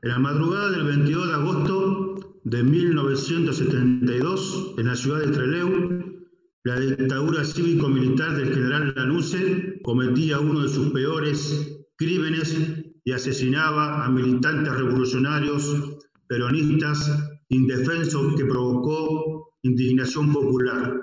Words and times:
En 0.00 0.10
la 0.10 0.18
madrugada 0.20 0.70
del 0.70 0.84
22 0.84 1.26
de 1.26 1.34
agosto 1.34 2.20
de 2.44 2.62
1972, 2.62 4.74
en 4.78 4.86
la 4.86 4.94
ciudad 4.94 5.22
de 5.22 5.32
Trelew, 5.32 6.28
la 6.62 6.78
dictadura 6.78 7.44
cívico-militar 7.44 8.36
del 8.36 8.54
general 8.54 8.94
Lanusse 8.94 9.80
cometía 9.82 10.38
uno 10.38 10.62
de 10.62 10.68
sus 10.68 10.92
peores 10.92 11.80
crímenes 11.96 12.56
y 13.02 13.10
asesinaba 13.10 14.04
a 14.04 14.08
militantes 14.08 14.72
revolucionarios 14.72 15.98
peronistas 16.28 17.32
indefensos 17.48 18.36
que 18.36 18.44
provocó 18.44 19.52
indignación 19.62 20.32
popular. 20.32 20.96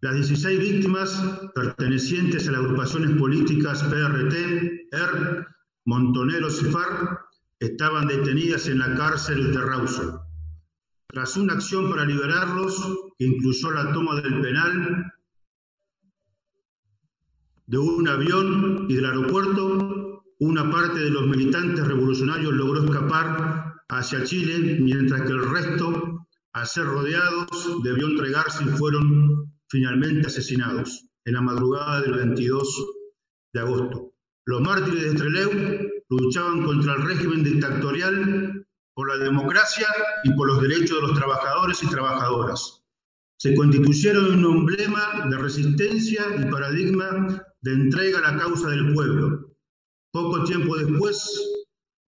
Las 0.00 0.14
16 0.14 0.58
víctimas 0.58 1.22
pertenecientes 1.54 2.48
a 2.48 2.52
las 2.52 2.62
agrupaciones 2.62 3.10
políticas 3.18 3.82
PRT, 3.82 4.34
ER, 4.90 5.46
Montoneros 5.84 6.62
y 6.62 6.66
FARC 6.66 7.27
estaban 7.60 8.06
detenidas 8.06 8.66
en 8.68 8.78
la 8.78 8.94
cárcel 8.94 9.52
de 9.52 9.60
Rawson. 9.60 10.20
Tras 11.08 11.36
una 11.36 11.54
acción 11.54 11.90
para 11.90 12.04
liberarlos, 12.04 12.76
que 13.18 13.24
incluyó 13.24 13.70
la 13.72 13.92
toma 13.92 14.20
del 14.20 14.40
penal, 14.40 15.12
de 17.66 17.78
un 17.78 18.08
avión 18.08 18.86
y 18.88 18.94
del 18.94 19.06
aeropuerto, 19.06 20.24
una 20.40 20.70
parte 20.70 21.00
de 21.00 21.10
los 21.10 21.26
militantes 21.26 21.86
revolucionarios 21.86 22.52
logró 22.52 22.84
escapar 22.84 23.74
hacia 23.88 24.24
Chile, 24.24 24.78
mientras 24.80 25.22
que 25.22 25.32
el 25.32 25.50
resto, 25.50 26.26
al 26.52 26.66
ser 26.66 26.84
rodeados, 26.84 27.82
debió 27.82 28.06
entregarse 28.06 28.64
y 28.64 28.68
fueron 28.68 29.52
finalmente 29.68 30.28
asesinados 30.28 31.08
en 31.24 31.34
la 31.34 31.42
madrugada 31.42 32.00
del 32.02 32.14
22 32.14 32.86
de 33.52 33.60
agosto. 33.60 34.12
Los 34.46 34.60
mártires 34.62 35.12
de 35.12 35.14
Trelew 35.14 35.87
luchaban 36.08 36.64
contra 36.64 36.94
el 36.94 37.02
régimen 37.02 37.44
dictatorial 37.44 38.66
por 38.94 39.08
la 39.08 39.24
democracia 39.24 39.86
y 40.24 40.32
por 40.32 40.48
los 40.48 40.60
derechos 40.60 41.00
de 41.00 41.08
los 41.08 41.18
trabajadores 41.18 41.82
y 41.82 41.86
trabajadoras. 41.88 42.82
Se 43.38 43.54
constituyeron 43.54 44.44
un 44.44 44.58
emblema 44.58 45.26
de 45.30 45.38
resistencia 45.38 46.24
y 46.38 46.50
paradigma 46.50 47.44
de 47.60 47.72
entrega 47.72 48.18
a 48.18 48.32
la 48.32 48.38
causa 48.38 48.70
del 48.70 48.92
pueblo. 48.94 49.56
Poco 50.10 50.42
tiempo 50.44 50.76
después, 50.76 51.40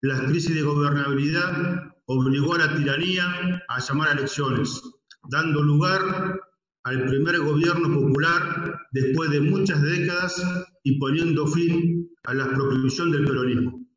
la 0.00 0.24
crisis 0.26 0.54
de 0.54 0.62
gobernabilidad 0.62 1.92
obligó 2.06 2.54
a 2.54 2.58
la 2.58 2.76
tiranía 2.76 3.62
a 3.68 3.80
llamar 3.80 4.08
a 4.08 4.12
elecciones, 4.12 4.80
dando 5.28 5.62
lugar 5.62 6.40
al 6.84 7.04
primer 7.04 7.40
gobierno 7.40 8.00
popular 8.00 8.80
después 8.92 9.30
de 9.30 9.40
muchas 9.40 9.82
décadas 9.82 10.42
y 10.84 10.98
poniendo 10.98 11.46
fin 11.46 12.08
a 12.24 12.32
la 12.32 12.48
prohibición 12.48 13.10
del 13.10 13.26
peronismo. 13.26 13.87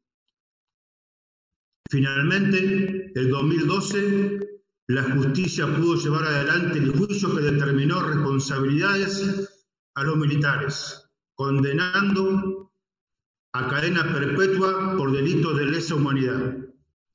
Finalmente, 1.92 3.12
en 3.14 3.30
2012, 3.30 4.40
la 4.88 5.04
justicia 5.04 5.68
pudo 5.76 5.96
llevar 5.96 6.24
adelante 6.24 6.80
el 6.80 6.98
juicio 6.98 7.36
que 7.36 7.42
determinó 7.42 8.02
responsabilidades 8.02 9.68
a 9.96 10.04
los 10.06 10.16
militares, 10.16 11.04
condenando 11.36 12.72
a 13.52 13.68
cadena 13.68 14.04
perpetua 14.14 14.96
por 14.96 15.12
delitos 15.12 15.58
de 15.58 15.66
lesa 15.66 15.96
humanidad 15.96 16.56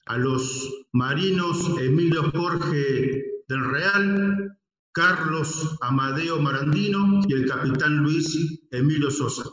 a 0.04 0.18
los 0.18 0.86
marinos 0.92 1.70
Emilio 1.80 2.30
Jorge 2.32 3.24
del 3.48 3.64
Real, 3.64 4.58
Carlos 4.92 5.78
Amadeo 5.80 6.38
Marandino 6.38 7.22
y 7.26 7.32
el 7.32 7.48
capitán 7.48 7.96
Luis 8.02 8.60
Emilio 8.70 9.10
Sosa. 9.10 9.44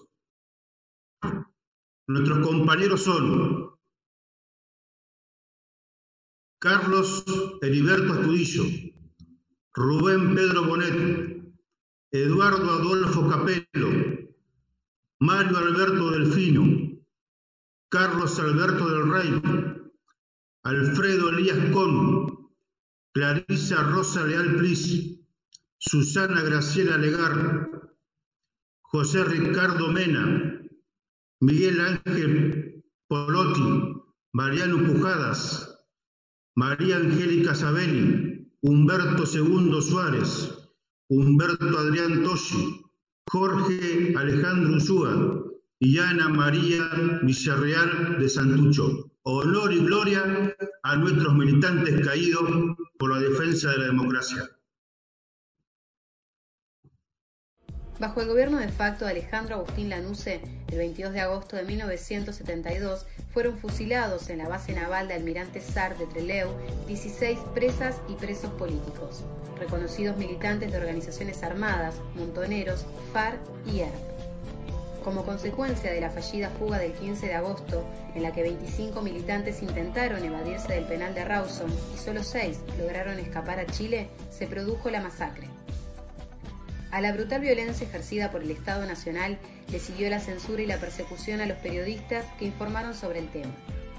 Nuestros 2.08 2.46
compañeros 2.46 3.04
son 3.04 3.73
Carlos 6.64 7.26
Heriberto 7.62 8.14
Astudillo, 8.14 8.64
Rubén 9.74 10.34
Pedro 10.34 10.64
Bonet, 10.64 11.44
Eduardo 12.12 12.72
Adolfo 12.72 13.30
Capello, 13.30 13.90
Mario 15.20 15.58
Alberto 15.58 16.12
Delfino, 16.12 16.64
Carlos 17.90 18.40
Alberto 18.40 18.90
del 18.90 19.12
Rey, 19.12 19.42
Alfredo 20.64 21.32
Elías 21.32 21.74
Con, 21.74 22.48
Clarisa 23.12 23.84
Rosa 23.92 24.26
Leal 24.26 24.56
Pris, 24.56 25.20
Susana 25.80 26.44
Graciela 26.44 26.96
Legar, 26.98 27.92
José 28.84 29.26
Ricardo 29.26 29.92
Mena, 29.92 30.62
Miguel 31.42 31.82
Ángel 31.82 32.86
Polotti, 33.10 33.98
Mariano 34.32 34.78
Pujadas, 34.88 35.73
María 36.56 36.98
Angélica 36.98 37.56
Sabelli, 37.56 38.48
Humberto 38.62 39.24
II 39.26 39.82
Suárez, 39.82 40.54
Humberto 41.10 41.80
Adrián 41.80 42.24
Toshi, 42.24 42.80
Jorge 43.28 44.14
Alejandro 44.16 44.74
Ursúa 44.76 45.44
y 45.80 45.98
Ana 45.98 46.30
María 46.30 47.20
Villarreal 47.24 48.20
de 48.20 48.30
Santucho. 48.30 49.10
Honor 49.24 49.74
y 49.74 49.80
gloria 49.80 50.56
a 50.84 50.96
nuestros 50.98 51.34
militantes 51.34 52.06
caídos 52.06 52.78
por 53.00 53.12
la 53.12 53.20
defensa 53.20 53.72
de 53.72 53.78
la 53.80 53.86
democracia. 53.86 54.48
Bajo 58.00 58.22
el 58.22 58.28
gobierno 58.28 58.58
de 58.58 58.70
facto 58.70 59.06
de 59.06 59.12
Alejandro 59.12 59.56
Agustín 59.56 59.90
Lanusse, 59.90 60.42
el 60.72 60.78
22 60.78 61.14
de 61.14 61.22
agosto 61.22 61.56
de 61.56 61.64
1972 61.64 63.06
fueron 63.32 63.58
fusilados 63.60 64.32
en 64.32 64.40
la 64.40 64.50
base 64.50 64.74
naval 64.74 65.08
de 65.08 65.14
Almirante 65.14 65.62
Sar 65.62 65.96
de 66.00 66.08
Trelew 66.08 66.50
16 66.88 67.38
presas 67.54 67.98
y 68.10 68.16
presos 68.16 68.52
políticos, 68.54 69.24
reconocidos 69.60 70.18
militantes 70.18 70.72
de 70.72 70.78
organizaciones 70.80 71.44
armadas, 71.44 71.96
montoneros, 72.16 72.84
FARC 73.14 73.40
y 73.72 73.82
ERP. 73.82 73.94
Como 75.04 75.24
consecuencia 75.24 75.92
de 75.92 76.02
la 76.02 76.10
fallida 76.10 76.50
fuga 76.50 76.80
del 76.80 76.94
15 76.94 77.28
de 77.28 77.36
agosto, 77.36 77.84
en 78.16 78.24
la 78.24 78.32
que 78.32 78.42
25 78.42 79.02
militantes 79.02 79.62
intentaron 79.62 80.24
evadirse 80.24 80.74
del 80.74 80.86
penal 80.86 81.14
de 81.14 81.26
Rawson 81.26 81.72
y 81.94 81.98
solo 82.00 82.24
6 82.24 82.58
lograron 82.80 83.20
escapar 83.20 83.60
a 83.60 83.68
Chile, 83.68 84.10
se 84.32 84.48
produjo 84.48 84.90
la 84.90 85.02
masacre. 85.02 85.53
A 86.94 87.02
la 87.02 87.12
brutal 87.12 87.42
violencia 87.42 87.88
ejercida 87.88 88.30
por 88.30 88.44
el 88.44 88.52
Estado 88.52 88.86
Nacional 88.86 89.40
le 89.72 89.80
siguió 89.80 90.12
la 90.12 90.20
censura 90.20 90.62
y 90.62 90.68
la 90.68 90.78
persecución 90.78 91.42
a 91.42 91.48
los 91.48 91.58
periodistas 91.58 92.24
que 92.38 92.46
informaron 92.46 92.94
sobre 92.94 93.18
el 93.18 93.32
tema. 93.32 93.52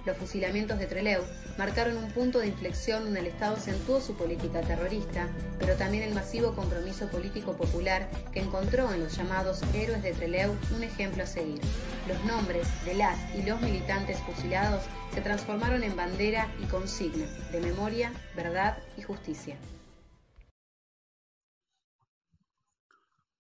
Los 0.07 0.17
fusilamientos 0.17 0.79
de 0.79 0.87
Trelew 0.87 1.23
marcaron 1.59 1.97
un 1.97 2.09
punto 2.13 2.39
de 2.39 2.47
inflexión 2.47 3.03
donde 3.03 3.19
el 3.19 3.27
Estado 3.27 3.57
acentuó 3.57 4.01
su 4.01 4.15
política 4.17 4.61
terrorista, 4.61 5.29
pero 5.59 5.75
también 5.75 6.05
el 6.05 6.15
masivo 6.15 6.55
compromiso 6.55 7.09
político 7.09 7.57
popular 7.57 8.09
que 8.33 8.39
encontró 8.39 8.95
en 8.95 9.01
los 9.01 9.17
llamados 9.17 9.61
héroes 9.75 10.05
de 10.05 10.13
Trelew 10.13 10.55
un 10.77 10.85
ejemplo 10.85 11.25
a 11.25 11.27
seguir. 11.27 11.61
Los 12.07 12.25
nombres 12.27 12.69
de 12.85 12.95
las 12.95 13.19
y 13.35 13.43
los 13.43 13.61
militantes 13.61 14.21
fusilados 14.21 14.85
se 15.13 15.21
transformaron 15.21 15.83
en 15.83 15.97
bandera 15.97 16.47
y 16.63 16.67
consigna 16.67 17.27
de 17.51 17.61
memoria, 17.61 18.13
verdad 18.37 18.79
y 18.97 19.03
justicia. 19.03 19.57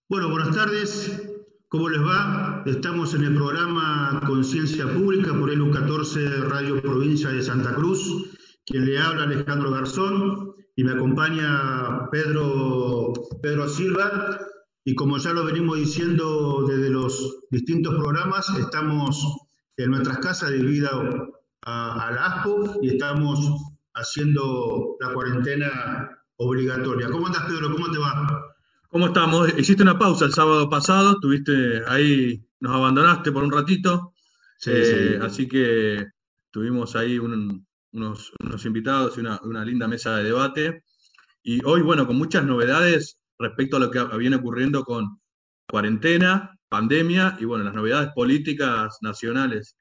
Bueno, 0.07 0.29
buenas 0.29 0.55
tardes. 0.55 1.19
¿Cómo 1.69 1.89
les 1.89 2.03
va? 2.03 2.63
Estamos 2.67 3.15
en 3.15 3.25
el 3.25 3.35
programa 3.35 4.21
Conciencia 4.27 4.87
Pública 4.87 5.33
por 5.33 5.51
el 5.51 5.63
U14 5.63 6.43
Radio 6.47 6.83
Provincia 6.83 7.31
de 7.31 7.43
Santa 7.43 7.75
Cruz. 7.75 8.31
Quien 8.67 8.85
le 8.85 8.99
habla 8.99 9.23
Alejandro 9.25 9.71
Garzón 9.71 10.57
y 10.77 10.85
me 10.85 10.93
acompaña 10.93 12.11
Pedro, 12.11 13.15
Pedro 13.41 13.67
Silva. 13.67 14.41
Y 14.85 14.95
como 14.95 15.17
ya 15.17 15.33
lo 15.33 15.47
venimos 15.47 15.79
diciendo 15.79 16.67
desde 16.69 16.91
los 16.91 17.47
distintos 17.51 17.95
programas, 17.95 18.51
estamos 18.59 19.27
en 19.79 19.91
nuestras 19.91 20.19
casas 20.19 20.51
debido 20.51 20.91
a, 21.63 22.09
a 22.09 22.13
la 22.13 22.27
ASPO 22.27 22.81
y 22.83 22.91
estamos 22.91 23.41
haciendo 23.95 24.99
la 25.01 25.15
cuarentena 25.15 26.11
obligatoria. 26.37 27.09
¿Cómo 27.09 27.27
andas, 27.27 27.47
Pedro? 27.47 27.73
¿Cómo 27.73 27.91
te 27.91 27.99
va? 27.99 28.54
¿Cómo 28.95 29.09
estamos? 29.09 29.53
Hiciste 29.59 29.83
una 29.83 29.99
pausa 29.99 30.25
el 30.25 30.33
sábado 30.33 30.71
pasado, 30.71 31.19
tuviste 31.19 31.83
ahí, 31.89 32.41
nos 32.61 32.77
abandonaste 32.77 33.33
por 33.33 33.43
un 33.43 33.51
ratito, 33.51 34.15
eh, 34.67 35.19
así 35.21 35.49
que 35.49 36.07
tuvimos 36.53 36.95
ahí 36.95 37.19
unos, 37.19 38.33
invitados 38.65 39.19
y 39.19 39.21
una, 39.21 39.65
linda 39.65 39.89
mesa 39.89 40.19
de 40.19 40.23
debate. 40.23 40.85
Y 41.43 41.59
hoy, 41.65 41.83
bueno, 41.83 42.07
con 42.07 42.17
muchas 42.17 42.45
novedades 42.45 43.19
respecto 43.37 43.79
a 43.79 43.81
lo 43.81 43.91
que 43.91 44.01
viene 44.17 44.37
ocurriendo 44.37 44.85
con 44.85 45.21
cuarentena, 45.69 46.57
pandemia 46.69 47.37
y, 47.41 47.47
bueno, 47.47 47.65
las 47.65 47.75
novedades 47.75 48.13
políticas 48.15 48.99
nacionales 49.01 49.77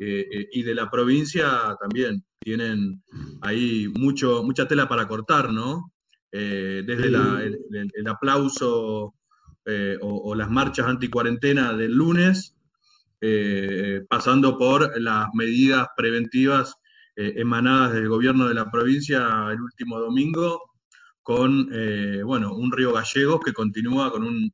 eh, 0.00 0.26
eh, 0.28 0.48
y 0.50 0.64
de 0.64 0.74
la 0.74 0.90
provincia 0.90 1.76
también 1.80 2.24
tienen 2.40 3.00
ahí 3.42 3.86
mucho, 3.96 4.42
mucha 4.42 4.66
tela 4.66 4.88
para 4.88 5.06
cortar, 5.06 5.52
¿no? 5.52 5.92
Eh, 6.32 6.84
desde 6.86 7.08
el, 7.08 8.06
aplauso 8.08 9.14
eh, 9.64 9.98
o, 10.00 10.34
las 10.36 10.48
marchas 10.48 10.86
anticuarentena 10.86 11.72
del 11.72 11.92
lunes, 11.92 12.54
eh, 13.20 14.02
pasando 14.08 14.56
por 14.56 14.98
las 15.00 15.28
medidas 15.34 15.88
preventivas 15.96 16.76
emanadas 17.16 17.92
del 17.92 18.08
gobierno 18.08 18.48
de 18.48 18.54
la 18.54 18.70
provincia 18.70 19.48
el 19.50 19.60
último 19.60 19.98
domingo, 20.00 20.70
con 21.22 21.68
bueno, 22.24 22.54
un 22.54 22.72
río 22.72 22.94
Gallegos 22.94 23.40
que 23.44 23.52
continúa 23.52 24.10
con 24.10 24.24
un, 24.24 24.50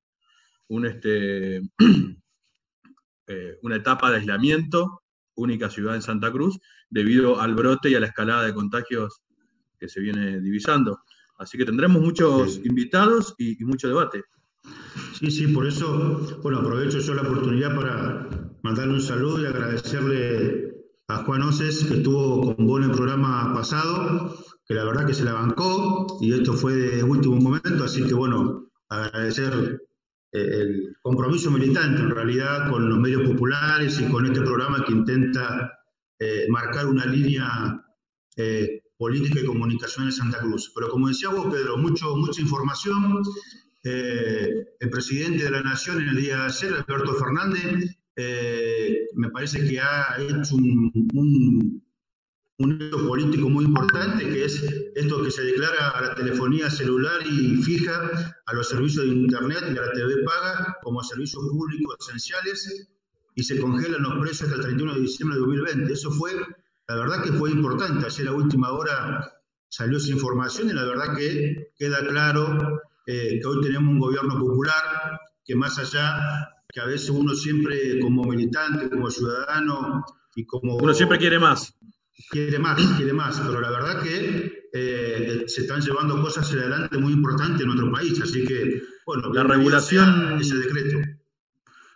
un 0.68 0.86
este, 0.86 1.62
una 3.62 3.76
etapa 3.76 4.10
de 4.10 4.16
aislamiento, 4.16 5.02
única 5.36 5.70
ciudad 5.70 5.94
en 5.94 6.02
Santa 6.02 6.32
Cruz, 6.32 6.58
debido 6.90 7.40
al 7.40 7.54
brote 7.54 7.90
y 7.90 7.94
a 7.94 8.00
la 8.00 8.06
escalada 8.06 8.42
de 8.44 8.54
contagios 8.54 9.22
que 9.78 9.88
se 9.88 10.00
viene 10.00 10.40
divisando. 10.40 11.02
Así 11.38 11.58
que 11.58 11.64
tendremos 11.64 12.02
muchos 12.02 12.60
invitados 12.64 13.34
y, 13.38 13.62
mucho 13.64 13.88
debate. 13.88 14.24
Sí, 15.18 15.30
sí, 15.30 15.46
por 15.48 15.66
eso, 15.66 16.38
bueno, 16.42 16.58
aprovecho 16.58 16.98
yo 16.98 17.14
la 17.14 17.22
oportunidad 17.22 17.74
para 17.74 18.28
mandarle 18.62 18.94
un 18.94 19.00
saludo 19.00 19.42
y 19.42 19.46
agradecerle 19.46 20.74
a 21.08 21.18
Juan 21.18 21.42
Oces, 21.42 21.84
que 21.84 21.98
estuvo 21.98 22.54
con 22.54 22.66
vos 22.66 22.82
en 22.82 22.90
el 22.90 22.96
programa 22.96 23.52
pasado, 23.54 24.36
que 24.66 24.74
la 24.74 24.84
verdad 24.84 25.06
que 25.06 25.14
se 25.14 25.24
la 25.24 25.34
bancó 25.34 26.18
y 26.20 26.32
esto 26.32 26.54
fue 26.54 26.74
de 26.74 27.02
último 27.02 27.36
momento, 27.36 27.84
así 27.84 28.04
que 28.04 28.14
bueno, 28.14 28.70
agradecer 28.88 29.80
eh, 30.32 30.60
el 30.60 30.96
compromiso 31.02 31.50
militante 31.50 32.02
en 32.02 32.10
realidad 32.10 32.70
con 32.70 32.88
los 32.88 32.98
medios 32.98 33.22
populares 33.22 34.00
y 34.00 34.10
con 34.10 34.26
este 34.26 34.40
programa 34.40 34.84
que 34.84 34.92
intenta 34.92 35.78
eh, 36.18 36.46
marcar 36.48 36.86
una 36.86 37.06
línea 37.06 37.84
eh, 38.36 38.82
política 38.98 39.40
y 39.40 39.46
comunicación 39.46 40.06
en 40.06 40.12
Santa 40.12 40.38
Cruz. 40.40 40.72
Pero 40.74 40.88
como 40.88 41.08
decía 41.08 41.28
vos, 41.30 41.52
Pedro, 41.52 41.76
mucho, 41.76 42.16
mucha 42.16 42.40
información. 42.40 43.22
el 43.82 44.90
presidente 44.90 45.44
de 45.44 45.50
la 45.50 45.62
Nación 45.62 46.02
en 46.02 46.08
el 46.08 46.16
día 46.16 46.38
de 46.38 46.44
ayer, 46.44 46.74
Alberto 46.74 47.14
Fernández, 47.14 47.96
me 49.14 49.30
parece 49.30 49.66
que 49.68 49.80
ha 49.80 50.16
hecho 50.18 50.56
un 50.56 51.82
un 52.58 52.80
hecho 52.80 53.06
político 53.06 53.50
muy 53.50 53.64
importante, 53.64 54.28
que 54.28 54.44
es 54.44 54.62
esto 54.94 55.22
que 55.22 55.30
se 55.30 55.42
declara 55.42 55.90
a 55.90 56.00
la 56.00 56.14
telefonía 56.14 56.70
celular 56.70 57.20
y 57.26 57.56
fija, 57.62 58.34
a 58.46 58.54
los 58.54 58.68
servicios 58.68 59.04
de 59.04 59.12
Internet 59.12 59.64
y 59.74 59.78
a 59.78 59.82
la 59.82 59.92
TV 59.92 60.22
paga 60.24 60.76
como 60.82 61.02
servicios 61.02 61.42
públicos 61.50 61.96
esenciales 62.00 62.88
y 63.34 63.42
se 63.42 63.60
congelan 63.60 64.02
los 64.02 64.18
precios 64.20 64.44
hasta 64.44 64.56
el 64.56 64.62
31 64.62 64.94
de 64.94 65.00
diciembre 65.00 65.36
de 65.36 65.40
2020. 65.40 65.92
Eso 65.92 66.10
fue, 66.10 66.32
la 66.88 66.96
verdad 66.96 67.22
que 67.22 67.32
fue 67.32 67.50
importante. 67.50 68.06
Ayer 68.06 68.28
a 68.28 68.32
última 68.32 68.72
hora 68.72 69.32
salió 69.68 69.98
esa 69.98 70.10
información 70.10 70.70
y 70.70 70.72
la 70.72 70.84
verdad 70.84 71.16
que 71.16 71.70
queda 71.78 72.06
claro 72.06 72.80
eh, 73.06 73.38
que 73.40 73.46
hoy 73.46 73.60
tenemos 73.62 73.90
un 73.90 73.98
gobierno 73.98 74.38
popular 74.38 75.20
que 75.44 75.54
más 75.54 75.78
allá 75.78 76.48
que 76.68 76.80
a 76.80 76.86
veces 76.86 77.10
uno 77.10 77.34
siempre 77.34 78.00
como 78.00 78.24
militante, 78.24 78.90
como 78.90 79.10
ciudadano 79.10 80.04
y 80.34 80.44
como... 80.44 80.76
Uno 80.76 80.92
siempre 80.92 81.18
quiere 81.18 81.38
más 81.38 81.76
quiere 82.30 82.58
más, 82.58 82.80
quiere 82.96 83.12
más, 83.12 83.40
pero 83.40 83.60
la 83.60 83.70
verdad 83.70 84.02
que 84.02 84.68
eh, 84.72 85.44
se 85.46 85.62
están 85.62 85.80
llevando 85.80 86.20
cosas 86.20 86.50
adelante 86.52 86.96
muy 86.98 87.12
importantes 87.12 87.60
en 87.60 87.66
nuestro 87.66 87.92
país, 87.92 88.20
así 88.20 88.44
que, 88.44 88.82
bueno, 89.04 89.32
la 89.32 89.44
regulación, 89.44 90.38
ese 90.40 90.56
decreto. 90.56 90.98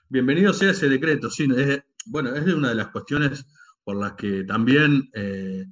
Bienvenido 0.08 0.52
sea 0.52 0.70
ese 0.70 0.88
decreto, 0.88 1.30
sí, 1.30 1.48
es, 1.56 1.82
bueno, 2.06 2.34
es 2.34 2.44
una 2.52 2.70
de 2.70 2.74
las 2.74 2.88
cuestiones 2.88 3.46
por 3.84 3.96
las 3.96 4.12
que 4.12 4.44
también 4.44 5.10
eh, 5.14 5.64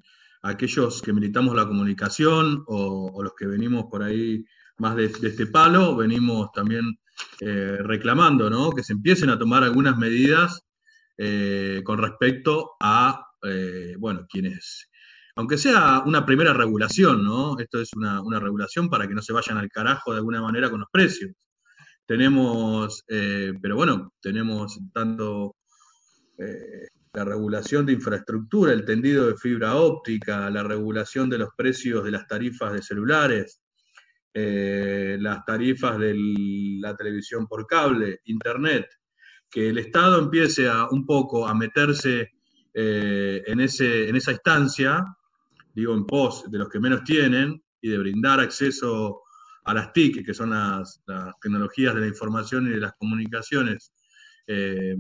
aquellos 0.43 1.03
que 1.03 1.13
militamos 1.13 1.55
la 1.55 1.67
comunicación 1.67 2.65
o, 2.67 3.23
los 3.23 3.35
que 3.35 3.47
venimos 3.47 3.87
por 3.91 4.03
ahí 4.03 4.45
más 4.79 4.97
de, 4.97 5.07
este 5.07 5.47
palo, 5.47 5.97
venimos 5.97 6.51
también 6.53 6.99
eh, 7.41 7.79
reclamando, 7.81 8.49
¿no? 8.49 8.71
Que 8.71 8.83
se 8.83 8.93
empiecen 8.93 9.31
a 9.31 9.39
tomar 9.39 9.65
algunas 9.65 9.97
medidas 9.97 10.63
con 11.85 11.99
respecto 11.99 12.77
a 12.79 13.29
eh, 13.43 13.95
bueno, 13.99 14.27
quienes, 14.29 14.89
aunque 15.37 15.59
sea 15.59 16.03
una 16.05 16.27
primera 16.27 16.53
regulación, 16.53 17.25
¿no? 17.25 17.59
Esto 17.59 17.81
es 17.81 17.93
una, 17.95 18.21
regulación 18.41 18.91
para 18.91 19.07
que 19.07 19.15
no 19.15 19.23
se 19.23 19.33
vayan 19.33 19.59
al 19.59 19.69
carajo 19.69 20.13
de 20.13 20.19
alguna 20.19 20.43
manera 20.43 20.71
con 20.71 20.81
los 20.81 20.89
precios. 20.91 21.33
Tenemos, 22.07 23.05
eh, 23.09 23.53
pero 23.61 23.77
bueno, 23.77 24.15
tenemos 24.21 24.79
tanto 24.93 25.57
eh, 26.39 26.89
la 27.19 27.25
regulación 27.25 27.85
de 27.85 27.95
infraestructura, 27.95 28.73
el 28.73 28.85
tendido 28.85 29.27
de 29.27 29.37
fibra 29.37 29.75
óptica, 29.75 30.49
la 30.51 30.63
regulación 30.63 31.29
de 31.29 31.39
los 31.39 31.49
precios 31.57 32.05
de 32.05 32.13
las 32.13 32.29
tarifas 32.29 32.73
de 32.73 32.81
celulares, 32.81 33.61
las 34.33 35.45
tarifas 35.45 35.99
de 35.99 36.15
la 36.81 36.95
televisión 36.95 37.49
por 37.49 37.67
cable, 37.67 38.21
internet, 38.27 38.87
que 39.51 39.69
el 39.69 39.79
Estado 39.79 40.21
empiece 40.21 40.69
a 40.69 40.87
un 40.91 41.05
poco 41.05 41.49
a 41.49 41.55
meterse 41.55 42.35
eh, 42.73 43.43
en, 43.45 43.61
ese, 43.61 44.09
en 44.09 44.15
esa 44.15 44.31
instancia, 44.31 45.05
digo 45.75 45.95
en 45.95 46.07
pos 46.07 46.49
de 46.49 46.59
los 46.59 46.69
que 46.69 46.79
menos 46.79 47.03
tienen, 47.03 47.61
y 47.81 47.89
de 47.89 47.99
brindar 47.99 48.39
acceso 48.39 49.23
a 49.65 49.75
las 49.75 49.93
TIC, 49.93 50.25
que 50.25 50.35
son 50.35 50.51
las, 50.51 51.03
tecnologías 51.43 51.97
de 51.97 52.03
la 52.03 52.07
información 52.07 52.69
y 52.69 52.71
de 52.71 52.81
las 52.81 52.93
comunicaciones, 52.93 53.93
eh, 54.47 54.95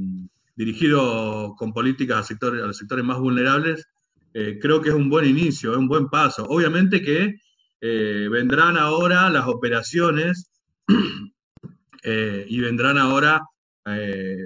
dirigido 0.58 1.54
con 1.56 1.72
políticas 1.72 2.18
a, 2.18 2.22
sectores, 2.24 2.62
a 2.62 2.66
los 2.66 2.76
sectores 2.76 3.04
más 3.04 3.18
vulnerables, 3.18 3.86
eh, 4.34 4.58
creo 4.60 4.82
que 4.82 4.90
es 4.90 4.94
un 4.94 5.08
buen 5.08 5.24
inicio, 5.24 5.72
es 5.72 5.78
un 5.78 5.88
buen 5.88 6.08
paso. 6.08 6.44
Obviamente 6.48 7.00
que 7.00 7.36
vendrán 7.80 8.76
ahora 8.76 9.30
las 9.30 9.46
operaciones 9.46 10.50
y 12.02 12.60
vendrán 12.60 12.98
ahora 12.98 13.40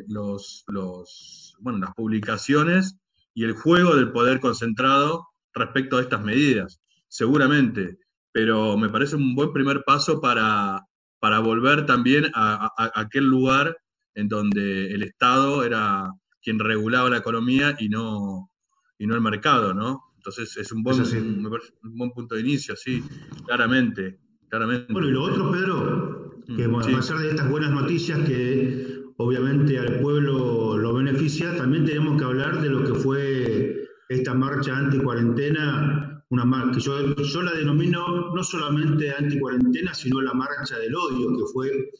los, 0.06 0.64
los, 0.68 1.56
bueno, 1.60 1.78
las 1.78 1.94
publicaciones 1.94 2.98
y 3.34 3.44
el 3.44 3.54
juego 3.54 3.96
del 3.96 4.12
poder 4.12 4.38
concentrado 4.40 5.28
respecto 5.54 5.96
a 5.96 6.02
estas 6.02 6.22
medidas, 6.22 6.80
seguramente, 7.08 7.98
pero 8.32 8.76
me 8.76 8.88
parece 8.88 9.16
un 9.16 9.34
buen 9.34 9.52
primer 9.52 9.82
paso 9.84 10.20
para, 10.20 10.86
para 11.20 11.38
volver 11.40 11.86
también 11.86 12.30
a, 12.34 12.72
aquel 12.94 13.24
lugar 13.24 13.76
en 14.14 14.28
donde 14.28 14.92
el 14.92 15.02
Estado 15.02 15.64
era 15.64 16.10
quien 16.42 16.58
regulaba 16.58 17.08
la 17.08 17.18
economía 17.18 17.76
y 17.78 17.88
no, 17.88 18.50
y 18.98 19.06
no 19.06 19.14
el 19.14 19.20
mercado, 19.20 19.74
¿no? 19.74 20.12
Entonces 20.16 20.56
es 20.56 20.70
un 20.72 20.82
buen, 20.82 21.00
un, 21.00 21.96
buen 21.96 22.10
punto 22.12 22.34
de 22.34 22.42
inicio, 22.42 22.76
sí, 22.76 23.02
claramente, 23.44 24.18
claramente. 24.48 24.92
Bueno, 24.92 25.08
y 25.08 25.12
lo 25.12 25.22
otro, 25.24 25.50
Pedro, 25.50 26.42
que 26.46 26.68
mm, 26.68 26.76
a 26.76 26.82
pesar 26.82 27.18
de 27.18 27.30
estas 27.30 27.50
buenas 27.50 27.70
noticias 27.70 28.20
que 28.20 29.02
obviamente 29.16 29.78
al 29.78 30.00
pueblo 30.00 30.76
lo 30.78 30.94
beneficia, 30.94 31.56
también 31.56 31.84
tenemos 31.84 32.18
que 32.18 32.24
hablar 32.24 32.60
de 32.60 32.68
lo 32.68 32.84
que 32.84 32.94
fue 32.94 33.84
esta 34.08 34.34
marcha 34.34 34.76
anti-cuarentena, 34.76 36.24
una 36.28 36.44
marcha 36.44 36.74
que 36.74 36.80
yo, 36.80 37.14
yo 37.16 37.42
la 37.42 37.52
denomino 37.52 38.32
no 38.34 38.44
solamente 38.44 39.10
anti-cuarentena, 39.10 39.94
sino 39.94 40.20
la 40.20 40.34
marcha 40.34 40.78
del 40.78 40.94
odio, 40.94 41.36
que 41.36 41.44
fue 41.52 41.90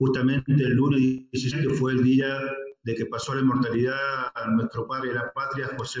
justamente 0.00 0.52
el 0.54 0.72
lunes 0.72 1.00
16, 1.30 1.68
que 1.68 1.74
fue 1.74 1.92
el 1.92 2.02
día 2.02 2.40
de 2.82 2.94
que 2.94 3.04
pasó 3.04 3.34
la 3.34 3.42
inmortalidad 3.42 4.32
a 4.34 4.50
nuestro 4.50 4.86
padre 4.86 5.10
de 5.10 5.16
la 5.16 5.30
patria, 5.30 5.68
José, 5.76 6.00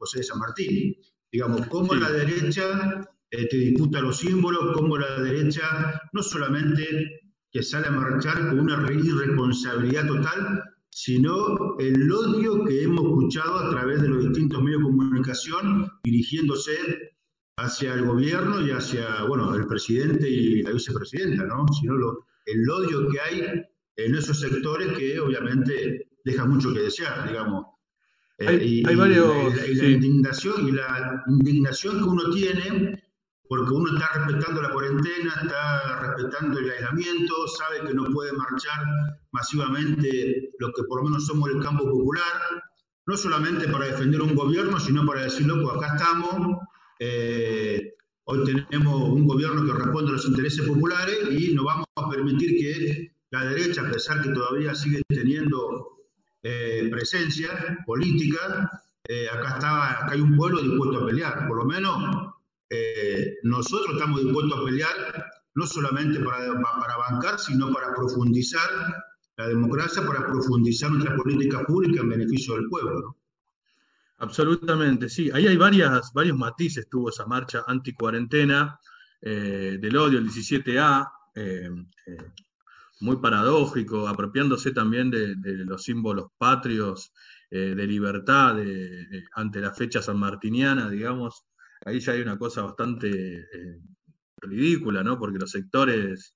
José 0.00 0.18
de 0.20 0.24
San 0.24 0.38
Martín. 0.38 0.96
Digamos, 1.30 1.66
cómo 1.66 1.94
la 1.94 2.10
derecha 2.10 3.06
eh, 3.30 3.46
te 3.46 3.56
disputa 3.58 4.00
los 4.00 4.16
símbolos, 4.16 4.74
cómo 4.74 4.96
la 4.96 5.20
derecha 5.20 6.00
no 6.14 6.22
solamente 6.22 7.34
que 7.52 7.62
sale 7.62 7.88
a 7.88 7.90
marchar 7.90 8.48
con 8.48 8.58
una 8.58 8.90
irresponsabilidad 8.90 10.06
total, 10.06 10.62
sino 10.88 11.76
el 11.78 12.10
odio 12.10 12.64
que 12.64 12.84
hemos 12.84 13.04
escuchado 13.04 13.58
a 13.58 13.70
través 13.70 14.00
de 14.00 14.08
los 14.08 14.24
distintos 14.24 14.62
medios 14.62 14.80
de 14.80 14.84
comunicación 14.84 15.92
dirigiéndose 16.02 16.72
hacia 17.58 17.92
el 17.92 18.06
gobierno 18.06 18.66
y 18.66 18.70
hacia, 18.70 19.24
bueno, 19.24 19.54
el 19.54 19.66
presidente 19.66 20.26
y 20.26 20.62
la 20.62 20.72
vicepresidenta, 20.72 21.44
¿no? 21.44 21.66
Sino 21.78 21.96
el 22.46 22.70
odio 22.70 23.08
que 23.08 23.20
hay 23.20 23.64
en 23.96 24.14
esos 24.14 24.40
sectores 24.40 24.96
que 24.96 25.18
obviamente 25.20 26.08
deja 26.24 26.44
mucho 26.44 26.72
que 26.72 26.80
desear, 26.80 27.28
digamos. 27.28 27.66
Eh, 28.38 28.58
y, 28.62 28.94
varios, 28.94 29.54
la, 29.76 29.86
indignación, 29.86 30.68
y 30.68 30.72
la 30.72 31.24
indignación 31.26 31.98
que 31.98 32.04
uno 32.04 32.30
tiene 32.30 33.02
porque 33.48 33.72
uno 33.72 33.92
está 33.92 34.12
respetando 34.14 34.62
la 34.62 34.72
cuarentena, 34.72 35.32
está 35.42 36.00
respetando 36.00 36.58
el 36.58 36.70
aislamiento, 36.70 37.34
sabe 37.48 37.86
que 37.86 37.94
no 37.94 38.04
puede 38.06 38.32
marchar 38.32 38.84
masivamente 39.32 40.50
lo 40.58 40.72
que 40.72 40.82
por 40.84 40.98
lo 40.98 41.10
menos 41.10 41.26
somos 41.26 41.50
el 41.50 41.62
campo 41.62 41.84
popular, 41.84 42.62
no 43.06 43.16
solamente 43.16 43.68
para 43.68 43.86
defender 43.86 44.20
un 44.20 44.34
gobierno, 44.34 44.80
sino 44.80 45.06
para 45.06 45.22
decir, 45.22 45.46
loco, 45.46 45.70
acá 45.70 45.96
estamos, 45.96 46.58
eh, 46.98 47.94
hoy 48.28 48.44
tenemos 48.44 49.10
un 49.10 49.26
gobierno 49.26 49.64
que 49.64 49.72
responde 49.72 50.10
a 50.10 50.14
los 50.14 50.26
intereses 50.26 50.66
populares 50.66 51.18
y 51.30 51.54
no 51.54 51.64
vamos 51.64 51.86
a 51.94 52.08
permitir 52.08 52.50
que 52.58 53.12
la 53.30 53.44
derecha, 53.44 53.82
a 53.82 53.90
pesar 53.90 54.22
que 54.22 54.30
todavía 54.30 54.74
sigue 54.74 55.02
teniendo 55.08 56.00
eh, 56.42 56.88
presencia 56.90 57.78
política, 57.86 58.82
eh, 59.08 59.28
acá, 59.28 59.54
está, 59.54 59.90
acá 59.90 60.12
hay 60.12 60.20
un 60.20 60.36
pueblo 60.36 60.60
dispuesto 60.60 61.02
a 61.02 61.06
pelear, 61.06 61.46
por 61.46 61.58
lo 61.58 61.64
menos 61.64 62.34
eh, 62.68 63.36
nosotros 63.44 63.94
estamos 63.94 64.22
dispuestos 64.22 64.58
a 64.58 64.64
pelear 64.64 65.26
no 65.54 65.66
solamente 65.66 66.18
para, 66.20 66.52
para 66.60 66.96
bancar, 66.96 67.38
sino 67.38 67.72
para 67.72 67.94
profundizar 67.94 68.68
la 69.36 69.48
democracia, 69.48 70.04
para 70.04 70.26
profundizar 70.26 70.90
nuestra 70.90 71.16
política 71.16 71.62
pública 71.64 72.00
en 72.00 72.08
beneficio 72.08 72.54
del 72.54 72.68
pueblo. 72.68 73.16
Absolutamente, 74.18 75.08
sí. 75.08 75.30
Ahí 75.32 75.46
hay 75.46 75.56
varias, 75.56 76.12
varios 76.14 76.36
matices, 76.38 76.88
tuvo 76.88 77.10
esa 77.10 77.26
marcha 77.26 77.64
anti-cuarentena 77.66 78.78
eh, 79.20 79.76
del 79.80 79.96
odio, 79.96 80.18
el 80.18 80.26
17A, 80.26 81.10
eh, 81.34 81.68
eh, 82.06 82.16
muy 83.00 83.16
paradójico, 83.16 84.08
apropiándose 84.08 84.72
también 84.72 85.10
de, 85.10 85.36
los 85.64 85.82
símbolos 85.82 86.30
patrios, 86.38 87.12
de 87.48 87.86
libertad 87.86 88.56
ante 89.36 89.60
la 89.60 89.72
fecha 89.72 90.02
sanmartiniana, 90.02 90.90
digamos. 90.90 91.44
Ahí 91.84 92.00
ya 92.00 92.12
hay 92.12 92.20
una 92.20 92.36
cosa 92.36 92.62
bastante 92.62 93.46
ridícula, 94.38 95.04
¿no? 95.04 95.16
Porque 95.16 95.38
los 95.38 95.52
sectores 95.52 96.34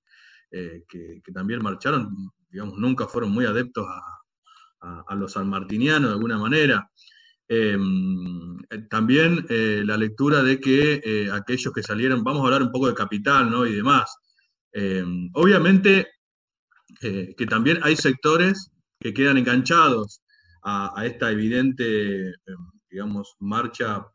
que, 0.51 1.21
también 1.35 1.63
marcharon, 1.63 2.31
digamos, 2.49 2.79
nunca 2.79 3.07
fueron 3.09 3.33
muy 3.33 3.45
adeptos 3.45 3.87
a 4.81 5.15
los 5.17 5.33
sanmartinianos 5.33 6.11
de 6.11 6.15
alguna 6.15 6.39
manera. 6.39 6.89
Em, 7.53 8.59
también 8.89 9.45
eh, 9.49 9.83
la 9.85 9.97
lectura 9.97 10.41
de 10.41 10.61
que 10.61 11.01
eh, 11.03 11.29
aquellos 11.33 11.75
que 11.75 11.83
salieron, 11.83 12.23
vamos 12.23 12.43
a 12.43 12.45
hablar 12.45 12.63
un 12.63 12.71
poco 12.71 12.87
de 12.87 12.95
capital 12.95 13.51
¿no? 13.51 13.67
y 13.67 13.75
demás. 13.75 14.15
Em, 14.73 15.29
obviamente 15.35 16.07
eh, 17.03 17.35
que 17.37 17.47
también 17.47 17.81
hay 17.83 17.97
sectores 17.97 18.71
que 19.01 19.13
quedan 19.13 19.37
enganchados 19.37 20.23
a, 20.63 21.05
esta 21.05 21.33
evidente, 21.33 22.29
em, 22.29 22.71
digamos, 22.89 23.35
marcha 23.41 24.07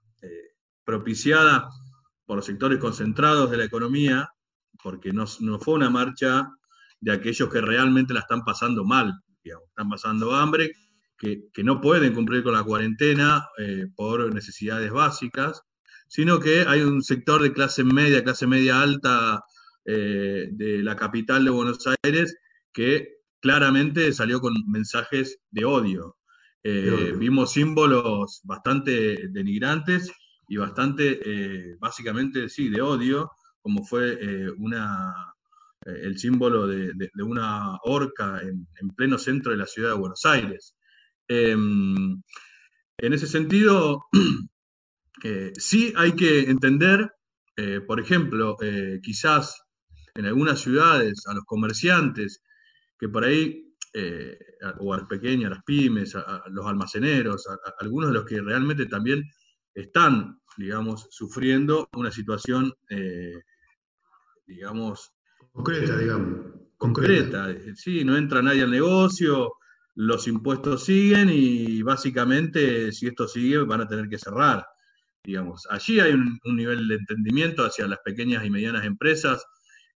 propiciada 0.86 1.68
por 2.26 2.38
los 2.38 2.46
sectores 2.46 2.80
concentrados 2.80 3.52
de 3.52 3.58
la 3.58 3.66
economía, 3.66 4.30
porque 4.82 5.12
no, 5.12 5.26
no, 5.42 5.60
fue 5.60 5.74
una 5.74 5.90
marcha 5.90 6.48
de 7.02 7.12
aquellos 7.12 7.50
que 7.50 7.60
realmente 7.60 8.14
la 8.14 8.22
están 8.22 8.46
pasando 8.46 8.86
mal, 8.86 9.14
digamos, 9.44 9.68
están 9.68 9.90
pasando 9.90 10.34
hambre, 10.34 10.72
que, 11.18 11.64
no 11.64 11.82
pueden 11.82 12.14
cumplir 12.14 12.44
con 12.44 12.54
la 12.54 12.64
cuarentena 12.64 13.48
eh, 13.58 13.88
por 13.96 14.34
necesidades 14.34 14.92
básicas, 14.92 15.62
sino 16.08 16.40
que 16.40 16.66
hay 16.68 16.82
un 16.82 17.02
sector 17.02 17.42
de 17.42 17.54
clase 17.54 17.84
media, 17.84 18.24
clase 18.24 18.48
media 18.48 18.82
alta 18.82 19.44
eh, 19.86 20.50
de 20.52 20.84
la 20.84 20.96
capital 20.96 21.46
de 21.46 21.52
Buenos 21.52 21.80
Aires 22.04 22.38
que 22.74 23.16
claramente 23.40 24.12
salió 24.14 24.42
con 24.42 24.54
mensajes 24.68 25.40
de 25.52 25.66
odio. 25.66 26.18
Eh, 26.64 27.14
vimos 27.18 27.54
símbolos 27.54 28.42
bastante 28.44 29.28
denigrantes 29.30 30.12
y 30.48 30.58
bastante, 30.58 31.78
básicamente, 31.80 32.50
sí, 32.50 32.70
de 32.70 32.82
odio, 32.82 33.32
como 33.62 33.84
fue 33.84 34.52
una, 34.58 35.14
el 35.86 36.18
símbolo 36.18 36.68
de, 36.68 36.92
una 37.24 37.78
horca 37.84 38.40
en, 38.42 38.68
en, 38.82 38.90
pleno 38.96 39.18
centro 39.20 39.52
de 39.52 39.60
la 39.60 39.68
ciudad 39.68 39.92
de 39.92 40.00
Buenos 40.00 40.26
Aires. 40.26 40.76
Em, 41.28 42.22
en 42.98 43.14
ese 43.14 43.28
sentido, 43.28 44.06
eh, 45.24 45.52
sí 45.58 45.94
hay 45.98 46.14
que 46.14 46.42
entender, 46.42 47.12
eh, 47.58 47.82
por 47.86 48.00
ejemplo, 48.00 48.58
eh, 48.62 49.00
quizás 49.02 49.64
en 50.14 50.26
algunas 50.26 50.60
ciudades 50.60 51.24
a 51.28 51.34
los 51.34 51.44
comerciantes 51.46 52.42
que 52.98 53.10
por 53.10 53.26
ahí, 53.26 53.62
o 54.80 54.94
a 54.94 54.98
las 54.98 55.08
pequeñas, 55.08 55.52
a 55.52 55.56
las 55.56 55.64
pymes, 55.64 56.16
a, 56.16 56.44
los 56.50 56.66
almaceneros, 56.66 57.48
a, 57.48 57.58
algunos 57.80 58.10
de 58.10 58.14
los 58.16 58.26
que 58.26 58.42
realmente 58.42 58.88
también 58.88 59.24
están, 59.74 60.40
digamos, 60.58 61.08
sufriendo 61.12 61.88
una 61.94 62.12
situación, 62.12 62.74
digamos... 64.46 65.12
Concreta, 65.52 65.98
digamos. 65.98 66.30
concreta. 66.78 67.56
Sí, 67.76 68.04
no 68.04 68.18
entra 68.18 68.42
nadie 68.42 68.64
al 68.64 68.72
negocio, 68.72 69.54
los 69.96 70.28
impuestos 70.28 70.84
siguen 70.84 71.30
y 71.32 71.82
básicamente 71.82 72.92
si 72.92 73.08
esto 73.08 73.28
sigue 73.28 73.60
van 73.60 73.82
a 73.82 73.88
tener 73.88 74.10
que 74.10 74.18
cerrar. 74.18 74.66
Digamos, 75.24 75.66
allí 75.72 76.00
hay 76.00 76.14
un, 76.14 76.40
nivel 76.56 76.88
de 76.88 76.96
entendimiento 76.96 77.66
hacia 77.66 77.88
las 77.88 78.00
pequeñas 78.00 78.46
y 78.46 78.50
medianas 78.50 78.86
empresas 78.86 79.44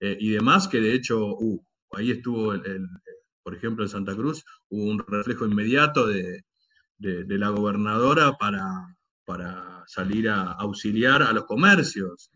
eh, 0.00 0.16
y 0.18 0.30
demás 0.30 0.68
que 0.68 0.80
de 0.80 0.94
hecho 0.94 1.34
uh, 1.36 1.62
ahí 1.92 2.12
estuvo, 2.12 2.54
el, 2.54 2.88
por 3.42 3.54
ejemplo, 3.54 3.84
en 3.84 3.90
Santa 3.90 4.14
Cruz 4.14 4.44
hubo 4.68 4.84
un 4.84 4.98
reflejo 5.00 5.44
inmediato 5.46 6.06
de, 6.06 6.44
la 7.00 7.48
gobernadora 7.50 8.32
para, 8.32 8.96
para 9.24 9.84
salir 9.86 10.28
a 10.28 10.52
auxiliar 10.52 11.22
a 11.22 11.32
los 11.32 11.44
comercios, 11.44 12.30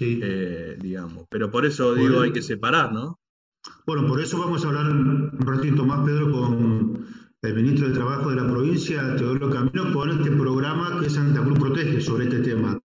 eh, 0.00 0.76
digamos. 0.80 1.26
Pero 1.30 1.50
por 1.50 1.66
eso 1.66 1.94
digo, 1.94 2.20
hay 2.20 2.32
que 2.32 2.42
separar, 2.42 2.92
¿no? 2.92 3.20
Bueno, 3.86 4.06
por 4.06 4.20
eso 4.20 4.38
vamos 4.38 4.64
a 4.64 4.68
hablar 4.68 4.90
un 4.90 5.38
ratito 5.40 5.84
más, 5.84 6.04
Pedro, 6.04 6.30
con 6.30 7.06
el 7.42 7.54
ministro 7.54 7.88
de 7.88 7.94
Trabajo 7.94 8.30
de 8.30 8.36
la 8.36 8.48
provincia, 8.48 9.16
Teodoro 9.16 9.50
Camino, 9.50 9.92
con 9.92 10.10
este 10.10 10.30
programa 10.30 11.00
que 11.00 11.10
Santa 11.10 11.42
Cruz 11.42 11.58
protege 11.58 12.00
sobre 12.00 12.24
este 12.24 12.40
tema. 12.40 12.78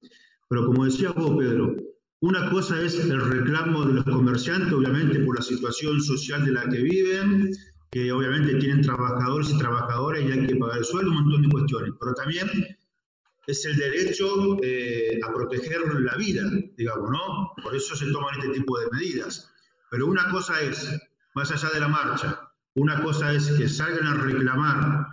Pero 0.49 0.65
como 0.65 0.85
decía 0.85 1.11
vos, 1.11 1.37
Pedro, 1.37 1.75
una 2.21 2.49
cosa 2.49 2.81
es 2.81 2.99
el 2.99 3.19
reclamo 3.19 3.83
de 3.85 3.93
los 3.93 4.05
comerciantes, 4.05 4.71
obviamente 4.71 5.19
por 5.19 5.35
la 5.35 5.41
situación 5.41 5.99
social 6.01 6.45
de 6.45 6.51
la 6.51 6.69
que 6.69 6.81
viven, 6.81 7.51
que 7.91 8.11
obviamente 8.11 8.55
tienen 8.55 8.81
trabajadores 8.81 9.49
y 9.49 9.57
trabajadoras 9.57 10.21
y 10.23 10.31
hay 10.31 10.47
que 10.47 10.55
pagar 10.55 10.77
el 10.77 10.85
sueldo, 10.85 11.11
un 11.11 11.23
montón 11.23 11.41
de 11.43 11.49
cuestiones, 11.49 11.91
pero 11.99 12.13
también 12.13 12.47
es 13.45 13.65
el 13.65 13.75
derecho 13.75 14.57
eh, 14.63 15.19
a 15.21 15.33
proteger 15.33 15.81
la 16.01 16.15
vida, 16.15 16.43
digamos, 16.77 17.11
¿no? 17.11 17.51
Por 17.61 17.75
eso 17.75 17.95
se 17.95 18.11
toman 18.11 18.39
este 18.39 18.53
tipo 18.53 18.79
de 18.79 18.87
medidas. 18.91 19.52
Pero 19.93 20.07
una 20.07 20.27
cosa 20.31 20.59
es, 20.59 20.89
más 21.35 21.51
allá 21.51 21.69
de 21.69 21.79
la 21.79 21.87
marcha, 21.87 22.49
una 22.73 23.03
cosa 23.03 23.31
es 23.31 23.51
que 23.51 23.69
salgan 23.69 24.07
a 24.07 24.15
reclamar 24.15 25.05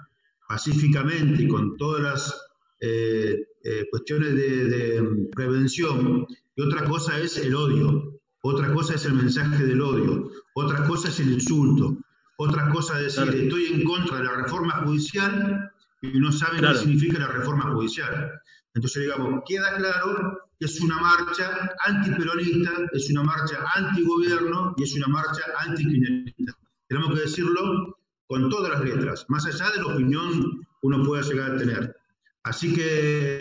pacíficamente 0.49 1.43
y 1.43 1.49
con 1.49 1.77
todas 1.77 2.03
las 2.03 2.49
eh, 2.81 3.47
eh, 3.63 3.87
cuestiones 3.91 4.35
de, 4.35 5.29
prevención, 5.37 6.27
y 6.57 6.63
otra 6.63 6.85
cosa 6.85 7.19
es 7.21 7.37
el 7.37 7.55
odio, 7.55 8.23
otra 8.41 8.73
cosa 8.73 8.95
es 8.95 9.05
el 9.05 9.13
mensaje 9.13 9.67
del 9.67 9.83
odio, 9.83 10.31
otra 10.55 10.87
cosa 10.87 11.11
es 11.11 11.21
el 11.21 11.31
insulto, 11.31 11.99
otra 12.39 12.71
cosa 12.71 12.99
es 13.01 13.15
decir, 13.17 13.35
estoy 13.35 13.67
en 13.67 13.85
contra 13.85 14.17
de 14.17 14.25
la 14.25 14.37
reforma 14.37 14.83
judicial 14.87 15.71
y 16.01 16.19
no 16.19 16.33
saben 16.33 16.63
qué 16.63 16.75
significa 16.79 17.19
la 17.19 17.29
reforma 17.29 17.71
judicial. 17.71 18.31
Entonces, 18.73 19.03
digamos, 19.03 19.43
queda 19.47 19.77
claro 19.77 20.50
es 20.61 20.81
una 20.81 20.99
marcha 20.99 21.75
antiperonista, 21.87 22.71
es 22.93 23.11
una 23.11 23.23
marcha 23.23 23.65
antigobierno 23.75 24.75
y 24.77 24.83
es 24.83 24.95
una 24.95 25.09
marcha 25.09 25.43
anticriminalista. 25.67 26.53
Tenemos 26.87 27.15
que 27.15 27.21
decirlo 27.21 27.99
con 28.27 28.49
todas 28.51 28.71
las 28.73 28.85
letras, 28.85 29.25
más 29.29 29.47
allá 29.47 29.71
de 29.71 29.79
la 29.79 29.95
opinión 29.95 30.41
que 30.41 30.87
uno 30.87 31.03
pueda 31.03 31.23
llegar 31.23 31.53
a 31.53 31.57
tener. 31.57 31.97
Así 32.43 32.73
que, 32.75 33.39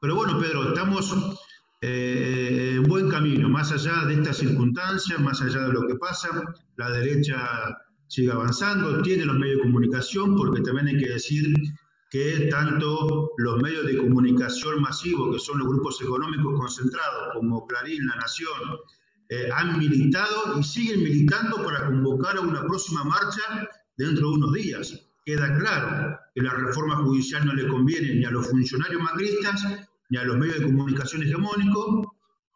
pero 0.00 0.14
bueno, 0.14 0.38
Pedro, 0.38 0.68
estamos 0.68 1.44
eh, 1.80 2.74
en 2.76 2.82
buen 2.84 3.08
camino, 3.08 3.48
más 3.48 3.72
allá 3.72 4.04
de 4.06 4.14
estas 4.14 4.38
circunstancias, 4.38 5.20
más 5.20 5.42
allá 5.42 5.66
de 5.66 5.72
lo 5.72 5.86
que 5.86 5.96
pasa, 5.96 6.28
la 6.76 6.90
derecha 6.90 7.76
sigue 8.06 8.30
avanzando, 8.30 9.02
tiene 9.02 9.24
los 9.24 9.38
medios 9.38 9.58
de 9.58 9.62
comunicación, 9.64 10.36
porque 10.36 10.62
también 10.62 10.88
hay 10.88 10.98
que 10.98 11.10
decir 11.10 11.52
que 12.10 12.48
tanto 12.50 13.32
los 13.36 13.62
medios 13.62 13.86
de 13.86 13.98
comunicación 13.98 14.80
masivos, 14.80 15.34
que 15.34 15.40
son 15.40 15.58
los 15.58 15.68
grupos 15.68 16.00
económicos 16.00 16.58
concentrados, 16.58 17.34
como 17.34 17.66
Clarín, 17.66 18.06
La 18.06 18.16
Nación, 18.16 18.78
eh, 19.28 19.50
han 19.54 19.78
militado 19.78 20.58
y 20.58 20.62
siguen 20.62 21.02
militando 21.02 21.62
para 21.62 21.86
convocar 21.86 22.38
a 22.38 22.40
una 22.40 22.62
próxima 22.62 23.04
marcha 23.04 23.68
dentro 23.96 24.30
de 24.30 24.34
unos 24.36 24.52
días. 24.54 25.04
Queda 25.26 25.54
claro 25.58 26.18
que 26.34 26.42
la 26.42 26.54
reforma 26.54 26.96
judicial 26.96 27.44
no 27.44 27.52
le 27.52 27.68
conviene 27.68 28.14
ni 28.14 28.24
a 28.24 28.30
los 28.30 28.48
funcionarios 28.48 29.02
macristas 29.02 29.66
ni 30.08 30.16
a 30.16 30.24
los 30.24 30.38
medios 30.38 30.60
de 30.60 30.64
comunicación 30.64 31.22
hegemónicos, 31.22 32.06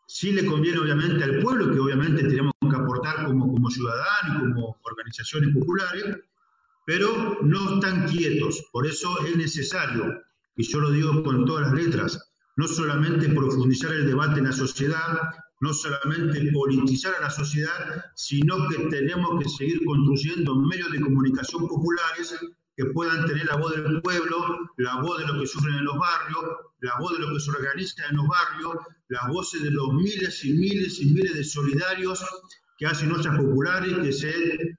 sí 0.07 0.33
le 0.33 0.47
conviene 0.47 0.79
obviamente 0.79 1.23
al 1.23 1.41
pueblo, 1.41 1.71
que 1.71 1.79
obviamente 1.79 2.23
tenemos 2.25 2.53
que 2.61 2.77
aportar 2.77 3.27
como, 3.27 3.53
como 3.53 3.71
ciudadanos 3.71 4.37
y 4.37 4.39
como 4.41 4.77
organizaciones 4.85 5.55
populares, 5.55 6.17
pero 6.85 7.39
no 7.43 7.75
están 7.75 8.09
quietos. 8.09 8.65
Por 8.73 8.87
eso 8.87 9.09
es 9.27 9.37
necesario, 9.37 10.23
y 10.57 10.65
yo 10.65 10.81
lo 10.81 10.91
digo 10.91 11.23
con 11.23 11.45
todas 11.45 11.69
las 11.69 11.75
letras, 11.75 12.33
no 12.57 12.69
solamente 12.69 13.29
profundizar 13.29 13.93
el 13.93 14.07
debate 14.07 14.41
en 14.41 14.47
la 14.47 14.53
sociedad, 14.53 15.19
no 15.61 15.73
solamente 15.73 16.51
politizar 16.53 17.15
a 17.15 17.21
la 17.21 17.31
sociedad, 17.31 18.05
sino 18.17 18.69
que 18.69 18.79
tenemos 18.89 19.43
que 19.43 19.49
seguir 19.49 19.85
construyendo 19.85 20.57
medios 20.57 20.91
de 20.91 21.01
comunicación 21.01 21.69
populares 21.69 22.35
que 22.77 22.87
puedan 22.87 23.27
tener 23.27 23.47
la 23.47 23.57
voz 23.57 23.77
del 23.77 24.03
pueblo, 24.03 24.59
la 24.79 25.01
voz 25.03 25.19
de 25.19 25.27
los 25.27 25.41
que 25.41 25.47
sufren 25.47 25.77
en 25.77 25.85
los 25.85 25.97
barrios, 25.99 26.45
la 26.81 26.99
voz 26.99 27.13
de 27.13 27.21
los 27.21 27.33
que 27.33 27.41
se 27.41 27.51
organizan 27.51 28.11
en 28.11 28.17
los 28.17 28.27
barrios, 28.27 28.77
las 29.09 29.29
voces 29.29 29.63
de 29.63 29.71
los 29.71 29.93
miles 29.95 30.45
y 30.45 30.53
miles 30.55 31.01
y 31.01 31.07
miles 31.07 31.35
de 31.35 31.45
solidarios 31.45 32.25
que 32.83 32.89
hacen 32.89 33.13
ollas 33.13 33.37
populares 33.37 33.95
que 34.03 34.13
se, 34.13 34.31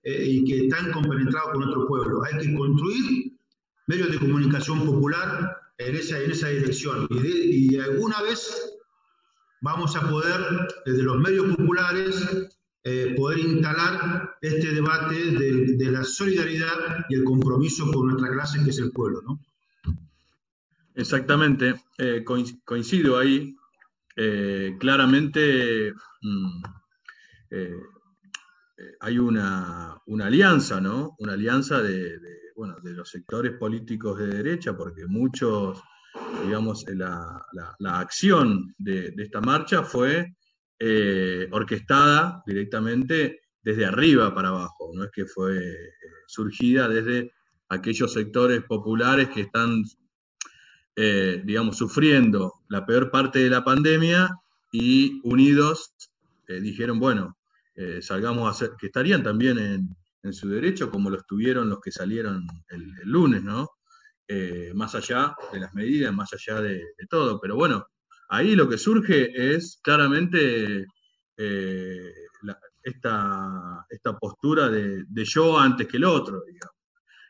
eh, 0.04 0.26
y 0.28 0.44
que 0.44 0.66
están 0.66 0.92
compenetrados 0.92 1.52
con 1.52 1.62
nuestro 1.62 1.88
pueblo. 1.88 2.22
Hay 2.26 2.38
que 2.38 2.54
construir 2.54 3.32
medios 3.88 4.12
de 4.12 4.20
comunicación 4.20 4.86
popular 4.86 5.58
en 5.78 5.96
esa, 5.96 6.20
en 6.20 6.32
esa 6.32 6.50
dirección. 6.50 7.08
Y, 7.10 7.78
alguna 7.78 8.22
vez 8.22 8.76
vamos 9.62 9.96
a 9.96 10.02
poder, 10.10 10.68
desde 10.86 11.02
los 11.02 11.18
medios 11.18 11.56
populares, 11.56 12.52
eh, 12.84 13.14
poder 13.16 13.40
instalar 13.40 14.36
este 14.42 14.74
debate 14.74 15.16
de, 15.16 15.90
la 15.90 16.04
solidaridad 16.04 17.06
y 17.08 17.16
el 17.16 17.24
compromiso 17.24 17.90
con 17.90 18.08
nuestra 18.08 18.34
clase, 18.34 18.62
que 18.66 18.72
es 18.72 18.80
el 18.80 18.92
pueblo. 18.92 19.22
¿no? 19.22 19.40
Exactamente, 20.96 21.82
eh, 21.98 22.26
coincido 22.66 23.18
ahí. 23.18 23.56
Claramente 24.78 25.94
mm, 26.22 26.64
eh, 28.78 28.96
hay 29.00 29.18
una, 29.20 30.02
alianza, 30.22 30.82
¿no? 30.82 31.16
Una 31.20 31.34
alianza 31.34 31.82
de, 31.82 32.20
bueno, 32.56 32.76
de 32.82 32.94
los 32.94 33.10
sectores 33.10 33.54
políticos 33.54 34.20
de 34.20 34.28
derecha, 34.28 34.76
porque 34.76 35.06
muchos, 35.06 35.82
digamos, 36.46 36.86
la, 36.90 37.46
acción 38.00 38.74
de, 38.78 39.14
esta 39.18 39.42
marcha 39.42 39.84
fue 39.84 40.36
orquestada 41.52 42.44
directamente 42.46 43.40
desde 43.62 43.86
arriba 43.86 44.36
para 44.36 44.50
abajo, 44.50 44.92
no 44.94 45.06
es 45.06 45.12
que 45.12 45.26
fue 45.26 45.58
surgida 46.28 46.90
desde 46.90 47.32
aquellos 47.70 48.12
sectores 48.12 48.64
populares 48.64 49.30
que 49.30 49.42
están 49.42 49.84
eh, 50.96 51.42
digamos, 51.44 51.78
sufriendo 51.78 52.62
la 52.70 52.86
peor 52.86 53.10
parte 53.10 53.40
de 53.40 53.50
la 53.50 53.64
pandemia 53.64 54.30
y 54.72 55.20
unidos 55.24 55.96
eh, 56.48 56.60
dijeron, 56.62 57.00
bueno, 57.00 57.36
eh, 57.76 58.02
salgamos 58.02 58.48
a 58.48 58.52
hacer, 58.52 58.72
que 58.78 58.88
estarían 58.88 59.24
también 59.24 59.58
en, 59.58 60.34
su 60.34 60.48
derecho 60.48 60.90
como 60.90 61.10
lo 61.10 61.18
estuvieron 61.18 61.70
los 61.70 61.82
que 61.82 61.92
salieron 61.92 62.48
el, 62.70 62.94
lunes, 63.04 63.44
¿no? 63.44 63.70
más 64.74 64.96
allá 64.96 65.36
de 65.52 65.60
las 65.60 65.74
medidas, 65.74 66.14
más 66.14 66.32
allá 66.34 66.62
de, 66.62 66.82
todo. 67.10 67.42
Pero 67.42 67.58
bueno, 67.58 67.86
ahí 68.30 68.56
lo 68.56 68.70
que 68.70 68.78
surge 68.78 69.54
es 69.54 69.80
claramente 69.84 70.86
esta, 72.84 73.86
esta, 73.90 74.18
postura 74.18 74.70
de, 74.70 75.04
de, 75.06 75.26
yo 75.26 75.60
antes 75.60 75.88
que 75.88 75.98
el 75.98 76.06
otro, 76.06 76.42
digamos, 76.48 76.78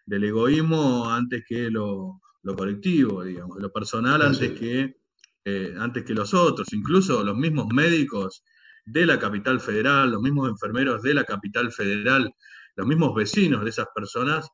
del 0.06 0.24
egoísmo 0.26 1.10
antes 1.10 1.44
que 1.48 1.72
lo, 1.72 2.22
lo 2.44 2.56
colectivo, 2.56 3.24
digamos, 3.24 3.58
lo 3.60 3.72
personal 3.72 4.22
antes 4.22 4.52
que, 4.52 4.98
eh, 5.46 5.76
antes 5.78 6.04
que 6.04 6.14
los 6.14 6.34
otros. 6.34 6.72
Incluso 6.74 7.24
los 7.24 7.36
mismos 7.36 7.68
médicos 7.74 8.44
de 8.86 9.06
la 9.06 9.20
capital 9.20 9.60
federal, 9.60 10.12
los 10.12 10.22
mismos 10.22 10.50
enfermeros 10.50 11.02
de 11.02 11.14
la 11.14 11.24
capital 11.24 11.72
federal, 11.72 12.34
los 12.76 12.88
mismos 12.88 13.16
vecinos 13.16 13.64
de 13.64 13.70
esas 13.70 13.88
personas 13.96 14.50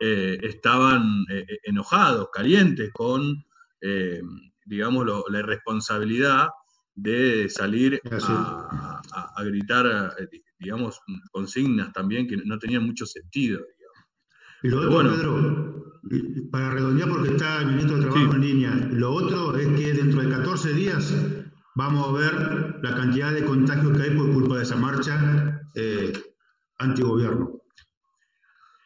eh, 0.00 0.38
estaban 0.42 1.24
eh, 1.30 1.46
enojados, 1.64 2.28
calientes 2.32 2.90
con, 2.92 3.44
digamos, 4.64 5.06
la 5.28 5.40
irresponsabilidad 5.40 6.48
de 6.94 7.50
salir 7.50 8.00
a, 8.10 9.44
gritar, 9.44 10.16
digamos, 10.58 10.98
consignas 11.30 11.92
también 11.92 12.26
que 12.26 12.38
no 12.38 12.58
tenían 12.58 12.86
mucho 12.86 13.04
sentido. 13.04 13.60
Lo 14.62 14.80
otro, 14.80 15.12
Pedro, 15.12 15.84
para 16.50 16.70
redondear, 16.70 17.08
porque 17.08 17.30
está 17.30 17.60
el 17.60 17.66
ministro 17.66 17.96
de 17.96 18.02
Trabajo 18.02 18.34
en 18.34 18.40
línea, 18.40 18.74
lo 18.92 19.12
otro 19.12 19.56
es 19.56 19.68
que 19.68 19.92
dentro 19.92 20.22
de 20.22 20.30
14 20.30 20.72
días 20.72 21.14
vamos 21.74 22.08
a 22.08 22.12
ver 22.12 22.78
la 22.82 22.94
cantidad 22.94 23.32
de 23.32 23.44
contagios 23.44 23.96
que 23.96 24.02
hay 24.02 24.16
por 24.16 24.32
culpa 24.32 24.56
de 24.56 24.62
esa 24.62 24.76
marcha 24.76 25.60
eh, 25.74 26.12
antigobierno. 26.78 27.60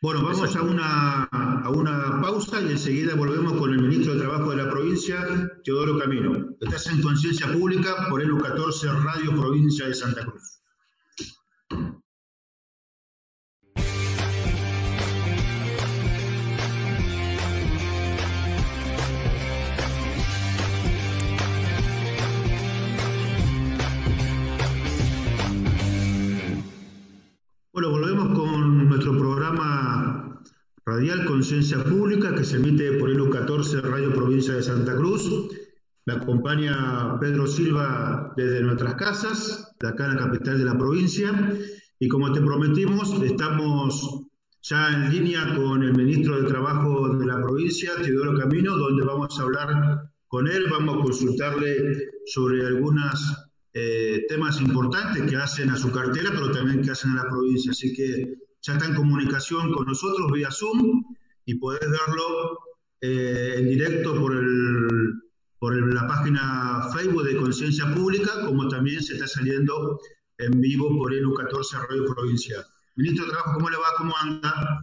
Bueno, 0.00 0.22
vamos 0.22 0.54
a 0.54 0.62
una, 0.62 1.24
a 1.24 1.70
una 1.70 2.20
pausa 2.22 2.60
y 2.60 2.70
enseguida 2.70 3.16
volvemos 3.16 3.54
con 3.54 3.72
el 3.72 3.82
ministro 3.82 4.14
de 4.14 4.20
Trabajo 4.20 4.50
de 4.50 4.62
la 4.62 4.70
provincia, 4.70 5.26
Teodoro 5.64 5.98
Camino. 5.98 6.50
Estás 6.60 6.86
en 6.86 7.02
Conciencia 7.02 7.52
Pública 7.52 8.06
por 8.08 8.22
el 8.22 8.36
14 8.36 8.92
Radio 8.92 9.34
Provincia 9.34 9.88
de 9.88 9.94
Santa 9.94 10.24
Cruz. 10.24 10.57
Radial 30.98 31.26
Conciencia 31.26 31.84
Pública 31.84 32.34
que 32.34 32.42
se 32.42 32.56
emite 32.56 32.90
por 32.94 33.08
el 33.08 33.20
U14 33.20 33.82
Radio 33.82 34.12
Provincia 34.12 34.54
de 34.54 34.64
Santa 34.64 34.96
Cruz. 34.96 35.30
Me 36.06 36.14
acompaña 36.14 37.16
Pedro 37.20 37.46
Silva 37.46 38.32
desde 38.36 38.62
nuestras 38.62 38.96
casas, 38.96 39.76
de 39.78 39.86
acá 39.86 40.06
en 40.06 40.16
la 40.16 40.24
capital 40.24 40.58
de 40.58 40.64
la 40.64 40.76
provincia. 40.76 41.56
Y 42.00 42.08
como 42.08 42.32
te 42.32 42.40
prometimos, 42.40 43.14
estamos 43.22 44.22
ya 44.62 44.88
en 44.88 45.12
línea 45.12 45.54
con 45.54 45.84
el 45.84 45.94
ministro 45.94 46.42
de 46.42 46.48
Trabajo 46.48 47.16
de 47.16 47.26
la 47.26 47.40
provincia, 47.40 47.92
Teodoro 48.02 48.36
Camino, 48.36 48.76
donde 48.76 49.04
vamos 49.04 49.38
a 49.38 49.42
hablar 49.44 50.02
con 50.26 50.48
él, 50.48 50.64
vamos 50.68 50.98
a 50.98 51.02
consultarle 51.02 52.08
sobre 52.26 52.66
algunas 52.66 53.50
eh, 53.72 54.24
temas 54.28 54.60
importantes 54.60 55.22
que 55.30 55.36
hacen 55.36 55.70
a 55.70 55.76
su 55.76 55.92
cartera, 55.92 56.30
pero 56.32 56.50
también 56.50 56.82
que 56.82 56.90
hacen 56.90 57.12
a 57.12 57.22
la 57.22 57.30
provincia. 57.30 57.70
Así 57.70 57.94
que 57.94 58.47
ya 58.68 58.74
está 58.74 58.86
en 58.86 58.96
comunicación 58.96 59.72
con 59.72 59.86
nosotros 59.86 60.30
vía 60.30 60.50
Zoom 60.50 61.02
y 61.46 61.54
podés 61.54 61.80
verlo 61.80 62.58
eh, 63.00 63.54
en 63.56 63.68
directo 63.68 64.14
por, 64.20 64.36
el, 64.36 65.22
por 65.58 65.94
la 65.94 66.06
página 66.06 66.86
Facebook 66.94 67.24
de 67.24 67.36
Conciencia 67.36 67.86
Pública, 67.94 68.44
como 68.44 68.68
también 68.68 69.02
se 69.02 69.14
está 69.14 69.26
saliendo 69.26 69.98
en 70.36 70.60
vivo 70.60 70.94
por 70.98 71.14
el 71.14 71.24
U14 71.24 71.88
Radio 71.88 72.04
Provincia. 72.14 72.62
Ministro 72.96 73.24
de 73.24 73.32
Trabajo, 73.32 73.54
¿cómo 73.54 73.70
le 73.70 73.76
va? 73.78 73.86
¿Cómo 73.96 74.14
anda? 74.20 74.82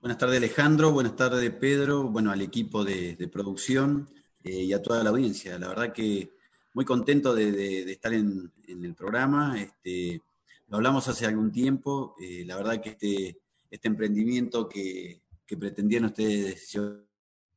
Buenas 0.00 0.18
tardes 0.18 0.36
Alejandro, 0.36 0.92
buenas 0.92 1.16
tardes 1.16 1.50
Pedro, 1.50 2.04
bueno, 2.04 2.30
al 2.30 2.40
equipo 2.40 2.84
de, 2.84 3.28
producción 3.32 4.08
eh, 4.44 4.62
y 4.62 4.72
a 4.72 4.80
toda 4.80 5.02
la 5.02 5.10
audiencia. 5.10 5.58
La 5.58 5.70
verdad 5.70 5.92
que 5.92 6.30
muy 6.72 6.84
contento 6.84 7.34
de, 7.34 7.90
estar 7.90 8.14
en, 8.14 8.52
el 8.68 8.94
programa. 8.94 9.60
Este, 9.60 10.22
lo 10.68 10.76
hablamos 10.76 11.08
hace 11.08 11.26
algún 11.26 11.50
tiempo. 11.50 12.14
Eh, 12.20 12.44
la 12.46 12.56
verdad 12.56 12.80
que 12.80 12.90
este, 12.90 13.40
este 13.70 13.88
emprendimiento 13.88 14.68
que, 14.68 15.22
pretendían 15.58 16.04
ustedes 16.04 16.70
llevar 16.70 17.06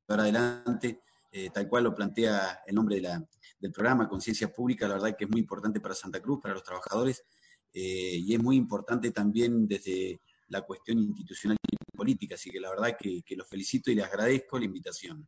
adelante, 0.08 1.02
eh, 1.30 1.50
tal 1.54 1.67
cual 1.67 1.84
lo 1.84 1.93
plantea 1.93 2.62
el 2.65 2.74
nombre 2.74 3.02
del 3.02 3.71
programa, 3.71 4.08
Conciencia 4.08 4.54
Pública, 4.54 4.88
la 4.88 4.93
verdad 4.93 5.15
que 5.17 5.26
es 5.26 5.30
muy 5.30 5.41
importante 5.41 5.82
para 5.82 5.93
Santa 5.93 6.21
Cruz, 6.21 6.39
para 6.41 6.54
los 6.54 6.63
trabajadores, 6.63 7.26
eh, 7.74 8.15
y 8.15 8.34
es 8.34 8.41
muy 8.41 8.56
importante 8.56 9.12
también 9.12 9.67
desde 9.67 10.21
la 10.47 10.62
cuestión 10.62 11.00
institucional 11.00 11.58
y 11.69 11.97
política. 11.97 12.36
Así 12.36 12.50
que 12.50 12.62
la 12.62 12.69
verdad 12.69 12.95
que, 12.97 13.21
que 13.24 13.36
los 13.36 13.47
felicito 13.47 13.91
y 13.91 13.95
les 13.95 14.06
agradezco 14.06 14.58
la 14.58 14.65
invitación. 14.65 15.28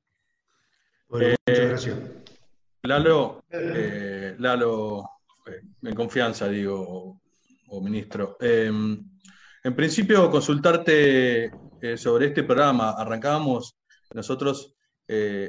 muchas 1.10 1.38
gracias. 1.46 2.00
Lalo, 2.84 3.46
eh, 3.50 4.36
Lalo, 4.40 5.10
eh, 5.48 5.62
en 5.84 5.96
confianza, 5.96 6.50
digo, 6.50 7.22
ministro. 7.82 8.38
Em, 8.40 9.04
en 9.64 9.76
principio, 9.76 10.30
consultarte 10.30 11.46
eh, 11.46 11.98
sobre 11.98 12.28
este 12.28 12.44
programa. 12.44 12.92
Arrancábamos 12.92 13.78
nosotros 14.14 14.76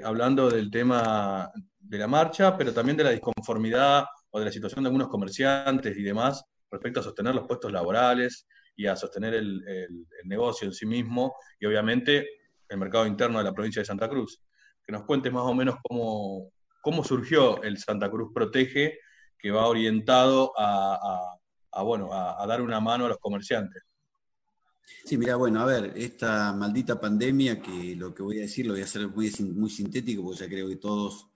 hablando 0.05 0.51
del 0.51 0.71
tema 0.71 1.51
de 1.79 1.99
la 1.99 2.07
marcha, 2.07 2.55
pero 2.59 2.75
también 2.75 2.99
de 2.99 3.05
la 3.05 3.11
disconformidad 3.11 4.05
o 4.31 4.39
de 4.39 4.45
la 4.45 4.53
situación 4.53 4.83
de 4.83 4.89
algunos 4.89 5.09
comerciantes 5.09 5.97
y 5.97 6.03
demás 6.03 6.45
respecto 6.71 7.01
a 7.01 7.03
sostener 7.03 7.35
los 7.35 7.47
puestos 7.47 7.73
laborales 7.73 8.47
y 8.77 8.87
a 8.87 8.97
sostener 8.97 9.33
el 9.33 9.89
negocio 10.25 10.67
en 10.67 10.75
sí 10.75 10.85
mismo 10.85 11.35
y 11.59 11.65
obviamente 11.65 12.27
el 12.69 12.79
mercado 12.79 13.07
interno 13.07 13.39
de 13.39 13.45
la 13.45 13.53
provincia 13.53 13.81
de 13.81 13.87
Santa 13.87 14.09
Cruz. 14.09 14.43
Que 14.85 14.93
nos 14.93 15.05
cuentes 15.05 15.33
más 15.33 15.45
o 15.45 15.55
menos 15.55 15.77
cómo, 15.83 16.53
cómo 16.83 17.05
surgió 17.05 17.63
el 17.63 17.79
Santa 17.79 18.11
Cruz 18.11 18.33
Protege, 18.35 18.99
que 19.39 19.51
va 19.51 19.67
orientado 19.67 20.53
a, 20.59 21.34
bueno, 21.83 22.13
a, 22.13 22.47
dar 22.47 22.63
una 22.63 22.81
mano 22.81 23.07
a 23.07 23.09
los 23.09 23.19
comerciantes. 23.19 23.83
Sí, 25.05 25.17
mira, 25.17 25.37
bueno, 25.37 25.61
a 25.61 25.65
ver, 25.65 25.93
esta 25.97 26.53
maldita 26.53 27.01
pandemia, 27.01 27.61
que 27.61 27.97
lo 27.97 28.15
que 28.15 28.23
voy 28.23 28.39
a 28.39 28.43
decir 28.43 28.67
lo 28.67 28.75
voy 28.75 28.83
a 28.83 28.85
hacer 28.85 29.09
muy, 29.09 29.31
muy 29.55 29.71
sintético, 29.71 30.23
porque 30.23 30.41
ya 30.41 30.49
creo 30.49 30.69
que 30.69 30.77
todos 30.77 31.29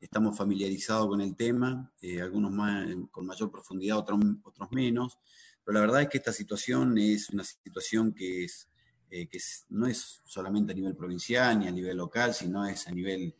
estamos 0.00 0.36
familiarizados 0.36 1.08
con 1.08 1.20
el 1.20 1.34
tema, 1.36 1.92
eh, 2.00 2.20
algunos 2.20 2.50
más, 2.50 2.88
con 3.10 3.26
mayor 3.26 3.50
profundidad, 3.50 3.98
otros, 3.98 4.20
otros 4.44 4.70
menos, 4.72 5.18
pero 5.66 5.74
la 5.74 5.80
verdad 5.80 6.02
es 6.02 6.08
que 6.08 6.18
esta 6.18 6.32
situación 6.32 6.96
es 6.96 7.28
una 7.30 7.42
situación 7.42 8.12
que, 8.12 8.44
es, 8.44 8.68
eh, 9.10 9.26
que 9.26 9.40
no 9.70 9.88
es 9.88 10.22
solamente 10.24 10.72
a 10.72 10.76
nivel 10.76 10.94
provincial 10.94 11.58
ni 11.58 11.66
a 11.66 11.72
nivel 11.72 11.96
local, 11.96 12.32
sino 12.34 12.64
es 12.66 12.86
a 12.86 12.92
nivel 12.92 13.34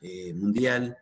eh, 0.00 0.34
mundial. 0.34 0.96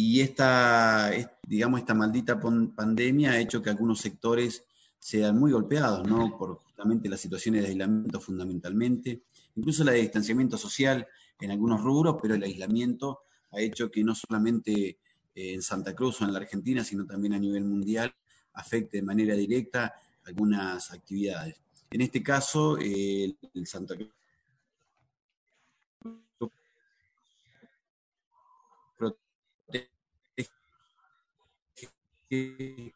Y 0.00 0.20
esta, 0.20 1.10
digamos, 1.44 1.80
esta 1.80 1.92
maldita 1.92 2.38
pandemia 2.38 3.32
ha 3.32 3.40
hecho 3.40 3.60
que 3.60 3.70
algunos 3.70 3.98
sectores 3.98 4.62
sean 4.96 5.36
muy 5.36 5.50
golpeados, 5.50 6.06
¿no? 6.06 6.38
Por 6.38 6.58
justamente 6.58 7.08
las 7.08 7.18
situaciones 7.18 7.62
de 7.62 7.70
aislamiento 7.70 8.20
fundamentalmente, 8.20 9.24
incluso 9.56 9.82
la 9.82 9.90
de 9.90 10.02
distanciamiento 10.02 10.56
social 10.56 11.04
en 11.40 11.50
algunos 11.50 11.82
rubros, 11.82 12.16
pero 12.22 12.36
el 12.36 12.44
aislamiento 12.44 13.22
ha 13.50 13.60
hecho 13.60 13.90
que 13.90 14.04
no 14.04 14.14
solamente 14.14 14.72
eh, 14.88 14.98
en 15.34 15.62
Santa 15.62 15.96
Cruz 15.96 16.20
o 16.20 16.26
en 16.26 16.32
la 16.32 16.38
Argentina, 16.38 16.84
sino 16.84 17.04
también 17.04 17.32
a 17.32 17.40
nivel 17.40 17.64
mundial, 17.64 18.14
afecte 18.52 18.98
de 18.98 19.02
manera 19.02 19.34
directa 19.34 19.94
algunas 20.26 20.92
actividades. 20.92 21.56
En 21.90 22.02
este 22.02 22.22
caso, 22.22 22.78
el 22.78 23.36
Santa 23.64 23.96
Cruz 23.96 24.10
Se 32.30 32.92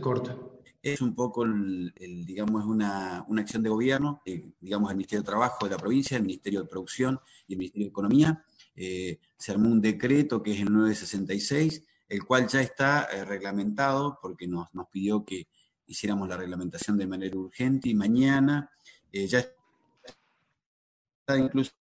corta. 0.00 0.36
Es 0.82 1.00
un 1.00 1.14
poco, 1.14 1.44
el, 1.44 1.92
digamos, 2.26 2.64
una, 2.64 3.24
una, 3.26 3.40
acción 3.40 3.62
de 3.62 3.70
gobierno, 3.70 4.20
eh, 4.24 4.52
digamos, 4.60 4.90
el 4.90 4.96
Ministerio 4.96 5.22
de 5.22 5.26
Trabajo 5.26 5.64
de 5.64 5.72
la 5.72 5.78
provincia, 5.78 6.16
el 6.16 6.24
Ministerio 6.24 6.62
de 6.62 6.68
Producción 6.68 7.18
y 7.46 7.54
el 7.54 7.58
Ministerio 7.58 7.86
de 7.86 7.90
Economía. 7.90 8.44
Eh, 8.76 9.18
se 9.36 9.52
armó 9.52 9.68
un 9.68 9.80
decreto 9.80 10.42
que 10.42 10.52
es 10.52 10.60
el 10.60 10.72
966, 10.72 11.84
el 12.08 12.24
cual 12.24 12.46
ya 12.48 12.60
está 12.60 13.04
eh, 13.04 13.24
reglamentado 13.24 14.18
porque 14.20 14.46
nos, 14.46 14.72
nos 14.74 14.88
pidió 14.88 15.24
que 15.24 15.48
hiciéramos 15.86 16.28
la 16.28 16.36
reglamentación 16.36 16.98
de 16.98 17.06
manera 17.06 17.36
urgente 17.36 17.88
y 17.88 17.94
mañana 17.94 18.70
ya 19.10 19.38
está 19.38 21.38
incluso 21.38 21.72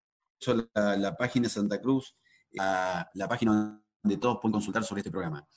la, 0.73 1.15
página 1.17 1.49
Santa 1.49 1.81
Cruz, 1.81 2.15
la, 2.51 3.11
la 3.13 3.27
página 3.27 3.81
donde 4.01 4.17
todos 4.17 4.39
pueden 4.41 4.53
consultar 4.53 4.83
sobre 4.83 5.01
este 5.01 5.11
programa. 5.11 5.47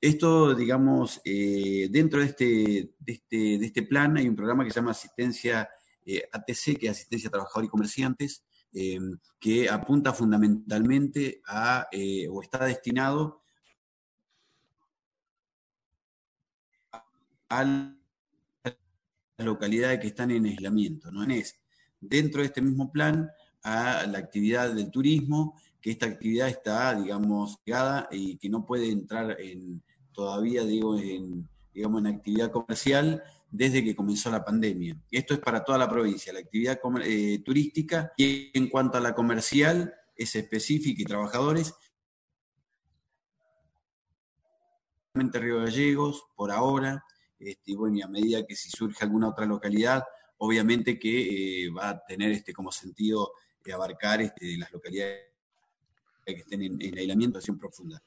Esto, 0.00 0.54
digamos, 0.54 1.20
eh, 1.24 1.88
dentro 1.90 2.20
de 2.20 2.26
este, 2.26 2.44
de 2.98 3.12
este, 3.12 3.36
de, 3.58 3.66
este, 3.66 3.82
plan 3.82 4.16
hay 4.16 4.28
un 4.28 4.36
programa 4.36 4.64
que 4.64 4.70
se 4.70 4.80
llama 4.80 4.92
Asistencia 4.92 5.68
eh, 6.06 6.26
ATC, 6.32 6.78
que 6.78 6.86
es 6.86 6.92
Asistencia 6.92 7.28
a 7.28 7.32
Trabajadores 7.32 7.68
y 7.68 7.70
Comerciantes, 7.70 8.44
em, 8.72 9.18
que 9.38 9.68
apunta 9.68 10.14
fundamentalmente 10.14 11.42
a, 11.46 11.86
eh, 11.92 12.26
o 12.30 12.40
está 12.40 12.64
destinado 12.64 13.42
a 17.50 17.64
las 17.64 18.76
localidades 19.38 20.00
que 20.00 20.06
están 20.06 20.30
en 20.30 20.46
aislamiento, 20.46 21.10
¿no? 21.10 21.24
Es 21.24 21.60
dentro 22.00 22.40
de 22.40 22.46
este 22.46 22.62
mismo 22.62 22.90
plan 22.90 23.30
a 23.62 24.06
la 24.06 24.18
actividad 24.18 24.72
del 24.72 24.90
turismo, 24.90 25.60
que 25.80 25.90
esta 25.90 26.06
actividad 26.06 26.48
está, 26.48 26.94
digamos, 26.94 27.58
ligada 27.64 28.08
y 28.10 28.36
que 28.36 28.48
no 28.48 28.66
puede 28.66 28.90
entrar 28.90 29.40
en, 29.40 29.82
todavía, 30.12 30.64
digo, 30.64 30.98
en, 30.98 31.48
digamos, 31.72 32.00
en 32.00 32.06
actividad 32.08 32.50
comercial 32.50 33.22
desde 33.50 33.82
que 33.82 33.96
comenzó 33.96 34.30
la 34.30 34.44
pandemia. 34.44 35.00
Esto 35.10 35.34
es 35.34 35.40
para 35.40 35.64
toda 35.64 35.78
la 35.78 35.88
provincia, 35.88 36.32
la 36.32 36.40
actividad 36.40 36.78
eh, 37.02 37.42
turística 37.44 38.12
y 38.16 38.50
en 38.56 38.68
cuanto 38.68 38.98
a 38.98 39.00
la 39.00 39.14
comercial 39.14 39.94
es 40.14 40.36
específica 40.36 41.02
y 41.02 41.04
trabajadores. 41.04 41.74
Río 45.14 45.58
Gallegos, 45.58 46.24
por 46.36 46.50
ahora, 46.50 47.04
este, 47.38 47.72
y 47.72 48.02
a 48.02 48.08
medida 48.08 48.46
que 48.46 48.54
si 48.54 48.70
surge 48.70 49.04
alguna 49.04 49.28
otra 49.28 49.44
localidad, 49.44 50.04
obviamente 50.38 50.98
que 50.98 51.64
eh, 51.64 51.70
va 51.70 51.90
a 51.90 52.04
tener 52.04 52.30
este 52.30 52.52
como 52.52 52.70
sentido 52.70 53.32
de 53.64 53.72
abarcar 53.72 54.22
este, 54.22 54.56
las 54.56 54.72
localidades 54.72 55.29
que 56.24 56.32
estén 56.32 56.62
en, 56.62 56.80
en 56.80 56.98
aislamiento, 56.98 57.38
acción 57.38 57.58
profunda. 57.58 58.02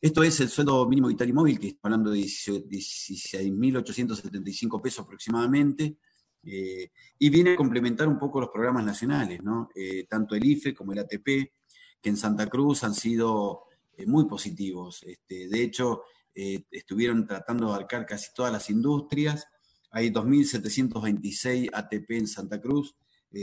Esto 0.00 0.22
es 0.22 0.40
el 0.40 0.48
sueldo 0.48 0.88
mínimo 0.88 1.08
vital 1.08 1.28
y 1.28 1.34
móvil, 1.34 1.60
que 1.60 1.68
está 1.68 1.88
hablando 1.88 2.10
de 2.10 2.20
16.875 2.20 4.80
pesos 4.80 5.04
aproximadamente, 5.04 5.98
eh, 6.42 6.90
y 7.18 7.28
viene 7.28 7.52
a 7.52 7.56
complementar 7.56 8.08
un 8.08 8.18
poco 8.18 8.40
los 8.40 8.48
programas 8.48 8.82
nacionales, 8.84 9.42
¿no? 9.42 9.68
Eh, 9.74 10.06
tanto 10.08 10.34
el 10.34 10.42
IFE 10.42 10.74
como 10.74 10.94
el 10.94 11.00
ATP, 11.00 11.52
que 12.00 12.08
en 12.08 12.16
Santa 12.16 12.46
Cruz 12.46 12.82
han 12.82 12.94
sido 12.94 13.64
eh, 13.96 14.06
muy 14.06 14.24
positivos. 14.24 15.02
Este, 15.02 15.48
de 15.48 15.62
hecho, 15.62 16.04
estuvieron 16.32 17.26
tratando 17.26 17.66
de 17.66 17.72
abarcar 17.72 18.06
casi 18.06 18.32
todas 18.34 18.50
las 18.50 18.70
industrias. 18.70 19.46
Hay 19.90 20.10
2.726 20.10 21.68
ATP 21.70 22.10
en 22.12 22.26
Santa 22.26 22.58
Cruz, 22.58 22.96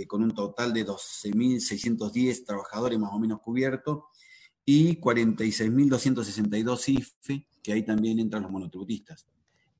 con 0.07 0.23
un 0.23 0.31
total 0.31 0.73
de 0.73 0.85
12.610 0.85 2.45
trabajadores 2.45 2.99
más 2.99 3.11
o 3.13 3.19
menos 3.19 3.39
cubiertos 3.39 4.03
y 4.65 4.99
46.262 4.99 6.89
IFE, 6.89 7.47
que 7.63 7.73
ahí 7.73 7.83
también 7.83 8.19
entran 8.19 8.43
los 8.43 8.51
monotributistas. 8.51 9.25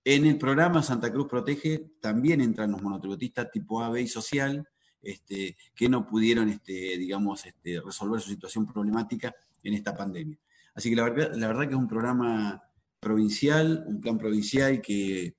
En 0.10 0.26
el 0.26 0.38
programa 0.38 0.82
Santa 0.82 1.12
Cruz 1.12 1.28
Protege 1.28 1.92
también 2.00 2.40
entran 2.40 2.72
los 2.72 2.82
monotributistas 2.82 3.52
tipo 3.52 3.84
A, 3.84 3.90
B 3.90 4.04
y 4.04 4.08
social, 4.08 4.66
este, 5.02 5.58
que 5.76 5.90
no 5.90 6.08
pudieron, 6.08 6.48
este, 6.48 6.98
digamos, 6.98 7.46
este, 7.46 7.82
resolver 7.82 8.22
su 8.22 8.30
situación 8.30 8.66
problemática 8.66 9.36
en 9.64 9.74
esta 9.74 9.94
pandemia. 9.94 10.40
Así 10.74 10.90
que 10.90 10.96
la 10.96 11.04
verdad, 11.04 11.36
la 11.36 11.48
verdad 11.48 11.64
que 11.64 11.74
es 11.74 11.80
un 11.80 11.90
programa 11.90 12.64
provincial, 13.00 13.84
un 13.88 14.00
plan 14.00 14.18
provincial 14.18 14.82
que, 14.82 15.36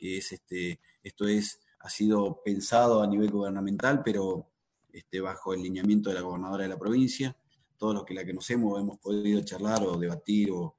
es, 0.00 0.32
este, 0.32 0.80
esto 1.04 1.28
es, 1.28 1.60
ha 1.80 1.90
sido 1.90 2.42
pensado 2.44 3.02
a 3.02 3.06
nivel 3.06 3.30
gubernamental, 3.30 4.02
pero 4.04 4.50
este, 4.92 5.20
bajo 5.20 5.54
el 5.54 5.62
lineamiento 5.62 6.10
de 6.10 6.16
la 6.16 6.22
gobernadora 6.22 6.64
de 6.64 6.68
la 6.68 6.78
provincia 6.78 7.36
todos 7.78 7.94
los 7.94 8.04
que 8.04 8.12
la 8.12 8.26
conocemos 8.26 8.78
hemos 8.78 8.98
podido 8.98 9.40
charlar 9.42 9.82
o 9.84 9.96
debatir 9.96 10.50
o, 10.50 10.74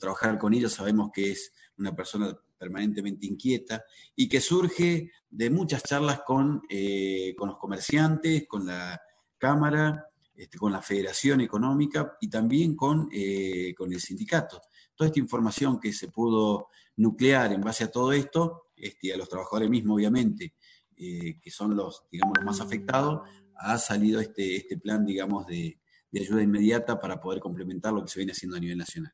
trabajar 0.00 0.38
con 0.38 0.54
ellos, 0.54 0.72
sabemos 0.72 1.10
que 1.12 1.32
es 1.32 1.52
una 1.76 1.94
persona 1.94 2.34
permanentemente 2.56 3.26
inquieta 3.26 3.84
y 4.16 4.26
que 4.26 4.40
surge 4.40 5.10
de 5.28 5.50
muchas 5.50 5.82
charlas 5.82 6.22
con, 6.26 6.62
eh, 6.70 7.34
con 7.36 7.50
los 7.50 7.58
comerciantes, 7.58 8.46
con 8.48 8.64
la 8.64 8.98
Cámara, 9.36 10.06
este, 10.34 10.56
con 10.56 10.72
la 10.72 10.80
Federación 10.80 11.42
Económica 11.42 12.16
y 12.22 12.30
también 12.30 12.74
con, 12.74 13.10
eh, 13.12 13.74
con 13.76 13.92
el 13.92 14.00
sindicato. 14.00 14.62
Toda 14.94 15.08
esta 15.08 15.20
información 15.20 15.78
que 15.78 15.92
se 15.92 16.08
pudo 16.08 16.68
nuclear 16.96 17.52
en 17.52 17.60
base 17.60 17.84
a 17.84 17.90
todo 17.90 18.14
esto, 18.14 18.68
este, 18.82 19.14
a 19.14 19.16
los 19.16 19.28
trabajadores 19.28 19.70
mismos, 19.70 19.96
obviamente, 19.96 20.54
eh, 20.96 21.38
que 21.40 21.50
son 21.50 21.74
los, 21.74 22.04
digamos, 22.10 22.36
los 22.36 22.44
más 22.44 22.60
afectados, 22.60 23.28
ha 23.56 23.78
salido 23.78 24.20
este, 24.20 24.56
este 24.56 24.76
plan, 24.76 25.06
digamos, 25.06 25.46
de, 25.46 25.78
de 26.12 26.20
ayuda 26.20 26.42
inmediata 26.42 27.00
para 27.00 27.20
poder 27.20 27.40
complementar 27.40 27.92
lo 27.92 28.02
que 28.02 28.10
se 28.10 28.20
viene 28.20 28.32
haciendo 28.32 28.56
a 28.56 28.60
nivel 28.60 28.78
nacional. 28.78 29.12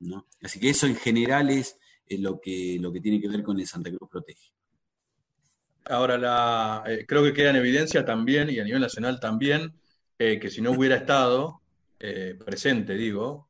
¿no? 0.00 0.28
Así 0.42 0.60
que 0.60 0.70
eso 0.70 0.86
en 0.86 0.94
general 0.94 1.50
es, 1.50 1.78
lo, 2.18 2.40
que, 2.40 2.76
lo 2.80 2.92
que 2.92 3.00
tiene 3.00 3.20
que 3.20 3.28
ver 3.28 3.42
con 3.42 3.58
el 3.58 3.66
Santa 3.66 3.90
Cruz 3.90 4.10
Protege. 4.10 4.52
Ahora, 5.86 6.18
la, 6.18 6.84
eh, 6.86 7.04
creo 7.06 7.22
que 7.22 7.32
queda 7.32 7.50
en 7.50 7.56
evidencia 7.56 8.04
también, 8.04 8.50
y 8.50 8.58
a 8.58 8.64
nivel 8.64 8.80
nacional 8.80 9.18
también, 9.20 9.72
eh, 10.18 10.38
que 10.38 10.50
si 10.50 10.60
no 10.60 10.72
hubiera 10.72 10.96
estado 10.96 11.62
eh, 11.98 12.38
presente, 12.44 12.94
digo, 12.94 13.48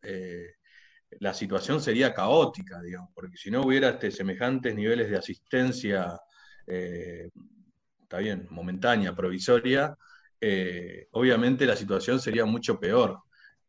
la 1.20 1.34
situación 1.34 1.80
sería 1.80 2.14
caótica, 2.14 2.80
digamos, 2.80 3.10
porque 3.14 3.36
si 3.36 3.50
no 3.50 3.62
hubiera 3.62 3.90
este, 3.90 4.10
semejantes 4.10 4.74
niveles 4.74 5.10
de 5.10 5.16
asistencia, 5.18 6.20
está 6.66 8.18
bien, 8.18 8.46
momentánea, 8.50 9.14
provisoria, 9.14 9.96
eh, 10.40 11.08
obviamente 11.12 11.64
la 11.64 11.74
situación 11.74 12.20
sería 12.20 12.44
mucho 12.44 12.78
peor. 12.78 13.18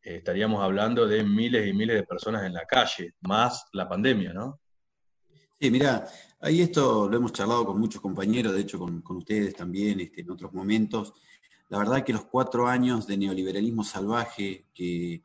Eh, 0.02 0.18
estaríamos 0.18 0.62
hablando 0.62 1.08
de 1.08 1.24
miles 1.24 1.68
y 1.68 1.74
miles 1.74 1.96
de 1.96 2.04
personas 2.04 2.44
en 2.44 2.54
la 2.54 2.66
calle, 2.66 3.14
más 3.22 3.68
la 3.72 3.88
pandemia, 3.88 4.34
¿no? 4.34 4.60
Sí, 5.58 5.72
mira, 5.72 6.06
ahí 6.42 6.62
esto 6.62 7.08
lo 7.10 7.16
hemos 7.16 7.32
charlado 7.32 7.66
con 7.66 7.80
muchos 7.80 8.02
compañeros, 8.02 8.54
de 8.54 8.60
hecho 8.60 8.78
con, 8.78 9.02
ustedes 9.08 9.56
también 9.56 10.02
este, 10.02 10.20
en 10.20 10.32
otros 10.32 10.54
momentos. 10.54 11.14
La 11.70 11.78
verdad 11.78 12.04
que 12.04 12.12
los 12.12 12.26
cuatro 12.26 12.68
años 12.68 13.08
de 13.08 13.18
neoliberalismo 13.18 13.84
salvaje 13.84 14.66
que, 14.74 15.24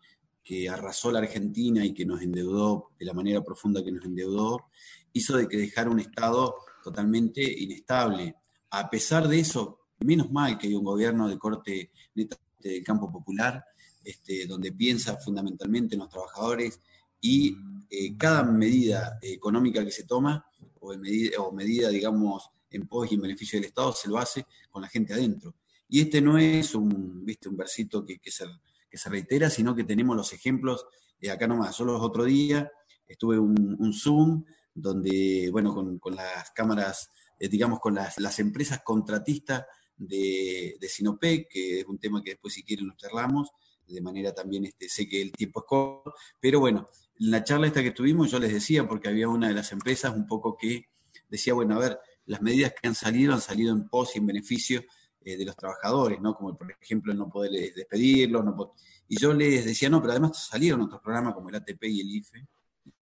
que 0.50 0.68
arrasó 0.68 1.12
la 1.12 1.20
Argentina 1.20 1.84
y 1.84 1.94
que 1.94 2.04
nos 2.04 2.20
endeudó 2.22 2.90
de 2.98 3.06
la 3.06 3.14
manera 3.14 3.40
profunda 3.40 3.84
que 3.84 3.92
nos 3.92 4.04
endeudó, 4.04 4.66
hizo 5.12 5.36
de 5.36 5.46
que 5.46 5.56
dejara 5.56 5.88
un 5.88 6.00
Estado 6.00 6.56
totalmente 6.82 7.40
inestable. 7.40 8.34
A 8.70 8.90
pesar 8.90 9.28
de 9.28 9.38
eso, 9.38 9.80
Menos 10.02 10.32
mal 10.32 10.56
que 10.56 10.66
hay 10.66 10.74
un 10.74 10.84
gobierno 10.84 11.28
de 11.28 11.38
corte 11.38 11.90
del 12.14 12.82
campo 12.82 13.12
popular, 13.12 13.62
este, 14.02 14.46
donde 14.46 14.72
piensa 14.72 15.18
fundamentalmente 15.18 15.94
en 15.94 16.00
los 16.00 16.08
trabajadores 16.08 16.80
y 17.20 17.54
eh, 17.90 18.16
cada 18.16 18.42
medida 18.44 19.18
económica 19.20 19.84
que 19.84 19.90
se 19.90 20.04
toma, 20.04 20.42
o, 20.80 20.96
medida, 20.96 21.38
o 21.42 21.52
medida, 21.52 21.90
digamos, 21.90 22.50
en 22.70 22.88
pos 22.88 23.12
y 23.12 23.16
en 23.16 23.20
beneficio 23.20 23.58
del 23.58 23.68
Estado, 23.68 23.92
se 23.92 24.08
lo 24.08 24.16
hace 24.16 24.46
con 24.70 24.80
la 24.80 24.88
gente 24.88 25.12
adentro. 25.12 25.54
Y 25.86 26.00
este 26.00 26.22
no 26.22 26.38
es 26.38 26.74
un, 26.74 27.22
¿viste? 27.22 27.50
un 27.50 27.58
versito 27.58 28.02
que, 28.02 28.18
que, 28.18 28.30
se, 28.30 28.46
que 28.90 28.98
se 28.98 29.08
reitera, 29.08 29.48
sino 29.50 29.74
que 29.74 29.84
tenemos 29.84 30.16
los 30.16 30.32
ejemplos 30.32 30.86
de 31.20 31.30
acá 31.30 31.46
nomás. 31.46 31.76
Solo 31.76 31.92
los 31.92 32.02
otro 32.02 32.24
día 32.24 32.70
estuve 33.06 33.38
un, 33.38 33.76
un 33.78 33.92
Zoom 33.92 34.44
donde, 34.74 35.48
bueno, 35.52 35.74
con, 35.74 35.98
con 35.98 36.16
las 36.16 36.50
cámaras, 36.50 37.10
eh, 37.38 37.48
digamos, 37.48 37.80
con 37.80 37.94
las, 37.94 38.18
las 38.18 38.38
empresas 38.38 38.80
contratistas 38.84 39.64
de, 39.96 40.76
de 40.80 40.88
Sinopec, 40.88 41.48
que 41.48 41.80
es 41.80 41.86
un 41.86 41.98
tema 41.98 42.22
que 42.22 42.30
después 42.30 42.54
si 42.54 42.62
quieren 42.62 42.86
nos 42.86 42.96
charlamos, 42.96 43.50
de 43.86 44.00
manera 44.00 44.32
también, 44.32 44.64
este, 44.64 44.88
sé 44.88 45.08
que 45.08 45.20
el 45.20 45.32
tiempo 45.32 45.60
es 45.60 45.66
corto, 45.66 46.14
pero 46.38 46.60
bueno, 46.60 46.88
en 47.18 47.30
la 47.30 47.42
charla 47.44 47.66
esta 47.66 47.82
que 47.82 47.90
tuvimos 47.90 48.30
yo 48.30 48.38
les 48.38 48.52
decía, 48.52 48.86
porque 48.86 49.08
había 49.08 49.28
una 49.28 49.48
de 49.48 49.54
las 49.54 49.72
empresas 49.72 50.14
un 50.14 50.26
poco 50.26 50.56
que 50.56 50.86
decía, 51.28 51.54
bueno, 51.54 51.74
a 51.76 51.80
ver, 51.80 51.98
las 52.26 52.40
medidas 52.40 52.72
que 52.80 52.86
han 52.88 52.94
salido 52.94 53.34
han 53.34 53.40
salido 53.40 53.72
en 53.72 53.88
pos 53.88 54.14
y 54.14 54.18
en 54.18 54.26
beneficio 54.26 54.84
eh, 55.24 55.36
de 55.36 55.44
los 55.44 55.56
trabajadores, 55.56 56.20
¿no? 56.20 56.34
Como 56.34 56.56
por 56.56 56.70
ejemplo 56.80 57.12
no 57.14 57.28
poder 57.28 57.52
despedirlos, 57.74 58.44
no 58.44 58.74
y 59.08 59.18
yo 59.18 59.32
les 59.32 59.64
decía, 59.64 59.90
no, 59.90 60.00
pero 60.00 60.12
además 60.12 60.46
salieron 60.46 60.82
otros 60.82 61.00
programas 61.00 61.34
como 61.34 61.48
el 61.48 61.56
ATP 61.56 61.82
y 61.84 62.00
el 62.00 62.10
IFE, 62.10 62.46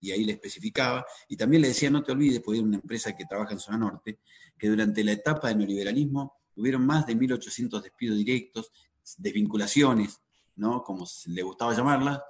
y 0.01 0.11
ahí 0.11 0.25
le 0.25 0.33
especificaba, 0.33 1.05
y 1.29 1.37
también 1.37 1.63
le 1.63 1.69
decía, 1.69 1.91
no 1.91 2.03
te 2.03 2.13
olvides, 2.13 2.41
porque 2.41 2.59
hay 2.59 2.65
una 2.65 2.77
empresa 2.77 3.15
que 3.15 3.27
trabaja 3.27 3.53
en 3.53 3.61
zona 3.61 3.77
norte, 3.77 4.19
que 4.57 4.69
durante 4.69 5.05
la 5.05 5.13
etapa 5.13 5.49
de 5.49 5.57
neoliberalismo 5.57 6.39
Hubieron 6.59 6.85
más 6.85 7.07
de 7.07 7.17
1.800 7.17 7.81
despidos 7.81 8.19
directos, 8.19 8.73
desvinculaciones, 9.17 10.21
¿no? 10.57 10.83
como 10.83 11.07
le 11.27 11.43
gustaba 11.43 11.73
llamarlas, 11.73 12.21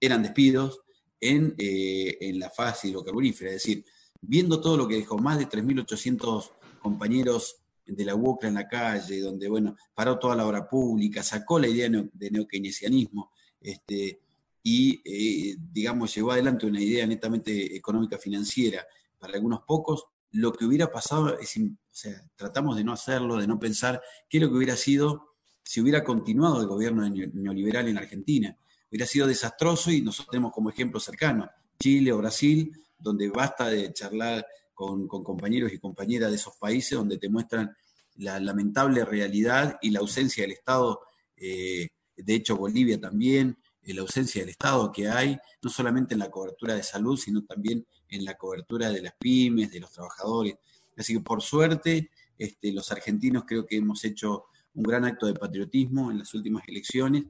eran 0.00 0.22
despidos, 0.22 0.80
en, 1.20 1.54
en 1.58 2.38
la 2.38 2.48
fase 2.48 2.88
hidrocarburífera, 2.88 3.50
es 3.50 3.56
decir, 3.56 3.84
viendo 4.22 4.62
todo 4.62 4.78
lo 4.78 4.88
que 4.88 4.94
dejó, 4.94 5.18
más 5.18 5.38
de 5.38 5.46
3.800 5.46 6.50
compañeros 6.80 7.56
de 7.96 8.04
la 8.04 8.14
UOCRA 8.14 8.48
en 8.48 8.54
la 8.54 8.68
calle, 8.68 9.20
donde, 9.20 9.48
bueno, 9.48 9.76
paró 9.94 10.18
toda 10.18 10.36
la 10.36 10.46
obra 10.46 10.68
pública, 10.68 11.22
sacó 11.22 11.58
la 11.58 11.68
idea 11.68 11.88
de 11.88 12.30
neokeynesianismo, 12.30 13.32
este, 13.60 14.20
y, 14.62 15.00
eh, 15.04 15.56
digamos, 15.58 16.14
llevó 16.14 16.32
adelante 16.32 16.66
una 16.66 16.80
idea 16.80 17.06
netamente 17.06 17.74
económica 17.74 18.18
financiera 18.18 18.86
para 19.18 19.34
algunos 19.34 19.62
pocos, 19.62 20.04
lo 20.32 20.52
que 20.52 20.64
hubiera 20.64 20.90
pasado, 20.90 21.38
es, 21.38 21.56
o 21.56 21.76
sea, 21.90 22.22
tratamos 22.36 22.76
de 22.76 22.84
no 22.84 22.92
hacerlo, 22.92 23.36
de 23.36 23.46
no 23.46 23.58
pensar 23.58 24.00
qué 24.28 24.38
es 24.38 24.42
lo 24.42 24.50
que 24.50 24.56
hubiera 24.56 24.76
sido 24.76 25.30
si 25.62 25.80
hubiera 25.80 26.02
continuado 26.02 26.60
el 26.60 26.66
gobierno 26.66 27.08
neoliberal 27.08 27.88
en 27.88 27.98
Argentina. 27.98 28.56
Hubiera 28.90 29.06
sido 29.06 29.26
desastroso 29.26 29.90
y 29.90 30.02
nosotros 30.02 30.30
tenemos 30.32 30.52
como 30.52 30.70
ejemplo 30.70 30.98
cercano 30.98 31.48
Chile 31.78 32.12
o 32.12 32.18
Brasil, 32.18 32.72
donde 32.98 33.28
basta 33.28 33.68
de 33.68 33.92
charlar 33.92 34.44
con, 34.80 35.08
compañeros 35.08 35.74
y 35.74 35.78
compañeras 35.78 36.30
de 36.30 36.36
esos 36.36 36.56
países, 36.56 36.96
donde 36.96 37.18
te 37.18 37.28
muestran 37.28 37.76
la 38.16 38.40
lamentable 38.40 39.04
realidad 39.04 39.78
y 39.82 39.90
la 39.90 40.00
ausencia 40.00 40.42
del 40.42 40.52
Estado. 40.52 41.00
Eh, 41.36 41.88
de 42.16 42.34
hecho, 42.34 42.56
Bolivia 42.56 42.98
también, 42.98 43.58
eh, 43.82 43.92
la 43.92 44.00
ausencia 44.00 44.40
del 44.40 44.48
Estado 44.48 44.90
que 44.90 45.06
hay, 45.06 45.38
no 45.62 45.68
solamente 45.68 46.14
en 46.14 46.20
la 46.20 46.30
cobertura 46.30 46.74
de 46.74 46.82
salud, 46.82 47.18
sino 47.18 47.44
también 47.44 47.86
en 48.08 48.24
la 48.24 48.38
cobertura 48.38 48.90
de 48.90 49.02
las 49.02 49.12
pymes, 49.18 49.70
de 49.70 49.80
los 49.80 49.92
trabajadores. 49.92 50.56
Así 50.96 51.12
que 51.12 51.20
por 51.20 51.42
suerte, 51.42 52.10
este, 52.38 52.72
los 52.72 52.90
argentinos 52.90 53.44
creo 53.46 53.66
que 53.66 53.76
hemos 53.76 54.02
hecho 54.04 54.46
un 54.74 54.82
gran 54.82 55.04
acto 55.04 55.26
de 55.26 55.34
patriotismo 55.34 56.10
en 56.10 56.20
las 56.20 56.32
últimas 56.32 56.66
elecciones 56.66 57.24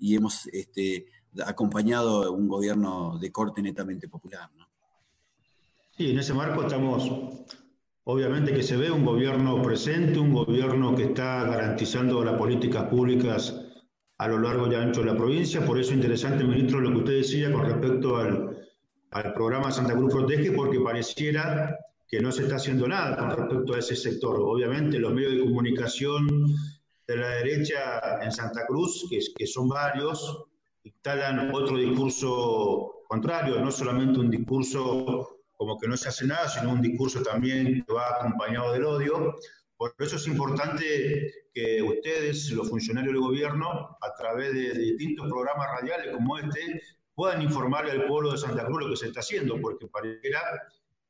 y 0.00 0.16
hemos 0.16 0.46
este, 0.48 1.06
acompañado 1.46 2.32
un 2.32 2.48
gobierno 2.48 3.16
de 3.16 3.30
corte 3.30 3.62
netamente 3.62 4.08
popular. 4.08 4.50
Sí, 5.96 6.10
en 6.10 6.18
ese 6.18 6.34
marco 6.34 6.60
estamos, 6.60 7.10
obviamente 8.04 8.52
que 8.52 8.62
se 8.62 8.76
ve 8.76 8.90
un 8.90 9.02
gobierno 9.02 9.62
presente, 9.62 10.18
un 10.18 10.34
gobierno 10.34 10.94
que 10.94 11.04
está 11.04 11.44
garantizando 11.44 12.22
las 12.22 12.36
políticas 12.36 12.84
públicas 12.84 13.62
a 14.18 14.28
lo 14.28 14.38
largo 14.38 14.70
y 14.70 14.74
ancho 14.74 15.00
de 15.00 15.06
la 15.06 15.16
provincia. 15.16 15.64
Por 15.64 15.80
eso 15.80 15.94
interesante, 15.94 16.44
ministro, 16.44 16.80
lo 16.80 16.90
que 16.90 16.98
usted 16.98 17.12
decía 17.14 17.50
con 17.50 17.64
respecto 17.64 18.18
al, 18.18 18.58
al 19.10 19.32
programa 19.32 19.70
Santa 19.70 19.94
Cruz 19.94 20.12
Protege, 20.12 20.52
porque 20.52 20.80
pareciera 20.80 21.78
que 22.06 22.20
no 22.20 22.30
se 22.30 22.42
está 22.42 22.56
haciendo 22.56 22.86
nada 22.86 23.16
con 23.16 23.30
respecto 23.30 23.72
a 23.72 23.78
ese 23.78 23.96
sector. 23.96 24.38
Obviamente 24.38 24.98
los 24.98 25.14
medios 25.14 25.32
de 25.32 25.40
comunicación 25.40 26.26
de 27.06 27.16
la 27.16 27.28
derecha 27.36 28.22
en 28.22 28.32
Santa 28.32 28.66
Cruz, 28.66 29.06
que, 29.08 29.18
que 29.34 29.46
son 29.46 29.66
varios, 29.70 30.44
instalan 30.84 31.54
otro 31.54 31.78
discurso 31.78 33.02
contrario, 33.08 33.60
no 33.60 33.70
solamente 33.70 34.20
un 34.20 34.30
discurso 34.30 35.35
como 35.56 35.78
que 35.78 35.88
no 35.88 35.96
se 35.96 36.08
hace 36.08 36.26
nada, 36.26 36.48
sino 36.48 36.72
un 36.72 36.82
discurso 36.82 37.22
también 37.22 37.84
que 37.84 37.92
va 37.92 38.16
acompañado 38.16 38.72
del 38.72 38.84
odio. 38.84 39.36
Por 39.76 39.94
eso 39.98 40.16
es 40.16 40.26
importante 40.26 41.32
que 41.52 41.82
ustedes, 41.82 42.50
los 42.50 42.68
funcionarios 42.68 43.12
del 43.12 43.22
gobierno, 43.22 43.96
a 44.00 44.14
través 44.18 44.52
de, 44.52 44.72
distintos 44.72 45.26
programas 45.28 45.68
radiales 45.80 46.14
como 46.14 46.38
este, 46.38 46.80
puedan 47.14 47.42
informarle 47.42 47.92
al 47.92 48.06
pueblo 48.06 48.32
de 48.32 48.38
Santa 48.38 48.66
Cruz 48.66 48.82
lo 48.82 48.90
que 48.90 48.96
se 48.96 49.06
está 49.06 49.20
haciendo, 49.20 49.60
porque 49.60 49.86
pareciera 49.88 50.40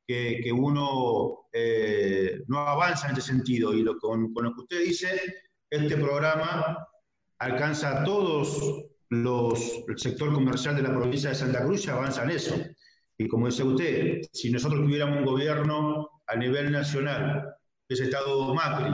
que, 0.07 0.51
uno 0.53 1.49
eh, 1.51 2.41
no 2.47 2.59
avanza 2.59 3.09
en 3.09 3.17
ese 3.17 3.27
sentido. 3.27 3.73
Y 3.73 3.85
con, 3.99 4.33
lo 4.33 4.53
que 4.53 4.61
usted 4.61 4.79
dice, 4.79 5.21
este 5.69 5.97
programa 5.97 6.87
alcanza 7.39 8.01
a 8.01 8.03
todos 8.05 8.85
los, 9.09 9.83
el 9.87 9.97
sector 9.97 10.33
comercial 10.33 10.75
de 10.75 10.83
la 10.83 10.95
provincia 10.95 11.29
de 11.29 11.35
Santa 11.35 11.63
Cruz 11.63 11.85
y 11.85 11.89
avanza 11.89 12.23
en 12.23 12.29
eso. 12.31 12.55
Y 13.17 13.27
como 13.27 13.47
dice 13.47 13.63
usted, 13.63 14.21
si 14.31 14.51
nosotros 14.51 14.81
tuviéramos 14.81 15.19
un 15.19 15.25
gobierno 15.25 16.21
a 16.27 16.35
nivel 16.35 16.71
nacional 16.71 17.55
hubiese 17.89 18.05
estado 18.05 18.53
Macri 18.53 18.93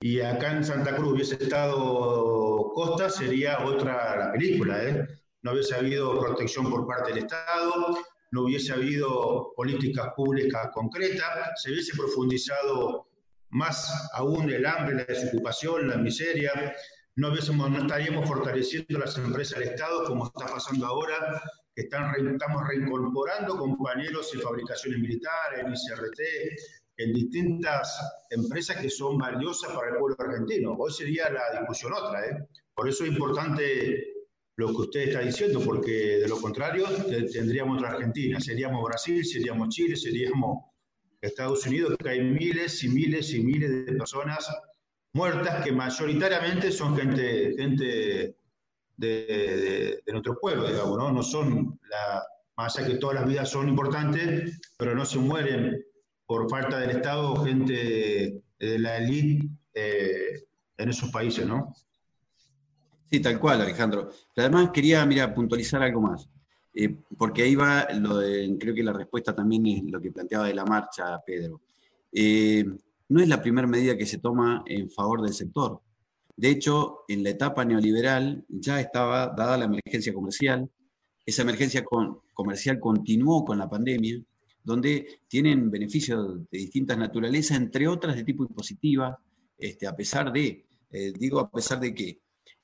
y 0.00 0.20
acá 0.20 0.52
en 0.52 0.64
Santa 0.64 0.94
Cruz 0.94 1.14
hubiese 1.14 1.34
estado 1.42 2.70
Costa, 2.74 3.08
sería 3.08 3.64
otra 3.64 4.16
la 4.16 4.32
película. 4.32 4.82
¿eh? 4.82 5.06
No 5.42 5.52
hubiese 5.52 5.74
habido 5.74 6.20
protección 6.20 6.70
por 6.70 6.86
parte 6.86 7.12
del 7.12 7.24
Estado, 7.24 7.96
no 8.32 8.42
hubiese 8.42 8.72
habido 8.72 9.52
políticas 9.56 10.08
públicas 10.16 10.70
concretas, 10.72 11.62
se 11.62 11.70
hubiese 11.70 11.96
profundizado 11.96 13.08
más 13.50 14.10
aún 14.14 14.50
el 14.50 14.66
hambre, 14.66 14.96
la 14.96 15.04
desocupación, 15.04 15.88
la 15.88 15.96
miseria, 15.96 16.74
no, 17.16 17.30
hubiésemos, 17.30 17.70
no 17.70 17.82
estaríamos 17.82 18.28
fortaleciendo 18.28 18.98
las 18.98 19.16
empresas 19.16 19.60
del 19.60 19.68
Estado 19.68 20.04
como 20.04 20.26
está 20.26 20.46
pasando 20.46 20.84
ahora, 20.84 21.40
que 21.74 21.82
están, 21.82 22.14
estamos 22.28 22.66
reincorporando 22.68 23.56
compañeros 23.56 24.32
en 24.34 24.40
fabricaciones 24.40 25.00
militares, 25.00 25.60
en 25.60 25.72
ICRT, 25.72 26.20
en 26.96 27.12
distintas 27.12 27.98
empresas 28.30 28.76
que 28.76 28.88
son 28.88 29.18
valiosas 29.18 29.72
para 29.72 29.90
el 29.90 29.96
pueblo 29.96 30.16
argentino. 30.18 30.74
Hoy 30.78 30.92
sería 30.92 31.30
la 31.30 31.58
discusión 31.58 31.92
otra. 31.92 32.24
¿eh? 32.26 32.48
Por 32.74 32.88
eso 32.88 33.04
es 33.04 33.10
importante 33.10 34.14
lo 34.56 34.68
que 34.68 34.82
usted 34.82 35.00
está 35.08 35.20
diciendo, 35.20 35.60
porque 35.60 36.18
de 36.18 36.28
lo 36.28 36.40
contrario 36.40 36.86
tendríamos 37.32 37.78
otra 37.78 37.90
Argentina. 37.90 38.40
Seríamos 38.40 38.84
Brasil, 38.84 39.24
seríamos 39.24 39.70
Chile, 39.70 39.96
seríamos 39.96 40.64
Estados 41.20 41.66
Unidos, 41.66 41.96
que 42.00 42.08
hay 42.08 42.20
miles 42.20 42.84
y 42.84 42.88
miles 42.88 43.32
y 43.32 43.42
miles 43.42 43.86
de 43.86 43.92
personas 43.94 44.48
muertas 45.12 45.64
que 45.64 45.72
mayoritariamente 45.72 46.70
son 46.70 46.96
gente, 46.96 47.54
gente 47.56 48.36
de, 48.96 50.02
nuestro 50.06 50.38
pueblo, 50.40 50.68
digamos, 50.68 50.96
¿no? 50.98 51.12
No 51.12 51.22
son, 51.22 51.78
la, 51.90 52.22
más 52.56 52.78
allá 52.78 52.88
que 52.88 52.96
todas 52.96 53.16
las 53.16 53.26
vidas 53.26 53.48
son 53.50 53.68
importantes, 53.68 54.60
pero 54.76 54.94
no 54.94 55.04
se 55.04 55.18
mueren 55.18 55.84
por 56.26 56.48
falta 56.48 56.78
del 56.78 56.90
Estado 56.90 57.36
gente 57.44 58.42
de 58.58 58.78
la 58.78 58.98
élite 58.98 59.48
eh, 59.74 60.44
en 60.76 60.88
esos 60.88 61.10
países, 61.10 61.46
¿no? 61.46 61.74
Sí, 63.10 63.20
tal 63.20 63.38
cual, 63.38 63.60
Alejandro. 63.60 64.10
Pero 64.34 64.48
además 64.48 64.70
quería, 64.72 65.04
mira, 65.06 65.32
puntualizar 65.34 65.82
algo 65.82 66.00
más, 66.00 66.28
eh, 66.74 66.96
porque 67.16 67.42
ahí 67.42 67.54
va, 67.54 67.86
lo 67.94 68.18
de, 68.18 68.56
creo 68.58 68.74
que 68.74 68.82
la 68.82 68.92
respuesta 68.92 69.34
también 69.34 69.66
es 69.66 69.84
lo 69.84 70.00
que 70.00 70.10
planteaba 70.10 70.46
de 70.46 70.54
la 70.54 70.64
marcha, 70.64 71.18
Pedro. 71.24 71.60
Eh, 72.12 72.64
no 73.08 73.20
es 73.20 73.28
la 73.28 73.40
primera 73.42 73.66
medida 73.66 73.96
que 73.96 74.06
se 74.06 74.18
toma 74.18 74.64
en 74.66 74.90
favor 74.90 75.22
del 75.22 75.34
sector. 75.34 75.80
De 76.36 76.50
hecho, 76.50 77.00
en 77.08 77.22
la 77.22 77.30
etapa 77.30 77.64
neoliberal 77.64 78.44
ya 78.48 78.80
estaba 78.80 79.28
dada 79.28 79.58
la 79.58 79.64
emergencia 79.66 80.12
comercial. 80.12 80.68
Esa 81.24 81.42
emergencia 81.42 81.84
comercial 82.32 82.80
continuó 82.80 83.44
con 83.44 83.58
la 83.58 83.68
pandemia 83.68 84.20
donde 84.64 85.20
tienen 85.28 85.70
beneficios 85.70 86.50
de 86.50 86.58
distintas 86.58 86.96
naturalezas, 86.96 87.58
entre 87.58 87.86
otras 87.86 88.16
de 88.16 88.24
tipo 88.24 88.44
impositiva, 88.44 89.18
este, 89.58 89.86
a 89.86 89.94
pesar 89.94 90.32
de, 90.32 90.64
eh, 90.90 91.12
digo 91.12 91.38
a 91.38 91.50
pesar 91.50 91.78
de 91.78 91.94
que 91.94 92.18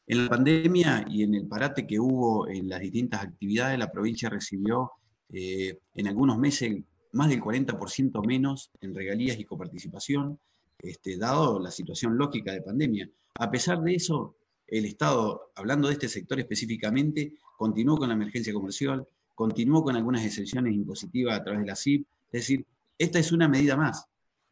en 0.07 0.25
la 0.25 0.31
pandemia 0.31 1.05
y 1.09 1.23
en 1.23 1.35
el 1.35 1.47
parate 1.47 1.87
que 1.87 2.01
hubo 2.01 2.49
en 2.49 2.69
las 2.69 2.81
distintas 2.81 3.23
actividades, 3.23 3.79
la 3.79 3.93
provincia 3.93 4.29
recibió 4.31 4.93
eh, 5.29 5.79
en 5.95 6.09
algunos 6.09 6.39
meses 6.39 6.83
más 7.13 7.29
del 7.29 7.41
40% 7.41 8.27
menos 8.27 8.71
en 8.81 8.95
regalías 8.95 9.39
y 9.39 9.45
coparticipación, 9.45 10.41
este, 10.83 11.17
dado 11.17 11.59
la 11.59 11.71
situación 11.71 12.17
lógica 12.17 12.53
de 12.53 12.63
pandemia. 12.63 13.09
A 13.35 13.51
pesar 13.51 13.81
de 13.83 13.95
eso, 13.95 14.37
el 14.67 14.85
Estado, 14.85 15.51
hablando 15.55 15.89
de 15.89 15.95
este 15.95 16.09
sector 16.09 16.39
específicamente, 16.39 17.35
continuó 17.57 17.97
con 17.99 18.09
la 18.09 18.15
emergencia 18.15 18.53
comercial, 18.53 19.07
continuó 19.35 19.83
con 19.83 19.97
algunas 19.97 20.25
excepciones 20.25 20.75
impositivas 20.75 21.39
a 21.39 21.43
través 21.43 21.61
de 21.63 21.67
la 21.67 21.77
CIP. 21.77 22.07
Es 22.33 22.43
decir, 22.43 22.65
esta 22.99 23.19
es 23.19 23.33
una 23.33 23.49
medida 23.49 23.77
más. 23.77 24.07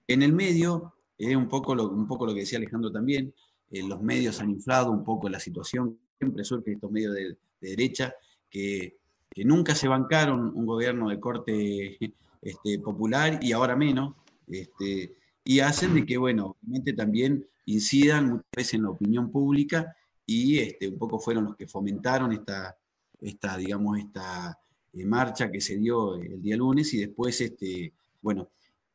En 0.06 0.22
el 0.22 0.32
medio, 0.32 0.94
es 1.16 1.36
un, 1.36 1.48
poco 1.48 1.74
lo, 1.74 1.88
un 1.88 2.06
poco 2.06 2.26
lo 2.26 2.34
que 2.34 2.40
decía 2.40 2.58
Alejandro 2.58 2.90
también, 2.90 3.34
eh, 3.70 3.82
los 3.86 4.00
medios 4.00 4.40
han 4.40 4.50
inflado 4.50 4.90
un 4.90 5.04
poco 5.04 5.28
la 5.28 5.38
situación, 5.38 5.98
siempre 6.18 6.44
surgen 6.44 6.74
estos 6.74 6.90
medios 6.90 7.14
de, 7.14 7.36
derecha 7.60 8.14
que, 8.48 8.96
nunca 9.44 9.74
se 9.74 9.86
bancaron 9.86 10.52
un 10.52 10.66
gobierno 10.66 11.10
de 11.10 11.20
corte 11.20 11.98
este, 12.42 12.78
popular 12.80 13.38
y 13.40 13.52
ahora 13.52 13.76
menos, 13.76 14.14
este, 14.48 15.14
y 15.48 15.60
hacen 15.60 15.94
de 15.94 16.04
que, 16.04 16.18
bueno, 16.18 16.58
obviamente 16.60 16.92
también 16.92 17.42
incidan 17.64 18.28
muchas 18.28 18.50
veces 18.54 18.74
en 18.74 18.82
la 18.82 18.90
opinión 18.90 19.30
pública 19.30 19.96
y 20.26 20.58
este, 20.58 20.88
un 20.88 20.98
poco 20.98 21.18
fueron 21.18 21.44
los 21.44 21.56
que 21.56 21.66
fomentaron 21.66 22.34
esta, 22.34 22.76
esta 23.18 23.56
digamos, 23.56 23.98
esta 23.98 24.58
eh, 24.92 25.06
marcha 25.06 25.50
que 25.50 25.62
se 25.62 25.78
dio 25.78 26.16
el 26.16 26.42
día 26.42 26.54
lunes 26.54 26.92
y 26.92 26.98
después, 26.98 27.40
este, 27.40 27.94
bueno, 28.20 28.50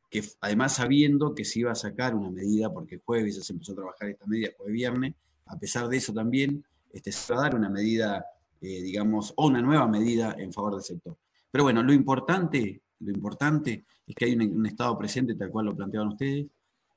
que 0.08 0.22
además 0.42 0.76
sabiendo 0.76 1.34
que 1.34 1.44
se 1.44 1.58
iba 1.58 1.72
a 1.72 1.74
sacar 1.74 2.14
una 2.14 2.30
medida, 2.30 2.72
porque 2.72 3.00
jueves 3.04 3.34
ya 3.34 3.42
se 3.42 3.52
empezó 3.52 3.72
a 3.72 3.74
trabajar 3.74 4.10
esta 4.10 4.26
medida, 4.26 4.50
jueves 4.56 4.74
viernes, 4.74 5.14
a 5.46 5.58
pesar 5.58 5.88
de 5.88 5.96
eso 5.96 6.12
también 6.12 6.64
este, 6.92 7.10
se 7.10 7.34
va 7.34 7.40
a 7.40 7.42
dar 7.42 7.56
una 7.56 7.68
medida, 7.68 8.24
eh, 8.60 8.80
digamos, 8.80 9.34
o 9.34 9.48
una 9.48 9.60
nueva 9.60 9.88
medida 9.88 10.36
en 10.38 10.52
favor 10.52 10.74
del 10.74 10.84
sector. 10.84 11.16
Pero 11.50 11.64
bueno, 11.64 11.82
lo 11.82 11.92
importante, 11.92 12.80
lo 13.04 13.10
importante 13.10 13.84
es 14.06 14.14
que 14.14 14.24
hay 14.24 14.34
un, 14.34 14.66
Estado 14.66 14.96
presente, 14.98 15.34
tal 15.34 15.50
cual 15.50 15.66
lo 15.66 15.76
planteaban 15.76 16.08
ustedes, 16.08 16.46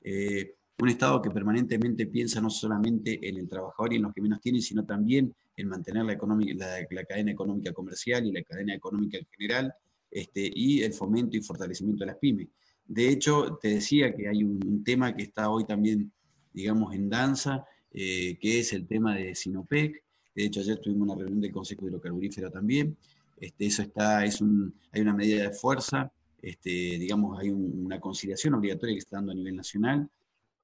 eh, 0.02 0.54
un 0.80 0.88
Estado 0.88 1.20
que 1.20 1.30
permanentemente 1.30 2.06
piensa 2.06 2.40
no 2.40 2.50
solamente 2.50 3.18
en 3.28 3.36
el 3.36 3.48
trabajador 3.48 3.92
y 3.92 3.96
en 3.96 4.02
los 4.02 4.14
que 4.14 4.22
menos 4.22 4.40
tienen, 4.40 4.62
sino 4.62 4.84
también 4.84 5.34
en 5.56 5.68
mantener 5.68 6.04
la, 6.04 6.16
cadena 6.16 7.32
económica 7.32 7.72
comercial 7.72 8.26
y 8.26 8.32
la 8.32 8.42
cadena 8.42 8.74
económica 8.74 9.18
en 9.18 9.26
general, 9.36 9.74
este, 10.10 10.50
y 10.54 10.82
el 10.82 10.92
fomento 10.92 11.36
y 11.36 11.42
fortalecimiento 11.42 12.04
de 12.04 12.06
las 12.06 12.18
pymes. 12.18 12.48
De 12.86 13.08
hecho, 13.08 13.58
te 13.60 13.68
decía 13.68 14.14
que 14.14 14.28
hay 14.28 14.44
un, 14.44 14.82
tema 14.84 15.14
que 15.14 15.24
está 15.24 15.50
hoy 15.50 15.64
también, 15.66 16.12
digamos, 16.52 16.94
en 16.94 17.10
danza, 17.10 17.64
eh, 17.92 18.38
que 18.40 18.60
es 18.60 18.72
el 18.72 18.86
tema 18.86 19.16
de 19.16 19.34
Sinopec. 19.34 20.02
De 20.34 20.44
hecho, 20.44 20.60
ayer 20.60 20.78
tuvimos 20.78 21.08
una 21.08 21.16
reunión 21.16 21.40
del 21.40 21.52
Consejo 21.52 21.86
Hidrocarburífero 21.86 22.50
también. 22.50 22.96
Este, 23.40 23.66
eso 23.66 23.82
está, 23.82 24.24
es 24.24 24.40
un, 24.40 24.74
hay 24.92 25.00
una 25.00 25.14
medida 25.14 25.44
de 25.44 25.50
fuerza, 25.50 26.10
este, 26.40 26.70
digamos, 26.70 27.38
hay 27.38 27.50
una 27.50 28.00
conciliación 28.00 28.54
obligatoria 28.54 28.94
que 28.94 29.00
está 29.00 29.16
dando 29.16 29.32
a 29.32 29.34
nivel 29.34 29.56
nacional. 29.56 30.08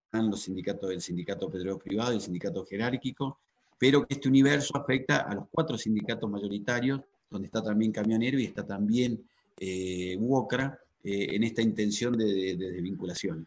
Están 0.05 0.31
los 0.31 0.43
sindicatos 0.43 0.89
del 0.91 1.01
sindicato 1.01 1.47
petrolero 1.49 1.79
privado 1.79 2.13
y 2.13 2.17
el 2.17 2.21
sindicato 2.21 2.65
jerárquico, 2.65 3.39
pero 3.79 4.07
que 4.07 4.15
este 4.15 4.29
universo 4.29 4.77
afecta 4.77 5.19
a 5.19 5.35
los 5.35 5.49
cuatro 5.51 5.77
sindicatos 5.77 6.31
mayoritarios, 6.31 7.01
donde 7.29 7.47
está 7.47 7.63
también 7.63 7.91
Camionero 7.91 8.39
y 8.39 8.45
está 8.45 8.65
también 8.65 9.25
eh, 9.59 10.17
UOCRA, 10.19 10.79
eh, 11.03 11.35
en 11.35 11.43
esta 11.43 11.61
intención 11.61 12.17
de, 12.17 12.57
desvinculación. 12.57 13.47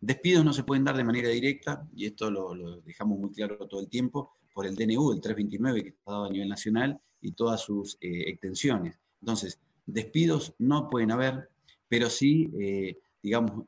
Despidos 0.00 0.44
no 0.44 0.52
se 0.52 0.64
pueden 0.64 0.84
dar 0.84 0.96
de 0.96 1.04
manera 1.04 1.30
directa, 1.30 1.88
y 1.96 2.06
esto 2.06 2.30
lo, 2.30 2.80
dejamos 2.82 3.18
muy 3.18 3.30
claro 3.30 3.56
todo 3.66 3.80
el 3.80 3.88
tiempo, 3.88 4.32
por 4.52 4.66
el 4.66 4.76
DNU, 4.76 5.12
el 5.12 5.20
329, 5.20 5.82
que 5.82 5.88
está 5.88 6.12
dado 6.12 6.24
a 6.26 6.30
nivel 6.30 6.48
nacional, 6.48 7.00
y 7.22 7.32
todas 7.32 7.62
sus 7.62 7.96
eh, 8.00 8.28
extensiones. 8.28 8.98
Entonces, 9.20 9.58
despidos 9.86 10.54
no 10.58 10.90
pueden 10.90 11.10
haber, 11.10 11.48
pero 11.88 12.10
sí, 12.10 12.50
eh, 12.60 12.98
digamos, 13.22 13.64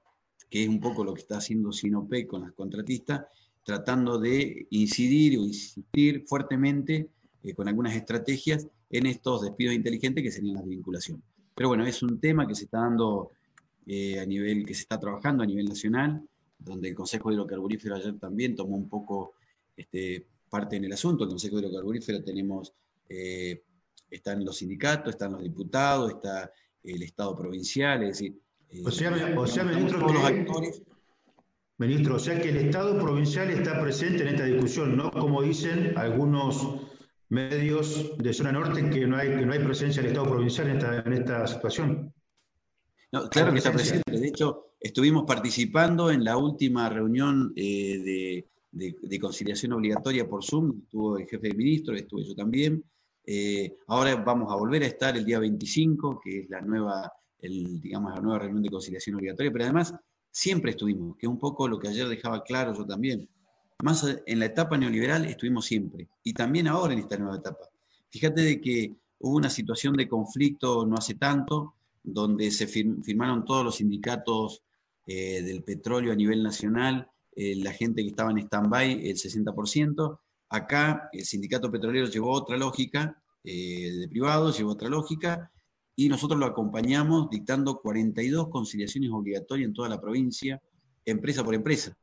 que 0.50 0.64
es 0.64 0.68
un 0.68 0.80
poco 0.80 1.04
lo 1.04 1.14
que 1.14 1.22
está 1.22 1.38
haciendo 1.38 1.72
Sinopec 1.72 2.26
con 2.26 2.42
las 2.42 2.52
contratistas, 2.52 3.24
tratando 3.64 4.18
de 4.18 4.66
incidir 4.70 5.38
o 5.38 5.42
insistir 5.42 6.24
fuertemente 6.26 7.08
con 7.56 7.68
algunas 7.68 7.94
estrategias 7.94 8.66
en 8.90 9.06
estos 9.06 9.42
despidos 9.42 9.74
inteligentes 9.74 10.22
que 10.22 10.30
serían 10.30 10.56
las 10.56 10.66
vinculaciones. 10.66 11.24
Pero 11.54 11.68
bueno, 11.68 11.86
es 11.86 12.02
un 12.02 12.20
tema 12.20 12.46
que 12.46 12.54
se 12.54 12.64
está 12.64 12.78
dando 12.78 13.30
eh, 13.86 14.18
a 14.18 14.26
nivel, 14.26 14.64
que 14.64 14.74
se 14.74 14.82
está 14.82 14.98
trabajando 14.98 15.42
a 15.42 15.46
nivel 15.46 15.66
nacional, 15.66 16.26
donde 16.58 16.88
el 16.88 16.94
Consejo 16.94 17.30
Hidrocarburífero 17.30 17.94
ayer 17.94 18.18
también 18.18 18.56
tomó 18.56 18.76
un 18.76 18.88
poco 18.88 19.34
este, 19.76 20.26
parte 20.48 20.76
en 20.76 20.84
el 20.84 20.92
asunto. 20.92 21.24
El 21.24 21.30
Consejo 21.30 21.58
Hidrocarburífero 21.58 22.22
tenemos, 22.24 22.72
eh, 23.08 23.62
están 24.10 24.44
los 24.44 24.56
sindicatos, 24.56 25.14
están 25.14 25.32
los 25.32 25.42
diputados, 25.42 26.12
está 26.12 26.50
el 26.82 27.02
Estado 27.02 27.36
provincial, 27.36 28.02
es 28.02 28.08
decir... 28.08 28.38
Eh, 28.68 28.82
o 28.84 28.90
sea, 28.90 29.64
ministro, 29.64 30.00
los 30.00 30.24
actores. 30.24 30.82
Ministro, 31.78 32.16
o 32.16 32.18
sea 32.18 32.40
que 32.40 32.50
el 32.50 32.56
Estado 32.56 32.98
provincial 32.98 33.50
está 33.50 33.80
presente 33.80 34.22
en 34.22 34.28
esta 34.28 34.44
discusión, 34.44 34.96
no 34.96 35.10
como 35.10 35.42
dicen 35.42 35.92
algunos 35.96 36.80
medios 37.28 38.16
de 38.18 38.32
zona 38.32 38.52
norte 38.52 38.88
que 38.90 39.06
no 39.06 39.16
hay, 39.16 39.30
que 39.30 39.44
no 39.44 39.52
hay 39.52 39.58
presencia 39.58 40.00
del 40.00 40.12
Estado 40.12 40.30
provincial 40.30 40.68
en 40.68 40.76
esta, 40.76 41.00
en 41.00 41.12
esta 41.12 41.46
situación. 41.46 42.14
claro 43.30 43.52
que 43.52 43.58
está 43.58 43.72
presente. 43.72 44.10
De 44.10 44.28
hecho, 44.28 44.74
estuvimos 44.84 45.24
participando 45.24 46.10
en 46.10 46.24
la 46.24 46.36
última 46.36 46.88
reunión 46.88 47.52
eh, 47.56 48.44
de, 48.70 49.18
conciliación 49.18 49.72
obligatoria 49.72 50.28
por 50.28 50.44
Zoom. 50.44 50.82
Estuvo 50.84 51.18
el 51.18 51.26
jefe 51.26 51.48
de 51.48 51.54
ministro, 51.54 51.96
estuve 51.96 52.24
yo 52.24 52.34
también. 52.34 52.84
Eh, 53.26 53.78
ahora 53.86 54.16
vamos 54.16 54.52
a 54.52 54.56
volver 54.56 54.82
a 54.82 54.86
estar 54.86 55.16
el 55.16 55.24
día 55.24 55.38
25, 55.38 56.20
que 56.22 56.40
es 56.40 56.50
la 56.50 56.60
nueva, 56.60 57.12
el, 57.40 57.80
digamos, 57.80 58.14
la 58.14 58.20
nueva 58.20 58.40
reunión 58.40 58.62
de 58.62 58.70
conciliación 58.70 59.16
obligatoria, 59.16 59.52
pero 59.52 59.64
además 59.64 59.94
siempre 60.30 60.72
estuvimos, 60.72 61.16
que 61.16 61.26
es 61.26 61.30
un 61.30 61.38
poco 61.38 61.68
lo 61.68 61.78
que 61.78 61.88
ayer 61.88 62.06
dejaba 62.08 62.42
claro 62.42 62.74
yo 62.74 62.84
también. 62.84 63.28
Más 63.82 64.04
en 64.26 64.38
la 64.38 64.46
etapa 64.46 64.76
neoliberal 64.76 65.24
estuvimos 65.24 65.66
siempre 65.66 66.08
y 66.22 66.32
también 66.32 66.68
ahora 66.68 66.92
en 66.92 67.00
esta 67.00 67.16
nueva 67.16 67.36
etapa. 67.36 67.68
Fíjate 68.10 68.42
de 68.42 68.60
que 68.60 68.94
hubo 69.20 69.36
una 69.36 69.50
situación 69.50 69.94
de 69.94 70.08
conflicto 70.08 70.86
no 70.86 70.96
hace 70.96 71.14
tanto, 71.14 71.74
donde 72.02 72.50
se 72.50 72.66
firmaron 72.66 73.44
todos 73.44 73.64
los 73.64 73.76
sindicatos 73.76 74.62
eh, 75.06 75.42
del 75.42 75.62
petróleo 75.62 76.12
a 76.12 76.16
nivel 76.16 76.42
nacional, 76.42 77.08
eh, 77.34 77.56
la 77.56 77.72
gente 77.72 78.02
que 78.02 78.08
estaba 78.08 78.30
en 78.30 78.38
stand-by, 78.38 79.08
el 79.08 79.16
60%. 79.16 80.18
Acá 80.48 81.08
el 81.12 81.24
sindicato 81.24 81.70
petrolero 81.70 82.06
llevó 82.06 82.32
otra 82.32 82.56
lógica, 82.56 83.20
eh, 83.42 83.90
de 84.00 84.08
privados 84.08 84.56
llevó 84.58 84.72
otra 84.72 84.88
lógica, 84.88 85.50
y 85.96 86.08
nosotros 86.08 86.40
lo 86.40 86.46
acompañamos 86.46 87.30
dictando 87.30 87.80
42 87.80 88.48
conciliaciones 88.48 89.10
obligatorias 89.10 89.68
en 89.68 89.74
toda 89.74 89.88
la 89.88 90.00
provincia, 90.00 90.60
empresa 91.04 91.44
por 91.44 91.54
empresa. 91.54 91.96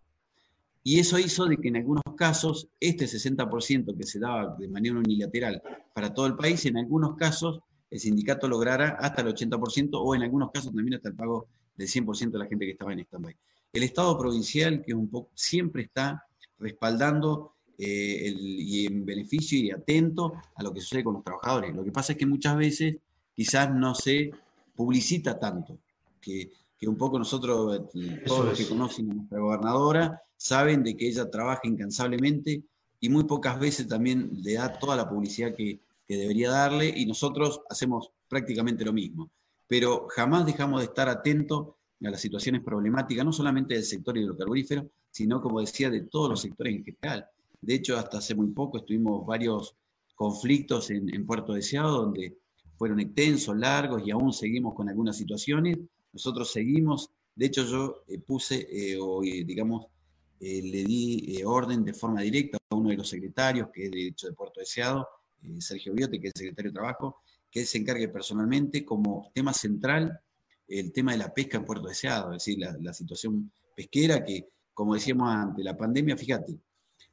Y 0.84 1.00
eso 1.00 1.20
hizo 1.20 1.46
de 1.46 1.58
que 1.58 1.68
en 1.68 1.78
algunos 1.78 2.04
casos 2.18 2.70
este 2.80 3.06
60% 3.06 3.96
que 3.98 4.04
se 4.04 4.20
daba 4.20 4.56
de 4.58 4.68
manera 4.68 4.96
unilateral 4.98 5.62
para 5.94 6.14
todo 6.14 6.26
el 6.26 6.36
país, 6.36 6.66
en 6.66 6.78
algunos 6.78 7.16
casos 7.16 7.60
el 7.90 8.00
sindicato 8.00 8.48
lograra 8.48 8.98
hasta 9.00 9.22
el 9.22 9.28
80% 9.28 9.90
o 9.94 10.16
en 10.16 10.24
algunos 10.24 10.50
casos 10.52 10.74
también 10.74 10.96
hasta 10.96 11.10
el 11.10 11.16
pago 11.16 11.48
del 11.76 11.88
100% 11.88 12.32
de 12.32 12.40
la 12.40 12.46
gente 12.46 12.66
que 12.66 12.72
estaba 12.72 12.94
en 12.94 13.00
stand-by. 13.02 13.36
El 13.74 13.84
Estado 13.84 14.18
provincial, 14.18 14.82
que 14.84 14.94
siempre 15.36 15.84
está 15.84 16.26
respaldando 16.58 17.56
eh, 17.84 18.36
y 18.38 18.86
en 18.86 19.04
beneficio 19.04 19.58
y 19.58 19.72
atento 19.72 20.34
a 20.54 20.62
lo 20.62 20.72
que 20.72 20.82
sucede 20.82 21.04
con 21.04 21.16
los 21.16 21.24
trabajadores. 21.24 21.74
Lo 21.76 21.84
que 21.84 21.92
pasa 21.92 22.12
es 22.12 22.20
que 22.20 22.28
muchas 22.28 22.56
veces 22.56 22.98
quizás 23.36 23.74
no 23.74 23.96
se 23.96 24.30
publicita 24.76 25.40
tanto, 25.40 25.80
que, 26.22 26.52
que 26.78 26.88
un 26.88 26.96
poco 26.96 27.18
nosotros, 27.18 27.82
eh, 27.96 28.22
todos 28.24 28.46
los 28.46 28.58
que 28.58 28.68
conocen 28.68 29.10
a 29.10 29.14
nuestra 29.16 29.40
gobernadora, 29.40 30.22
saben 30.38 30.84
de 30.84 30.96
que 30.96 31.08
ella 31.08 31.32
trabaja 31.32 31.62
incansablemente 31.64 32.62
y 33.00 33.10
muy 33.10 33.24
pocas 33.24 33.60
veces 33.60 33.88
también 33.88 34.30
le 34.44 34.54
da 34.54 34.78
toda 34.78 34.96
la 34.96 35.10
publicidad 35.10 35.56
que, 35.56 35.80
debería 36.08 36.52
darle 36.52 36.94
y 36.94 37.06
nosotros 37.06 37.62
hacemos 37.70 38.12
prácticamente 38.28 38.84
lo 38.84 38.92
mismo. 38.92 39.32
Pero 39.66 40.08
jamás 40.10 40.46
dejamos 40.46 40.82
de 40.82 40.88
estar 40.88 41.08
atentos 41.08 41.70
a 42.04 42.10
las 42.10 42.20
situaciones 42.20 42.62
problemáticas, 42.62 43.24
no 43.24 43.32
solamente 43.32 43.76
del 43.76 43.86
sector 43.86 44.18
hidrocarburífero, 44.18 44.90
sino, 45.10 45.42
como 45.42 45.62
decía, 45.62 45.90
de 45.90 46.02
todos 46.02 46.30
los 46.30 46.42
sectores 46.42 46.76
en 46.76 46.84
general. 46.84 47.30
De 47.62 47.76
hecho, 47.76 47.98
hasta 47.98 48.18
hace 48.18 48.36
muy 48.36 48.48
poco 48.48 48.80
estuvimos 48.80 49.26
varios 49.26 49.76
conflictos 50.16 50.90
en, 50.90 51.26
Puerto 51.26 51.54
Deseado, 51.54 52.02
donde 52.02 52.38
fueron 52.78 53.00
extensos, 53.00 53.56
largos 53.56 54.04
y 54.06 54.12
aún 54.12 54.34
seguimos 54.34 54.74
con 54.74 54.90
algunas 54.90 55.18
situaciones. 55.18 55.78
Nosotros 56.12 56.52
seguimos, 56.52 57.12
de 57.36 57.46
hecho 57.46 57.64
yo 57.64 58.04
eh, 58.08 58.20
puse, 58.20 58.68
eh, 58.70 58.98
o 59.00 59.22
digamos, 59.22 59.88
eh, 60.44 60.60
le 60.64 60.84
di 60.84 61.38
eh, 61.38 61.46
orden 61.46 61.86
de 61.86 61.94
forma 61.94 62.22
directa 62.22 62.58
a 62.72 62.76
uno 62.76 62.90
de 62.90 62.98
los 62.98 63.08
secretarios, 63.08 63.70
que 63.72 63.86
es 63.86 63.92
de 63.92 64.08
hecho 64.08 64.26
de 64.26 64.34
Puerto 64.34 64.60
Deseado, 64.60 65.08
eh, 65.44 65.62
Sergio 65.62 65.94
Biote, 65.94 66.20
que 66.20 66.30
es 66.30 66.34
el 66.34 66.40
secretario 66.40 66.72
de 66.72 66.74
Trabajo, 66.74 67.22
que 67.52 67.60
él 67.60 67.68
se 67.68 67.78
encargue 67.78 68.08
personalmente 68.08 68.84
como 68.84 69.30
tema 69.36 69.54
central 69.54 70.20
el 70.68 70.92
tema 70.92 71.12
de 71.12 71.20
la 71.20 71.32
pesca 71.32 71.58
en 71.58 71.66
Puerto 71.66 71.88
Deseado, 71.88 72.32
es 72.32 72.44
decir, 72.44 72.58
la, 72.58 72.94
situación 72.94 73.52
pesquera 73.76 74.26
que, 74.26 74.48
como 74.74 74.96
decíamos 74.96 75.30
ante 75.30 75.64
la 75.64 75.78
pandemia, 75.78 76.18
fíjate, 76.18 76.58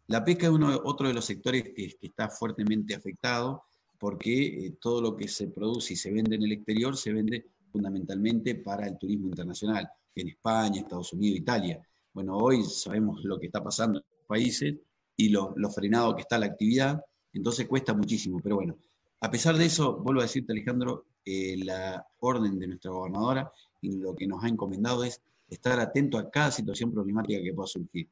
la 0.08 0.24
pesca 0.24 0.46
es 0.46 0.52
uno, 0.52 0.80
otro 0.84 1.06
de 1.06 1.14
los 1.14 1.24
sectores 1.24 1.64
que, 1.74 1.96
está 2.00 2.28
fuertemente 2.28 2.94
afectado 2.94 3.64
porque 3.98 4.74
todo 4.80 5.02
lo 5.02 5.16
que 5.16 5.28
se 5.28 5.48
produce 5.48 5.94
y 5.94 5.96
se 5.96 6.10
vende 6.10 6.36
en 6.36 6.44
el 6.44 6.52
exterior 6.52 6.96
se 6.96 7.12
vende 7.12 7.46
fundamentalmente 7.70 8.54
para 8.54 8.86
el 8.86 8.96
turismo 8.96 9.28
internacional, 9.28 9.88
en 10.14 10.28
España, 10.28 10.80
Estados 10.80 11.12
Unidos, 11.12 11.38
Italia. 11.38 11.82
Bueno, 12.14 12.36
hoy 12.38 12.64
sabemos 12.64 13.22
lo 13.24 13.38
que 13.38 13.46
está 13.46 13.62
pasando 13.62 13.98
en 13.98 14.04
los 14.10 14.26
países 14.26 14.76
y 15.16 15.28
lo, 15.28 15.54
frenado 15.70 16.14
que 16.14 16.22
está 16.22 16.38
la 16.38 16.46
actividad, 16.46 17.04
entonces 17.32 17.66
cuesta 17.66 17.92
muchísimo. 17.92 18.40
Pero 18.42 18.56
bueno, 18.56 18.76
a 19.20 19.30
pesar 19.30 19.56
de 19.56 19.66
eso, 19.66 19.98
vuelvo 19.98 20.20
a 20.20 20.24
decirte, 20.24 20.52
Alejandro, 20.52 21.04
eh, 21.24 21.56
la 21.64 22.06
orden 22.20 22.58
de 22.58 22.68
nuestra 22.68 22.92
gobernadora 22.92 23.52
y 23.82 23.98
lo 23.98 24.14
que 24.14 24.26
nos 24.26 24.42
ha 24.42 24.48
encomendado 24.48 25.04
es 25.04 25.20
estar 25.50 25.78
atento 25.80 26.16
a 26.16 26.30
cada 26.30 26.50
situación 26.50 26.92
problemática 26.92 27.42
que 27.42 27.52
pueda 27.52 27.66
surgir. 27.66 28.08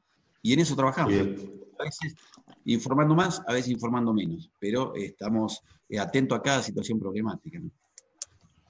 Y 0.47 0.53
en 0.53 0.61
eso 0.61 0.77
trabajamos. 0.77 1.13
A 1.13 1.83
veces 1.83 2.15
informando 2.63 3.13
más, 3.13 3.43
a 3.45 3.51
veces 3.51 3.69
informando 3.69 4.13
menos, 4.13 4.49
pero 4.57 4.95
estamos 4.95 5.61
eh, 5.89 5.99
atentos 5.99 6.39
a 6.39 6.41
cada 6.41 6.63
situación 6.63 7.01
problemática. 7.01 7.59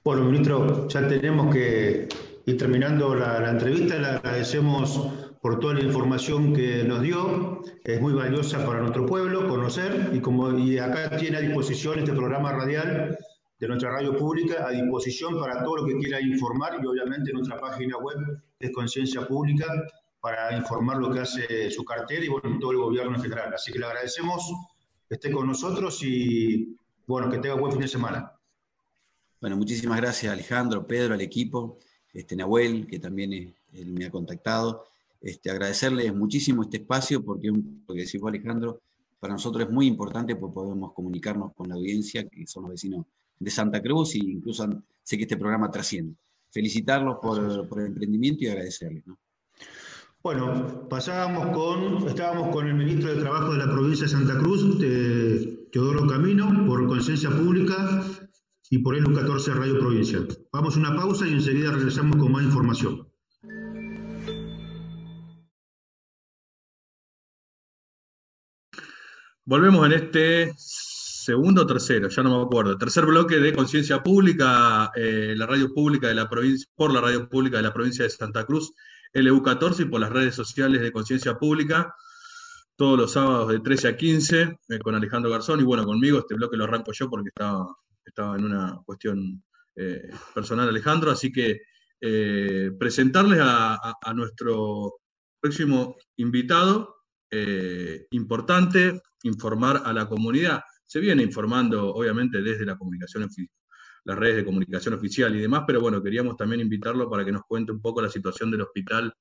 Bueno, 0.02 0.24
ministro, 0.24 0.88
ya 0.88 1.06
tenemos 1.06 1.54
que 1.54 2.08
ir 2.46 2.58
terminando 2.58 3.14
la, 3.14 3.38
la 3.38 3.50
entrevista. 3.50 3.96
Le 3.96 4.08
agradecemos 4.08 5.08
por 5.40 5.60
toda 5.60 5.74
la 5.74 5.84
información 5.84 6.52
que 6.52 6.82
nos 6.82 7.00
dio. 7.00 7.62
Es 7.84 8.00
muy 8.00 8.12
valiosa 8.12 8.66
para 8.66 8.80
nuestro 8.80 9.06
pueblo 9.06 9.48
conocer 9.48 10.10
y, 10.12 10.18
como, 10.18 10.58
y 10.58 10.78
acá 10.78 11.16
tiene 11.16 11.36
a 11.36 11.40
disposición 11.42 12.00
este 12.00 12.12
programa 12.12 12.54
radial 12.54 13.16
de 13.60 13.68
nuestra 13.68 13.92
radio 13.92 14.16
pública, 14.16 14.66
a 14.66 14.70
disposición 14.70 15.38
para 15.38 15.62
todo 15.62 15.76
lo 15.76 15.86
que 15.86 15.96
quiera 15.98 16.20
informar 16.20 16.80
y 16.82 16.86
obviamente 16.86 17.32
nuestra 17.32 17.60
página 17.60 17.96
web 17.98 18.16
es 18.58 18.72
Conciencia 18.72 19.24
Pública 19.28 19.66
para 20.20 20.56
informar 20.56 20.98
lo 20.98 21.10
que 21.12 21.20
hace 21.20 21.70
su 21.70 21.84
cartera 21.84 22.24
y 22.24 22.28
bueno, 22.28 22.58
todo 22.58 22.72
el 22.72 22.78
gobierno 22.78 23.16
en 23.16 23.22
general. 23.22 23.54
Así 23.54 23.72
que 23.72 23.78
le 23.78 23.86
agradecemos 23.86 24.52
que 25.08 25.14
esté 25.14 25.30
con 25.30 25.46
nosotros 25.46 26.02
y 26.02 26.76
bueno, 27.06 27.30
que 27.30 27.38
tenga 27.38 27.54
buen 27.54 27.72
fin 27.72 27.80
de 27.80 27.88
semana. 27.88 28.32
Bueno, 29.40 29.56
muchísimas 29.56 30.00
gracias 30.00 30.32
Alejandro, 30.32 30.86
Pedro, 30.86 31.14
al 31.14 31.20
equipo, 31.20 31.78
este 32.12 32.34
Nahuel, 32.34 32.86
que 32.86 32.98
también 32.98 33.54
me 33.72 34.04
ha 34.04 34.10
contactado. 34.10 34.84
este, 35.20 35.50
agradecerles 35.50 36.14
muchísimo 36.14 36.62
este 36.62 36.78
espacio 36.78 37.24
porque, 37.24 37.48
lo 37.48 37.94
que 37.94 38.00
decís 38.00 38.20
Alejandro, 38.22 38.80
para 39.20 39.34
nosotros 39.34 39.64
es 39.64 39.70
muy 39.70 39.86
importante 39.86 40.36
porque 40.36 40.54
podemos 40.54 40.92
comunicarnos 40.92 41.54
con 41.54 41.68
la 41.68 41.74
audiencia, 41.74 42.28
que 42.28 42.46
son 42.46 42.64
los 42.64 42.72
vecinos 42.72 43.06
de 43.38 43.50
Santa 43.50 43.80
Cruz, 43.80 44.14
e 44.14 44.18
incluso 44.18 44.66
sé 45.02 45.16
que 45.16 45.22
este 45.22 45.36
programa 45.36 45.70
trasciende. 45.70 46.14
Felicitarlos 46.50 47.18
por, 47.20 47.38
el 47.80 47.86
emprendimiento 47.86 48.44
y 48.44 48.48
agradecerles. 48.48 49.04
Bueno, 50.28 50.86
pasábamos 50.90 51.56
con, 51.56 52.06
estábamos 52.06 52.54
con 52.54 52.66
el 52.66 52.74
ministro 52.74 53.14
de 53.14 53.22
Trabajo 53.22 53.54
de 53.54 53.64
la 53.64 53.72
provincia 53.72 54.04
de 54.04 54.12
Santa 54.12 54.36
Cruz, 54.36 54.78
Teodoro 55.72 56.06
Camino, 56.06 56.66
por 56.66 56.86
conciencia 56.86 57.30
pública 57.30 58.04
y 58.68 58.76
por 58.80 58.94
el 58.94 59.04
14 59.04 59.54
Radio 59.54 59.78
Provincial. 59.78 60.28
Vamos 60.52 60.76
a 60.76 60.80
una 60.80 60.94
pausa 60.94 61.26
y 61.26 61.32
enseguida 61.32 61.72
regresamos 61.72 62.16
con 62.16 62.30
más 62.30 62.44
información. 62.44 63.08
Volvemos 69.46 69.86
en 69.86 69.92
este 69.92 70.52
segundo 70.58 71.62
o 71.62 71.66
tercero, 71.66 72.10
ya 72.10 72.22
no 72.22 72.38
me 72.38 72.44
acuerdo. 72.44 72.76
Tercer 72.76 73.06
bloque 73.06 73.36
de 73.36 73.54
Conciencia 73.54 74.02
Pública, 74.02 74.92
eh, 74.94 75.32
la 75.34 75.46
radio 75.46 75.72
pública 75.72 76.08
de 76.08 76.14
la 76.14 76.28
provincia, 76.28 76.68
por 76.76 76.92
la 76.92 77.00
radio 77.00 77.26
pública 77.30 77.56
de 77.56 77.62
la 77.62 77.72
provincia 77.72 78.04
de 78.04 78.10
Santa 78.10 78.44
Cruz, 78.44 78.74
LU14 79.14 79.80
y 79.80 79.84
por 79.86 80.00
las 80.00 80.10
redes 80.10 80.34
sociales 80.34 80.80
de 80.80 80.92
Conciencia 80.92 81.34
Pública, 81.38 81.94
todos 82.76 82.98
los 82.98 83.12
sábados 83.12 83.50
de 83.50 83.60
13 83.60 83.88
a 83.88 83.96
15, 83.96 84.58
eh, 84.68 84.78
con 84.78 84.94
Alejandro 84.94 85.30
Garzón 85.30 85.60
y 85.60 85.64
bueno, 85.64 85.84
conmigo 85.84 86.18
este 86.18 86.34
bloque 86.34 86.56
lo 86.56 86.64
arranco 86.64 86.92
yo 86.92 87.10
porque 87.10 87.28
estaba, 87.28 87.66
estaba 88.04 88.36
en 88.36 88.44
una 88.44 88.78
cuestión 88.84 89.42
eh, 89.74 90.10
personal 90.34 90.68
Alejandro, 90.68 91.10
así 91.10 91.32
que 91.32 91.60
presentarles 92.78 93.40
a, 93.42 93.76
a, 94.00 94.14
nuestro 94.14 95.00
próximo 95.40 95.96
invitado, 96.16 96.94
importante, 98.12 99.02
informar 99.24 99.82
a 99.84 99.92
la 99.92 100.08
comunidad. 100.08 100.62
Se 100.86 101.00
viene 101.00 101.24
informando, 101.24 101.92
obviamente, 101.92 102.40
desde 102.40 102.64
la 102.64 102.78
comunicación 102.78 103.24
las 104.04 104.18
redes 104.18 104.36
de 104.36 104.44
comunicación 104.44 104.94
oficial 104.94 105.34
y 105.36 105.40
demás, 105.40 105.64
pero 105.66 105.80
bueno, 105.80 106.02
queríamos 106.02 106.36
también 106.36 106.60
invitarlo 106.60 107.08
para 107.10 107.24
que 107.24 107.32
nos 107.32 107.42
cuente 107.42 107.72
un 107.72 107.80
poco 107.80 108.02
la 108.02 108.08
situación 108.08 108.50
del 108.50 108.62
hospital 108.62 109.14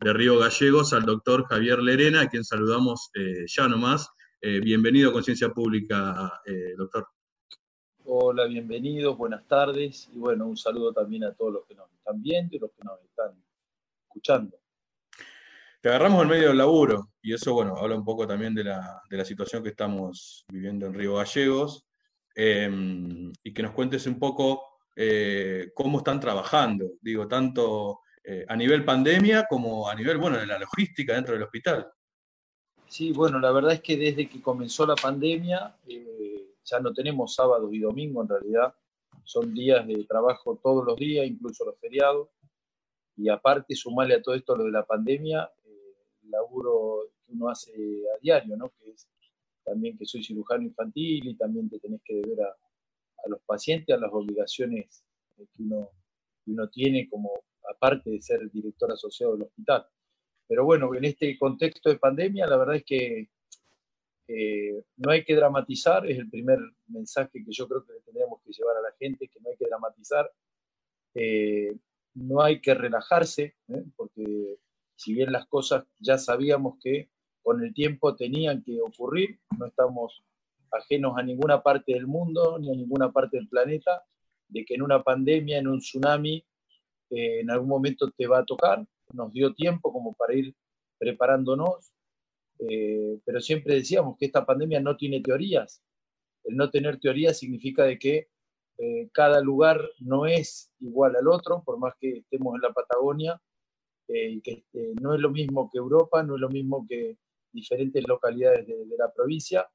de 0.00 0.12
Río 0.12 0.38
Gallegos 0.38 0.92
al 0.92 1.04
doctor 1.04 1.46
Javier 1.46 1.78
Lerena, 1.80 2.22
a 2.22 2.28
quien 2.28 2.44
saludamos 2.44 3.10
eh, 3.14 3.44
ya 3.46 3.68
nomás. 3.68 4.08
Eh, 4.40 4.60
bienvenido 4.60 5.10
a 5.10 5.12
Conciencia 5.12 5.50
Pública, 5.50 6.40
eh, 6.46 6.74
doctor. 6.76 7.06
Hola, 8.04 8.46
bienvenidos, 8.46 9.16
buenas 9.16 9.46
tardes 9.46 10.08
y 10.12 10.18
bueno, 10.18 10.46
un 10.46 10.56
saludo 10.56 10.92
también 10.92 11.24
a 11.24 11.32
todos 11.32 11.52
los 11.52 11.66
que 11.66 11.74
nos 11.74 11.92
están 11.92 12.22
viendo 12.22 12.56
y 12.56 12.58
los 12.58 12.70
que 12.72 12.82
nos 12.82 13.00
están 13.02 13.32
escuchando 14.06 14.60
te 15.80 15.88
agarramos 15.88 16.22
en 16.22 16.28
medio 16.28 16.48
del 16.48 16.58
laburo, 16.58 17.08
y 17.22 17.32
eso, 17.32 17.54
bueno, 17.54 17.74
habla 17.76 17.96
un 17.96 18.04
poco 18.04 18.26
también 18.26 18.54
de 18.54 18.64
la, 18.64 19.02
situación 19.24 19.62
que 19.62 19.70
estamos 19.70 20.44
viviendo 20.48 20.86
en 20.86 20.92
Río 20.92 21.14
Gallegos, 21.14 21.86
em, 22.34 23.32
y 23.42 23.52
que 23.52 23.62
nos 23.62 23.72
cuentes 23.72 24.06
un 24.06 24.18
poco 24.18 24.78
eh, 24.96 25.70
cómo 25.74 25.98
están 25.98 26.20
trabajando, 26.20 26.92
digo, 27.00 27.26
tanto 27.28 28.00
eh, 28.22 28.44
a 28.48 28.56
nivel 28.56 28.84
pandemia 28.84 29.46
como 29.48 29.88
a 29.88 29.94
nivel, 29.94 30.18
bueno, 30.18 30.38
de 30.38 30.46
la 30.46 30.58
logística 30.58 31.14
dentro 31.14 31.34
del 31.34 31.44
hospital. 31.44 31.88
Sí, 32.86 33.12
bueno, 33.12 33.38
la 33.38 33.52
verdad 33.52 33.72
es 33.72 33.80
que 33.80 33.96
desde 33.96 34.28
que 34.28 34.42
comenzó 34.42 34.86
la 34.86 34.96
pandemia, 34.96 35.76
eh, 35.86 36.54
ya 36.64 36.80
no 36.80 36.92
tenemos 36.92 37.34
sábado 37.34 37.72
y 37.72 37.78
domingo 37.78 38.22
en 38.22 38.28
realidad, 38.28 38.74
son 39.24 39.54
días 39.54 39.86
de 39.86 40.04
trabajo 40.04 40.58
todos 40.62 40.84
los 40.84 40.96
días, 40.96 41.26
incluso 41.26 41.64
los 41.64 41.78
feriados, 41.78 42.28
y 43.16 43.28
aparte 43.28 43.74
sumarle 43.74 44.14
a 44.14 44.22
todo 44.22 44.34
esto 44.34 44.56
lo 44.56 44.64
de 44.64 44.72
la 44.72 44.84
pandemia, 44.84 45.50
laburo 46.30 47.10
que 47.24 47.32
uno 47.32 47.48
hace 47.48 47.72
a 47.72 48.18
diario, 48.20 48.56
¿no? 48.56 48.70
Que 48.70 48.90
es 48.90 49.08
también 49.70 49.96
que 49.96 50.04
soy 50.04 50.24
cirujano 50.24 50.64
infantil 50.64 51.28
y 51.28 51.34
también 51.36 51.70
te 51.70 51.78
tenés 51.78 52.00
que 52.04 52.14
deber 52.16 52.42
a, 52.42 53.28
los 53.28 53.40
pacientes, 53.42 53.94
a 53.94 54.00
las 54.00 54.10
obligaciones 54.12 55.04
que 55.36 55.62
uno, 55.62 55.90
uno 56.46 56.68
tiene 56.68 57.08
como 57.08 57.30
aparte 57.70 58.10
de 58.10 58.20
ser 58.20 58.50
director 58.50 58.90
asociado 58.90 59.34
del 59.34 59.42
hospital. 59.42 59.86
Pero 60.48 60.64
bueno, 60.64 60.92
en 60.94 61.04
este 61.04 61.38
contexto 61.38 61.88
de 61.88 61.98
pandemia, 61.98 62.46
la 62.46 62.56
verdad 62.56 62.76
es 62.76 62.84
que 62.84 63.28
eh, 64.26 64.82
no 64.96 65.12
hay 65.12 65.24
que 65.24 65.36
dramatizar, 65.36 66.04
es 66.10 66.18
el 66.18 66.28
primer 66.28 66.58
mensaje 66.88 67.44
que 67.44 67.52
yo 67.52 67.68
creo 67.68 67.84
que 67.84 67.92
tendríamos 68.04 68.40
que 68.42 68.52
llevar 68.52 68.76
a 68.76 68.82
la 68.82 68.92
gente, 68.98 69.28
que 69.28 69.40
no 69.40 69.50
hay 69.50 69.56
que 69.56 69.66
dramatizar, 69.66 70.32
eh, 71.14 71.76
no 72.14 72.42
hay 72.42 72.60
que 72.60 72.74
relajarse, 72.74 73.54
¿eh? 73.68 73.84
porque 73.94 74.58
si 74.96 75.14
bien 75.14 75.30
las 75.30 75.46
cosas 75.46 75.84
ya 76.00 76.18
sabíamos 76.18 76.78
que 76.82 77.08
con 77.42 77.62
el 77.62 77.72
tiempo 77.74 78.14
tenían 78.16 78.62
que 78.62 78.80
ocurrir, 78.80 79.38
no 79.58 79.66
estamos 79.66 80.22
ajenos 80.72 81.14
a 81.16 81.22
ninguna 81.22 81.62
parte 81.62 81.94
del 81.94 82.06
mundo 82.06 82.58
ni 82.58 82.70
a 82.70 82.74
ninguna 82.74 83.10
parte 83.10 83.36
del 83.36 83.48
planeta, 83.48 84.04
de 84.48 84.64
que 84.64 84.74
en 84.74 84.82
una 84.82 85.02
pandemia, 85.02 85.58
en 85.58 85.68
un 85.68 85.80
tsunami, 85.80 86.44
eh, 87.10 87.40
en 87.40 87.50
algún 87.50 87.68
momento 87.68 88.10
te 88.10 88.26
va 88.26 88.38
a 88.38 88.44
tocar. 88.44 88.84
Nos 89.12 89.32
dio 89.32 89.54
tiempo 89.54 89.92
como 89.92 90.14
para 90.14 90.34
ir 90.34 90.54
preparándonos, 90.98 91.92
eh, 92.58 93.18
pero 93.24 93.40
siempre 93.40 93.74
decíamos 93.74 94.16
que 94.18 94.26
esta 94.26 94.44
pandemia 94.44 94.80
no 94.80 94.96
tiene 94.96 95.20
teorías. 95.20 95.82
El 96.44 96.56
no 96.56 96.70
tener 96.70 97.00
teorías 97.00 97.38
significa 97.38 97.84
de 97.84 97.98
que 97.98 98.28
eh, 98.78 99.08
cada 99.12 99.40
lugar 99.40 99.80
no 99.98 100.26
es 100.26 100.72
igual 100.80 101.16
al 101.16 101.28
otro, 101.28 101.62
por 101.64 101.78
más 101.78 101.94
que 102.00 102.18
estemos 102.18 102.54
en 102.54 102.62
la 102.62 102.72
Patagonia, 102.72 103.40
eh, 104.08 104.40
que 104.42 104.64
no 105.00 105.14
es 105.14 105.20
lo 105.20 105.30
mismo 105.30 105.70
que 105.70 105.78
Europa, 105.78 106.22
no 106.22 106.34
es 106.34 106.40
lo 106.40 106.48
mismo 106.48 106.86
que 106.88 107.16
diferentes 107.52 108.06
localidades 108.06 108.66
de, 108.66 108.86
la 108.98 109.12
provincia. 109.12 109.68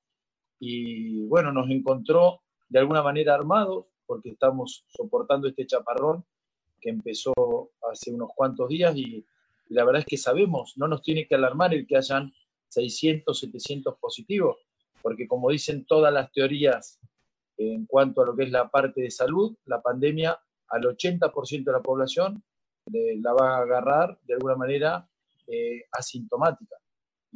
Y 0.60 1.26
bueno, 1.26 1.52
nos 1.52 1.70
encontró 1.70 2.42
de 2.70 2.80
alguna 2.80 3.04
manera 3.04 3.36
armados, 3.36 3.86
porque 4.06 4.30
estamos 4.30 4.86
soportando 4.88 5.48
este 5.48 5.66
chaparrón 5.66 6.26
que 6.80 6.90
empezó 6.90 7.34
hace 7.92 8.12
unos 8.12 8.30
cuantos 8.36 8.70
días 8.70 8.96
y, 8.96 9.26
la 9.70 9.84
verdad 9.84 10.02
es 10.02 10.06
que 10.06 10.18
sabemos, 10.18 10.74
no 10.78 10.88
nos 10.88 11.02
tiene 11.02 11.26
que 11.26 11.34
alarmar 11.34 11.74
el 11.74 11.88
que 11.88 11.98
hayan 11.98 12.32
600, 12.70 13.40
700 13.40 13.98
positivos, 13.98 14.58
porque 15.02 15.28
como 15.28 15.50
dicen 15.50 15.86
todas 15.86 16.14
las 16.14 16.32
teorías 16.32 17.00
en 17.58 17.88
cuanto 17.88 18.22
a 18.22 18.28
lo 18.28 18.36
que 18.36 18.44
es 18.44 18.52
la 18.52 18.70
parte 18.70 19.02
de 19.02 19.10
salud, 19.10 19.58
la 19.66 19.82
pandemia 19.82 20.40
al 20.68 20.84
80% 20.84 21.64
de 21.64 21.72
la 21.72 21.82
población 21.82 22.44
la 22.92 23.34
va 23.34 23.58
a 23.58 23.62
agarrar 23.62 24.20
de 24.24 24.34
alguna 24.36 24.56
manera 24.56 25.08
eh, 25.48 25.84
asintomática. 25.92 26.76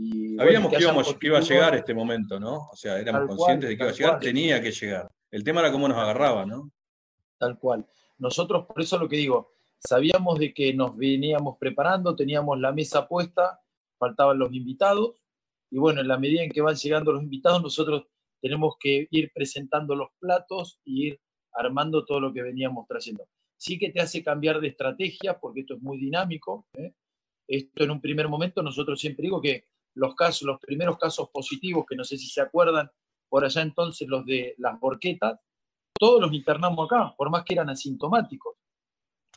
Y, 0.02 0.38
Sabíamos 0.38 0.72
que, 0.72 0.82
íbamos, 0.82 1.14
que, 1.16 1.28
iba 1.28 1.39
a 1.39 1.41
llegar 1.41 1.76
este 1.76 1.93
momento, 1.93 2.39
¿no? 2.39 2.70
O 2.72 2.76
sea, 2.76 2.97
éramos 3.00 3.28
conscientes 3.28 3.70
de 3.70 3.76
que 3.76 3.84
iba 3.84 3.91
a 3.91 3.93
llegar, 3.93 4.20
tenía 4.20 4.62
que 4.62 4.72
llegar. 4.72 5.12
El 5.30 5.43
tema 5.43 5.60
era 5.60 5.72
cómo 5.72 5.88
nos 5.88 5.97
agarraba, 5.97 6.45
¿no? 6.45 6.72
Tal 7.38 7.60
cual. 7.60 7.86
Nosotros, 8.18 8.66
por 8.66 8.82
eso 8.82 8.97
lo 8.97 9.10
que 9.10 9.18
digo, 9.18 9.52
sabíamos 9.78 10.39
de 10.39 10.54
que 10.54 10.74
nos 10.74 10.95
veníamos 10.95 11.58
preparando, 11.60 12.16
teníamos 12.16 12.60
la 12.60 12.72
mesa 12.72 13.08
puesta, 13.08 13.60
faltaban 13.97 14.39
los 14.39 14.54
invitados, 14.54 15.16
y 15.70 15.78
bueno, 15.78 16.00
en 16.00 16.08
la 16.08 16.18
medida 16.18 16.43
en 16.43 16.50
que 16.50 16.62
van 16.62 16.76
llegando 16.76 17.12
los 17.12 17.24
invitados, 17.24 17.62
nosotros 17.62 18.08
tenemos 18.41 18.76
que 18.80 19.08
ir 19.12 19.32
presentando 19.34 19.95
los 19.95 20.10
platos 20.18 20.80
y 20.86 21.08
ir 21.08 21.22
armando 21.52 22.06
todo 22.06 22.22
lo 22.22 22.34
que 22.34 22.41
veníamos 22.41 22.88
trayendo 22.88 23.28
sí 23.60 23.78
que 23.78 23.91
te 23.91 24.00
hace 24.00 24.24
cambiar 24.24 24.60
de 24.62 24.70
estrategia, 24.70 25.38
porque 25.38 25.62
esto 25.62 25.76
es 25.76 25.82
muy 25.82 26.00
dinámico. 26.00 26.66
¿eh? 26.74 26.93
Esto 27.47 27.84
en 27.84 27.91
un 27.91 28.02
primer 28.02 28.28
momento, 28.28 28.64
nosotros 28.64 29.00
siempre 29.00 29.24
digo 29.24 29.41
que 29.41 29.66
los 29.96 30.16
casos, 30.16 30.44
los 30.44 30.60
primeros 30.60 30.98
casos 30.98 31.30
positivos, 31.30 31.86
que 31.88 31.96
no 31.96 32.04
sé 32.04 32.18
si 32.18 32.28
se 32.28 32.42
acuerdan, 32.42 32.90
por 33.28 33.46
allá 33.46 33.62
entonces 33.62 34.08
los 34.08 34.26
de 34.26 34.56
las 34.58 34.80
borquetas, 34.80 35.40
todos 35.94 36.22
los 36.22 36.34
internamos 36.34 36.86
acá, 36.86 37.14
por 37.18 37.30
más 37.30 37.44
que 37.44 37.54
eran 37.54 37.70
asintomáticos. 37.70 38.56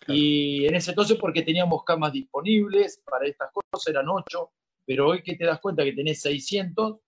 Y 0.09 0.67
en 0.67 0.75
ese 0.75 0.91
entonces 0.91 1.17
porque 1.19 1.43
teníamos 1.43 1.85
camas 1.85 2.13
disponibles 2.13 3.03
para 3.05 3.27
estas 3.27 3.51
cosas, 3.53 3.87
eran 3.89 4.09
ocho, 4.09 4.51
pero 4.85 5.09
hoy 5.09 5.23
que 5.23 5.37
te 5.37 5.45
das 5.45 5.61
cuenta 5.61 5.85
que 5.85 5.93
tenés 5.93 6.21
600, 6.23 6.99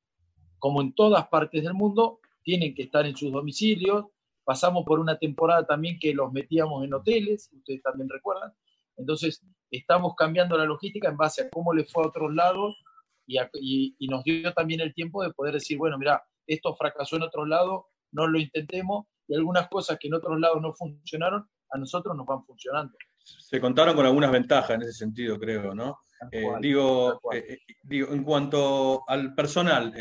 como 0.58 0.80
en 0.80 0.94
todas 0.94 1.26
partes 1.28 1.62
del 1.62 1.74
mundo, 1.74 2.20
tienen 2.42 2.74
que 2.74 2.84
estar 2.84 3.06
en 3.06 3.16
sus 3.16 3.32
domicilios, 3.32 4.06
Pasamos 4.44 4.84
por 4.84 5.00
una 5.00 5.18
temporada 5.18 5.66
también 5.66 5.98
que 5.98 6.12
los 6.12 6.30
metíamos 6.30 6.84
en 6.84 6.92
hoteles, 6.92 7.50
ustedes 7.52 7.82
también 7.82 8.10
recuerdan. 8.10 8.52
Entonces, 8.96 9.42
estamos 9.70 10.14
cambiando 10.14 10.58
la 10.58 10.66
logística 10.66 11.08
en 11.08 11.16
base 11.16 11.42
a 11.42 11.50
cómo 11.50 11.72
le 11.72 11.84
fue 11.84 12.04
a 12.04 12.08
otros 12.08 12.32
lados 12.34 12.76
y, 13.26 14.08
nos 14.08 14.24
dio 14.24 14.52
también 14.52 14.80
el 14.80 14.94
tiempo 14.94 15.22
de 15.22 15.32
poder 15.32 15.54
decir, 15.54 15.78
bueno, 15.78 15.98
mira, 15.98 16.22
esto 16.46 16.74
fracasó 16.76 17.16
en 17.16 17.22
otros 17.22 17.48
lados, 17.48 17.84
no 18.12 18.26
lo 18.26 18.38
intentemos 18.38 19.06
y 19.26 19.34
algunas 19.34 19.68
cosas 19.68 19.98
que 19.98 20.08
en 20.08 20.14
otros 20.14 20.38
lados 20.38 20.60
no 20.60 20.72
funcionaron, 20.74 21.48
a 21.70 21.78
nosotros 21.78 22.16
nos 22.16 22.26
van 22.26 22.44
funcionando. 22.44 22.96
Se 23.24 23.60
contaron 23.60 23.96
con 23.96 24.04
algunas 24.04 24.30
ventajas 24.30 24.70
en 24.70 24.82
ese 24.82 24.92
sentido, 24.92 25.38
creo, 25.38 25.74
¿no? 25.74 25.98
Eh, 26.30 26.46
digo, 26.60 27.20
eh, 27.32 27.44
eh, 27.48 27.58
digo, 27.82 28.12
en 28.12 28.22
cuanto 28.22 29.02
al 29.08 29.34
personal 29.34 29.94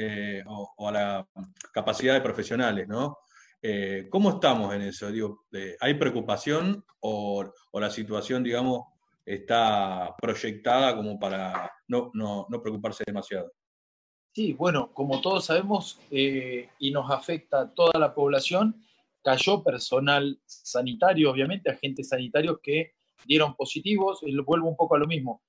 o, 0.45 0.73
o, 0.77 0.89
a 0.89 0.91
la 0.91 1.27
capacidad 1.71 2.13
de 2.13 2.21
profesionales, 2.21 2.87
¿no? 2.87 3.17
Eh, 3.65 4.09
¿Cómo 4.09 4.31
estamos 4.31 4.75
en 4.75 4.81
eso? 4.81 5.09
Digo, 5.09 5.45
¿Hay 5.79 5.93
preocupación 5.93 6.83
o, 6.99 7.49
la 7.71 7.89
situación, 7.89 8.43
digamos, 8.43 8.81
está 9.25 10.15
proyectada 10.21 10.95
como 10.95 11.19
para 11.19 11.71
no, 11.87 12.11
no, 12.13 12.45
no 12.49 12.61
preocuparse 12.61 13.03
demasiado. 13.05 13.51
Sí, 14.33 14.53
bueno, 14.53 14.91
como 14.93 15.21
todos 15.21 15.45
sabemos 15.45 15.99
eh, 16.09 16.69
y 16.79 16.91
nos 16.91 17.11
afecta 17.11 17.61
a 17.61 17.73
toda 17.73 17.99
la 17.99 18.15
población, 18.15 18.83
cayó 19.23 19.63
personal 19.63 20.39
sanitario, 20.45 21.31
obviamente, 21.31 21.69
agentes 21.69 22.09
sanitarios 22.09 22.57
que 22.61 22.93
dieron 23.25 23.55
positivos, 23.55 24.19
y 24.23 24.35
vuelvo 24.39 24.69
un 24.69 24.75
poco 24.75 24.95
a 24.95 24.99
lo 24.99 25.07
mismo. 25.07 25.43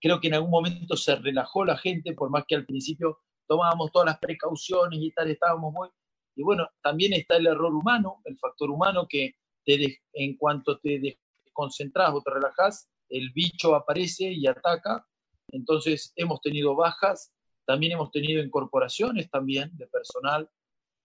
Creo 0.00 0.20
que 0.20 0.28
en 0.28 0.34
algún 0.34 0.50
momento 0.50 0.96
se 0.96 1.16
relajó 1.16 1.64
la 1.66 1.76
gente, 1.76 2.14
por 2.14 2.30
más 2.30 2.44
que 2.48 2.56
al 2.56 2.64
principio 2.64 3.18
tomábamos 3.46 3.92
todas 3.92 4.06
las 4.06 4.18
precauciones 4.18 4.98
y 5.00 5.10
tal, 5.12 5.30
estábamos 5.30 5.72
muy... 5.72 5.88
Y 6.34 6.42
bueno, 6.42 6.66
también 6.82 7.12
está 7.12 7.36
el 7.36 7.46
error 7.46 7.74
humano, 7.74 8.22
el 8.24 8.38
factor 8.38 8.70
humano 8.70 9.06
que 9.06 9.34
te 9.64 10.00
en 10.14 10.36
cuanto 10.36 10.78
te 10.78 11.18
concentras 11.52 12.14
o 12.14 12.22
te 12.22 12.30
relajas, 12.30 12.88
el 13.10 13.30
bicho 13.32 13.74
aparece 13.74 14.30
y 14.32 14.46
ataca. 14.46 15.06
Entonces 15.48 16.12
hemos 16.16 16.40
tenido 16.40 16.74
bajas 16.74 17.32
también 17.70 17.92
hemos 17.92 18.10
tenido 18.10 18.42
incorporaciones 18.42 19.30
también 19.30 19.70
de 19.76 19.86
personal. 19.86 20.50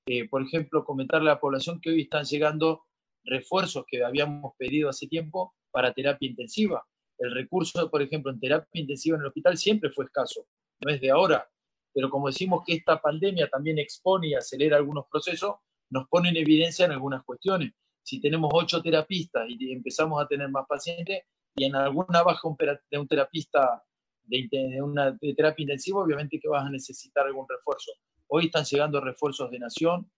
Eh, 0.08 0.28
por 0.28 0.42
ejemplo, 0.42 0.84
comentarle 0.84 1.30
a 1.30 1.34
la 1.34 1.40
población 1.40 1.80
que 1.80 1.92
hoy 1.92 2.02
están 2.02 2.26
llegando 2.26 2.86
refuerzos 3.24 3.86
que 3.88 4.04
habíamos 4.04 4.54
pedido 4.58 4.90
hace 4.90 5.06
tiempo 5.06 5.54
para 5.70 5.94
terapia 5.94 6.28
intensiva. 6.28 6.84
El 7.20 7.36
recurso, 7.36 7.92
por 7.92 8.02
ejemplo, 8.02 8.32
en 8.32 8.40
terapia 8.40 8.82
intensiva 8.82 9.16
en 9.16 9.22
el 9.22 9.28
hospital 9.28 9.58
siempre 9.60 9.92
fue 9.92 10.06
escaso, 10.06 10.48
no 10.80 10.92
es 10.92 11.00
de 11.00 11.12
ahora. 11.12 11.48
Pero 11.94 12.10
como 12.10 12.30
decimos 12.30 12.64
que 12.66 12.74
esta 12.74 13.00
pandemia 13.00 13.48
también 13.48 13.78
expone 13.78 14.30
y 14.30 14.34
acelera 14.34 14.78
algunos 14.78 15.06
procesos, 15.08 15.58
nos 15.92 16.08
pone 16.10 16.30
en 16.30 16.38
evidencia 16.38 16.86
en 16.86 16.94
algunas 16.94 17.24
cuestiones. 17.24 17.74
Si 18.02 18.20
tenemos 18.20 18.50
ocho 18.52 18.82
terapistas 18.82 19.46
y 19.48 19.72
empezamos 19.72 20.20
a 20.20 20.28
tener 20.28 20.50
más 20.50 20.66
pacientes, 20.68 21.22
y 21.56 21.66
en 21.66 21.76
alguna 21.76 22.22
baja 22.24 22.50
de 22.92 22.98
un 22.98 23.08
terapista 23.08 23.84
de, 24.24 24.82
una 24.82 25.18
terapia 25.18 25.64
intensiva, 25.64 26.02
obviamente 26.02 26.40
que 26.40 26.50
vas 26.50 26.66
a 26.66 26.70
necesitar 26.70 27.26
algún 27.26 27.46
refuerzo. 27.48 27.92
Hoy 28.28 28.48
están 28.48 28.66
llegando 28.66 29.00
refuerzos 29.00 29.50
de 29.52 29.60
Nación, 29.60 30.12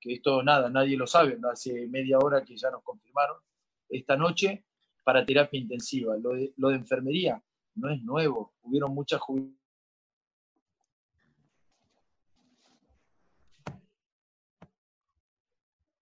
que 0.00 0.14
esto 0.14 0.42
nada, 0.42 0.68
nadie 0.68 0.96
lo 0.96 1.06
sabe, 1.06 1.38
hace 1.50 1.86
media 1.88 2.18
hora 2.18 2.44
que 2.44 2.56
ya 2.56 2.70
nos 2.70 2.82
confirmaron, 2.82 3.38
esta 3.88 4.16
noche 4.16 4.66
para 5.04 5.24
terapia 5.24 5.60
intensiva. 5.60 6.16
Lo 6.16 6.30
de, 6.30 6.52
lo 6.56 6.68
de 6.68 6.76
enfermería 6.76 7.42
no 7.76 7.90
es 7.90 8.02
nuevo, 8.02 8.54
hubieron 8.62 8.92
muchas 8.92 9.20
jubilaciones. 9.20 9.58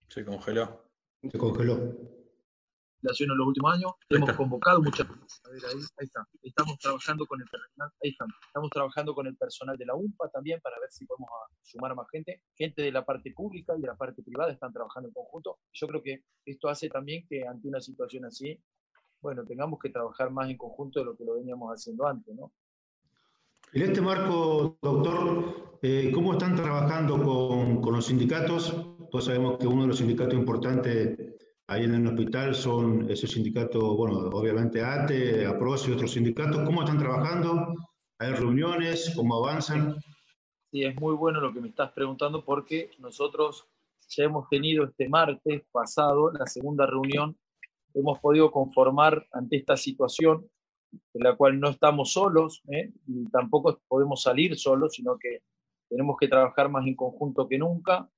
Se 0.09 0.25
congeló. 0.25 0.85
Se 1.31 1.39
congeló 1.39 2.20
en 3.03 3.37
los 3.37 3.47
últimos 3.47 3.75
años. 3.75 3.93
Hemos 4.09 4.33
convocado 4.33 4.83
muchas. 4.83 5.07
A 5.07 5.51
ver, 5.51 5.63
ahí, 5.67 5.81
está. 5.99 6.27
Estamos 6.43 6.79
trabajando 6.79 7.27
con 7.27 7.41
el 7.41 7.47
personal. 7.49 7.91
Ahí 8.03 8.17
Estamos 8.47 8.71
trabajando 8.71 9.15
con 9.15 9.27
el 9.27 9.37
personal 9.37 9.77
de 9.77 9.87
la 9.87 9.95
UMPA 9.95 10.29
también 10.31 10.61
para 10.61 10.79
ver 10.81 10.91
si 10.91 11.07
podemos 11.07 11.31
sumar 11.63 11.95
más 11.95 12.07
gente. 12.11 12.43
Gente 12.55 12.83
de 12.83 12.93
la 12.93 13.05
parte 13.05 13.33
pública 13.33 13.75
y 13.77 13.81
de 13.81 13.87
la 13.87 13.97
parte 13.97 14.23
privada 14.23 14.53
están 14.53 14.73
trabajando 14.73 15.09
en 15.09 15.15
conjunto. 15.15 15.59
Yo 15.73 15.87
creo 15.89 16.03
que 16.03 16.25
esto 16.45 16.69
hace 16.69 16.89
también 16.89 17.27
que 17.29 17.47
ante 17.47 17.69
una 17.69 17.81
situación 17.81 18.25
así, 18.25 18.59
bueno, 19.21 19.45
tengamos 19.45 19.79
que 19.79 19.91
trabajar 19.91 20.31
más 20.31 20.49
en 20.49 20.57
conjunto 20.57 21.01
de 21.01 21.07
lo 21.07 21.17
que 21.17 21.25
lo 21.25 21.35
veníamos 21.35 21.71
haciendo 21.73 22.07
antes, 22.07 22.35
¿no? 22.35 22.53
En 23.73 23.83
este 23.83 24.01
marco, 24.01 24.79
doctor, 24.83 25.79
eh, 25.81 26.11
¿cómo 26.13 26.33
están 26.33 26.57
trabajando 26.57 27.23
con, 27.23 27.81
con 27.81 27.95
los 27.95 28.07
sindicatos? 28.07 28.75
Todos 29.11 29.27
sabemos 29.27 29.59
que 29.59 29.67
uno 29.69 29.83
de 29.83 29.89
los 29.89 29.99
sindicatos 29.99 30.35
importantes 30.35 31.30
Ahí 31.71 31.85
en 31.85 31.95
el 31.95 32.07
hospital 32.09 32.53
son 32.53 33.09
esos 33.09 33.31
sindicatos, 33.31 33.97
bueno, 33.97 34.19
obviamente 34.33 34.83
ATE, 34.83 35.47
APROS 35.47 35.87
y 35.87 35.93
otros 35.93 36.11
sindicatos. 36.11 36.63
¿Cómo 36.65 36.83
están 36.83 36.99
trabajando? 36.99 37.77
¿Hay 38.19 38.33
reuniones? 38.33 39.13
¿Cómo 39.15 39.37
avanzan? 39.37 39.95
Sí, 40.73 40.83
es 40.83 41.01
muy 41.01 41.15
bueno 41.15 41.41
lo 41.41 41.55
que 41.55 41.61
me 41.61 41.69
estás 41.69 41.93
preguntando 41.93 42.45
porque 42.45 42.91
nosotros 42.99 43.69
ya 44.09 44.25
hemos 44.25 44.49
tenido 44.49 44.83
este 44.83 45.09
martes 45.09 45.63
pasado 45.71 46.33
la 46.33 46.45
segunda 46.47 46.87
reunión. 46.87 47.39
Hemos 47.95 48.19
podido 48.19 48.51
conformar 48.51 49.29
ante 49.31 49.59
esta 49.59 49.77
situación 49.77 50.51
en 51.15 51.23
la 51.23 51.37
cual 51.37 51.61
no 51.61 51.69
estamos 51.69 52.13
solos, 52.13 52.63
¿eh? 52.67 52.91
y 53.07 53.31
tampoco 53.31 53.81
podemos 53.87 54.23
salir 54.23 54.59
solos, 54.59 54.95
sino 54.95 55.17
que 55.19 55.45
tenemos 55.89 56.17
que 56.19 56.27
trabajar 56.27 56.69
más 56.69 56.85
en 56.85 56.97
conjunto 56.97 57.47
que 57.47 57.59
nunca. 57.59 58.11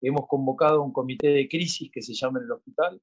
Hemos 0.00 0.26
convocado 0.28 0.82
un 0.82 0.92
comité 0.92 1.28
de 1.28 1.48
crisis 1.48 1.90
que 1.90 2.02
se 2.02 2.14
llama 2.14 2.38
en 2.38 2.44
el 2.44 2.52
hospital, 2.52 3.00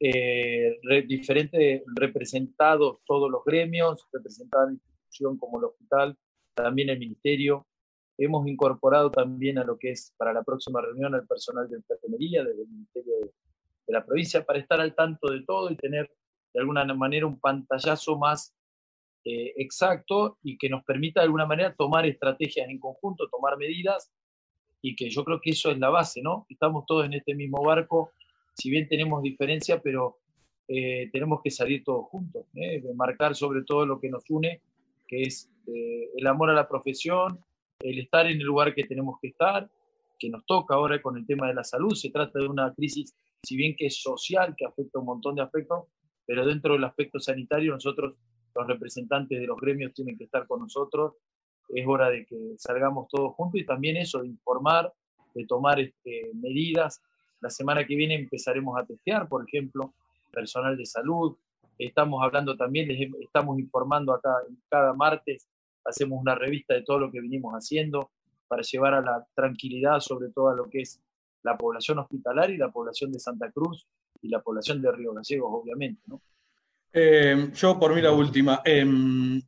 eh, 0.00 0.78
diferentes 1.06 1.82
representados 1.94 2.98
todos 3.06 3.30
los 3.30 3.44
gremios, 3.44 4.06
representada 4.12 4.66
la 4.66 4.72
institución 4.72 5.38
como 5.38 5.58
el 5.58 5.64
hospital, 5.64 6.18
también 6.54 6.90
el 6.90 6.98
ministerio. 6.98 7.66
Hemos 8.16 8.46
incorporado 8.46 9.10
también 9.10 9.58
a 9.58 9.64
lo 9.64 9.76
que 9.76 9.90
es 9.90 10.12
para 10.16 10.32
la 10.32 10.42
próxima 10.42 10.80
reunión 10.80 11.14
al 11.14 11.26
personal 11.26 11.68
de 11.68 11.76
enfermería 11.76 12.44
desde 12.44 12.62
el 12.62 12.68
Ministerio 12.68 13.14
de, 13.20 13.32
la 13.86 14.04
provincia 14.04 14.44
para 14.44 14.58
estar 14.58 14.80
al 14.80 14.94
tanto 14.94 15.30
de 15.30 15.42
todo 15.42 15.70
y 15.70 15.76
tener 15.76 16.10
de 16.54 16.60
alguna 16.60 16.84
manera 16.94 17.26
un 17.26 17.38
pantallazo 17.38 18.16
más 18.16 18.54
eh, 19.24 19.52
exacto 19.56 20.38
y 20.42 20.56
que 20.56 20.70
nos 20.70 20.84
permita 20.84 21.20
de 21.20 21.24
alguna 21.24 21.44
manera 21.44 21.74
tomar 21.74 22.06
estrategias 22.06 22.68
en 22.68 22.78
conjunto, 22.78 23.28
tomar 23.28 23.58
medidas 23.58 24.10
y 24.84 24.94
que 24.94 25.08
yo 25.08 25.24
creo 25.24 25.40
que 25.40 25.48
eso 25.48 25.70
es 25.70 25.78
la 25.78 25.88
base, 25.88 26.20
¿no? 26.20 26.44
Estamos 26.50 26.84
todos 26.86 27.06
en 27.06 27.14
este 27.14 27.34
mismo 27.34 27.64
barco, 27.64 28.12
si 28.54 28.68
bien 28.68 28.86
tenemos 28.86 29.22
diferencia, 29.22 29.80
pero 29.80 30.18
eh, 30.68 31.08
tenemos 31.10 31.40
que 31.42 31.50
salir 31.50 31.82
todos 31.82 32.04
juntos, 32.08 32.44
¿eh? 32.54 32.82
marcar 32.94 33.34
sobre 33.34 33.62
todo 33.64 33.86
lo 33.86 33.98
que 33.98 34.10
nos 34.10 34.28
une, 34.28 34.60
que 35.08 35.22
es 35.22 35.50
eh, 35.68 36.10
el 36.14 36.26
amor 36.26 36.50
a 36.50 36.52
la 36.52 36.68
profesión, 36.68 37.40
el 37.80 37.98
estar 37.98 38.26
en 38.26 38.38
el 38.38 38.46
lugar 38.46 38.74
que 38.74 38.84
tenemos 38.84 39.18
que 39.22 39.28
estar, 39.28 39.70
que 40.18 40.28
nos 40.28 40.44
toca 40.44 40.74
ahora 40.74 41.00
con 41.00 41.16
el 41.16 41.26
tema 41.26 41.48
de 41.48 41.54
la 41.54 41.64
salud. 41.64 41.94
Se 41.94 42.10
trata 42.10 42.38
de 42.38 42.46
una 42.46 42.74
crisis, 42.74 43.14
si 43.42 43.56
bien 43.56 43.74
que 43.76 43.86
es 43.86 44.02
social, 44.02 44.54
que 44.54 44.66
afecta 44.66 44.98
un 44.98 45.06
montón 45.06 45.34
de 45.34 45.42
aspectos, 45.44 45.84
pero 46.26 46.44
dentro 46.44 46.74
del 46.74 46.84
aspecto 46.84 47.18
sanitario 47.18 47.72
nosotros, 47.72 48.16
los 48.54 48.66
representantes 48.66 49.40
de 49.40 49.46
los 49.46 49.58
gremios, 49.58 49.94
tienen 49.94 50.18
que 50.18 50.24
estar 50.24 50.46
con 50.46 50.60
nosotros 50.60 51.14
es 51.68 51.86
hora 51.86 52.10
de 52.10 52.24
que 52.26 52.36
salgamos 52.58 53.08
todos 53.08 53.34
juntos 53.34 53.60
y 53.60 53.66
también 53.66 53.96
eso, 53.96 54.20
de 54.20 54.28
informar, 54.28 54.92
de 55.34 55.46
tomar 55.46 55.80
este, 55.80 56.30
medidas. 56.34 57.02
La 57.40 57.50
semana 57.50 57.86
que 57.86 57.96
viene 57.96 58.14
empezaremos 58.14 58.78
a 58.78 58.84
testear, 58.84 59.28
por 59.28 59.44
ejemplo, 59.46 59.94
personal 60.32 60.76
de 60.76 60.86
salud. 60.86 61.36
Estamos 61.78 62.22
hablando 62.22 62.56
también, 62.56 62.88
estamos 63.20 63.58
informando 63.58 64.12
acá 64.12 64.34
cada 64.68 64.94
martes, 64.94 65.48
hacemos 65.84 66.20
una 66.20 66.34
revista 66.34 66.74
de 66.74 66.82
todo 66.82 67.00
lo 67.00 67.10
que 67.10 67.20
venimos 67.20 67.52
haciendo 67.54 68.10
para 68.46 68.62
llevar 68.62 68.94
a 68.94 69.00
la 69.00 69.26
tranquilidad 69.34 70.00
sobre 70.00 70.28
todo 70.30 70.50
a 70.50 70.54
lo 70.54 70.68
que 70.68 70.82
es 70.82 71.00
la 71.42 71.56
población 71.56 71.98
hospitalaria 71.98 72.54
y 72.54 72.58
la 72.58 72.70
población 72.70 73.12
de 73.12 73.18
Santa 73.18 73.50
Cruz 73.50 73.86
y 74.22 74.28
la 74.28 74.40
población 74.40 74.80
de 74.80 74.92
Río 74.92 75.12
Gallegos, 75.12 75.50
obviamente. 75.52 76.00
Eh, 76.92 77.50
yo 77.54 77.78
por 77.78 77.94
mí 77.94 78.00
la 78.00 78.12
última. 78.12 78.62
Em, 78.64 79.40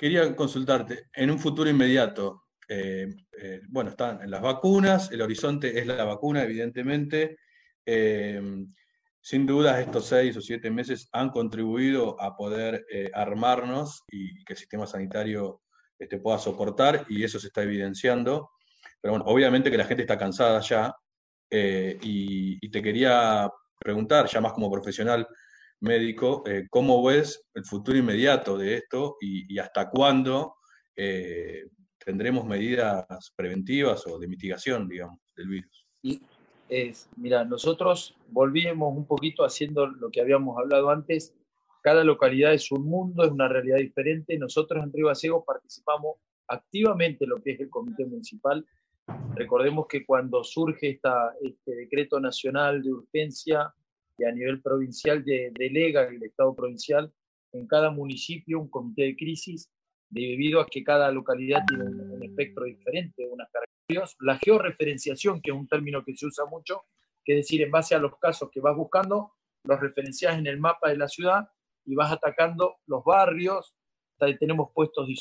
quería 0.00 0.34
consultarte, 0.34 1.10
en 1.12 1.30
un 1.30 1.38
futuro 1.38 1.68
inmediato, 1.68 2.44
eh, 2.66 3.06
eh, 3.38 3.60
bueno, 3.68 3.90
están 3.90 4.30
las 4.30 4.40
vacunas, 4.40 5.12
el 5.12 5.20
horizonte 5.20 5.78
es 5.78 5.86
la 5.86 6.04
vacuna, 6.04 6.42
evidentemente. 6.42 7.36
Eh, 7.84 8.40
sin 9.20 9.44
duda, 9.44 9.78
estos 9.78 10.06
seis 10.06 10.34
o 10.38 10.40
siete 10.40 10.70
meses 10.70 11.10
han 11.12 11.28
contribuido 11.28 12.18
a 12.18 12.34
poder 12.34 12.86
armarnos 13.12 14.02
y 14.10 14.42
que 14.42 14.54
el 14.54 14.58
sistema 14.58 14.86
sanitario 14.86 15.60
este, 15.98 16.16
pueda 16.16 16.38
soportar, 16.38 17.04
y 17.10 17.22
eso 17.22 17.38
se 17.38 17.48
está 17.48 17.62
evidenciando. 17.62 18.52
Pero 19.02 19.12
bueno, 19.12 19.26
obviamente 19.26 19.70
que 19.70 19.76
la 19.76 19.84
gente 19.84 20.04
está 20.04 20.16
cansada 20.16 20.60
ya, 20.60 20.94
y, 21.50 22.56
y 22.58 22.70
te 22.70 22.82
quería 22.82 23.50
preguntar, 23.78 24.26
ya 24.28 24.40
más 24.40 24.54
como 24.54 24.70
profesional, 24.70 25.28
médico, 25.80 26.42
eh, 26.46 26.66
¿cómo 26.70 27.02
ves 27.02 27.44
el 27.54 27.64
futuro 27.64 27.96
inmediato 27.96 28.56
de 28.56 28.76
esto 28.76 29.16
y, 29.20 29.58
hasta 29.58 29.90
cuándo 29.90 30.56
eh, 30.96 31.64
tendremos 32.04 32.44
medidas 32.46 33.06
preventivas 33.34 34.06
o 34.06 34.18
de 34.18 34.28
mitigación, 34.28 34.88
digamos, 34.88 35.18
del 35.36 35.48
virus? 35.48 35.86
Y 36.02 36.20
es, 36.68 37.08
mira, 37.16 37.44
nosotros 37.44 38.14
volvíamos 38.28 38.96
un 38.96 39.06
poquito 39.06 39.44
haciendo 39.44 39.86
lo 39.86 40.10
que 40.10 40.20
habíamos 40.20 40.58
hablado 40.58 40.90
antes. 40.90 41.34
Cada 41.82 42.04
localidad 42.04 42.52
es 42.52 42.70
un 42.70 42.84
mundo, 42.84 43.24
es 43.24 43.30
una 43.30 43.48
realidad 43.48 43.78
diferente. 43.78 44.38
Nosotros 44.38 44.84
en 44.84 44.92
Río 44.92 45.10
participamos 45.44 46.16
activamente 46.46 47.24
en 47.24 47.30
lo 47.30 47.42
que 47.42 47.52
es 47.52 47.60
el 47.60 47.70
Comité 47.70 48.04
Municipal. 48.04 48.64
Recordemos 49.34 49.86
que 49.88 50.04
cuando 50.04 50.44
surge 50.44 50.90
esta, 50.90 51.32
este 51.42 51.74
decreto 51.74 52.20
nacional 52.20 52.82
de 52.82 52.92
urgencia 52.92 53.72
y 54.20 54.24
a 54.24 54.32
nivel 54.32 54.60
provincial 54.60 55.24
de, 55.24 55.50
delega 55.58 56.04
el 56.04 56.22
Estado 56.22 56.54
provincial 56.54 57.12
en 57.52 57.66
cada 57.66 57.90
municipio 57.90 58.60
un 58.60 58.68
comité 58.68 59.02
de 59.04 59.16
crisis 59.16 59.70
debido 60.10 60.60
a 60.60 60.66
que 60.66 60.84
cada 60.84 61.10
localidad 61.10 61.62
tiene 61.66 61.84
un, 61.84 62.22
espectro 62.22 62.64
diferente, 62.64 63.26
unas 63.26 63.48
características. 63.50 64.16
La 64.20 64.38
georreferenciación, 64.38 65.40
que 65.40 65.50
es 65.50 65.56
un 65.56 65.66
término 65.66 66.04
que 66.04 66.14
se 66.14 66.26
usa 66.26 66.44
mucho, 66.44 66.84
que 67.24 67.38
es 67.38 67.46
decir, 67.46 67.62
en 67.62 67.70
base 67.70 67.94
a 67.94 67.98
los 67.98 68.18
casos 68.18 68.50
que 68.52 68.60
vas 68.60 68.76
buscando, 68.76 69.32
los 69.64 69.80
referencias 69.80 70.38
en 70.38 70.46
el 70.46 70.58
mapa 70.58 70.90
de 70.90 70.98
la 70.98 71.08
ciudad 71.08 71.48
y 71.86 71.94
vas 71.94 72.12
atacando 72.12 72.76
los 72.86 73.02
barrios, 73.04 73.74
tenemos 74.38 74.70
puestos 74.74 75.08
de 75.08 75.14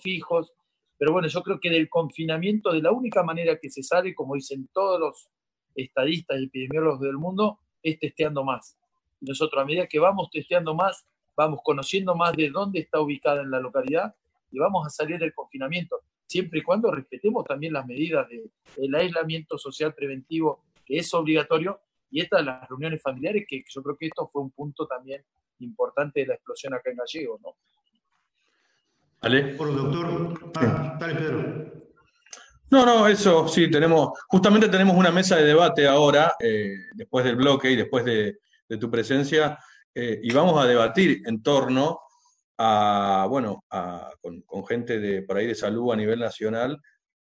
fijos, 0.00 0.52
pero 0.98 1.12
bueno, 1.12 1.28
yo 1.28 1.42
creo 1.42 1.60
que 1.60 1.68
del 1.68 1.90
confinamiento, 1.90 2.72
de 2.72 2.80
la 2.80 2.90
única 2.90 3.22
manera 3.22 3.58
que 3.60 3.68
se 3.68 3.82
sale, 3.82 4.14
como 4.14 4.34
dicen 4.34 4.68
todos 4.72 4.98
los 4.98 5.28
estadistas 5.74 6.40
y 6.40 6.44
epidemiólogos 6.44 7.00
del 7.00 7.18
mundo, 7.18 7.60
es 7.90 7.98
testeando 7.98 8.44
más. 8.44 8.76
Y 9.20 9.26
nosotros 9.26 9.62
a 9.62 9.64
medida 9.64 9.86
que 9.86 9.98
vamos 9.98 10.30
testeando 10.30 10.74
más, 10.74 11.06
vamos 11.36 11.60
conociendo 11.62 12.14
más 12.14 12.34
de 12.34 12.50
dónde 12.50 12.80
está 12.80 13.00
ubicada 13.00 13.42
en 13.42 13.50
la 13.50 13.60
localidad 13.60 14.14
y 14.50 14.58
vamos 14.58 14.86
a 14.86 14.90
salir 14.90 15.18
del 15.18 15.34
confinamiento, 15.34 16.00
siempre 16.26 16.60
y 16.60 16.62
cuando 16.62 16.90
respetemos 16.90 17.44
también 17.44 17.72
las 17.72 17.86
medidas 17.86 18.26
del 18.76 18.94
aislamiento 18.94 19.58
social 19.58 19.94
preventivo, 19.94 20.64
que 20.84 20.98
es 20.98 21.12
obligatorio, 21.14 21.80
y 22.10 22.20
estas 22.20 22.44
las 22.44 22.68
reuniones 22.68 23.02
familiares, 23.02 23.44
que 23.48 23.64
yo 23.68 23.82
creo 23.82 23.96
que 23.96 24.06
esto 24.06 24.28
fue 24.32 24.42
un 24.42 24.50
punto 24.50 24.86
también 24.86 25.24
importante 25.58 26.20
de 26.20 26.26
la 26.26 26.34
explosión 26.34 26.74
acá 26.74 26.90
en 26.90 26.96
Gallego, 26.96 27.38
¿no? 27.42 27.56
¿Ale? 29.20 29.54
Por 29.54 29.74
doctor. 29.74 30.52
Ah, 30.56 30.96
dale, 31.00 31.14
Pedro. 31.14 31.85
No, 32.70 32.84
no, 32.84 33.06
eso 33.06 33.46
sí, 33.46 33.70
tenemos, 33.70 34.10
justamente 34.28 34.68
tenemos 34.68 34.96
una 34.96 35.12
mesa 35.12 35.36
de 35.36 35.44
debate 35.44 35.86
ahora, 35.86 36.34
eh, 36.40 36.74
después 36.94 37.24
del 37.24 37.36
bloque 37.36 37.70
y 37.70 37.76
después 37.76 38.04
de, 38.04 38.38
tu 38.80 38.90
presencia, 38.90 39.58
eh, 39.94 40.18
y 40.22 40.32
vamos 40.32 40.60
a 40.60 40.66
debatir 40.66 41.22
en 41.26 41.42
torno 41.42 42.00
a, 42.58 43.26
bueno, 43.30 43.64
con, 44.20 44.42
con, 44.42 44.66
gente 44.66 44.98
de 44.98 45.22
por 45.22 45.36
ahí 45.36 45.46
de 45.46 45.54
salud 45.54 45.92
a 45.92 45.96
nivel 45.96 46.18
nacional, 46.18 46.80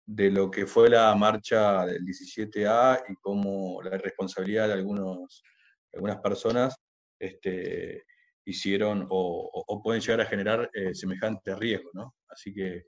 de 0.05 0.29
lo 0.29 0.51
que 0.51 0.67
fue 0.67 0.89
la 0.89 1.13
marcha 1.15 1.85
del 1.85 2.05
17A 2.05 3.03
y 3.09 3.15
cómo 3.15 3.81
la 3.81 3.97
responsabilidad 3.97 4.67
de 4.67 4.73
algunos, 4.73 5.43
algunas 5.93 6.17
personas 6.17 6.75
este, 7.19 8.03
hicieron 8.45 9.07
o, 9.09 9.81
pueden 9.83 10.01
llegar 10.01 10.21
a 10.21 10.25
generar 10.25 10.69
eh, 10.73 10.93
semejante 10.93 11.55
riesgo, 11.55 11.89
¿no? 11.93 12.15
Así 12.35 12.53
que, 12.53 12.83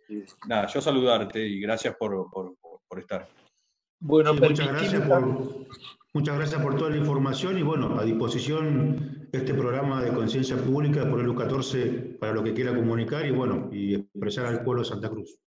nada, 0.46 0.68
yo 0.68 0.82
saludarte 0.82 1.40
y 1.40 1.62
gracias 1.62 1.96
por, 1.96 2.28
estar. 2.98 3.30
Bueno, 3.98 4.34
muchas, 4.34 4.68
gracias 4.68 5.08
por, 5.08 5.26
muchas 6.14 6.36
gracias 6.36 6.62
por 6.62 6.76
toda 6.76 6.90
la 6.90 6.98
información 6.98 7.58
y 7.58 7.62
bueno, 7.62 7.98
a 7.98 8.04
disposición 8.04 9.30
este 9.32 9.54
programa 9.54 10.04
de 10.04 10.12
conciencia 10.12 10.58
pública 10.58 11.10
por 11.10 11.22
el 11.22 11.30
U14 11.30 12.20
para 12.20 12.34
lo 12.34 12.44
que 12.44 12.54
quiera 12.54 12.76
comunicar 12.76 13.26
y 13.26 13.32
bueno, 13.32 13.70
y 13.72 13.96
expresar 13.96 14.48
al 14.48 14.66
pueblo 14.66 14.84
de 14.84 14.90
Santa 14.90 15.10
Cruz. 15.10 15.40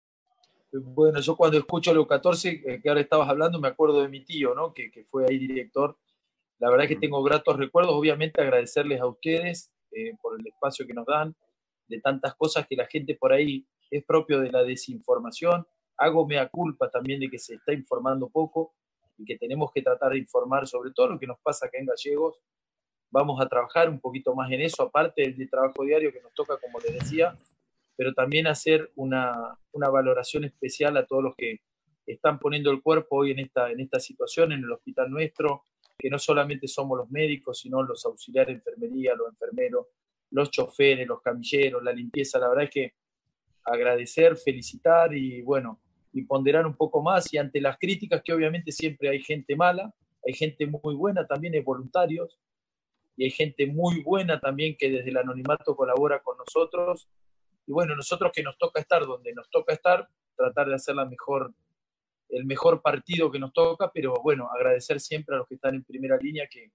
Bueno, 0.71 1.19
yo 1.19 1.35
cuando 1.35 1.57
escucho 1.57 1.91
el 1.91 1.97
U14, 1.97 2.63
eh, 2.65 2.79
que 2.81 2.87
ahora 2.87 3.01
estabas 3.01 3.27
hablando, 3.27 3.59
me 3.59 3.67
acuerdo 3.67 4.01
de 4.01 4.07
mi 4.07 4.23
tío, 4.23 4.55
¿no? 4.55 4.73
Que, 4.73 4.89
que 4.89 5.03
fue 5.03 5.25
ahí 5.27 5.37
director. 5.37 5.97
La 6.59 6.69
verdad 6.69 6.85
es 6.85 6.89
que 6.89 7.01
tengo 7.01 7.21
gratos 7.21 7.57
recuerdos, 7.57 7.93
obviamente 7.93 8.41
agradecerles 8.41 9.01
a 9.01 9.07
ustedes 9.07 9.73
eh, 9.91 10.13
por 10.21 10.39
el 10.39 10.47
espacio 10.47 10.87
que 10.87 10.93
nos 10.93 11.05
dan, 11.05 11.35
de 11.89 11.99
tantas 11.99 12.33
cosas 12.35 12.65
que 12.65 12.77
la 12.77 12.85
gente 12.85 13.15
por 13.15 13.33
ahí 13.33 13.65
es 13.89 14.03
propio 14.03 14.39
de 14.39 14.51
la 14.51 14.63
desinformación. 14.63 15.65
Hago 15.97 16.27
mea 16.27 16.47
culpa 16.49 16.89
también 16.89 17.19
de 17.19 17.29
que 17.29 17.39
se 17.39 17.55
está 17.55 17.73
informando 17.73 18.29
poco 18.29 18.73
y 19.17 19.25
que 19.25 19.37
tenemos 19.37 19.71
que 19.73 19.81
tratar 19.81 20.13
de 20.13 20.19
informar 20.19 20.67
sobre 20.67 20.91
todo 20.91 21.09
lo 21.09 21.19
que 21.19 21.27
nos 21.27 21.39
pasa 21.39 21.67
acá 21.67 21.77
en 21.77 21.85
Gallegos. 21.85 22.39
Vamos 23.11 23.41
a 23.41 23.47
trabajar 23.47 23.89
un 23.89 23.99
poquito 23.99 24.33
más 24.35 24.51
en 24.51 24.61
eso, 24.61 24.83
aparte 24.83 25.33
del 25.33 25.49
trabajo 25.49 25.83
diario 25.83 26.13
que 26.13 26.21
nos 26.21 26.33
toca, 26.33 26.57
como 26.57 26.79
les 26.79 26.93
decía, 26.93 27.35
pero 27.95 28.13
también 28.13 28.47
hacer 28.47 28.91
una, 28.95 29.57
una 29.71 29.89
valoración 29.89 30.45
especial 30.45 30.95
a 30.95 31.05
todos 31.05 31.23
los 31.23 31.35
que 31.35 31.61
están 32.05 32.39
poniendo 32.39 32.71
el 32.71 32.81
cuerpo 32.81 33.17
hoy 33.17 33.31
en 33.31 33.39
esta, 33.39 33.71
en 33.71 33.79
esta 33.79 33.99
situación, 33.99 34.51
en 34.51 34.63
el 34.63 34.71
hospital 34.71 35.09
nuestro, 35.09 35.65
que 35.97 36.09
no 36.09 36.17
solamente 36.17 36.67
somos 36.67 36.97
los 36.97 37.11
médicos, 37.11 37.59
sino 37.59 37.83
los 37.83 38.05
auxiliares 38.05 38.47
de 38.47 38.53
enfermería, 38.53 39.15
los 39.15 39.27
enfermeros, 39.29 39.87
los 40.31 40.49
choferes, 40.49 41.07
los 41.07 41.21
camilleros, 41.21 41.83
la 41.83 41.91
limpieza. 41.91 42.39
La 42.39 42.47
verdad 42.47 42.65
es 42.65 42.69
que 42.69 42.93
agradecer, 43.63 44.37
felicitar 44.37 45.13
y 45.15 45.41
bueno, 45.41 45.79
y 46.11 46.23
ponderar 46.23 46.65
un 46.65 46.75
poco 46.75 47.01
más. 47.01 47.31
Y 47.33 47.37
ante 47.37 47.61
las 47.61 47.77
críticas, 47.77 48.21
que 48.23 48.33
obviamente 48.33 48.71
siempre 48.71 49.09
hay 49.09 49.21
gente 49.21 49.55
mala, 49.55 49.93
hay 50.25 50.33
gente 50.33 50.65
muy 50.67 50.95
buena, 50.95 51.25
también 51.25 51.53
hay 51.53 51.61
voluntarios, 51.61 52.39
y 53.19 53.25
hay 53.25 53.31
gente 53.31 53.67
muy 53.67 54.01
buena 54.01 54.39
también 54.39 54.77
que 54.77 54.89
desde 54.89 55.09
el 55.09 55.17
anonimato 55.17 55.75
colabora 55.75 56.21
con 56.21 56.37
nosotros. 56.37 57.09
Y 57.67 57.73
bueno, 57.73 57.93
nosotros 57.93 58.31
que 58.33 58.41
nos 58.41 58.57
toca 58.57 58.79
estar 58.79 59.05
donde 59.05 59.33
nos 59.33 59.49
toca 59.49 59.73
estar, 59.73 60.07
tratar 60.37 60.69
de 60.69 60.75
hacer 60.75 60.95
la 60.95 61.05
mejor 61.05 61.53
el 62.29 62.45
mejor 62.45 62.81
partido 62.81 63.31
que 63.31 63.39
nos 63.39 63.51
toca, 63.53 63.91
pero 63.91 64.13
bueno, 64.23 64.49
agradecer 64.55 64.99
siempre 64.99 65.35
a 65.35 65.39
los 65.39 65.47
que 65.47 65.55
están 65.55 65.75
en 65.75 65.83
primera 65.83 66.15
línea, 66.17 66.47
que, 66.47 66.71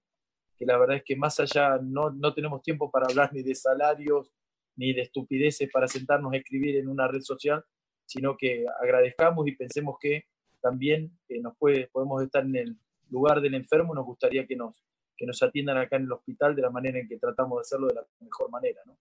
la 0.59 0.77
verdad 0.77 0.97
es 0.97 1.03
que 1.03 1.15
más 1.15 1.39
allá 1.39 1.79
no, 1.81 2.11
no, 2.11 2.33
tenemos 2.33 2.61
tiempo 2.61 2.91
para 2.91 3.07
hablar 3.07 3.33
ni 3.33 3.41
de 3.41 3.55
salarios, 3.55 4.31
ni 4.75 4.93
de 4.93 5.01
estupideces 5.01 5.69
para 5.71 5.87
sentarnos 5.87 6.33
a 6.33 6.37
escribir 6.37 6.77
en 6.77 6.87
una 6.87 7.07
red 7.07 7.21
social, 7.21 7.63
sino 8.05 8.37
que 8.37 8.65
agradezcamos 8.81 9.47
y 9.47 9.55
pensemos 9.55 9.97
que 9.99 10.25
también 10.61 11.17
eh, 11.29 11.39
nos 11.41 11.55
puede, 11.57 11.87
podemos 11.87 12.23
estar 12.23 12.43
en 12.43 12.55
el 12.55 12.77
lugar 13.09 13.41
del 13.41 13.55
enfermo, 13.55 13.93
nos 13.93 14.05
gustaría 14.05 14.45
que 14.45 14.55
nos, 14.55 14.83
que 15.15 15.25
nos 15.25 15.41
atiendan 15.41 15.77
acá 15.77 15.95
en 15.97 16.03
el 16.03 16.11
hospital 16.11 16.55
de 16.55 16.61
la 16.61 16.69
manera 16.69 16.99
en 16.99 17.07
que 17.07 17.17
tratamos 17.17 17.57
de 17.57 17.61
hacerlo 17.61 17.87
de 17.87 17.95
la 17.95 18.05
mejor 18.19 18.49
manera. 18.49 18.81
¿no? 18.85 18.97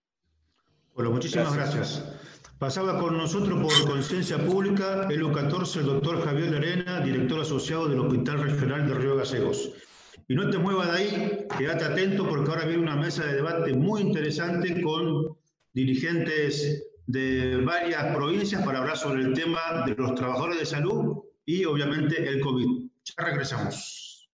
Bueno, 0.95 1.11
muchísimas 1.11 1.55
gracias. 1.55 2.05
Pasaba 2.59 2.99
con 3.01 3.17
nosotros 3.17 3.61
por 3.61 3.91
Conciencia 3.91 4.39
Pública, 4.39 5.09
el 5.11 5.25
U14, 5.25 5.81
el 5.81 5.87
doctor 5.87 6.25
Javier 6.25 6.51
Lerena, 6.51 7.01
director 7.01 7.41
asociado 7.41 7.89
del 7.89 7.99
Hospital 7.99 8.43
Regional 8.43 8.87
de 8.87 8.95
Río 8.95 9.17
Gallegos. 9.17 9.73
Y 10.29 10.35
no 10.37 10.49
te 10.49 10.59
muevas 10.59 10.93
de 10.93 10.99
ahí, 10.99 11.47
quédate 11.59 11.85
atento 11.85 12.27
porque 12.29 12.51
ahora 12.51 12.65
viene 12.65 12.83
una 12.83 12.97
mesa 12.97 13.27
de 13.27 13.35
debate 13.35 13.75
muy 13.75 14.03
interesante 14.03 14.81
con 14.81 15.37
dirigentes 15.75 16.87
de 17.07 17.57
varias 17.59 18.15
provincias 18.15 18.65
para 18.65 18.79
hablar 18.79 18.97
sobre 18.97 19.23
el 19.23 19.35
tema 19.35 19.85
de 19.85 19.95
los 19.95 20.15
trabajadores 20.15 20.59
de 20.61 20.67
salud 20.67 21.19
y 21.45 21.65
obviamente 21.65 22.27
el 22.27 22.41
COVID. 22.41 22.67
Ya 23.05 23.25
regresamos. 23.25 24.31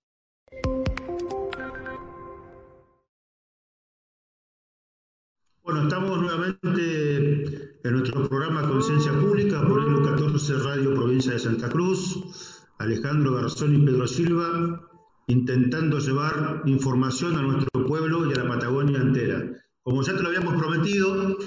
Bueno, 5.62 5.82
estamos 5.82 6.20
nuevamente 6.20 7.78
en 7.84 7.92
nuestro 7.92 8.28
programa 8.28 8.68
Conciencia 8.68 9.12
Pública 9.12 9.62
por 9.66 9.80
el 9.80 10.02
14 10.02 10.54
Radio 10.64 10.94
Provincia 10.94 11.32
de 11.32 11.38
Santa 11.38 11.68
Cruz. 11.68 12.66
Alejandro 12.78 13.34
Garzón 13.34 13.74
y 13.74 13.84
Pedro 13.84 14.06
Silva 14.06 14.80
intentando 15.26 15.98
llevar 15.98 16.62
información 16.64 17.36
a 17.36 17.42
nuestro 17.42 17.86
pueblo 17.86 18.28
y 18.28 18.32
a 18.32 18.42
la 18.42 18.48
Patagonia 18.48 18.98
entera. 19.00 19.59
Como 19.82 20.02
ya 20.02 20.16
te 20.16 20.22
lo 20.22 20.28
habíamos 20.28 20.54
prometido, 20.60 21.38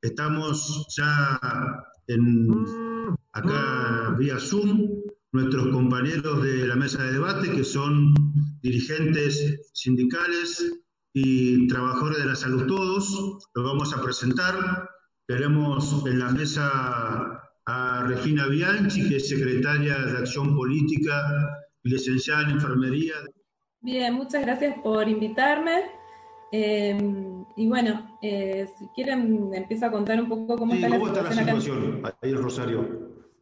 estamos 0.00 0.86
ya 0.96 1.40
en, 2.06 2.48
acá 3.32 4.14
vía 4.18 4.38
Zoom, 4.38 5.02
nuestros 5.32 5.68
compañeros 5.68 6.42
de 6.42 6.66
la 6.66 6.76
mesa 6.76 7.02
de 7.02 7.12
debate, 7.12 7.50
que 7.50 7.64
son 7.64 8.14
dirigentes 8.62 9.70
sindicales 9.72 10.80
y 11.12 11.66
trabajadores 11.68 12.18
de 12.18 12.26
la 12.26 12.36
salud 12.36 12.66
todos. 12.66 13.48
Lo 13.54 13.64
vamos 13.64 13.94
a 13.96 14.02
presentar. 14.02 14.88
Tenemos 15.26 16.04
en 16.06 16.18
la 16.18 16.30
mesa 16.30 17.42
a 17.66 18.04
Regina 18.06 18.46
Bianchi, 18.46 19.08
que 19.08 19.16
es 19.16 19.28
secretaria 19.28 19.98
de 19.98 20.18
Acción 20.18 20.54
Política 20.56 21.58
y 21.82 21.90
licenciada 21.90 22.42
en 22.42 22.50
Enfermería. 22.50 23.14
Bien, 23.80 24.14
muchas 24.14 24.42
gracias 24.42 24.76
por 24.82 25.08
invitarme. 25.08 25.82
Em, 26.52 27.31
y 27.56 27.68
bueno, 27.68 28.18
eh, 28.22 28.68
si 28.78 28.86
quieren, 28.88 29.50
empiezo 29.54 29.86
a 29.86 29.90
contar 29.90 30.20
un 30.20 30.28
poco 30.28 30.56
cómo 30.56 30.74
está, 30.74 30.88
la, 30.88 31.32
situación 31.32 32.02
ahí 32.20 32.30
en 32.30 32.42
Rosario. 32.42 32.88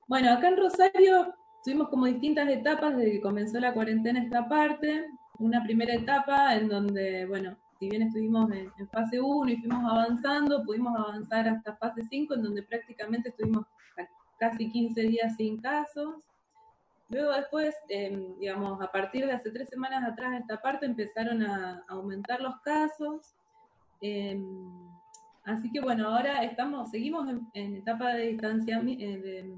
Bueno, 0.09 0.33
acá 0.33 0.49
en 0.49 0.57
Rosario 0.57 1.35
tuvimos 1.65 1.89
como 1.89 2.07
distintas 2.07 2.49
etapas 2.49 2.97
desde 2.97 3.13
que 3.13 3.21
comenzó 3.21 3.61
la 3.61 3.73
cuarentena 3.73 4.23
esta 4.23 4.49
parte 4.49 5.07
una 5.41 5.63
primera 5.65 5.95
etapa 5.95 6.55
en 6.55 6.69
donde, 6.69 7.27
bueno, 7.27 7.57
si 7.79 7.89
bien 7.89 8.03
estuvimos 8.03 8.51
en, 8.53 8.71
fase 8.89 9.21
1 9.21 9.51
y 9.51 9.57
fuimos 9.57 9.91
avanzando, 9.91 10.63
pudimos 10.65 10.95
avanzar 10.99 11.49
hasta 11.49 11.77
fase 11.77 12.03
5, 12.05 12.35
en 12.35 12.43
donde 12.43 12.63
prácticamente 12.63 13.31
estuvimos 13.31 13.65
casi 14.39 14.71
15 14.71 15.01
días 15.03 15.37
sin 15.37 15.61
casos. 15.61 16.17
Luego 17.09 17.33
después, 17.33 17.75
em, 17.89 18.39
digamos, 18.39 18.81
a 18.83 18.93
partir 18.93 19.27
de 19.27 19.33
hace 19.33 19.51
tres 19.51 19.69
semanas 19.71 20.05
atrás 20.05 20.33
de 20.33 20.39
esta 20.39 20.61
parte 20.61 20.85
empezaron 20.85 21.43
a, 21.43 21.85
aumentar 21.89 22.41
los 22.41 22.61
casos. 22.61 23.35
Em, 24.01 24.89
así 25.45 25.71
que 25.71 25.81
bueno, 25.81 26.09
ahora 26.09 26.43
estamos, 26.43 26.91
seguimos 26.91 27.29
en, 27.55 27.77
etapa 27.77 28.15
de, 28.15 28.31
eh, 28.31 29.57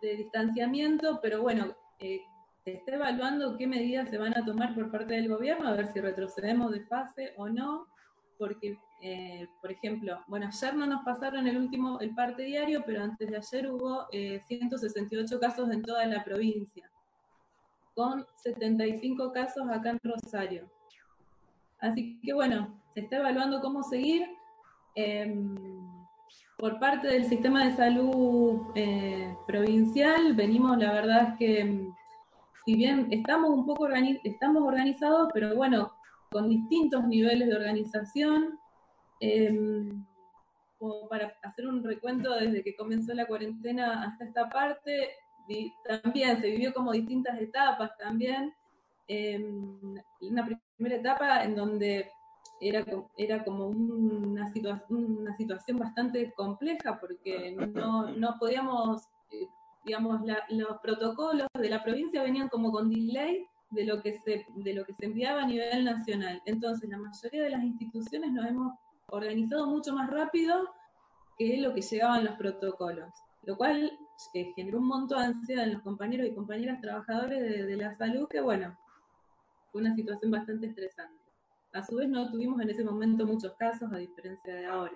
de, 0.00 0.16
distanciamiento, 0.16 1.20
pero 1.20 1.42
bueno, 1.42 1.74
eh, 1.98 2.20
se 2.64 2.74
está 2.74 2.94
evaluando 2.94 3.56
qué 3.56 3.66
medidas 3.66 4.08
se 4.08 4.18
van 4.18 4.36
a 4.36 4.44
tomar 4.44 4.74
por 4.74 4.90
parte 4.90 5.14
del 5.14 5.28
gobierno, 5.28 5.68
a 5.68 5.72
ver 5.72 5.92
si 5.92 6.00
retrocedemos 6.00 6.70
de 6.70 6.84
fase 6.84 7.34
o 7.36 7.48
no, 7.48 7.88
porque, 8.38 8.78
eh, 9.00 9.48
por 9.60 9.72
ejemplo, 9.72 10.22
bueno, 10.28 10.46
ayer 10.46 10.74
no 10.74 10.86
nos 10.86 11.04
pasaron 11.04 11.46
el 11.46 11.56
último, 11.56 12.00
el 12.00 12.14
parte 12.14 12.42
diario, 12.42 12.82
pero 12.86 13.02
antes 13.02 13.28
de 13.28 13.36
ayer 13.36 13.70
hubo 13.70 14.06
168 14.10 15.34
eh, 15.34 15.40
casos 15.40 15.70
en 15.70 15.82
toda 15.82 16.06
la 16.06 16.24
provincia, 16.24 16.90
con 17.94 18.26
75 18.36 19.32
casos 19.32 19.68
acá 19.68 19.90
en 19.90 20.00
Rosario. 20.02 20.70
Así 21.78 22.20
que 22.20 22.32
bueno, 22.32 22.81
se 22.94 23.00
está 23.00 23.16
evaluando 23.16 23.60
cómo 23.60 23.82
seguir. 23.82 24.26
Em, 24.94 25.54
por 26.58 26.78
parte 26.78 27.08
del 27.08 27.24
sistema 27.24 27.64
de 27.64 27.76
salud 27.76 28.70
eh, 28.74 29.34
provincial, 29.46 30.34
venimos, 30.34 30.78
la 30.78 30.92
verdad 30.92 31.28
es 31.30 31.38
que, 31.38 31.60
em, 31.60 31.94
si 32.64 32.76
bien 32.76 33.08
estamos 33.10 33.50
un 33.50 33.66
poco 33.66 33.88
estamos 34.24 34.62
organizados, 34.62 35.30
pero 35.34 35.54
bueno, 35.56 35.92
con 36.30 36.48
distintos 36.48 37.06
niveles 37.06 37.48
de 37.48 37.56
organización, 37.56 38.58
em, 39.20 40.04
como 40.78 41.08
para 41.08 41.34
hacer 41.42 41.66
un 41.66 41.82
recuento 41.82 42.34
desde 42.34 42.62
que 42.62 42.76
comenzó 42.76 43.14
la 43.14 43.26
cuarentena 43.26 44.04
hasta 44.04 44.24
esta 44.24 44.48
parte, 44.48 45.10
también 45.86 46.40
se 46.40 46.50
vivió 46.50 46.72
como 46.72 46.92
distintas 46.92 47.40
etapas 47.40 47.96
también. 47.98 48.54
una 50.20 50.48
primera 50.78 50.96
etapa 50.96 51.44
en 51.44 51.54
donde 51.54 52.10
era, 52.62 52.84
era 53.16 53.44
como 53.44 53.66
una, 53.66 54.52
una 54.88 55.36
situación 55.36 55.78
bastante 55.78 56.32
compleja 56.32 56.98
porque 57.00 57.56
no, 57.74 58.10
no 58.12 58.36
podíamos, 58.38 59.08
eh, 59.32 59.48
digamos, 59.84 60.20
los 60.50 60.78
protocolos 60.80 61.48
de 61.58 61.68
la 61.68 61.82
provincia 61.82 62.22
venían 62.22 62.48
como 62.48 62.70
con 62.70 62.88
delay 62.88 63.46
de 63.70 63.84
lo, 63.84 64.00
que 64.00 64.14
se, 64.20 64.46
de 64.54 64.74
lo 64.74 64.84
que 64.84 64.94
se 64.94 65.06
enviaba 65.06 65.42
a 65.42 65.46
nivel 65.46 65.84
nacional. 65.84 66.40
Entonces, 66.44 66.88
la 66.88 66.98
mayoría 66.98 67.42
de 67.42 67.50
las 67.50 67.64
instituciones 67.64 68.30
nos 68.30 68.46
hemos 68.46 68.74
organizado 69.08 69.66
mucho 69.66 69.92
más 69.92 70.08
rápido 70.08 70.72
que 71.36 71.56
lo 71.60 71.74
que 71.74 71.82
llegaban 71.82 72.24
los 72.24 72.36
protocolos, 72.36 73.12
lo 73.44 73.56
cual 73.56 73.98
eh, 74.34 74.52
generó 74.54 74.78
un 74.78 74.86
montón 74.86 75.18
de 75.18 75.24
ansiedad 75.24 75.64
en 75.64 75.72
los 75.74 75.82
compañeros 75.82 76.28
y 76.28 76.34
compañeras 76.34 76.80
trabajadores 76.80 77.66
de 77.66 77.76
la 77.76 77.92
salud, 77.94 78.28
que 78.28 78.40
bueno, 78.40 78.78
fue 79.72 79.80
una 79.80 79.96
situación 79.96 80.30
bastante 80.30 80.68
estresante. 80.68 81.21
A 81.72 81.82
su 81.82 81.96
vez 81.96 82.08
no 82.08 82.30
tuvimos 82.30 82.60
en 82.60 82.70
ese 82.70 82.84
momento 82.84 83.26
muchos 83.26 83.54
casos, 83.54 83.90
a 83.92 83.96
diferencia 83.96 84.54
de 84.54 84.66
ahora. 84.66 84.92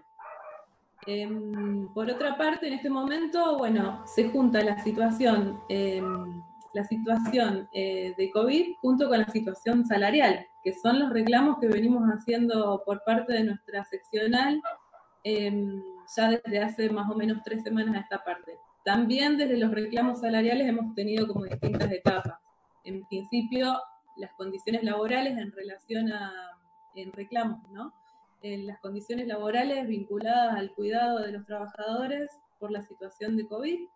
Em, 1.06 1.88
por 1.94 2.10
otra 2.10 2.36
parte, 2.36 2.66
en 2.66 2.74
este 2.74 2.90
momento, 2.90 3.56
bueno, 3.58 4.02
se 4.06 4.28
junta 4.28 4.62
la 4.62 4.78
situación, 4.82 5.60
em, 5.68 6.42
la 6.74 6.84
situación 6.84 7.68
eh, 7.72 8.14
de 8.18 8.30
COVID 8.30 8.74
junto 8.80 9.08
con 9.08 9.18
la 9.20 9.28
situación 9.28 9.86
salarial, 9.86 10.46
que 10.62 10.74
son 10.74 10.98
los 10.98 11.10
reclamos 11.10 11.58
que 11.60 11.68
venimos 11.68 12.02
haciendo 12.08 12.82
por 12.84 13.02
parte 13.04 13.32
de 13.32 13.44
nuestra 13.44 13.84
seccional 13.84 14.60
em, 15.24 15.82
ya 16.16 16.30
desde 16.30 16.60
hace 16.60 16.90
más 16.90 17.10
o 17.10 17.14
menos 17.14 17.38
tres 17.44 17.62
semanas 17.62 17.96
a 17.96 18.00
esta 18.00 18.22
parte. 18.22 18.58
También 18.84 19.36
desde 19.36 19.56
los 19.56 19.72
reclamos 19.72 20.20
salariales 20.20 20.68
hemos 20.68 20.94
tenido 20.94 21.26
como 21.26 21.44
distintas 21.44 21.90
etapas. 21.90 22.38
En 22.84 23.04
principio, 23.06 23.76
las 24.16 24.32
condiciones 24.34 24.82
laborales 24.84 25.36
en 25.38 25.50
relación 25.52 26.12
a 26.12 26.55
en 26.96 27.12
reclamos, 27.12 27.68
¿no? 27.70 27.92
En 28.42 28.66
las 28.66 28.80
condiciones 28.80 29.26
laborales 29.26 29.86
vinculadas 29.86 30.56
al 30.56 30.72
cuidado 30.72 31.20
de 31.20 31.32
los 31.32 31.46
trabajadores 31.46 32.30
por 32.58 32.70
la 32.70 32.82
situación 32.82 33.36
de 33.36 33.46
COVID. 33.46 33.88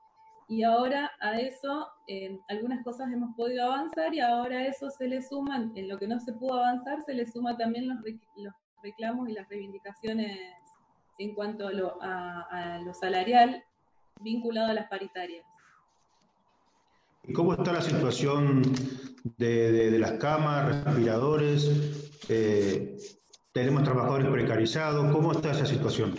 Y 0.49 0.65
ahora 0.65 1.13
a 1.21 1.39
eso, 1.39 1.89
en 2.09 2.41
algunas 2.49 2.83
cosas 2.83 3.13
hemos 3.13 3.35
podido 3.37 3.67
avanzar 3.67 4.13
y 4.13 4.21
ahora 4.21 4.59
a 4.59 4.67
eso 4.67 4.91
se 4.91 5.07
le 5.07 5.23
suman, 5.23 5.73
en 5.77 5.89
lo 5.89 5.97
que 5.99 6.09
no 6.09 6.19
se 6.19 6.33
pudo 6.33 6.55
avanzar, 6.55 7.03
se 7.03 7.15
le 7.15 7.27
suma 7.27 7.57
también 7.57 7.89
los, 7.89 7.99
reclamos 8.83 9.29
y 9.29 9.33
las 9.33 9.49
reivindicaciones 9.49 10.39
en 11.19 11.35
cuanto 11.35 11.69
a, 11.69 12.79
lo 12.83 12.95
salarial 12.95 13.63
vinculado 14.21 14.71
a 14.71 14.75
las 14.75 14.89
paritarias. 14.89 15.47
¿Y 17.27 17.33
cómo 17.33 17.53
está 17.53 17.73
la 17.73 17.83
situación 17.83 18.63
de, 19.37 19.99
las 19.99 20.13
camas, 20.13 20.85
respiradores? 20.85 22.11
Eh, 22.29 22.97
tenemos 23.53 23.83
trabajadores 23.85 24.29
precarizados. 24.29 25.13
¿Cómo 25.13 25.33
está 25.33 25.53
esa 25.53 25.67
situación? 25.67 26.15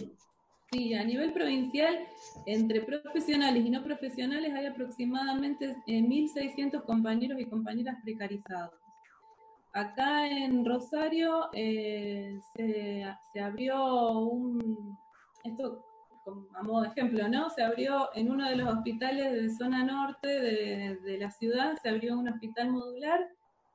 Sí, 0.71 0.93
a 0.93 1.03
nivel 1.03 1.33
provincial, 1.33 1.99
entre 2.45 2.81
profesionales 2.81 3.65
y 3.65 3.69
no 3.69 3.83
profesionales 3.83 4.53
hay 4.53 4.67
aproximadamente 4.67 5.75
1.600 5.85 6.75
eh, 6.75 6.81
compañeros 6.85 7.39
y 7.41 7.45
compañeras 7.45 7.97
precarizados. 8.03 8.71
Acá 9.73 10.27
en 10.27 10.65
Rosario 10.65 11.49
eh, 11.53 12.39
se, 12.55 13.39
abrió 13.39 14.19
un, 14.19 14.97
esto 15.43 15.85
a 16.55 16.63
modo 16.63 16.81
de 16.83 16.89
ejemplo, 16.89 17.27
¿no? 17.27 17.49
Se 17.49 17.63
abrió 17.63 18.09
en 18.13 18.31
uno 18.31 18.47
de 18.47 18.55
los 18.55 18.69
hospitales 18.73 19.33
de 19.33 19.49
zona 19.49 19.83
norte 19.83 20.27
de, 20.27 20.97
de 20.97 21.17
la 21.17 21.31
ciudad, 21.31 21.77
se 21.81 21.89
abrió 21.89 22.17
un 22.17 22.29
hospital 22.29 22.71
modular 22.71 23.27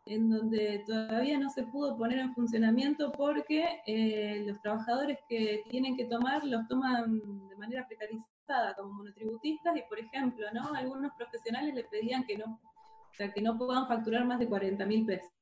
en 0.07 0.31
donde 0.31 0.85
todavía 0.87 1.39
no 1.39 1.51
se 1.51 1.65
pudo 1.65 1.97
poner 1.97 2.21
en 2.21 2.33
funcionamiento 2.35 3.11
porque 3.13 3.81
eh, 3.87 4.45
los 4.47 4.61
trabajadores 4.63 5.19
que 5.29 5.65
tienen 5.69 5.97
que 5.97 6.05
tomar 6.05 6.45
los 6.45 6.67
toman 6.69 7.49
de 7.49 7.57
manera 7.57 7.87
precarizada 7.87 8.75
como 8.77 8.93
monotributistas 8.95 9.77
y 9.77 9.83
por 9.89 9.99
ejemplo, 9.99 10.47
¿no? 10.53 10.73
Algunos 10.75 11.13
profesionales 11.17 11.75
le 11.75 11.85
pedían 11.85 12.25
que 12.25 12.39
no, 12.39 12.45
o 12.45 13.15
sea, 13.15 13.33
que 13.33 13.43
no 13.43 13.59
puedan 13.59 13.89
facturar 13.89 14.25
más 14.25 14.39
de 14.39 14.49
40 14.49 14.87
mil 14.87 15.05
pesos. 15.05 15.33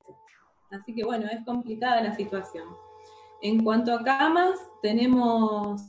Así 0.70 0.94
que 0.94 1.04
bueno, 1.04 1.26
es 1.30 1.44
complicada 1.44 2.02
la 2.02 2.14
situación. 2.14 2.66
En 3.42 3.62
cuanto 3.62 3.92
a 3.92 4.02
camas, 4.02 4.58
tenemos, 4.80 5.82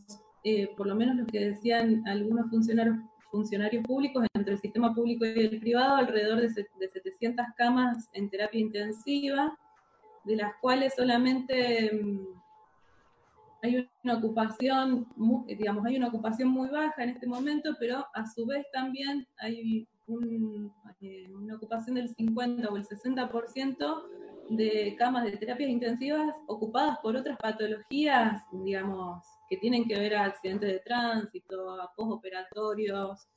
eh, 0.46 0.72
por 0.78 0.86
lo 0.86 0.96
menos 0.96 1.16
lo 1.16 1.26
que 1.26 1.40
decían 1.40 2.08
algunos 2.08 2.50
funcionarios 2.52 2.98
funcionarios 3.32 3.84
públicos 3.84 4.26
entre 4.34 4.54
el 4.54 4.60
sistema 4.60 4.94
público 4.94 5.26
y 5.26 5.40
el 5.40 5.60
privado, 5.60 5.96
alrededor 5.96 6.40
de, 6.40 6.50
700 6.88 7.46
camas 7.58 8.10
en 8.14 8.30
terapia 8.30 8.62
intensiva, 8.62 9.58
de 10.24 10.36
las 10.38 10.54
cuales 10.62 10.94
solamente 10.96 11.92
mm, 11.92 12.28
hay 13.62 13.90
una 14.04 14.18
ocupación, 14.20 15.08
digamos, 15.48 15.86
hay 15.86 15.98
una 15.98 16.08
ocupación 16.08 16.48
muy 16.48 16.70
baja 16.70 17.04
en 17.04 17.10
este 17.10 17.28
momento, 17.28 17.76
pero 17.78 18.06
a 18.14 18.26
su 18.26 18.46
vez 18.46 18.66
también 18.72 19.28
hay 19.40 19.88
eh, 21.02 21.30
una 21.34 21.56
ocupación 21.56 21.96
del 21.96 22.08
50 22.08 22.70
o 22.70 22.78
el 22.78 22.86
60% 22.86 24.04
de 24.50 24.96
camas 24.98 25.26
de 25.26 25.38
terapias 25.38 25.70
intensivas 25.70 26.36
ocupadas 26.48 26.98
por 27.00 27.16
otras 27.16 27.38
patologías, 27.38 28.44
digamos, 28.52 29.26
que 29.50 29.58
tienen 29.58 29.88
que 29.88 30.00
ver 30.00 30.16
a 30.16 30.26
accidentes 30.26 30.72
de 30.72 30.80
tránsito, 30.80 31.82
a 31.82 31.92
postoperatorios. 31.96 33.28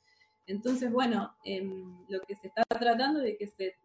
Entonces, 0.47 0.91
bueno, 0.91 1.33
em, 1.43 2.05
lo 2.07 2.19
que 2.21 2.35
se 2.35 2.47
está 2.47 2.63
tratando 2.63 3.19
de 3.19 3.37
que 3.37 3.47
se, 3.47 3.75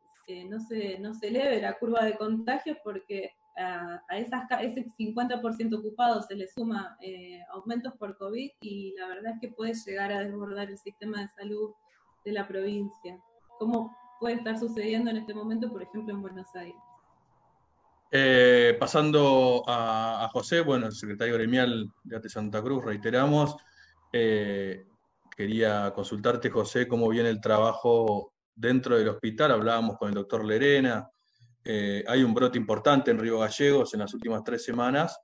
no, 0.47 0.61
se, 0.61 0.99
no 0.99 1.14
se 1.14 1.29
eleve 1.29 1.61
la 1.61 1.79
curva 1.79 2.05
de 2.05 2.16
contagios 2.16 2.79
porque 2.83 3.33
a, 3.57 4.01
esas, 4.16 4.45
ese 4.62 4.87
50% 4.99 5.79
ocupado 5.79 6.22
se 6.22 6.35
le 6.35 6.49
suma 6.49 6.97
eh, 7.01 7.41
aumentos 7.53 7.95
por 7.99 8.16
COVID 8.16 8.51
y 8.61 8.95
la 8.99 9.09
verdad 9.09 9.35
es 9.35 9.41
que 9.41 9.55
puede 9.55 9.75
llegar 9.75 10.12
a 10.12 10.20
desbordar 10.20 10.70
el 10.70 10.79
sistema 10.79 11.20
de 11.20 11.29
salud 11.29 11.72
de 12.25 12.33
la 12.33 12.49
provincia. 12.49 13.18
¿Cómo 13.59 13.95
puede 14.18 14.37
estar 14.37 14.59
sucediendo 14.59 15.11
en 15.11 15.18
este 15.18 15.35
momento, 15.35 15.70
por 15.70 15.83
ejemplo, 15.83 16.14
en 16.14 16.22
Buenos 16.22 16.55
Aires? 16.57 16.94
Eh, 18.17 18.77
pasando 18.79 19.65
a, 19.67 20.31
José, 20.33 20.61
bueno, 20.61 20.87
el 20.87 20.93
secretario 20.93 21.35
gremial 21.35 21.91
de 22.05 22.29
Santa 22.29 22.62
Cruz, 22.62 22.85
reiteramos, 22.85 23.57
eh, 24.12 24.87
quería 25.37 25.93
consultarte, 25.93 26.49
José, 26.49 26.87
cómo 26.87 27.09
viene 27.09 27.29
el 27.29 27.41
trabajo 27.41 28.33
dentro 28.55 28.97
del 28.97 29.09
hospital. 29.09 29.51
Hablábamos 29.51 29.99
con 29.99 30.11
el 30.11 30.15
doctor 30.15 30.45
Lerena. 30.45 31.11
Eh, 31.65 32.05
hay 32.07 32.23
un 32.23 32.33
brote 32.33 32.57
importante 32.57 33.11
en 33.11 33.19
Río 33.19 33.41
Gallegos 33.41 33.93
en 33.95 34.01
las 34.01 34.15
últimas 34.15 34.45
tres 34.45 34.62
semanas. 34.62 35.19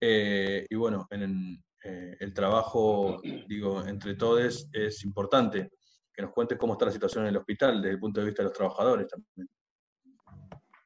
y 0.00 0.74
bueno, 0.74 1.06
en, 1.10 1.62
el 1.84 2.34
trabajo, 2.34 3.20
digo, 3.46 3.86
entre 3.86 4.16
todos 4.16 4.68
es 4.72 5.04
importante. 5.04 5.70
Que 6.12 6.22
nos 6.22 6.32
cuentes 6.32 6.58
cómo 6.58 6.72
está 6.72 6.86
la 6.86 6.90
situación 6.90 7.24
en 7.24 7.30
el 7.30 7.36
hospital 7.36 7.80
desde 7.80 7.94
el 7.94 8.00
punto 8.00 8.18
de 8.18 8.26
vista 8.26 8.42
de 8.42 8.48
los 8.48 8.58
trabajadores 8.58 9.06
también. 9.06 9.48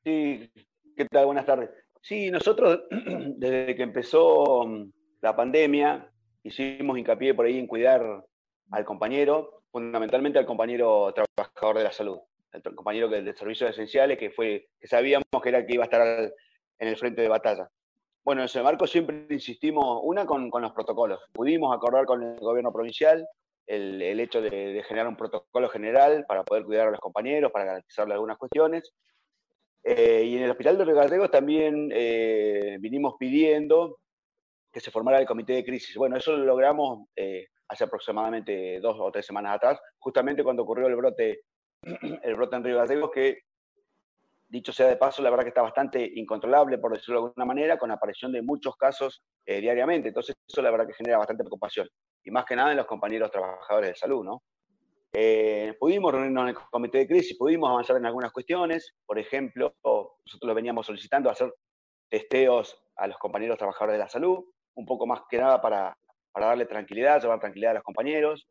Sí, 0.05 0.68
¿Qué 0.99 1.05
tal? 1.05 1.27
Buenas 1.27 1.47
tardes. 1.47 1.71
Sí, 2.03 2.29
nosotros 2.29 2.81
desde 2.91 3.77
que 3.77 3.85
empezó 3.85 4.67
mm, 4.67 4.91
la 5.21 5.37
pandemia 5.37 6.11
hicimos 6.43 6.99
hincapié 6.99 7.35
por 7.35 7.47
ahí 7.47 7.57
en 7.57 7.69
cuidar 7.69 8.25
al 8.73 8.85
compañero, 8.85 9.63
fundamentalmente 9.71 10.41
al 10.41 10.47
compañero 10.47 11.15
trabajador 11.15 11.79
de 11.79 11.85
la 11.85 11.93
salud, 11.93 12.19
el 12.51 12.75
compañero 12.75 13.09
de 13.09 13.33
servicios 13.37 13.71
esenciales 13.71 14.19
que 14.19 14.31
fue 14.31 14.71
que 14.81 14.89
sabíamos 14.89 15.25
que 15.41 15.51
era 15.51 15.59
el 15.59 15.67
que 15.67 15.75
iba 15.75 15.85
a 15.85 15.87
estar 15.87 16.33
en 16.81 16.89
el 16.89 16.97
frente 16.97 17.23
de 17.23 17.29
batalla. 17.29 17.69
Bueno, 18.25 18.41
en 18.41 18.47
ese 18.47 18.61
marco 18.61 18.89
siempre 18.89 19.25
insistimos, 19.31 20.01
una 20.03 20.27
con, 20.27 20.51
los 20.51 20.73
protocolos. 20.73 21.21
Pudimos 21.33 21.73
acordar 21.77 22.07
con 22.07 22.25
el 22.25 22.41
gobierno 22.41 22.73
provincial 22.73 23.25
el, 23.69 24.19
hecho 24.19 24.43
de, 24.43 24.51
de, 24.51 24.83
generar 24.83 25.07
un 25.07 25.17
protocolo 25.17 25.69
general 25.69 26.25
para 26.27 26.43
poder 26.43 26.65
cuidar 26.65 26.89
a 26.89 26.91
los 26.91 27.01
compañeros, 27.01 27.53
para 27.53 27.67
garantizarle 27.67 28.15
algunas 28.15 28.37
cuestiones. 28.37 28.93
Eh, 29.85 30.25
y 30.25 30.37
en 30.37 30.43
el 30.43 30.51
Hospital 30.51 30.77
de 30.77 30.85
Regallegos 30.85 31.31
también 31.31 31.91
eh, 31.93 32.77
vinimos 32.81 33.15
pidiendo 33.19 33.99
que 34.73 34.81
se 34.81 34.91
formara 34.91 35.19
el 35.19 35.27
comité 35.27 35.55
de 35.55 35.65
crisis. 35.65 35.97
Bueno, 35.97 36.17
eso 36.17 36.37
lo 36.37 36.45
logramos 36.45 37.07
eh, 37.17 37.47
hace 37.69 37.85
aproximadamente 37.85 38.81
dos 38.81 38.97
o 38.99 39.11
tres 39.11 39.27
semanas 39.27 39.57
atrás, 39.57 39.81
justamente 39.99 40.45
cuando 40.45 40.63
ocurrió 40.63 40.87
el 40.87 40.97
brote, 40.97 41.43
el 42.23 42.35
brote 42.35 42.57
en 42.57 42.65
Río 42.65 42.79
Gallegos, 42.79 43.11
que 43.13 43.39
dicho 44.49 44.73
sea 44.73 44.89
de 44.89 44.97
paso, 44.97 45.23
la 45.23 45.31
verdad 45.31 45.45
que 45.45 45.51
está 45.51 45.63
bastante 45.63 46.11
incontrolable, 46.15 46.79
por 46.79 46.93
decirlo 46.93 47.21
de 47.21 47.27
alguna 47.29 47.45
manera, 47.45 47.79
con 47.79 47.91
la 47.91 47.97
aparición 47.97 48.33
de 48.33 48.43
muchos 48.43 48.77
casos 48.77 49.23
eh, 49.47 49.61
diariamente. 49.61 50.09
Entonces, 50.09 50.35
eso 50.47 50.63
la 50.63 50.71
verdad 50.71 50.87
que 50.87 50.95
genera 50.95 51.19
bastante 51.19 51.45
preocupación. 51.45 51.87
Y 52.25 52.31
más 52.31 52.45
que 52.45 52.57
nada 52.57 52.71
en 52.71 52.79
los 52.79 52.87
compañeros 52.87 53.31
trabajadores 53.31 53.91
de 53.91 53.97
salud, 53.97 54.25
¿no? 54.25 54.43
Eh, 55.13 55.75
pudimos 55.81 56.13
reunirnos 56.13 56.43
en 56.43 56.49
el 56.51 56.55
comité 56.55 56.99
de 56.99 57.07
crisis, 57.07 57.37
pudimos 57.37 57.71
avanzar 57.71 57.97
en 57.97 58.07
algunas 58.07 58.33
cuestiones. 58.33 58.95
Por 59.07 59.19
ejemplo, 59.19 59.75
nosotros 59.83 60.55
veníamos 60.55 60.87
solicitando 60.87 61.31
hacer 61.31 61.53
testeos 62.09 62.79
a 62.97 63.07
los 63.07 63.19
compañeros 63.19 63.59
trabajadores 63.59 63.95
de 63.95 64.05
la 64.05 64.09
salud, 64.09 64.45
un 64.75 64.87
poco 64.87 65.07
más 65.07 65.23
que 65.31 65.39
nada 65.39 65.61
para, 65.61 65.97
para 66.33 66.47
darle 66.47 66.67
tranquilidad, 66.67 67.21
llevar 67.21 67.41
tranquilidad 67.41 67.73
a 67.73 67.75
los 67.75 67.83
compañeros. 67.83 68.49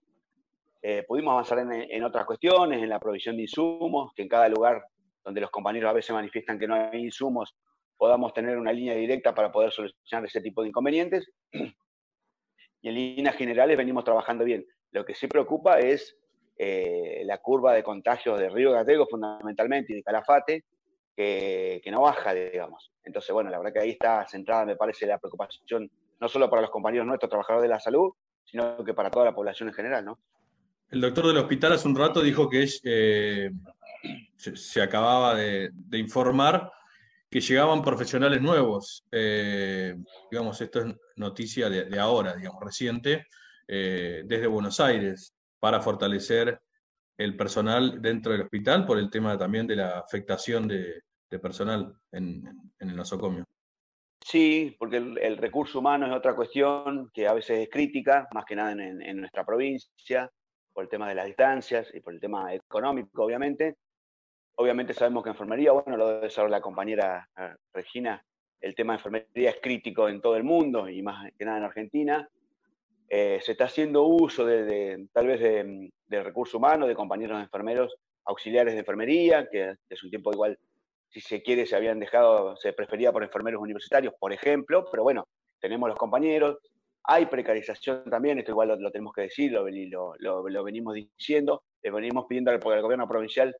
Eh, 0.82 1.04
pudimos 1.08 1.32
avanzar 1.34 1.60
en, 1.60 1.72
en, 1.72 2.04
otras 2.04 2.26
cuestiones, 2.26 2.82
en 2.82 2.90
la 2.90 3.00
provisión 3.00 3.36
de 3.36 3.44
insumos, 3.44 4.12
que 4.16 4.24
en 4.24 4.30
cada 4.30 4.48
lugar 4.48 4.84
donde 5.24 5.42
los 5.42 5.52
compañeros 5.52 5.90
a 5.90 5.94
veces 5.94 6.12
manifiestan 6.12 6.58
que 6.58 6.68
no 6.68 6.76
hay 6.76 7.04
insumos, 7.04 7.56
podamos 7.98 8.34
tener 8.34 8.58
una 8.58 8.72
línea 8.72 8.96
directa 8.96 9.34
para 9.34 9.52
poder 9.52 9.72
solucionar 9.72 10.26
ese 10.26 10.42
tipo 10.42 10.62
de 10.62 10.70
inconvenientes. 10.70 11.30
Y 12.80 12.90
en 12.90 12.94
líneas 12.94 13.36
generales 13.36 13.76
venimos 13.76 14.04
trabajando 14.04 14.46
bien. 14.46 14.64
Lo 14.92 15.04
que 15.04 15.16
sí 15.16 15.28
preocupa 15.28 15.80
es 15.80 16.16
eh, 16.58 17.22
la 17.26 17.38
curva 17.38 17.74
de 17.74 17.84
contagios 17.84 18.40
de 18.40 18.50
Río 18.50 18.72
Gatego 18.72 19.08
fundamentalmente 19.08 19.94
y 19.94 19.98
de 19.98 20.04
Calafate, 20.04 20.66
que, 21.16 21.82
que, 21.84 21.92
no 21.92 22.02
baja, 22.02 22.34
digamos. 22.34 22.92
Entonces, 23.04 23.32
bueno, 23.32 23.50
la 23.50 23.58
verdad 23.58 23.74
que 23.74 23.80
ahí 23.80 23.90
está 23.92 24.28
centrada, 24.28 24.66
me 24.66 24.76
parece, 24.76 25.06
la 25.06 25.18
preocupación, 25.18 25.90
no 26.20 26.28
solo 26.28 26.50
para 26.50 26.62
los 26.62 26.72
compañeros 26.72 27.08
nuestros, 27.08 27.30
trabajadores 27.30 27.64
de 27.64 27.74
la 27.74 27.80
salud, 27.80 28.12
sino 28.44 28.84
que 28.84 28.94
para 28.94 29.12
toda 29.12 29.26
la 29.26 29.36
población 29.36 29.70
en 29.70 29.76
general, 29.76 30.06
¿no? 30.06 30.20
El 30.90 31.02
doctor 31.02 31.28
del 31.28 31.38
hospital 31.38 31.74
hace 31.74 31.88
un 31.88 31.96
rato 31.96 32.22
dijo 32.22 32.50
que 32.50 32.66
eh, 32.84 33.52
se, 34.38 34.82
acababa 34.82 35.36
de, 35.36 35.70
informar 35.92 36.72
que 37.30 37.42
llegaban 37.42 37.82
profesionales 37.82 38.42
nuevos. 38.42 39.06
Eh, 39.12 39.96
digamos, 40.32 40.62
esto 40.62 40.80
es 40.80 40.96
noticia 41.18 41.70
de, 41.70 41.86
de 41.86 42.00
ahora, 42.00 42.36
digamos, 42.36 42.64
reciente, 42.64 43.28
eh, 43.68 44.24
desde 44.26 44.48
Buenos 44.48 44.80
Aires, 44.80 45.36
para 45.60 45.82
fortalecer 45.82 46.60
el 47.18 47.36
personal 47.36 48.02
dentro 48.02 48.32
del 48.32 48.42
hospital 48.42 48.86
por 48.86 48.98
el 49.00 49.10
tema 49.10 49.38
también 49.38 49.66
de 49.66 49.76
la 49.76 50.00
afectación 50.00 50.68
de, 50.68 51.02
personal 51.42 51.94
en, 52.12 52.72
el 52.80 52.96
nosocomio. 52.96 53.44
Sí, 54.24 54.76
porque 54.78 54.98
el, 54.98 55.18
el, 55.18 55.38
recurso 55.38 55.80
humano 55.80 56.08
es 56.08 56.14
otra 56.14 56.36
cuestión 56.36 57.10
que 57.14 57.28
a 57.28 57.34
veces 57.34 57.60
es 57.60 57.70
crítica, 57.70 58.28
más 58.34 58.46
que 58.46 58.56
nada 58.56 58.72
en, 58.72 59.02
en 59.02 59.18
nuestra 59.20 59.46
provincia, 59.46 60.32
por 60.74 60.84
el 60.84 60.90
tema 60.90 61.10
de 61.10 61.16
las 61.16 61.26
distancias 61.26 61.90
y 61.92 62.02
por 62.02 62.14
el 62.14 62.20
tema 62.20 62.54
económico, 62.54 63.24
obviamente. 63.24 63.78
Obviamente 64.58 64.94
sabemos 64.94 65.24
que 65.24 65.32
enfermería, 65.32 65.72
bueno, 65.72 65.98
lo 65.98 66.08
debe 66.08 66.30
saber 66.30 66.52
la 66.52 66.62
compañera 66.62 67.28
eh, 67.36 67.56
Regina, 67.74 68.24
el 68.62 68.76
tema 68.76 68.94
de 68.94 68.98
enfermería 68.98 69.50
es 69.50 69.58
crítico 69.62 70.08
en 70.08 70.22
todo 70.22 70.36
el 70.36 70.44
mundo 70.44 70.90
y 70.90 71.02
más 71.02 71.32
que 71.38 71.46
nada 71.46 71.58
en 71.58 71.64
Argentina. 71.64 72.30
Eh, 73.10 73.40
se 73.42 73.54
está 73.54 73.66
haciendo 73.66 74.04
uso 74.04 74.46
de, 74.46 74.64
de 74.64 75.08
tal 75.14 75.28
vez 75.28 75.40
de, 75.40 75.90
de, 76.08 76.24
recurso 76.24 76.58
humano, 76.58 76.88
de 76.88 76.96
compañeros 76.96 77.42
enfermeros 77.42 77.96
auxiliares 78.26 78.74
de 78.74 78.82
enfermería, 78.82 79.48
que 79.50 79.76
es 79.90 80.04
un 80.04 80.10
tiempo 80.10 80.34
igual, 80.34 80.60
si 81.10 81.22
se 81.22 81.42
quiere, 81.42 81.66
se 81.66 81.76
habían 81.76 82.00
dejado, 82.00 82.58
se 82.58 82.74
prefería 82.74 83.14
por 83.14 83.24
enfermeros 83.24 83.62
universitarios, 83.62 84.14
por 84.20 84.34
ejemplo, 84.34 84.86
pero 84.92 85.04
bueno, 85.04 85.26
tenemos 85.60 85.88
los 85.88 85.98
compañeros. 85.98 86.58
Hay 87.04 87.28
precarización 87.28 88.04
también, 88.10 88.40
esto 88.40 88.52
igual 88.52 88.78
lo, 88.80 88.92
tenemos 88.92 89.14
que 89.14 89.22
decir, 89.22 89.54
lo, 89.54 89.66
lo, 90.18 90.64
venimos 90.64 90.94
diciendo, 90.94 91.64
le 91.82 91.92
venimos 91.92 92.26
pidiendo 92.28 92.52
al, 92.52 92.60
al 92.62 92.82
gobierno 92.82 93.08
provincial 93.08 93.56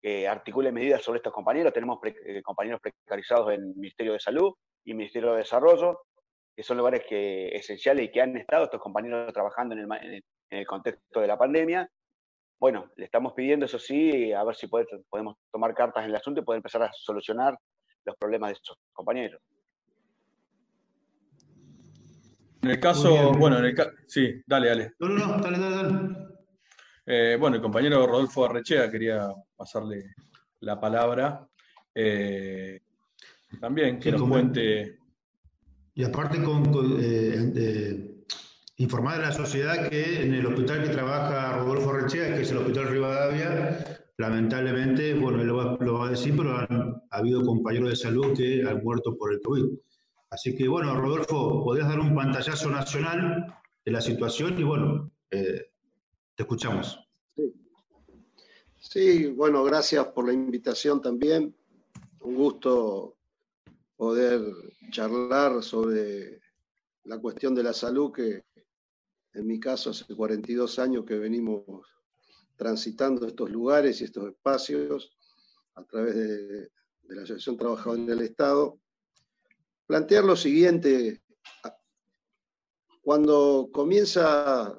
que 0.00 0.28
articule 0.28 0.70
medidas 0.70 1.02
sobre 1.02 1.18
estos 1.18 1.32
compañeros. 1.32 1.72
Tenemos 1.72 1.98
pre, 2.00 2.14
eh, 2.24 2.42
compañeros 2.42 2.80
precarizados 2.80 3.52
en 3.52 3.62
el 3.62 3.74
Ministerio 3.74 4.12
de 4.12 4.20
Salud 4.20 4.54
y 4.84 4.94
Ministerio 4.94 5.32
de 5.32 5.38
Desarrollo, 5.38 6.02
que 6.60 6.64
son 6.64 6.76
lugares 6.76 7.04
que, 7.08 7.48
esenciales 7.56 8.04
y 8.04 8.10
que 8.10 8.20
han 8.20 8.36
estado 8.36 8.64
estos 8.64 8.82
compañeros 8.82 9.32
trabajando 9.32 9.74
en 9.74 9.80
el, 9.80 10.22
en 10.50 10.58
el 10.58 10.66
contexto 10.66 11.22
de 11.22 11.26
la 11.26 11.38
pandemia. 11.38 11.90
Bueno, 12.58 12.92
le 12.96 13.06
estamos 13.06 13.32
pidiendo, 13.32 13.64
eso 13.64 13.78
sí, 13.78 14.30
a 14.34 14.44
ver 14.44 14.54
si 14.54 14.66
puede, 14.66 14.84
podemos 15.08 15.38
tomar 15.50 15.74
cartas 15.74 16.04
en 16.04 16.10
el 16.10 16.16
asunto 16.16 16.42
y 16.42 16.44
poder 16.44 16.58
empezar 16.58 16.82
a 16.82 16.90
solucionar 16.92 17.58
los 18.04 18.14
problemas 18.16 18.50
de 18.50 18.52
estos 18.56 18.76
compañeros. 18.92 19.40
En 22.60 22.68
el 22.68 22.78
caso, 22.78 23.32
bueno, 23.38 23.56
en 23.56 23.64
el 23.64 23.74
ca 23.74 23.90
sí, 24.06 24.42
dale, 24.46 24.68
dale. 24.68 24.92
No, 24.98 25.08
no, 25.08 25.26
no, 25.28 25.38
dale, 25.38 25.58
dale, 25.58 25.76
dale. 25.76 26.16
Eh, 27.06 27.38
bueno, 27.40 27.56
el 27.56 27.62
compañero 27.62 28.06
Rodolfo 28.06 28.44
Arrechea 28.44 28.90
quería 28.90 29.32
pasarle 29.56 30.12
la 30.60 30.78
palabra. 30.78 31.48
Eh, 31.94 32.80
también 33.58 33.98
que 33.98 34.10
sí, 34.10 34.18
nos 34.18 34.28
cuente. 34.28 34.99
Y 36.00 36.04
aparte, 36.04 36.38
eh, 36.38 37.52
eh, 37.56 38.24
informar 38.78 39.20
a 39.20 39.26
la 39.26 39.32
sociedad 39.32 39.86
que 39.90 40.22
en 40.22 40.32
el 40.32 40.46
hospital 40.46 40.82
que 40.82 40.88
trabaja 40.88 41.58
Rodolfo 41.58 41.90
Arrechea, 41.90 42.34
que 42.34 42.40
es 42.40 42.50
el 42.50 42.56
Hospital 42.56 42.88
Rivadavia, 42.88 44.00
lamentablemente, 44.16 45.12
bueno, 45.12 45.42
él 45.42 45.48
lo 45.48 45.98
va, 45.98 46.06
a 46.06 46.10
decir, 46.10 46.34
pero 46.34 46.56
han, 46.56 47.02
ha 47.10 47.18
habido 47.18 47.44
compañeros 47.44 47.90
de 47.90 47.96
salud 47.96 48.34
que 48.34 48.66
han 48.66 48.82
muerto 48.82 49.14
por 49.14 49.30
el 49.30 49.42
COVID. 49.42 49.66
Así 50.30 50.56
que, 50.56 50.68
bueno, 50.68 50.98
Rodolfo, 50.98 51.62
podés 51.64 51.86
dar 51.86 52.00
un 52.00 52.14
pantallazo 52.14 52.70
nacional 52.70 53.54
de 53.84 53.92
la 53.92 54.00
situación 54.00 54.58
y, 54.58 54.62
bueno, 54.62 55.10
eh, 55.30 55.66
te 56.34 56.44
escuchamos. 56.44 56.98
Sí, 58.78 59.26
bueno, 59.26 59.62
gracias 59.64 60.06
por 60.06 60.26
la 60.26 60.32
invitación 60.32 61.02
también. 61.02 61.54
Un 62.20 62.36
gusto 62.36 63.18
poder 64.00 64.40
charlar 64.90 65.62
sobre 65.62 66.40
la 67.04 67.18
cuestión 67.18 67.54
de 67.54 67.62
la 67.62 67.74
salud, 67.74 68.10
que 68.10 68.46
en 69.34 69.46
mi 69.46 69.60
caso 69.60 69.90
hace 69.90 70.16
42 70.16 70.78
años 70.78 71.04
que 71.04 71.18
venimos 71.18 71.64
transitando 72.56 73.26
estos 73.26 73.50
lugares 73.50 74.00
y 74.00 74.04
estos 74.04 74.30
espacios 74.30 75.14
a 75.74 75.84
través 75.84 76.14
de, 76.14 76.70
la 77.08 77.24
Asociación 77.24 77.58
Trabajadora 77.58 78.02
del 78.04 78.22
Estado 78.22 78.80
plantear 79.86 80.24
lo 80.24 80.34
siguiente. 80.34 81.20
Cuando 83.02 83.68
comienza 83.70 84.78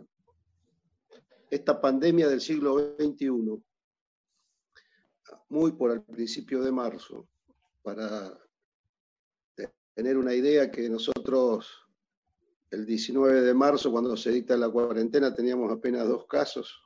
esta 1.51 1.79
pandemia 1.79 2.27
del 2.27 2.41
siglo 2.41 2.95
XXI, 2.97 3.29
muy 5.49 5.73
por 5.73 5.91
el 5.91 6.01
principio 6.01 6.63
de 6.63 6.71
marzo, 6.71 7.27
para 7.83 8.40
tener 10.01 10.17
una 10.17 10.33
idea 10.33 10.71
que 10.71 10.89
nosotros 10.89 11.85
el 12.71 12.87
19 12.87 13.41
de 13.41 13.53
marzo, 13.53 13.91
cuando 13.91 14.17
se 14.17 14.31
dicta 14.31 14.57
la 14.57 14.67
cuarentena, 14.67 15.31
teníamos 15.31 15.71
apenas 15.71 16.07
dos 16.07 16.25
casos 16.25 16.81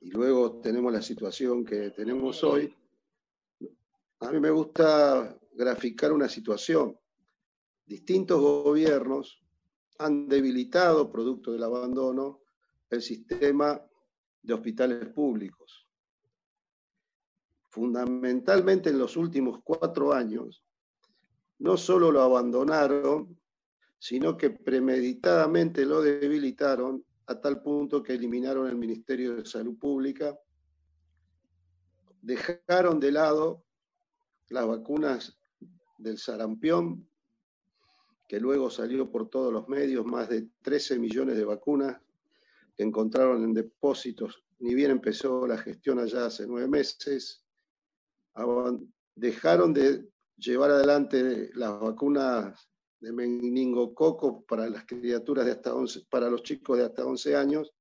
y 0.00 0.12
luego 0.12 0.60
tenemos 0.60 0.92
la 0.92 1.02
situación 1.02 1.64
que 1.64 1.90
tenemos 1.90 2.44
hoy. 2.44 2.72
A 4.20 4.30
mí 4.30 4.38
me 4.38 4.52
gusta 4.52 5.36
graficar 5.50 6.12
una 6.12 6.28
situación. 6.28 6.96
Distintos 7.84 8.40
gobiernos 8.40 9.42
han 9.98 10.28
debilitado, 10.28 11.10
producto 11.10 11.50
del 11.50 11.64
abandono, 11.64 12.42
el 12.88 13.02
sistema 13.02 13.82
de 14.42 14.54
hospitales 14.54 15.08
públicos. 15.08 15.88
Fundamentalmente 17.68 18.90
en 18.90 18.98
los 18.98 19.16
últimos 19.16 19.58
cuatro 19.64 20.12
años, 20.12 20.64
no 21.58 21.76
solo 21.76 22.10
lo 22.10 22.22
abandonaron, 22.22 23.38
sino 23.98 24.36
que 24.36 24.50
premeditadamente 24.50 25.84
lo 25.86 26.02
debilitaron 26.02 27.04
a 27.26 27.40
tal 27.40 27.62
punto 27.62 28.02
que 28.02 28.14
eliminaron 28.14 28.68
el 28.68 28.76
Ministerio 28.76 29.36
de 29.36 29.46
Salud 29.46 29.78
Pública, 29.78 30.38
dejaron 32.20 33.00
de 33.00 33.12
lado 33.12 33.64
las 34.48 34.66
vacunas 34.66 35.38
del 35.96 36.18
sarampión, 36.18 37.08
que 38.28 38.40
luego 38.40 38.70
salió 38.70 39.10
por 39.10 39.28
todos 39.28 39.52
los 39.52 39.68
medios, 39.68 40.04
más 40.04 40.28
de 40.28 40.48
13 40.62 40.98
millones 40.98 41.36
de 41.36 41.44
vacunas 41.44 42.00
que 42.76 42.82
encontraron 42.82 43.44
en 43.44 43.54
depósitos, 43.54 44.44
ni 44.58 44.74
bien 44.74 44.90
empezó 44.90 45.46
la 45.46 45.58
gestión 45.58 45.98
allá 45.98 46.26
hace 46.26 46.46
nueve 46.46 46.68
meses, 46.68 47.44
dejaron 49.14 49.72
de 49.72 50.08
llevar 50.36 50.70
adelante 50.70 51.50
las 51.54 51.78
vacunas 51.80 52.68
de 53.00 53.12
meningococo 53.12 54.44
para 54.44 54.68
las 54.68 54.84
criaturas 54.86 55.44
de 55.44 55.52
hasta 55.52 55.74
11, 55.74 56.06
para 56.10 56.30
los 56.30 56.42
chicos 56.42 56.78
de 56.78 56.84
hasta 56.84 57.04
11 57.04 57.36
años, 57.36 57.72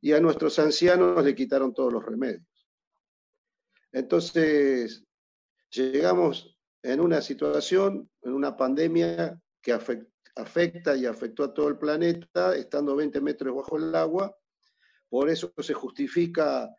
y 0.00 0.12
a 0.12 0.20
nuestros 0.20 0.58
ancianos 0.58 1.24
le 1.24 1.34
quitaron 1.34 1.74
todos 1.74 1.92
los 1.92 2.04
remedios. 2.04 2.46
Entonces, 3.90 5.04
llegamos 5.70 6.56
en 6.82 7.00
una 7.00 7.20
situación, 7.20 8.08
en 8.22 8.32
una 8.32 8.56
pandemia 8.56 9.40
que 9.60 9.72
afecta 9.72 10.96
y 10.96 11.04
afectó 11.06 11.42
a 11.42 11.52
todo 11.52 11.68
el 11.68 11.78
planeta, 11.78 12.54
estando 12.54 12.94
20 12.94 13.20
metros 13.20 13.56
bajo 13.56 13.76
el 13.76 13.94
agua. 13.94 14.36
Por 15.08 15.28
eso 15.28 15.52
se 15.58 15.74
justifica 15.74 16.72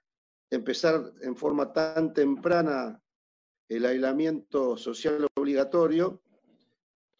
empezar 0.49 1.11
en 1.21 1.35
forma 1.35 1.73
tan 1.73 2.13
temprana 2.13 3.01
el 3.69 3.85
aislamiento 3.85 4.75
social 4.75 5.27
obligatorio, 5.35 6.21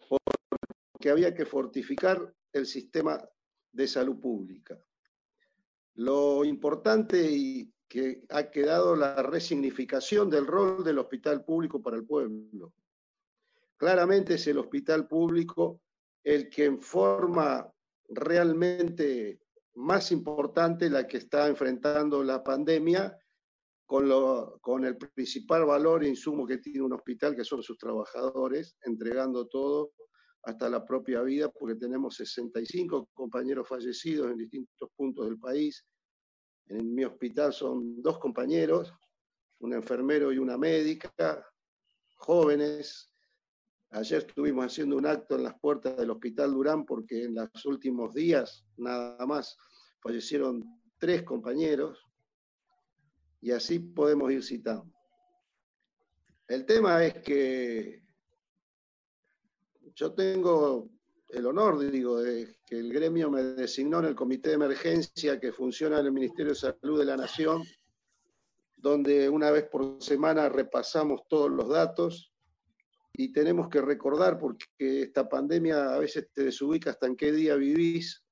porque 0.07 1.09
había 1.09 1.33
que 1.33 1.45
fortificar 1.45 2.33
el 2.51 2.65
sistema 2.65 3.23
de 3.71 3.87
salud 3.87 4.19
pública. 4.19 4.77
Lo 5.93 6.43
importante 6.43 7.31
y 7.31 7.71
que 7.87 8.23
ha 8.29 8.49
quedado 8.49 8.95
la 8.95 9.21
resignificación 9.21 10.29
del 10.29 10.45
rol 10.47 10.83
del 10.83 10.99
hospital 10.99 11.43
público 11.43 11.81
para 11.81 11.97
el 11.97 12.05
pueblo. 12.05 12.73
Claramente 13.77 14.35
es 14.35 14.47
el 14.47 14.59
hospital 14.59 15.07
público 15.07 15.81
el 16.23 16.49
que 16.49 16.65
en 16.65 16.81
forma 16.81 17.71
realmente 18.09 19.39
más 19.75 20.11
importante 20.11 20.89
la 20.89 21.07
que 21.07 21.17
está 21.17 21.47
enfrentando 21.47 22.23
la 22.23 22.43
pandemia 22.43 23.17
con, 23.89 24.07
lo, 24.07 24.59
con 24.61 24.85
el 24.85 24.97
principal 24.97 25.65
valor 25.65 26.03
e 26.03 26.09
insumo 26.09 26.45
que 26.45 26.59
tiene 26.59 26.83
un 26.83 26.93
hospital, 26.93 27.35
que 27.35 27.43
son 27.43 27.63
sus 27.63 27.75
trabajadores, 27.75 28.77
entregando 28.83 29.47
todo 29.47 29.93
hasta 30.43 30.69
la 30.69 30.85
propia 30.85 31.23
vida, 31.23 31.49
porque 31.49 31.73
tenemos 31.73 32.15
65 32.17 33.09
compañeros 33.15 33.67
fallecidos 33.67 34.29
en 34.29 34.37
distintos 34.37 34.91
puntos 34.95 35.25
del 35.25 35.39
país. 35.39 35.83
En 36.67 36.93
mi 36.93 37.03
hospital 37.03 37.51
son 37.51 37.99
dos 37.99 38.19
compañeros, 38.19 38.93
un 39.57 39.73
enfermero 39.73 40.31
y 40.31 40.37
una 40.37 40.55
médica, 40.55 41.43
jóvenes. 42.17 43.11
Ayer 43.89 44.19
estuvimos 44.19 44.67
haciendo 44.67 44.97
un 44.97 45.07
acto 45.07 45.33
en 45.33 45.45
las 45.45 45.59
puertas 45.59 45.97
del 45.97 46.11
Hospital 46.11 46.53
Durán 46.53 46.85
porque 46.85 47.23
en 47.23 47.33
los 47.33 47.65
últimos 47.65 48.13
días, 48.13 48.63
nada 48.77 49.25
más, 49.25 49.57
fallecieron 50.03 50.63
tres 50.99 51.23
compañeros 51.23 52.08
y 53.41 53.51
así 53.51 53.79
podemos 53.79 54.31
ir 54.31 54.43
citando. 54.43 54.91
El 56.47 56.65
tema 56.65 57.05
es 57.05 57.15
que 57.19 58.01
yo 59.95 60.13
tengo 60.13 60.89
el 61.29 61.45
honor, 61.45 61.79
digo, 61.79 62.21
de 62.21 62.55
que 62.65 62.79
el 62.79 62.91
gremio 62.91 63.29
me 63.29 63.43
designó 63.43 63.99
en 63.99 64.05
el 64.05 64.15
comité 64.15 64.49
de 64.49 64.55
emergencia 64.55 65.39
que 65.39 65.51
funciona 65.51 65.99
en 65.99 66.07
el 66.07 66.11
Ministerio 66.11 66.53
de 66.53 66.59
Salud 66.59 66.99
de 66.99 67.05
la 67.05 67.17
Nación, 67.17 67.63
donde 68.75 69.29
una 69.29 69.51
vez 69.51 69.65
por 69.65 70.01
semana 70.01 70.49
repasamos 70.49 71.21
todos 71.27 71.51
los 71.51 71.69
datos 71.69 72.33
y 73.13 73.31
tenemos 73.31 73.69
que 73.69 73.81
recordar, 73.81 74.39
porque 74.39 75.01
esta 75.03 75.27
pandemia 75.27 75.93
a 75.93 75.99
veces 75.99 76.29
te 76.33 76.45
desubica 76.45 76.91
hasta 76.91 77.05
en 77.05 77.15
qué 77.15 77.31
día 77.31 77.55
vivís. 77.55 78.23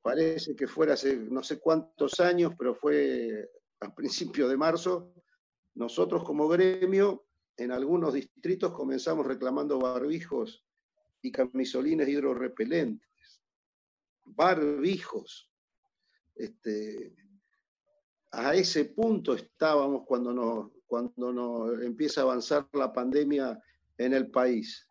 Parece 0.00 0.54
que 0.56 0.66
fuera 0.66 0.94
hace 0.94 1.16
no 1.16 1.42
sé 1.42 1.58
cuántos 1.58 2.20
años, 2.20 2.52
pero 2.56 2.74
fue 2.74 3.50
a 3.80 3.94
principios 3.94 4.50
de 4.50 4.56
marzo, 4.56 5.12
nosotros 5.74 6.24
como 6.24 6.48
gremio 6.48 7.24
en 7.56 7.72
algunos 7.72 8.14
distritos 8.14 8.72
comenzamos 8.72 9.26
reclamando 9.26 9.78
barbijos 9.78 10.64
y 11.22 11.32
camisolines 11.32 12.08
hidrorrepelentes. 12.08 13.42
Barbijos. 14.24 15.50
Este, 16.34 17.14
a 18.30 18.54
ese 18.54 18.84
punto 18.86 19.34
estábamos 19.34 20.04
cuando 20.06 20.32
nos, 20.32 20.70
cuando 20.86 21.32
nos 21.32 21.82
empieza 21.82 22.20
a 22.20 22.24
avanzar 22.24 22.68
la 22.72 22.92
pandemia 22.92 23.60
en 23.96 24.12
el 24.12 24.30
país. 24.30 24.88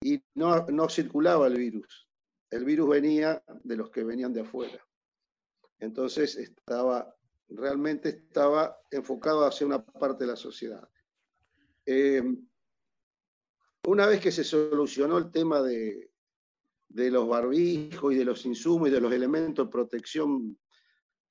Y 0.00 0.22
no, 0.34 0.66
no 0.66 0.88
circulaba 0.88 1.46
el 1.46 1.56
virus. 1.56 2.08
El 2.50 2.64
virus 2.64 2.88
venía 2.88 3.42
de 3.62 3.76
los 3.76 3.90
que 3.90 4.04
venían 4.04 4.32
de 4.32 4.40
afuera. 4.40 4.84
Entonces 5.78 6.36
estaba 6.36 7.14
realmente 7.56 8.08
estaba 8.10 8.78
enfocado 8.90 9.44
hacia 9.44 9.66
una 9.66 9.84
parte 9.84 10.24
de 10.24 10.30
la 10.30 10.36
sociedad. 10.36 10.88
Eh, 11.84 12.22
una 13.86 14.06
vez 14.06 14.20
que 14.20 14.30
se 14.30 14.44
solucionó 14.44 15.18
el 15.18 15.30
tema 15.30 15.60
de, 15.60 16.12
de 16.88 17.10
los 17.10 17.26
barbijos 17.26 18.12
y 18.12 18.16
de 18.16 18.24
los 18.24 18.44
insumos 18.46 18.88
y 18.88 18.92
de 18.92 19.00
los 19.00 19.12
elementos 19.12 19.66
de 19.66 19.72
protección 19.72 20.58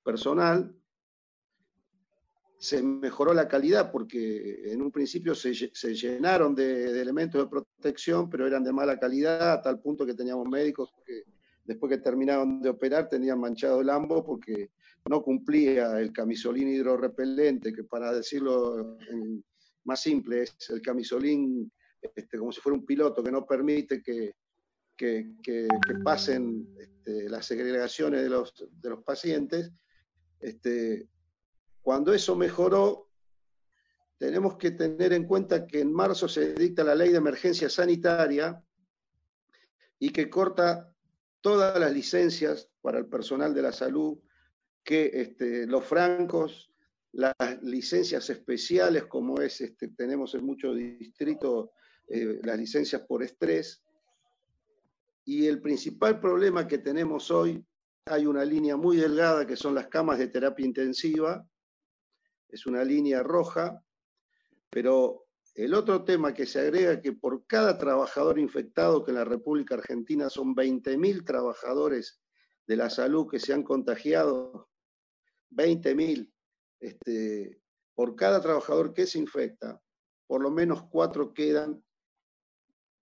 personal, 0.04 0.76
se 2.62 2.84
mejoró 2.84 3.34
la 3.34 3.48
calidad 3.48 3.92
porque 3.92 4.72
en 4.72 4.84
un 4.84 4.92
principio 4.92 5.34
se, 5.34 5.54
se 5.54 5.96
llenaron 5.96 6.54
de, 6.54 7.02
elementos 7.02 7.42
de 7.42 7.50
protección, 7.50 8.30
pero 8.30 8.46
eran 8.46 8.64
de 8.64 8.72
mala 8.72 9.00
calidad, 9.00 9.54
a 9.54 9.62
tal 9.62 9.80
punto 9.80 10.06
que 10.06 10.14
teníamos 10.14 10.48
médicos 10.48 10.92
que 11.04 11.24
después 11.64 11.90
que 11.90 11.98
terminaron 11.98 12.62
de 12.62 12.70
operar 12.70 13.10
tenían 13.10 13.40
manchado 13.40 13.82
el 13.82 13.90
ambo 13.90 14.24
porque 14.24 14.72
no 15.10 15.22
cumplía 15.22 16.00
el 16.00 16.12
camisolín 16.12 16.70
hidrorrepelente, 16.70 17.74
que 17.74 17.84
para 17.84 18.14
decirlo 18.14 18.98
más 19.84 20.02
simple 20.02 20.44
es 20.44 20.70
el 20.70 20.82
camisolín 20.82 21.72
este, 22.02 22.38
como 22.38 22.52
si 22.52 22.62
fuera 22.62 22.78
un 22.78 22.86
piloto 22.86 23.24
que 23.24 23.32
no 23.32 23.46
permite 23.46 24.02
que, 24.02 24.36
que, 24.96 25.34
que, 25.44 25.68
pasen 26.04 26.76
este, 26.80 27.30
las 27.30 27.46
segregaciones 27.46 28.24
de 28.24 28.30
los, 28.30 28.54
de 28.72 28.90
los 28.90 29.04
pacientes. 29.04 29.72
Este, 30.40 31.08
cuando 31.82 32.14
eso 32.14 32.36
mejoró, 32.36 33.10
tenemos 34.18 34.58
que 34.58 34.72
tener 34.72 35.14
en 35.14 35.26
cuenta 35.26 35.66
que 35.66 35.82
en 35.82 35.92
marzo 35.92 36.28
se 36.28 36.54
dicta 36.54 36.84
la 36.84 36.96
ley 36.96 37.10
de 37.10 37.18
emergencia 37.18 37.70
sanitaria 37.70 38.64
y 39.98 40.12
que 40.12 40.30
corta 40.30 40.94
todas 41.42 41.80
las 41.80 41.92
licencias 41.92 42.70
para 42.82 43.00
el 43.00 43.08
personal 43.08 43.54
de 43.54 43.62
la 43.64 43.72
salud 43.72 44.20
que 44.84 45.12
este, 45.14 45.68
los 45.68 45.86
francos, 45.86 46.72
las 47.14 47.36
licencias 47.62 48.30
especiales, 48.30 49.06
como 49.06 49.42
es, 49.42 49.62
este, 49.62 49.90
tenemos 49.90 50.34
en 50.36 50.46
muchos 50.46 50.76
distritos 50.76 51.70
eh, 52.08 52.40
las 52.44 52.58
licencias 52.58 53.02
por 53.04 53.24
estrés. 53.24 53.84
Y 55.26 55.48
el 55.48 55.62
principal 55.62 56.20
problema 56.20 56.68
que 56.68 56.78
tenemos 56.78 57.30
hoy, 57.32 57.64
hay 58.06 58.26
una 58.26 58.44
línea 58.44 58.76
muy 58.76 58.98
delgada 58.98 59.46
que 59.46 59.56
son 59.56 59.76
las 59.76 59.88
camas 59.88 60.18
de 60.18 60.28
terapia 60.28 60.66
intensiva, 60.66 61.46
es 62.50 62.66
una 62.66 62.84
línea 62.84 63.24
roja, 63.24 63.82
pero 64.70 65.28
el 65.56 65.74
otro 65.74 66.04
tema 66.04 66.34
que 66.34 66.46
se 66.46 66.60
agrega 66.60 66.94
es 66.94 67.02
que 67.02 67.14
por 67.14 67.46
cada 67.46 67.78
trabajador 67.78 68.40
infectado, 68.40 69.04
que 69.04 69.12
en 69.12 69.18
la 69.18 69.26
República 69.26 69.76
Argentina 69.76 70.30
son 70.30 70.56
20.000 70.56 71.26
trabajadores 71.26 72.20
de 72.68 72.76
la 72.78 72.90
salud 72.90 73.28
que 73.30 73.40
se 73.40 73.54
han 73.54 73.64
contagiado, 73.64 74.71
20.000 75.52 76.32
este, 76.80 77.62
por 77.94 78.16
cada 78.16 78.42
trabajador 78.42 78.94
que 78.94 79.06
se 79.06 79.20
infecta, 79.20 79.82
por 80.28 80.42
lo 80.42 80.50
menos 80.50 80.84
cuatro 80.90 81.34
quedan 81.34 81.84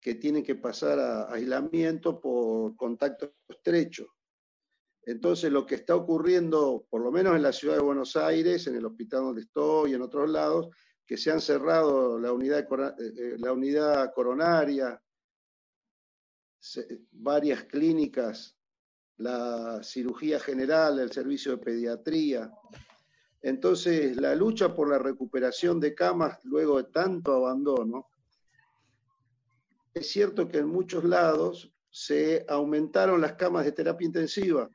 que 0.02 0.16
tienen 0.16 0.43
que 0.43 0.56
pasar 0.56 1.00
a 1.00 1.34
aislamiento 1.34 2.20
por 2.20 2.76
contacto 2.76 3.34
estrecho. 3.48 4.08
Entonces, 5.04 5.52
lo 5.52 5.66
que 5.66 5.76
está 5.76 5.95
ocurriendo, 5.95 6.86
por 6.89 7.02
lo 7.02 7.12
menos 7.12 7.36
en 7.36 7.43
la 7.43 7.54
ciudad 7.54 7.76
de 7.76 7.84
Buenos 7.84 8.16
Aires, 8.16 8.68
en 8.68 8.76
el 8.76 8.86
hospital 8.86 9.22
donde 9.22 9.41
estoy 9.41 9.91
y 9.91 9.93
en 9.93 10.02
otros 10.02 10.30
lados, 10.30 10.70
que 11.06 11.18
se 11.18 11.32
han 11.32 11.39
cerrado 11.39 12.20
la 12.20 12.34
unidad, 12.34 12.60
eh, 12.60 12.93
eh, 13.00 13.36
la 13.38 13.54
unidad 13.54 14.14
coronaria, 14.14 15.02
varias 17.12 17.64
clínicas 17.64 18.57
la 19.18 19.82
cirugía 19.84 20.39
general, 20.39 20.99
el 20.99 21.11
servicio 21.11 21.53
de 21.53 21.57
pediatría. 21.57 22.51
Entonces, 23.41 24.18
la 24.18 24.36
lucha 24.36 24.74
por 24.74 24.89
la 24.89 24.99
recuperación 24.99 25.80
de 25.80 25.95
camas 25.95 26.39
luego 26.43 26.78
de 26.78 26.86
tanto 26.86 27.34
abandono, 27.34 28.07
es 29.93 30.11
cierto 30.11 30.47
que 30.47 30.59
en 30.59 30.68
muchos 30.68 31.03
lados 31.03 31.72
se 31.89 32.45
aumentaron 32.47 33.22
las 33.22 33.34
camas 33.34 33.65
de 33.65 33.72
terapia 33.72 34.05
intensiva, 34.05 34.70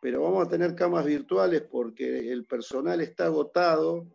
pero 0.00 0.22
vamos 0.22 0.46
a 0.46 0.50
tener 0.50 0.74
camas 0.74 1.04
virtuales 1.04 1.62
porque 1.62 2.32
el 2.32 2.46
personal 2.46 3.00
está 3.00 3.26
agotado 3.26 4.06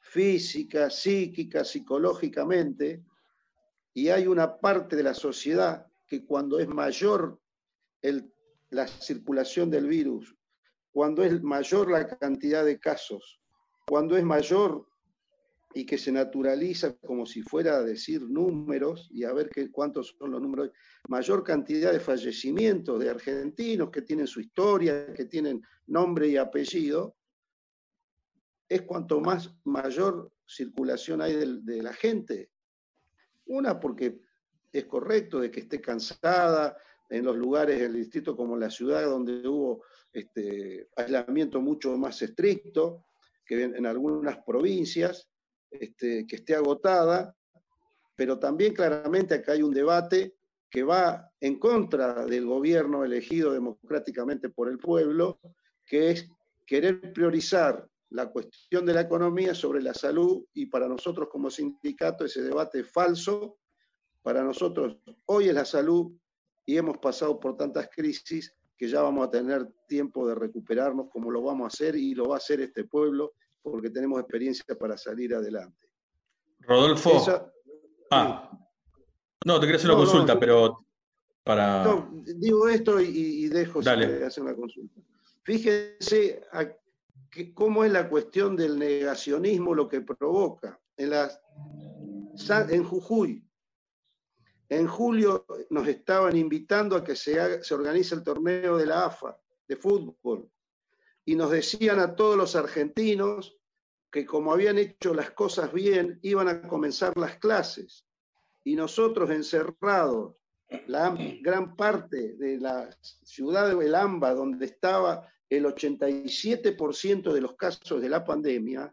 física, 0.00 0.88
psíquica, 0.90 1.64
psicológicamente, 1.64 3.04
y 3.92 4.08
hay 4.08 4.26
una 4.26 4.58
parte 4.58 4.96
de 4.96 5.02
la 5.02 5.14
sociedad 5.14 5.86
que 6.06 6.24
cuando 6.24 6.58
es 6.58 6.68
mayor 6.68 7.38
el 8.02 8.32
la 8.70 8.86
circulación 8.86 9.70
del 9.70 9.86
virus, 9.86 10.34
cuando 10.90 11.22
es 11.22 11.42
mayor 11.42 11.90
la 11.90 12.06
cantidad 12.06 12.64
de 12.64 12.78
casos, 12.78 13.40
cuando 13.86 14.16
es 14.16 14.24
mayor 14.24 14.86
y 15.74 15.84
que 15.84 15.98
se 15.98 16.10
naturaliza 16.10 16.96
como 16.96 17.26
si 17.26 17.42
fuera 17.42 17.76
a 17.76 17.82
decir 17.82 18.22
números 18.22 19.08
y 19.12 19.24
a 19.24 19.32
ver 19.32 19.50
qué, 19.50 19.70
cuántos 19.70 20.16
son 20.18 20.30
los 20.30 20.40
números, 20.40 20.70
mayor 21.08 21.44
cantidad 21.44 21.92
de 21.92 22.00
fallecimientos 22.00 22.98
de 22.98 23.10
argentinos 23.10 23.90
que 23.90 24.02
tienen 24.02 24.26
su 24.26 24.40
historia, 24.40 25.12
que 25.12 25.26
tienen 25.26 25.62
nombre 25.86 26.28
y 26.28 26.38
apellido, 26.38 27.14
es 28.68 28.82
cuanto 28.82 29.20
más 29.20 29.54
mayor 29.64 30.32
circulación 30.46 31.20
hay 31.20 31.34
de, 31.34 31.60
de 31.60 31.82
la 31.82 31.92
gente. 31.92 32.50
Una 33.44 33.78
porque 33.78 34.18
es 34.72 34.86
correcto 34.86 35.40
de 35.40 35.50
que 35.50 35.60
esté 35.60 35.80
cansada, 35.80 36.76
en 37.08 37.24
los 37.24 37.36
lugares 37.36 37.78
del 37.78 37.94
distrito 37.94 38.36
como 38.36 38.56
la 38.56 38.70
ciudad 38.70 39.04
donde 39.04 39.46
hubo 39.46 39.82
este, 40.12 40.88
aislamiento 40.96 41.60
mucho 41.60 41.96
más 41.96 42.20
estricto, 42.22 43.04
que 43.44 43.62
en 43.62 43.86
algunas 43.86 44.38
provincias, 44.44 45.28
este, 45.70 46.26
que 46.26 46.36
esté 46.36 46.54
agotada, 46.54 47.34
pero 48.16 48.38
también 48.38 48.74
claramente 48.74 49.34
acá 49.34 49.52
hay 49.52 49.62
un 49.62 49.74
debate 49.74 50.36
que 50.70 50.82
va 50.82 51.30
en 51.40 51.58
contra 51.58 52.24
del 52.24 52.46
gobierno 52.46 53.04
elegido 53.04 53.52
democráticamente 53.52 54.48
por 54.48 54.68
el 54.68 54.78
pueblo, 54.78 55.38
que 55.84 56.10
es 56.10 56.28
querer 56.66 57.12
priorizar 57.12 57.88
la 58.10 58.28
cuestión 58.28 58.86
de 58.86 58.94
la 58.94 59.02
economía 59.02 59.54
sobre 59.54 59.82
la 59.82 59.94
salud 59.94 60.44
y 60.54 60.66
para 60.66 60.88
nosotros 60.88 61.28
como 61.30 61.50
sindicato 61.50 62.24
ese 62.24 62.42
debate 62.42 62.80
es 62.80 62.90
falso. 62.90 63.58
Para 64.22 64.42
nosotros 64.42 64.96
hoy 65.26 65.48
es 65.48 65.54
la 65.54 65.64
salud 65.64 66.12
y 66.66 66.76
hemos 66.76 66.98
pasado 66.98 67.38
por 67.38 67.56
tantas 67.56 67.88
crisis 67.88 68.52
que 68.76 68.88
ya 68.88 69.00
vamos 69.00 69.26
a 69.26 69.30
tener 69.30 69.66
tiempo 69.86 70.28
de 70.28 70.34
recuperarnos 70.34 71.08
como 71.10 71.30
lo 71.30 71.42
vamos 71.42 71.64
a 71.64 71.68
hacer 71.68 71.96
y 71.96 72.14
lo 72.14 72.28
va 72.28 72.34
a 72.34 72.38
hacer 72.38 72.60
este 72.60 72.84
pueblo 72.84 73.32
porque 73.62 73.90
tenemos 73.90 74.20
experiencia 74.20 74.76
para 74.78 74.98
salir 74.98 75.34
adelante. 75.34 75.88
Rodolfo. 76.60 77.24
ah, 78.10 78.50
no, 79.44 79.60
te 79.60 79.66
quería 79.66 79.76
hacer 79.76 79.90
una 79.90 79.98
consulta, 79.98 80.38
pero 80.38 80.84
para... 81.42 82.08
digo 82.36 82.68
esto 82.68 83.00
y, 83.00 83.48
dejo 83.48 83.80
de 83.80 84.24
hacer 84.24 84.42
una 84.42 84.54
consulta. 84.54 85.00
Fíjense 85.44 86.42
cómo 87.54 87.84
es 87.84 87.92
la 87.92 88.08
cuestión 88.08 88.56
del 88.56 88.78
negacionismo 88.78 89.74
lo 89.74 89.88
que 89.88 90.00
provoca. 90.00 90.80
En, 90.96 91.12
en 92.70 92.84
Jujuy, 92.84 93.45
en 94.68 94.86
julio 94.86 95.46
nos 95.70 95.86
estaban 95.86 96.36
invitando 96.36 96.96
a 96.96 97.04
que 97.04 97.16
se, 97.16 97.62
se 97.62 97.74
organice 97.74 98.14
el 98.14 98.22
torneo 98.22 98.76
de 98.76 98.86
la 98.86 99.06
AFA 99.06 99.38
de 99.68 99.76
fútbol 99.76 100.50
y 101.24 101.34
nos 101.34 101.50
decían 101.50 101.98
a 101.98 102.14
todos 102.14 102.36
los 102.36 102.56
argentinos 102.56 103.58
que 104.10 104.24
como 104.24 104.52
habían 104.52 104.78
hecho 104.78 105.12
las 105.12 105.32
cosas 105.32 105.72
bien, 105.72 106.18
iban 106.22 106.48
a 106.48 106.62
comenzar 106.62 107.16
las 107.18 107.36
clases. 107.36 108.06
Y 108.64 108.74
nosotros 108.74 109.28
encerrados, 109.30 110.36
la 110.86 111.14
gran 111.42 111.76
parte 111.76 112.34
de 112.34 112.58
la 112.58 112.88
ciudad 113.02 113.68
de 113.68 113.74
Belamba, 113.74 114.34
donde 114.34 114.64
estaba 114.66 115.28
el 115.48 115.66
87% 115.66 117.32
de 117.32 117.40
los 117.40 117.56
casos 117.56 118.00
de 118.00 118.08
la 118.08 118.24
pandemia, 118.24 118.92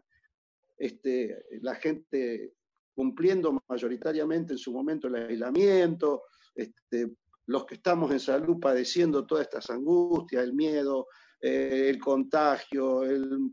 este, 0.76 1.44
la 1.62 1.74
gente 1.76 2.52
cumpliendo 2.94 3.58
mayoritariamente 3.68 4.52
en 4.52 4.58
su 4.58 4.72
momento 4.72 5.08
el 5.08 5.16
aislamiento, 5.16 6.22
este, 6.54 7.16
los 7.46 7.66
que 7.66 7.74
estamos 7.74 8.10
en 8.10 8.20
salud 8.20 8.58
padeciendo 8.60 9.26
todas 9.26 9.44
estas 9.44 9.68
angustias, 9.70 10.42
el 10.42 10.54
miedo, 10.54 11.08
eh, 11.40 11.88
el 11.90 11.98
contagio, 11.98 13.02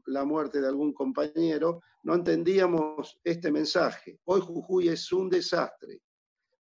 la 0.05 0.23
muerte 0.23 0.61
de 0.61 0.67
algún 0.67 0.93
compañero, 0.93 1.81
no 2.03 2.15
entendíamos 2.15 3.19
este 3.23 3.51
mensaje. 3.51 4.19
Hoy 4.25 4.41
Jujuy 4.41 4.89
es 4.89 5.11
un 5.11 5.29
desastre, 5.29 6.01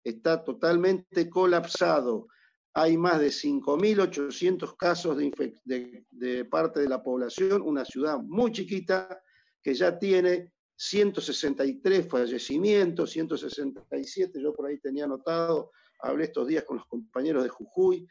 está 0.03 0.43
totalmente 0.43 1.29
colapsado. 1.29 2.27
Hay 2.73 2.97
más 2.97 3.19
de 3.21 3.29
5.800 3.29 4.75
casos 4.77 5.17
de, 5.17 6.05
de 6.11 6.45
parte 6.45 6.81
de 6.81 6.89
la 6.89 7.01
población, 7.01 7.61
una 7.61 7.85
ciudad 7.85 8.19
muy 8.19 8.51
chiquita 8.51 9.21
que 9.63 9.73
ya 9.73 9.97
tiene 9.97 10.51
163 10.75 12.07
fallecimientos, 12.07 13.11
167, 13.11 14.41
yo 14.41 14.53
por 14.53 14.67
ahí 14.67 14.77
tenía 14.79 15.05
anotado, 15.05 15.71
hablé 15.99 16.25
estos 16.25 16.47
días 16.47 16.63
con 16.63 16.77
los 16.77 16.85
compañeros 16.87 17.43
de 17.43 17.49
Jujuy, 17.49 18.07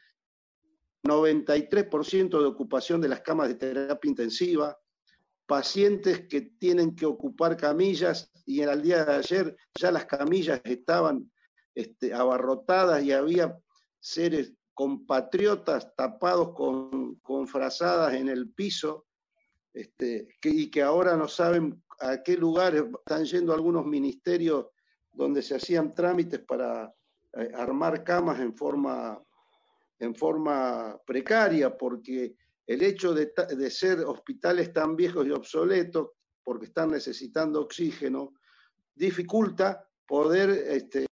93% 1.03 2.39
de 2.39 2.45
ocupación 2.45 2.99
de 2.99 3.09
las 3.09 3.21
camas 3.21 3.49
de 3.49 3.55
terapia 3.55 4.09
intensiva, 4.09 4.77
pacientes 5.45 6.27
que 6.27 6.41
tienen 6.41 6.95
que 6.95 7.05
ocupar 7.05 7.55
camillas 7.55 8.31
y 8.45 8.61
en 8.61 8.69
el 8.69 8.81
día 8.81 9.05
de 9.05 9.13
ayer 9.13 9.55
ya 9.79 9.91
las 9.91 10.05
camillas 10.05 10.59
estaban 10.63 11.31
este, 11.75 12.13
abarrotadas 12.13 13.03
y 13.03 13.11
había 13.11 13.55
seres 13.99 14.53
compatriotas 14.73 15.95
tapados 15.95 16.53
con, 16.53 17.15
con 17.15 17.47
frazadas 17.47 18.15
en 18.15 18.27
el 18.27 18.51
piso 18.51 19.05
este, 19.73 20.27
y 20.43 20.71
que 20.71 20.81
ahora 20.81 21.15
no 21.15 21.27
saben 21.27 21.83
a 21.99 22.21
qué 22.23 22.37
lugares 22.37 22.83
están 22.99 23.25
yendo 23.25 23.53
algunos 23.53 23.85
ministerios 23.85 24.67
donde 25.13 25.41
se 25.41 25.55
hacían 25.55 25.93
trámites 25.93 26.41
para 26.41 26.93
eh, 27.33 27.51
armar 27.55 28.03
camas 28.03 28.39
en 28.39 28.55
forma 28.55 29.21
en 29.99 30.15
forma 30.15 30.99
precaria, 31.05 31.75
porque 31.77 32.35
el 32.67 32.81
hecho 32.81 33.13
de, 33.13 33.31
ser 33.69 33.99
hospitales 33.99 34.73
tan 34.73 34.95
viejos 34.95 35.25
y 35.25 35.31
obsoletos, 35.31 36.09
porque 36.43 36.65
están 36.65 36.91
necesitando 36.91 37.61
oxígeno, 37.61 38.33
dificulta 38.93 39.87
poder 40.07 40.49
este, 40.49 41.07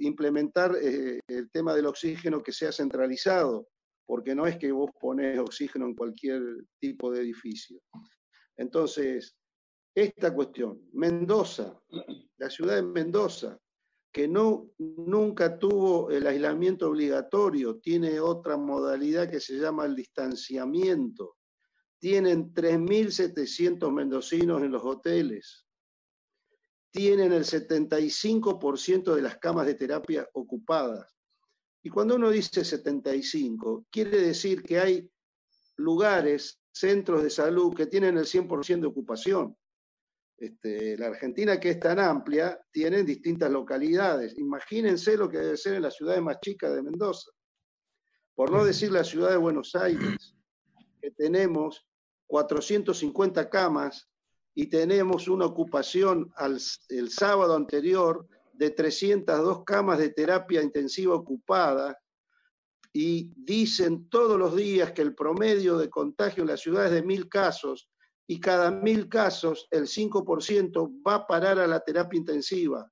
implementar 0.00 0.76
eh, 0.80 1.20
el 1.26 1.50
tema 1.50 1.74
del 1.74 1.86
oxígeno 1.86 2.42
que 2.42 2.52
sea 2.52 2.72
centralizado, 2.72 3.68
porque 4.06 4.34
no 4.34 4.46
es 4.46 4.56
que 4.56 4.72
vos 4.72 4.90
pones 5.00 5.38
oxígeno 5.38 5.86
en 5.86 5.94
cualquier 5.94 6.42
tipo 6.78 7.10
de 7.10 7.20
edificio. 7.20 7.80
Entonces, 8.56 9.36
esta 10.02 10.32
cuestión, 10.34 10.88
Mendoza, 10.92 11.80
la 12.36 12.50
ciudad 12.50 12.76
de 12.76 12.82
Mendoza, 12.82 13.58
que 14.12 14.26
no, 14.26 14.70
nunca 14.78 15.58
tuvo 15.58 16.10
el 16.10 16.26
aislamiento 16.26 16.88
obligatorio, 16.88 17.78
tiene 17.78 18.20
otra 18.20 18.56
modalidad 18.56 19.30
que 19.30 19.40
se 19.40 19.58
llama 19.58 19.84
el 19.84 19.94
distanciamiento. 19.94 21.36
Tienen 21.98 22.52
3.700 22.54 23.92
mendocinos 23.92 24.62
en 24.62 24.72
los 24.72 24.84
hoteles. 24.84 25.66
Tienen 26.90 27.32
el 27.32 27.44
75% 27.44 29.14
de 29.14 29.22
las 29.22 29.38
camas 29.38 29.66
de 29.66 29.74
terapia 29.74 30.28
ocupadas. 30.32 31.14
Y 31.82 31.90
cuando 31.90 32.16
uno 32.16 32.30
dice 32.30 32.64
75, 32.64 33.86
quiere 33.90 34.20
decir 34.20 34.62
que 34.62 34.78
hay 34.78 35.10
lugares, 35.76 36.60
centros 36.72 37.22
de 37.22 37.30
salud 37.30 37.74
que 37.74 37.86
tienen 37.86 38.16
el 38.16 38.24
100% 38.24 38.80
de 38.80 38.86
ocupación. 38.86 39.56
Este, 40.38 40.96
la 40.96 41.08
Argentina, 41.08 41.58
que 41.58 41.70
es 41.70 41.80
tan 41.80 41.98
amplia, 41.98 42.60
tiene 42.70 43.02
distintas 43.02 43.50
localidades. 43.50 44.38
Imagínense 44.38 45.16
lo 45.16 45.28
que 45.28 45.38
debe 45.38 45.56
ser 45.56 45.74
en 45.74 45.82
las 45.82 45.96
ciudades 45.96 46.22
más 46.22 46.38
chicas 46.40 46.72
de 46.74 46.82
Mendoza. 46.82 47.30
Por 48.36 48.52
no 48.52 48.64
decir 48.64 48.92
la 48.92 49.02
ciudad 49.02 49.30
de 49.30 49.36
Buenos 49.36 49.74
Aires, 49.74 50.36
que 51.02 51.10
tenemos 51.10 51.84
450 52.28 53.50
camas 53.50 54.08
y 54.54 54.66
tenemos 54.66 55.26
una 55.26 55.46
ocupación 55.46 56.32
el 56.88 57.10
sábado 57.10 57.56
anterior 57.56 58.28
de 58.52 58.70
302 58.70 59.64
camas 59.64 59.98
de 59.98 60.10
terapia 60.10 60.62
intensiva 60.62 61.14
ocupada 61.14 61.98
y 62.92 63.32
dicen 63.36 64.08
todos 64.08 64.38
los 64.38 64.54
días 64.54 64.92
que 64.92 65.02
el 65.02 65.14
promedio 65.14 65.78
de 65.78 65.90
contagio 65.90 66.42
en 66.42 66.50
la 66.50 66.56
ciudad 66.56 66.86
es 66.86 66.92
de 66.92 67.02
mil 67.02 67.28
casos 67.28 67.88
y 68.30 68.38
cada 68.38 68.70
mil 68.70 69.08
casos 69.08 69.66
el 69.70 69.84
5% 69.84 71.02
va 71.04 71.14
a 71.14 71.26
parar 71.26 71.58
a 71.58 71.66
la 71.66 71.80
terapia 71.80 72.18
intensiva 72.18 72.88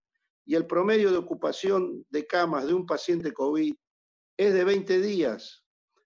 y 0.47 0.55
el 0.55 0.67
promedio 0.67 1.11
de 1.11 1.19
ocupación 1.19 2.07
de 2.09 2.27
camas 2.27 2.67
de 2.67 2.73
un 2.73 2.87
paciente 2.87 3.33
COVID 3.33 3.75
es 4.39 4.55
de 4.55 4.65
20 4.65 5.01
días. 5.01 5.63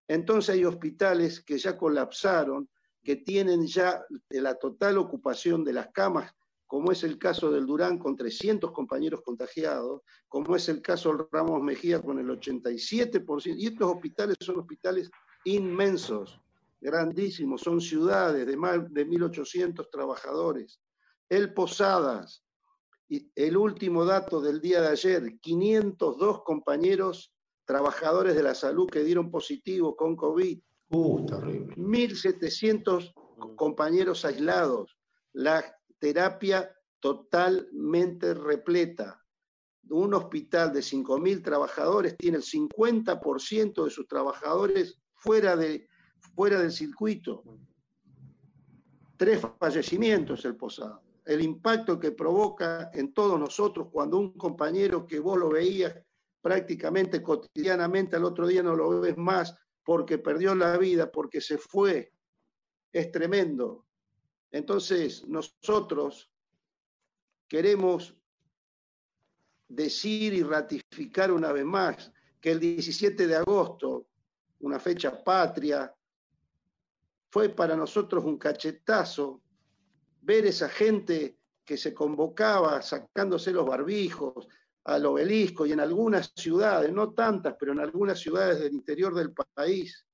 Entonces 0.08 0.56
hay 0.56 0.64
hospitales 0.64 1.40
que 1.44 1.58
ya 1.58 1.76
colapsaron, 1.76 2.68
que 3.04 3.16
tienen 3.16 3.66
ya 3.66 4.04
la 4.30 4.56
total 4.56 4.98
ocupación 4.98 5.62
de 5.62 5.74
las 5.74 5.90
camas, 5.92 6.32
como 6.66 6.90
es 6.90 7.04
el 7.04 7.16
caso 7.16 7.52
del 7.52 7.66
Durán 7.66 7.98
con 7.98 8.16
300 8.16 8.72
compañeros 8.72 9.22
contagiados, 9.22 10.02
como 10.26 10.56
es 10.56 10.68
el 10.68 10.82
caso 10.82 11.10
del 11.10 11.26
Ramos 11.30 11.62
Mejía 11.62 12.02
con 12.02 12.18
el 12.18 12.28
87%. 12.28 13.54
Y 13.56 13.66
estos 13.68 13.92
hospitales 13.92 14.36
son 14.40 14.58
hospitales 14.58 15.08
inmensos 15.44 16.40
grandísimos, 16.80 17.60
son 17.60 17.80
ciudades 17.80 18.46
de 18.46 18.56
más 18.56 18.92
de 18.92 19.06
1.800 19.06 19.88
trabajadores. 19.90 20.80
El 21.28 21.52
Posadas, 21.52 22.42
y 23.10 23.28
el 23.34 23.56
último 23.56 24.04
dato 24.04 24.40
del 24.40 24.60
día 24.60 24.80
de 24.80 24.88
ayer, 24.88 25.40
502 25.40 26.44
compañeros 26.44 27.34
trabajadores 27.64 28.36
de 28.36 28.42
la 28.42 28.54
salud 28.54 28.88
que 28.88 29.02
dieron 29.02 29.30
positivo 29.32 29.96
con 29.96 30.14
COVID. 30.14 30.60
Uh, 30.90 31.26
terrible. 31.26 31.74
1.700 31.76 33.12
compañeros 33.56 34.24
aislados. 34.24 34.96
La 35.32 35.76
terapia 35.98 36.72
totalmente 37.00 38.32
repleta. 38.32 39.24
Un 39.88 40.14
hospital 40.14 40.72
de 40.72 40.80
5.000 40.80 41.42
trabajadores 41.42 42.16
tiene 42.16 42.36
el 42.36 42.44
50% 42.44 43.84
de 43.84 43.90
sus 43.90 44.06
trabajadores 44.06 45.00
fuera 45.14 45.56
de 45.56 45.89
fuera 46.20 46.60
del 46.60 46.72
circuito. 46.72 47.42
Tres 49.16 49.40
fallecimientos 49.58 50.44
el 50.44 50.56
Posado. 50.56 51.02
El 51.24 51.42
impacto 51.42 51.98
que 51.98 52.12
provoca 52.12 52.90
en 52.94 53.12
todos 53.12 53.38
nosotros 53.38 53.88
cuando 53.92 54.18
un 54.18 54.32
compañero 54.32 55.06
que 55.06 55.18
vos 55.18 55.38
lo 55.38 55.50
veías 55.50 55.94
prácticamente 56.40 57.22
cotidianamente 57.22 58.16
al 58.16 58.24
otro 58.24 58.46
día 58.46 58.62
no 58.62 58.74
lo 58.74 59.00
ves 59.00 59.16
más 59.16 59.54
porque 59.84 60.18
perdió 60.18 60.54
la 60.54 60.76
vida, 60.78 61.10
porque 61.10 61.40
se 61.40 61.58
fue, 61.58 62.12
es 62.92 63.10
tremendo. 63.10 63.86
Entonces, 64.50 65.26
nosotros 65.26 66.30
queremos 67.48 68.14
decir 69.68 70.32
y 70.34 70.42
ratificar 70.42 71.30
una 71.30 71.52
vez 71.52 71.64
más 71.64 72.12
que 72.40 72.52
el 72.52 72.60
17 72.60 73.26
de 73.26 73.36
agosto, 73.36 74.06
una 74.60 74.78
fecha 74.78 75.22
patria, 75.22 75.94
fue 77.30 77.48
para 77.48 77.76
nosotros 77.76 78.24
un 78.24 78.38
cachetazo 78.38 79.42
ver 80.22 80.46
esa 80.46 80.68
gente 80.68 81.38
que 81.64 81.76
se 81.76 81.94
convocaba 81.94 82.82
sacándose 82.82 83.52
los 83.52 83.66
barbijos 83.66 84.48
al 84.84 85.06
obelisco 85.06 85.66
y 85.66 85.72
en 85.72 85.80
algunas 85.80 86.32
ciudades, 86.34 86.92
no 86.92 87.12
tantas, 87.12 87.54
pero 87.58 87.72
en 87.72 87.80
algunas 87.80 88.18
ciudades 88.18 88.60
del 88.60 88.72
interior 88.72 89.14
del 89.14 89.32
país, 89.32 90.06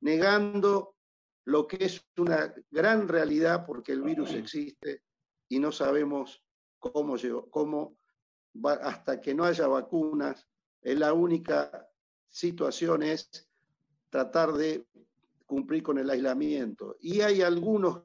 negando 0.00 0.96
lo 1.44 1.66
que 1.66 1.86
es 1.86 2.04
una 2.18 2.52
gran 2.70 3.08
realidad 3.08 3.64
porque 3.64 3.92
el 3.92 4.02
virus 4.02 4.32
existe 4.32 5.02
y 5.48 5.58
no 5.58 5.72
sabemos 5.72 6.44
cómo, 6.78 7.16
cómo 7.50 7.96
va, 8.54 8.74
hasta 8.74 9.20
que 9.20 9.34
no 9.34 9.44
haya 9.44 9.66
vacunas, 9.66 10.46
es 10.82 10.98
la 10.98 11.14
única 11.14 11.88
situación 12.28 13.02
es 13.02 13.48
tratar 14.10 14.52
de 14.52 14.86
cumplir 15.48 15.82
con 15.82 15.98
el 15.98 16.10
aislamiento. 16.10 16.96
Y 17.00 17.22
hay 17.22 17.40
algunos 17.40 18.02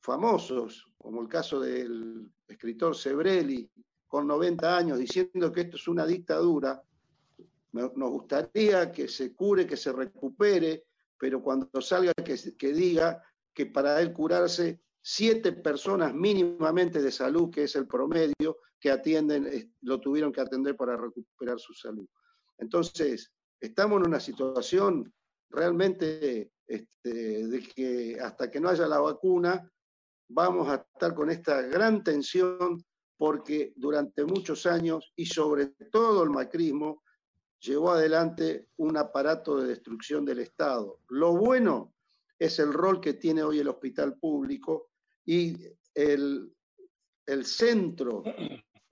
famosos, 0.00 0.86
como 0.96 1.20
el 1.20 1.28
caso 1.28 1.60
del 1.60 2.30
escritor 2.46 2.96
Sebrelli, 2.96 3.68
con 4.06 4.26
90 4.26 4.76
años, 4.76 4.98
diciendo 4.98 5.52
que 5.52 5.62
esto 5.62 5.76
es 5.76 5.88
una 5.88 6.06
dictadura. 6.06 6.82
Nos 7.72 8.10
gustaría 8.10 8.90
que 8.92 9.08
se 9.08 9.34
cure, 9.34 9.66
que 9.66 9.76
se 9.76 9.92
recupere, 9.92 10.84
pero 11.18 11.42
cuando 11.42 11.80
salga 11.80 12.12
que, 12.14 12.36
que 12.56 12.72
diga 12.72 13.22
que 13.52 13.66
para 13.66 14.00
él 14.00 14.12
curarse, 14.12 14.80
siete 15.02 15.52
personas 15.52 16.14
mínimamente 16.14 17.02
de 17.02 17.10
salud, 17.10 17.50
que 17.50 17.64
es 17.64 17.74
el 17.74 17.86
promedio, 17.88 18.58
que 18.78 18.90
atienden, 18.90 19.74
lo 19.82 20.00
tuvieron 20.00 20.32
que 20.32 20.40
atender 20.40 20.76
para 20.76 20.96
recuperar 20.96 21.58
su 21.58 21.74
salud. 21.74 22.06
Entonces, 22.58 23.32
estamos 23.60 24.00
en 24.00 24.08
una 24.08 24.20
situación 24.20 25.12
realmente 25.50 26.52
este, 26.66 27.46
de 27.46 27.60
que 27.62 28.18
hasta 28.20 28.50
que 28.50 28.60
no 28.60 28.68
haya 28.68 28.86
la 28.86 29.00
vacuna, 29.00 29.70
vamos 30.28 30.68
a 30.68 30.76
estar 30.76 31.14
con 31.14 31.30
esta 31.30 31.62
gran 31.62 32.02
tensión 32.04 32.84
porque 33.16 33.72
durante 33.76 34.24
muchos 34.24 34.64
años 34.66 35.12
y 35.16 35.26
sobre 35.26 35.66
todo 35.90 36.22
el 36.22 36.30
macrismo 36.30 37.02
llevó 37.60 37.90
adelante 37.90 38.68
un 38.76 38.96
aparato 38.96 39.60
de 39.60 39.68
destrucción 39.68 40.24
del 40.24 40.38
Estado. 40.38 41.00
Lo 41.08 41.36
bueno 41.36 41.92
es 42.38 42.58
el 42.58 42.72
rol 42.72 43.00
que 43.00 43.14
tiene 43.14 43.42
hoy 43.42 43.58
el 43.58 43.68
hospital 43.68 44.16
público 44.18 44.90
y 45.26 45.56
el, 45.94 46.50
el 47.26 47.44
centro, 47.44 48.22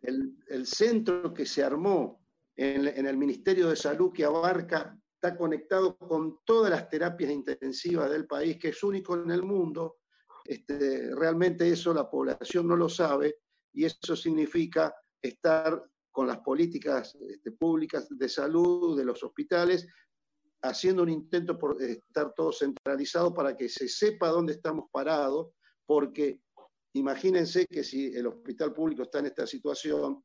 el, 0.03 0.37
el, 0.49 0.67
centro 0.67 1.33
que 1.33 1.47
se 1.47 1.65
armó 1.65 2.21
en, 2.57 2.87
en 2.87 3.07
el 3.07 3.17
Ministerio 3.17 3.69
de 3.69 3.77
Salud 3.77 4.13
que 4.13 4.25
abarca 4.25 4.99
está 5.21 5.37
conectado 5.37 5.99
con 5.99 6.39
todas 6.45 6.71
las 6.71 6.89
terapias 6.89 7.33
intensivas 7.33 8.09
del 8.09 8.27
país, 8.27 8.57
que 8.57 8.69
es 8.69 8.83
único 8.85 9.17
en 9.17 9.33
el 9.33 9.43
mundo. 9.43 9.99
Este, 10.45 11.13
realmente 11.15 11.69
eso 11.69 11.93
la 11.93 12.09
población 12.09 12.69
no 12.69 12.77
lo 12.77 12.89
sabe 12.89 13.41
y 13.73 13.85
eso 13.85 14.15
significa 14.15 14.95
estar 15.21 15.85
con 16.13 16.29
las 16.29 16.39
políticas 16.39 17.17
este, 17.17 17.51
públicas 17.51 18.07
de 18.09 18.29
salud 18.29 18.97
de 18.97 19.05
los 19.05 19.23
hospitales, 19.25 19.89
haciendo 20.63 21.03
un 21.03 21.09
intento 21.09 21.59
por 21.59 21.83
estar 21.83 22.33
todo 22.35 22.53
centralizado 22.53 23.35
para 23.35 23.57
que 23.57 23.69
se 23.69 23.89
sepa 23.89 24.29
dónde 24.29 24.53
estamos 24.53 24.87
parados, 24.93 25.49
porque 25.85 26.41
imagínense 26.93 27.67
que 27.67 27.83
si 27.83 28.15
el 28.15 28.29
hospital 28.29 28.73
público 28.73 29.03
está 29.03 29.19
en 29.19 29.27
esta 29.27 29.49
situación, 29.49 30.23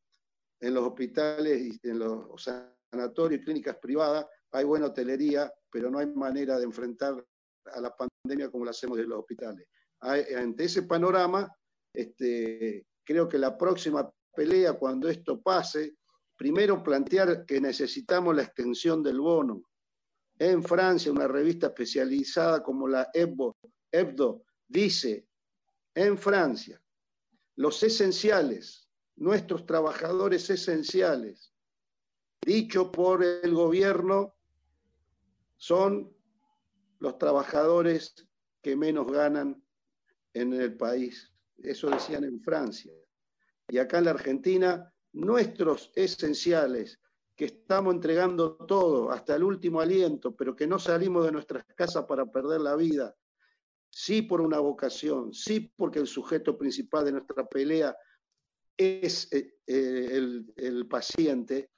en 0.59 0.73
los 0.73 0.85
hospitales 0.85 1.79
y 1.83 1.87
en 1.89 1.99
los 1.99 2.43
sanatorios 2.43 3.41
y 3.41 3.43
clínicas 3.43 3.77
privadas 3.81 4.27
hay 4.53 4.63
buena 4.63 4.87
hotelería, 4.87 5.51
pero 5.69 5.89
no 5.89 5.99
hay 5.99 6.07
manera 6.07 6.57
de 6.57 6.65
enfrentar 6.65 7.25
a 7.65 7.81
la 7.81 7.95
pandemia 7.95 8.49
como 8.51 8.65
la 8.65 8.71
hacemos 8.71 8.99
en 8.99 9.09
los 9.09 9.19
hospitales. 9.19 9.67
Ante 9.99 10.65
ese 10.65 10.83
panorama, 10.83 11.51
este, 11.93 12.85
creo 13.03 13.27
que 13.27 13.37
la 13.37 13.57
próxima 13.57 14.09
pelea, 14.35 14.73
cuando 14.73 15.09
esto 15.09 15.41
pase, 15.41 15.95
primero 16.37 16.83
plantear 16.83 17.45
que 17.45 17.59
necesitamos 17.59 18.35
la 18.35 18.43
extensión 18.43 19.01
del 19.01 19.19
bono. 19.19 19.63
En 20.37 20.63
Francia, 20.63 21.11
una 21.11 21.27
revista 21.27 21.67
especializada 21.67 22.63
como 22.63 22.87
la 22.87 23.09
EBO, 23.13 23.55
EBDO 23.91 24.43
dice, 24.67 25.27
en 25.95 26.17
Francia, 26.17 26.81
los 27.55 27.81
esenciales, 27.83 28.89
nuestros 29.15 29.65
trabajadores 29.65 30.49
esenciales, 30.49 31.53
dicho 32.41 32.91
por 32.91 33.23
el 33.23 33.53
gobierno, 33.53 34.35
son 35.63 36.13
los 36.99 37.17
trabajadores 37.17 38.27
que 38.61 38.75
menos 38.75 39.09
ganan 39.09 39.63
en 40.33 40.51
el 40.51 40.75
país. 40.75 41.31
Eso 41.57 41.89
decían 41.89 42.25
en 42.25 42.41
Francia. 42.41 42.91
Y 43.69 43.77
acá 43.77 43.99
en 43.99 44.05
la 44.05 44.11
Argentina, 44.11 44.93
nuestros 45.13 45.89
esenciales, 45.95 46.99
que 47.33 47.45
estamos 47.45 47.93
entregando 47.93 48.57
todo, 48.57 49.09
hasta 49.09 49.37
el 49.37 49.43
último 49.43 49.79
aliento, 49.79 50.35
pero 50.35 50.53
que 50.53 50.67
no 50.67 50.79
salimos 50.79 51.23
de 51.25 51.31
nuestras 51.31 51.63
casas 51.77 52.03
para 52.07 52.25
perder 52.25 52.59
la 52.59 52.75
vida, 52.75 53.15
sí 53.89 54.21
por 54.21 54.41
una 54.41 54.59
vocación, 54.59 55.33
sí 55.33 55.71
porque 55.77 55.99
el 55.99 56.07
sujeto 56.07 56.57
principal 56.57 57.05
de 57.05 57.13
nuestra 57.13 57.45
pelea 57.45 57.95
es 58.75 59.31
eh, 59.31 59.55
eh, 59.65 60.09
el, 60.11 60.53
el 60.57 60.87
paciente, 60.89 61.71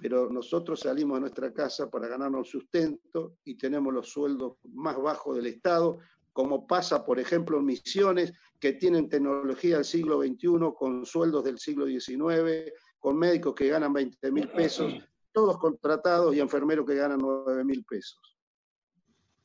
pero 0.00 0.30
nosotros 0.30 0.80
salimos 0.80 1.16
de 1.16 1.20
nuestra 1.20 1.52
casa 1.52 1.90
para 1.90 2.08
ganarnos 2.08 2.48
sustento 2.48 3.36
y 3.44 3.56
tenemos 3.56 3.92
los 3.92 4.08
sueldos 4.08 4.54
más 4.72 4.96
bajos 4.96 5.36
del 5.36 5.46
Estado, 5.46 5.98
como 6.32 6.66
pasa, 6.66 7.04
por 7.04 7.20
ejemplo, 7.20 7.58
en 7.58 7.66
misiones 7.66 8.32
que 8.58 8.72
tienen 8.72 9.08
tecnología 9.08 9.76
del 9.76 9.84
siglo 9.84 10.22
XXI 10.22 10.72
con 10.78 11.04
sueldos 11.04 11.44
del 11.44 11.58
siglo 11.58 11.86
XIX, 11.86 12.72
con 12.98 13.18
médicos 13.18 13.54
que 13.54 13.68
ganan 13.68 13.92
20 13.92 14.32
mil 14.32 14.48
pesos, 14.48 14.94
todos 15.32 15.58
contratados 15.58 16.34
y 16.34 16.40
enfermeros 16.40 16.86
que 16.86 16.94
ganan 16.94 17.18
9 17.18 17.64
mil 17.64 17.84
pesos. 17.84 18.20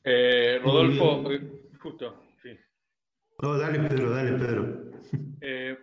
Eh, 0.04 0.58
Rodolfo, 0.62 1.30
eh, 1.32 1.68
justo, 1.80 2.22
sí. 2.42 2.50
No, 3.42 3.58
dale 3.58 3.80
Pedro, 3.88 4.10
dale 4.10 4.32
Pedro. 4.32 4.90
Eh, 5.40 5.76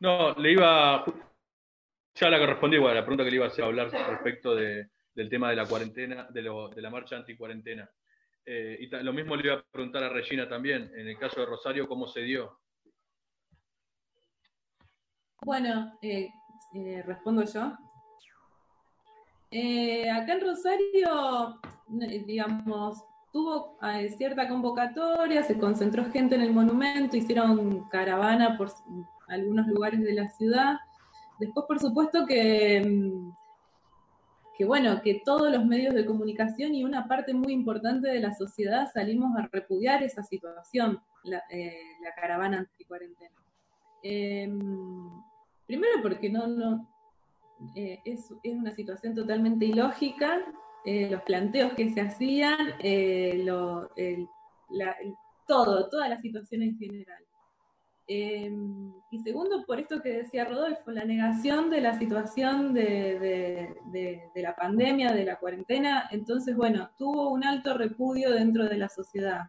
no, 0.00 0.34
le 0.34 0.52
iba, 0.52 1.04
ya 2.16 2.30
la 2.30 2.44
respondí, 2.46 2.78
bueno, 2.78 2.94
la 2.94 3.02
pregunta 3.02 3.24
que 3.24 3.30
le 3.30 3.36
iba 3.36 3.44
a 3.44 3.48
hacer 3.48 3.64
hablar 3.64 3.90
respecto 3.90 4.54
de, 4.54 4.88
del 5.14 5.28
tema 5.28 5.50
de 5.50 5.56
la 5.56 5.66
cuarentena, 5.66 6.26
de, 6.30 6.42
lo, 6.42 6.68
de 6.70 6.80
la 6.80 6.90
marcha 6.90 7.16
anticuarentena. 7.16 7.88
Eh, 8.44 8.78
y 8.80 8.86
lo 8.86 9.12
mismo 9.12 9.36
le 9.36 9.46
iba 9.46 9.54
a 9.56 9.62
preguntar 9.62 10.02
a 10.02 10.08
Regina 10.08 10.48
también, 10.48 10.90
en 10.96 11.08
el 11.08 11.18
caso 11.18 11.40
de 11.40 11.46
Rosario, 11.46 11.86
¿cómo 11.86 12.06
se 12.06 12.20
dio? 12.20 12.58
Bueno, 15.42 15.98
eh, 16.00 16.28
eh, 16.74 17.02
respondo 17.04 17.44
yo. 17.44 17.76
Eh, 19.50 20.10
acá 20.10 20.32
en 20.32 20.40
Rosario, 20.40 21.60
digamos, 22.26 23.04
tuvo 23.32 23.78
cierta 24.16 24.48
convocatoria, 24.48 25.42
se 25.42 25.58
concentró 25.58 26.04
gente 26.10 26.34
en 26.34 26.40
el 26.40 26.52
monumento, 26.52 27.16
hicieron 27.16 27.88
caravana 27.90 28.56
por 28.56 28.70
algunos 29.28 29.66
lugares 29.66 30.02
de 30.02 30.14
la 30.14 30.28
ciudad 30.30 30.78
Después, 31.38 31.66
por 31.66 31.78
supuesto, 31.78 32.26
que, 32.26 32.82
mm, 32.84 33.30
que, 34.56 34.64
bueno, 34.64 35.00
que 35.02 35.20
todos 35.24 35.50
los 35.52 35.64
medios 35.66 35.94
de 35.94 36.06
comunicación 36.06 36.74
y 36.74 36.84
una 36.84 37.06
parte 37.06 37.34
muy 37.34 37.52
importante 37.52 38.08
de 38.08 38.20
la 38.20 38.34
sociedad 38.34 38.90
salimos 38.92 39.36
a 39.36 39.48
repudiar 39.52 40.02
esa 40.02 40.22
situación, 40.22 41.00
la, 41.24 41.42
eh, 41.50 41.78
caravana 42.14 42.58
anticuarentena. 42.58 43.34
Eh, 44.02 44.48
primero 45.66 46.00
porque 46.00 46.30
no, 46.30 46.46
no 46.46 46.88
eh, 47.74 48.00
es, 48.04 48.32
es, 48.42 48.54
una 48.54 48.72
situación 48.72 49.14
totalmente 49.14 49.66
ilógica, 49.66 50.40
eh, 50.84 51.10
los 51.10 51.22
planteos 51.22 51.72
que 51.74 51.90
se 51.90 52.00
hacían, 52.00 52.56
todo, 55.46 55.88
toda 55.88 56.08
la 56.08 56.20
situación 56.20 56.62
en 56.62 56.78
general. 56.78 57.24
Eh, 58.08 58.52
y 59.10 59.18
segundo, 59.20 59.64
por 59.66 59.80
esto 59.80 60.00
que 60.00 60.10
decía 60.10 60.44
Rodolfo, 60.44 60.92
la 60.92 61.04
negación 61.04 61.70
de 61.70 61.80
la 61.80 61.98
situación 61.98 62.72
de, 62.72 63.74
la 64.34 64.54
pandemia, 64.54 65.12
de 65.12 65.24
la 65.24 65.36
cuarentena, 65.36 66.08
entonces, 66.12 66.56
bueno, 66.56 66.90
tuvo 66.96 67.30
un 67.30 67.44
alto 67.44 67.76
repudio 67.76 68.30
dentro 68.30 68.68
de 68.68 68.78
la 68.78 68.88
sociedad. 68.88 69.48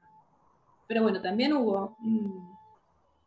Pero 0.88 1.04
bueno, 1.04 1.22
también 1.22 1.54
hubo 1.54 1.98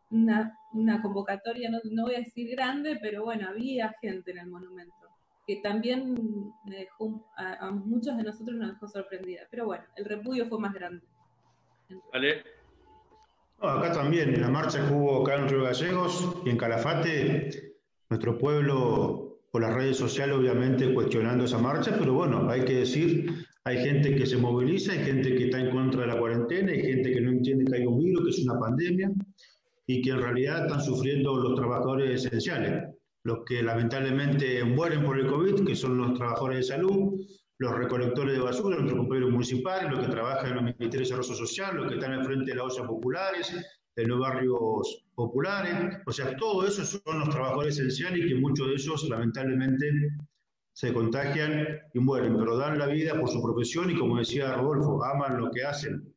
una, 0.09 0.57
convocatoria, 1.01 1.69
no, 1.69 2.03
voy 2.03 2.15
a 2.15 2.19
decir 2.19 2.49
grande, 2.51 2.97
pero 3.01 3.23
bueno, 3.23 3.47
había 3.47 3.95
gente 4.01 4.31
en 4.31 4.39
el 4.39 4.47
monumento, 4.47 5.07
que 5.47 5.57
también 5.57 6.53
me 6.65 6.75
dejó, 6.75 7.23
a 7.37 7.71
muchos 7.71 8.17
de 8.17 8.23
nosotros 8.23 8.57
nos 8.57 8.71
dejó 8.71 8.87
sorprendida. 8.87 9.43
Pero 9.49 9.65
bueno, 9.65 9.85
el 9.95 10.05
repudio 10.05 10.45
fue 10.47 10.59
más 10.59 10.73
grande. 10.73 11.05
Vale. 12.11 12.60
Acá 13.61 13.91
también, 13.91 14.33
en 14.33 14.41
la 14.41 14.49
marcha 14.49 14.87
que 14.87 14.93
hubo 14.93 15.21
acá 15.21 15.35
en 15.35 15.49
Río 15.49 15.63
Gallegos 15.63 16.35
y 16.45 16.49
en 16.49 16.57
Calafate, 16.57 17.75
nuestro 18.09 18.37
pueblo 18.37 19.39
por 19.51 19.61
las 19.61 19.73
redes 19.73 19.97
sociales 19.97 20.35
obviamente 20.35 20.93
cuestionando 20.93 21.45
esa 21.45 21.57
marcha, 21.57 21.95
pero 21.97 22.13
bueno, 22.13 22.49
hay 22.49 22.63
que 22.63 22.79
decir, 22.79 23.45
hay 23.63 23.77
gente 23.83 24.15
que 24.15 24.25
se 24.25 24.37
moviliza, 24.37 24.93
hay 24.93 24.99
gente 24.99 25.35
que 25.35 25.45
está 25.45 25.59
en 25.59 25.71
contra 25.71 26.01
de 26.01 26.07
la 26.07 26.17
cuarentena, 26.17 26.71
hay 26.71 26.81
gente 26.81 27.11
que 27.11 27.21
no 27.21 27.31
entiende 27.31 27.65
que 27.65 27.77
hay 27.77 27.85
un 27.85 27.99
virus, 27.99 28.23
que 28.23 28.29
es 28.29 28.47
una 28.47 28.59
pandemia, 28.59 29.11
y 29.85 30.01
que 30.01 30.11
en 30.11 30.21
realidad 30.21 30.65
están 30.65 30.81
sufriendo 30.81 31.35
los 31.35 31.55
trabajadores 31.55 32.25
esenciales, 32.25 32.83
los 33.23 33.39
que 33.45 33.61
lamentablemente 33.61 34.63
mueren 34.63 35.03
por 35.03 35.19
el 35.19 35.27
COVID, 35.27 35.65
que 35.65 35.75
son 35.75 35.97
los 35.97 36.13
trabajadores 36.13 36.57
de 36.57 36.63
salud, 36.63 37.19
los 37.61 37.75
recolectores 37.75 38.33
de 38.33 38.39
basura, 38.39 38.75
nuestros 38.77 39.01
compañeros 39.01 39.29
municipales, 39.29 39.91
los 39.91 39.99
que 39.99 40.11
trabajan 40.11 40.47
en 40.47 40.55
los 40.55 40.63
ministerios 40.63 40.91
de 40.93 40.99
desarrollo 40.99 41.35
social, 41.35 41.75
los 41.75 41.87
que 41.89 41.93
están 41.93 42.13
al 42.13 42.25
frente 42.25 42.49
de 42.49 42.55
las 42.55 42.65
ollas 42.65 42.87
populares, 42.87 43.55
de 43.95 44.07
los 44.07 44.19
barrios 44.19 45.05
populares. 45.13 45.99
O 46.07 46.11
sea, 46.11 46.35
todo 46.37 46.65
eso 46.65 46.83
son 46.83 47.19
los 47.19 47.29
trabajadores 47.29 47.77
esenciales 47.77 48.25
y 48.25 48.29
que 48.29 48.35
muchos 48.35 48.65
de 48.65 48.73
ellos 48.73 49.07
lamentablemente 49.07 49.91
se 50.73 50.91
contagian 50.91 51.67
y 51.93 51.99
mueren, 51.99 52.35
pero 52.35 52.57
dan 52.57 52.79
la 52.79 52.87
vida 52.87 53.13
por 53.19 53.29
su 53.29 53.43
profesión 53.43 53.91
y 53.91 53.95
como 53.95 54.17
decía 54.17 54.55
Rodolfo, 54.55 55.03
aman 55.05 55.37
lo 55.37 55.51
que 55.51 55.63
hacen. 55.63 56.15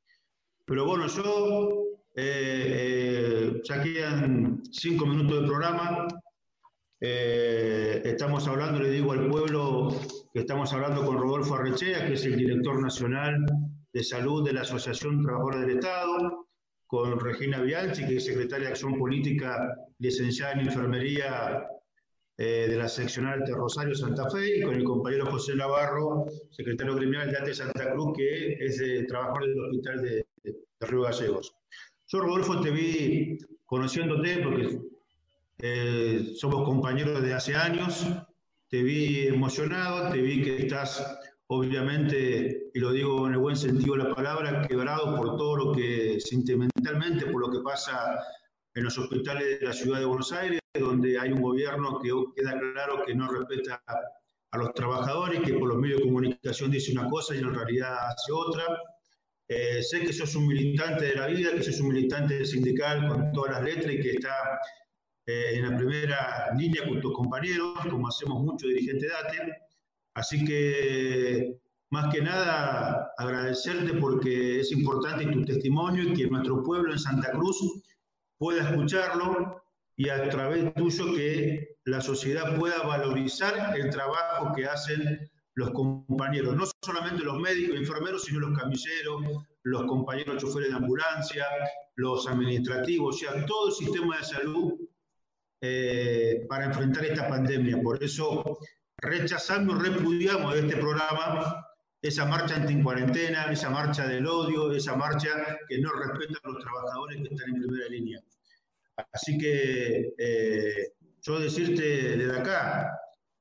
Pero 0.65 0.87
bueno, 0.87 1.07
yo 1.09 1.85
eh, 2.17 3.53
eh, 3.55 3.61
ya 3.65 3.83
quedan 3.83 4.63
cinco 4.73 5.05
minutos 5.05 5.43
de 5.43 5.47
programa. 5.47 6.09
Eh, 7.03 8.01
estamos 8.03 8.49
hablando, 8.49 8.81
le 8.81 8.89
digo 8.89 9.13
al 9.13 9.29
pueblo 9.29 9.91
que 10.35 10.41
estamos 10.41 10.73
hablando 10.73 11.07
con 11.07 11.17
Rodolfo 11.17 11.55
Arrechea, 11.55 12.09
que 12.09 12.15
es 12.15 12.25
el 12.25 12.35
director 12.35 12.83
nacional 12.83 13.47
de 13.93 14.03
salud 14.03 14.45
de 14.45 14.53
la 14.53 14.63
Asociación 14.63 15.23
Trabajadora 15.23 15.61
del 15.61 15.79
Estado, 15.79 16.49
con 16.89 17.21
Regina 17.21 17.61
Bianchi, 17.61 18.05
que 18.05 18.17
es 18.17 18.25
secretaria 18.25 18.67
de 18.67 18.73
Acción 18.73 18.99
Política, 18.99 19.57
licenciada 20.01 20.55
en 20.55 20.67
Enfermería 20.67 21.65
eh, 22.37 22.67
de 22.69 22.77
la 22.77 22.89
seccional 22.89 23.45
de 23.45 23.55
Rosario 23.55 23.95
Santa 23.95 24.29
Fe, 24.29 24.59
y 24.59 24.63
con 24.63 24.75
el 24.75 24.83
compañero 24.83 25.27
José 25.27 25.55
Navarro, 25.55 26.27
secretario 26.51 26.97
criminal 26.97 27.31
de 27.31 27.37
Arte 27.37 27.55
Santa 27.55 27.93
Cruz, 27.93 28.17
que 28.17 28.55
es 28.55 28.79
de, 28.79 29.05
trabajador 29.05 29.47
del 29.47 29.61
Hospital 29.67 30.03
de, 30.03 30.27
de 30.43 30.57
Río 30.81 31.03
Gallegos. 31.03 31.55
Yo, 32.09 32.19
Rodolfo, 32.19 32.61
te 32.61 32.73
vi 32.73 33.39
conociéndote 33.65 34.39
porque 34.39 34.81
eh, 35.59 36.33
somos 36.35 36.65
compañeros 36.65 37.23
de 37.23 37.35
hace 37.35 37.55
años, 37.55 38.05
te 38.69 38.83
vi 38.83 39.27
emocionado, 39.29 40.11
te 40.11 40.21
vi 40.21 40.43
que 40.43 40.63
estás, 40.63 41.21
obviamente, 41.47 42.71
y 42.75 42.79
lo 42.79 42.93
digo 42.93 43.27
en 43.27 43.35
el 43.35 43.39
buen 43.39 43.57
sentido 43.57 43.97
de 43.97 44.05
la 44.05 44.15
palabra, 44.15 44.67
quebrado 44.67 45.17
por 45.17 45.37
todo 45.37 45.57
lo 45.57 45.73
que 45.73 46.19
sentimentalmente, 46.21 47.27
por 47.27 47.41
lo 47.41 47.51
que 47.51 47.61
pasa 47.65 48.19
en 48.75 48.85
los 48.85 48.99
hospitales 48.99 49.61
de 49.61 49.67
la 49.67 49.73
ciudad 49.73 50.01
de 50.01 50.07
Buenos 50.07 50.33
Aires, 50.33 50.61
donde 50.75 51.19
hay 51.19 51.31
un 51.31 51.43
gobierno 51.43 52.01
que 52.01 52.11
queda 52.35 52.59
claro 52.59 53.05
que 53.07 53.15
no 53.15 53.29
respeta 53.31 53.83
a 53.87 54.59
los 54.59 54.73
trabajadores, 54.75 55.41
que 55.41 55.55
por 55.55 55.69
los 55.69 55.79
medios 55.79 55.99
de 55.99 56.07
comunicación 56.07 56.71
dice 56.71 56.93
una 56.93 57.09
cosa 57.09 57.35
y 57.35 57.39
en 57.39 57.55
realidad 57.55 57.97
hace 58.09 58.33
otra. 58.33 58.65
Eh, 59.49 59.83
sé 59.83 60.01
que 60.01 60.13
sos 60.13 60.35
un 60.37 60.47
militante 60.47 61.07
de 61.07 61.15
la 61.17 61.27
vida, 61.27 61.53
que 61.53 61.63
sos 61.63 61.81
un 61.81 61.89
militante 61.89 62.45
sindical 62.45 63.09
con 63.09 63.33
todas 63.33 63.53
las 63.53 63.63
letras 63.63 63.95
y 63.95 64.01
que 64.01 64.11
está 64.13 64.59
eh, 65.27 65.53
en 65.55 65.71
la 65.71 65.77
primera 65.77 66.55
línea 66.57 66.87
con 66.87 67.01
tus 67.01 67.15
compañeros, 67.15 67.79
como 67.91 68.09
hacemos 68.09 68.43
muchos 68.43 68.69
dirigentes 68.69 69.09
de 69.09 69.17
ATE. 69.17 69.57
Así 70.15 70.45
que, 70.45 71.59
más 71.91 72.13
que 72.13 72.21
nada, 72.21 73.13
agradecerte 73.17 73.95
porque 73.95 74.61
es 74.61 74.71
importante 74.73 75.27
tu 75.27 75.45
testimonio 75.45 76.05
y 76.05 76.15
que 76.15 76.27
nuestro 76.27 76.63
pueblo 76.63 76.93
en 76.93 76.99
Santa 76.99 77.31
Cruz 77.33 77.59
pueda 78.39 78.69
escucharlo 78.69 79.63
y 79.97 80.09
a 80.09 80.29
través 80.29 80.75
tuyo 80.75 81.15
que 81.15 81.77
la 81.85 82.01
sociedad 82.01 82.59
pueda 82.59 82.83
valorizar 82.83 83.77
el 83.77 83.91
trabajo 83.91 84.53
que 84.55 84.67
hacen 84.67 85.31
los 85.55 85.71
compañeros, 85.71 86.57
no 86.57 86.65
solamente 86.83 87.23
los 87.23 87.39
médicos 87.39 87.77
y 87.77 87.79
enfermeros, 87.79 88.25
sino 88.25 88.41
los 88.41 88.59
camilleros, 88.59 89.45
los 89.63 89.85
compañeros 89.85 90.43
choferes 90.43 90.71
de 90.71 90.77
ambulancia, 90.77 91.47
los 91.95 92.27
administrativos, 92.27 93.15
o 93.15 93.19
sea, 93.19 93.47
todo 93.47 93.69
el 93.69 93.75
sistema 93.75 94.19
de 94.19 94.25
salud 94.25 94.75
eh, 95.67 96.45
para 96.47 96.67
enfrentar 96.67 97.05
esta 97.07 97.27
pandemia. 97.27 97.81
Por 97.81 98.03
eso 98.05 98.59
rechazamos, 98.99 99.83
repudiamos 99.83 100.53
de 100.53 100.61
este 100.61 100.77
programa 100.77 101.67
esa 102.03 102.27
marcha 102.27 102.57
anti-cuarentena, 102.57 103.51
esa 103.51 103.71
marcha 103.71 104.07
del 104.07 104.27
odio, 104.27 104.71
esa 104.73 104.95
marcha 104.95 105.31
que 105.67 105.79
no 105.79 105.91
respeta 105.93 106.39
a 106.43 106.49
los 106.51 106.63
trabajadores 106.63 107.17
que 107.17 107.35
están 107.35 107.49
en 107.49 107.63
primera 107.63 107.89
línea. 107.89 108.21
Así 109.11 109.39
que 109.39 110.13
eh, 110.19 110.93
yo 111.23 111.41
decirte 111.41 112.19
desde 112.19 112.39
acá, 112.39 112.91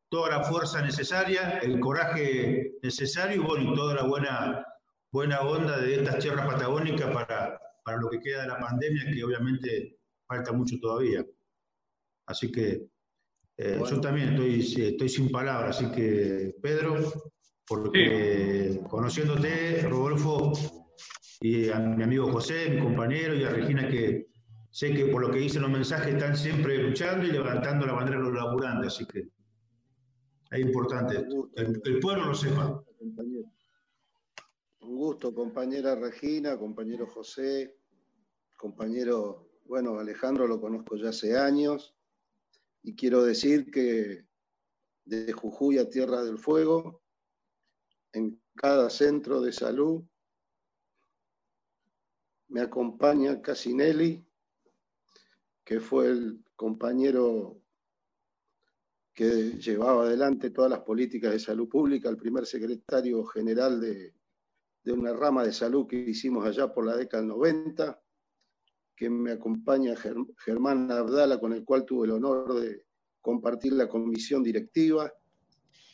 toda 0.07 0.29
la 0.29 0.43
fuerza 0.45 0.81
necesaria, 0.81 1.59
el 1.61 1.77
coraje 1.81 2.75
necesario 2.81 3.41
y, 3.41 3.45
bueno, 3.45 3.73
y 3.73 3.75
toda 3.75 3.95
la 3.95 4.03
buena, 4.03 4.65
buena 5.11 5.41
onda 5.41 5.77
de 5.79 5.95
estas 5.95 6.19
tierras 6.19 6.47
patagónicas 6.47 7.13
para, 7.13 7.59
para 7.83 7.97
lo 7.97 8.09
que 8.09 8.21
queda 8.21 8.43
de 8.43 8.47
la 8.47 8.59
pandemia, 8.59 9.11
que 9.13 9.23
obviamente 9.25 9.97
falta 10.25 10.53
mucho 10.53 10.79
todavía. 10.79 11.25
Así 12.25 12.51
que 12.51 12.87
eh, 13.57 13.79
yo 13.87 14.01
también 14.01 14.29
estoy, 14.29 14.59
estoy 14.59 15.09
sin 15.09 15.29
palabras, 15.29 15.77
así 15.77 15.91
que 15.91 16.55
Pedro, 16.61 16.95
porque 17.67 18.79
conociéndote, 18.89 19.87
Rodolfo, 19.87 20.53
y 21.39 21.69
a 21.69 21.79
mi 21.79 22.03
amigo 22.03 22.31
José, 22.31 22.69
mi 22.69 22.81
compañero, 22.81 23.35
y 23.35 23.43
a 23.43 23.49
Regina, 23.49 23.87
que 23.87 24.27
sé 24.71 24.93
que 24.93 25.05
por 25.05 25.21
lo 25.21 25.31
que 25.31 25.39
dicen 25.39 25.61
los 25.61 25.71
mensajes 25.71 26.13
están 26.13 26.35
siempre 26.35 26.81
luchando 26.81 27.27
y 27.27 27.31
levantando 27.31 27.85
la 27.85 27.93
bandera 27.93 28.17
de 28.17 28.23
los 28.23 28.33
laburantes, 28.33 28.93
así 28.93 29.05
que 29.05 29.27
es 30.51 30.59
importante, 30.59 31.25
el, 31.55 31.81
el 31.83 31.99
pueblo 31.99 32.25
lo 32.27 32.35
sepa. 32.35 32.83
Un 34.79 34.97
gusto, 34.97 35.33
compañera 35.33 35.95
Regina, 35.95 36.57
compañero 36.57 37.07
José, 37.07 37.77
compañero, 38.57 39.49
bueno, 39.65 39.99
Alejandro 39.99 40.47
lo 40.47 40.59
conozco 40.59 40.95
ya 40.95 41.09
hace 41.09 41.37
años, 41.37 41.93
y 42.84 42.95
quiero 42.95 43.23
decir 43.23 43.72
que 43.72 44.27
de 45.05 45.31
Jujuy 45.31 45.77
a 45.77 45.89
Tierra 45.89 46.23
del 46.23 46.38
Fuego, 46.38 47.01
en 48.11 48.41
cada 48.55 48.89
centro 48.89 49.41
de 49.41 49.51
salud, 49.51 50.03
me 52.49 52.61
acompaña 52.61 53.41
Casinelli, 53.41 54.23
que 55.64 55.80
fue 55.80 56.07
el 56.07 56.43
compañero 56.55 57.61
que 59.14 59.53
llevaba 59.57 60.03
adelante 60.03 60.49
todas 60.49 60.69
las 60.69 60.81
políticas 60.81 61.31
de 61.31 61.39
salud 61.39 61.69
pública, 61.69 62.10
el 62.10 62.18
primer 62.18 62.45
secretario 62.45 63.23
general 63.26 63.80
de, 63.80 64.14
de 64.84 64.91
una 64.91 65.14
rama 65.14 65.43
de 65.45 65.53
salud 65.53 65.88
que 65.88 65.95
hicimos 65.95 66.45
allá 66.45 66.73
por 66.73 66.85
la 66.85 66.97
década 66.97 67.22
del 67.22 67.30
90, 67.30 68.02
que 68.95 69.10
me 69.10 69.32
acompaña 69.32 69.95
Germán 69.95 70.91
Abdala, 70.91 71.40
con 71.40 71.53
el 71.53 71.64
cual 71.64 71.86
tuve 71.86 72.06
el 72.06 72.14
honor 72.14 72.61
de 72.61 72.86
compartir 73.22 73.74
la 73.74 73.88
comisión 73.88 74.44
directiva, 74.44 75.11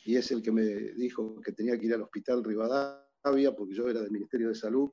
y 0.06 0.16
es 0.16 0.32
el 0.32 0.42
que 0.42 0.52
me 0.52 0.64
dijo 0.64 1.40
que 1.42 1.52
tenía 1.52 1.78
que 1.78 1.86
ir 1.86 1.94
al 1.94 2.02
hospital 2.02 2.44
Rivadavia, 2.44 3.56
porque 3.56 3.76
yo 3.76 3.88
era 3.88 4.02
del 4.02 4.12
Ministerio 4.12 4.50
de 4.50 4.56
Salud, 4.56 4.90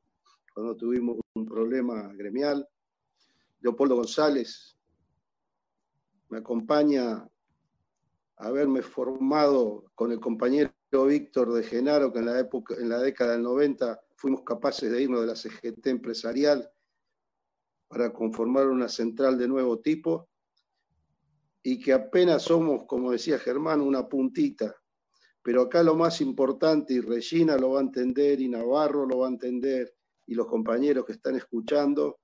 cuando 0.53 0.77
tuvimos 0.77 1.19
un 1.35 1.47
problema 1.47 2.13
gremial. 2.15 2.67
Leopoldo 3.61 3.97
González 3.97 4.77
me 6.29 6.39
acompaña 6.39 7.29
haberme 8.37 8.83
formado 8.83 9.91
con 9.95 10.13
el 10.13 10.21
compañero 10.21 10.73
Víctor 10.91 11.53
de 11.53 11.63
Genaro, 11.63 12.13
que 12.13 12.21
en 12.21 12.27
la, 12.27 12.39
época, 12.39 12.75
en 12.79 12.89
la 12.89 13.01
década 13.01 13.33
del 13.33 13.43
90 13.43 14.01
fuimos 14.15 14.43
capaces 14.43 14.91
de 14.91 15.03
irnos 15.03 15.21
de 15.21 15.27
la 15.27 15.37
CGT 15.37 15.87
empresarial 15.87 16.71
para 17.89 18.13
conformar 18.13 18.69
una 18.69 18.89
central 18.89 19.39
de 19.39 19.49
nuevo 19.49 19.81
tipo 19.81 20.29
y 21.63 21.81
que 21.81 21.93
apenas 21.93 22.43
somos, 22.43 22.85
como 22.87 23.11
decía 23.11 23.39
Germán, 23.39 23.81
una 23.81 24.09
puntita. 24.09 24.77
Pero 25.43 25.63
acá 25.63 25.83
lo 25.83 25.97
más 25.97 26.21
importante, 26.21 26.95
y 26.95 27.01
Regina 27.01 27.57
lo 27.57 27.73
va 27.73 27.81
a 27.81 27.83
entender, 27.83 28.41
y 28.41 28.49
Navarro 28.49 29.05
lo 29.05 29.19
va 29.19 29.27
a 29.27 29.31
entender, 29.31 29.93
y 30.27 30.35
los 30.35 30.47
compañeros 30.47 31.05
que 31.05 31.13
están 31.13 31.37
escuchando, 31.37 32.19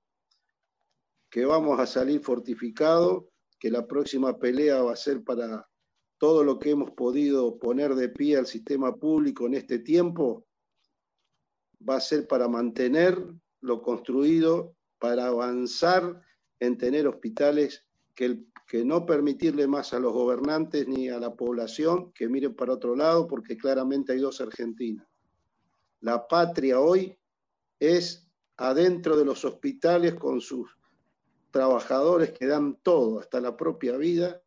que 1.29 1.45
vamos 1.45 1.79
a 1.79 1.85
salir 1.85 2.21
fortificados, 2.21 3.25
que 3.59 3.69
la 3.69 3.85
próxima 3.85 4.37
pelea 4.37 4.81
va 4.81 4.93
a 4.93 4.97
ser 4.97 5.23
para 5.23 5.67
todo 6.17 6.43
lo 6.43 6.57
que 6.57 6.71
hemos 6.71 6.91
podido 6.91 7.57
poner 7.57 7.95
de 7.95 8.09
pie 8.09 8.37
al 8.37 8.45
sistema 8.45 8.95
público 8.95 9.45
en 9.45 9.55
este 9.55 9.79
tiempo, 9.79 10.45
va 11.87 11.97
a 11.97 12.01
ser 12.01 12.27
para 12.27 12.47
mantener 12.47 13.21
lo 13.61 13.81
construido 13.81 14.75
para 15.03 15.27
avanzar 15.27 16.21
en 16.61 16.77
tener 16.77 17.07
hospitales 17.07 17.85
que, 18.15 18.39
no 18.85 19.05
permitirle 19.05 19.67
más 19.67 19.93
a 19.93 19.99
los 19.99 20.13
gobernantes 20.13 20.87
ni 20.87 21.09
a 21.09 21.19
la 21.19 21.35
población 21.35 22.13
que 22.13 22.29
miren 22.29 22.55
para 22.55 22.71
otro 22.71 22.95
lado, 22.95 23.27
porque 23.27 23.57
claramente 23.57 24.13
hay 24.13 24.19
dos 24.19 24.39
Argentinas. 24.39 25.05
La 25.99 26.25
patria 26.25 26.79
hoy 26.79 27.17
es 27.77 28.25
adentro 28.55 29.17
de 29.17 29.25
los 29.25 29.43
hospitales 29.43 30.13
con 30.13 30.39
sus 30.39 30.71
trabajadores 31.51 32.31
que 32.31 32.47
dan 32.47 32.77
todo, 32.81 33.19
hasta 33.19 33.41
la 33.41 33.57
propia 33.57 33.97
vida, 33.97 34.41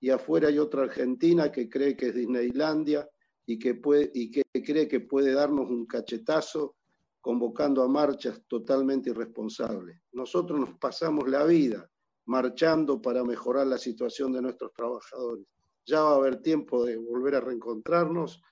y 0.00 0.08
afuera 0.08 0.48
hay 0.48 0.58
otra 0.58 0.84
Argentina 0.84 1.52
que 1.52 1.68
cree 1.68 1.94
que 1.94 2.06
es 2.06 2.14
Disneylandia 2.14 3.06
y 3.44 3.58
que, 3.58 3.74
puede, 3.74 4.10
y 4.14 4.30
que 4.30 4.44
cree 4.64 4.88
que 4.88 5.00
puede 5.00 5.34
darnos 5.34 5.68
un 5.68 5.84
cachetazo 5.84 6.77
convocando 7.20 7.82
a 7.82 7.88
marchas 7.88 8.42
totalmente 8.48 9.10
irresponsables. 9.10 10.00
Nosotros 10.12 10.58
nos 10.60 10.78
pasamos 10.78 11.28
la 11.28 11.44
vida 11.44 11.90
marchando 12.26 13.00
para 13.00 13.24
mejorar 13.24 13.66
la 13.66 13.78
situación 13.78 14.32
de 14.32 14.42
nuestros 14.42 14.72
trabajadores. 14.72 15.46
Ya 15.86 16.02
va 16.02 16.10
a 16.10 16.16
haber 16.16 16.42
tiempo 16.42 16.84
de 16.84 16.96
volver 16.96 17.36
a 17.36 17.40
reencontrarnos, 17.40 18.42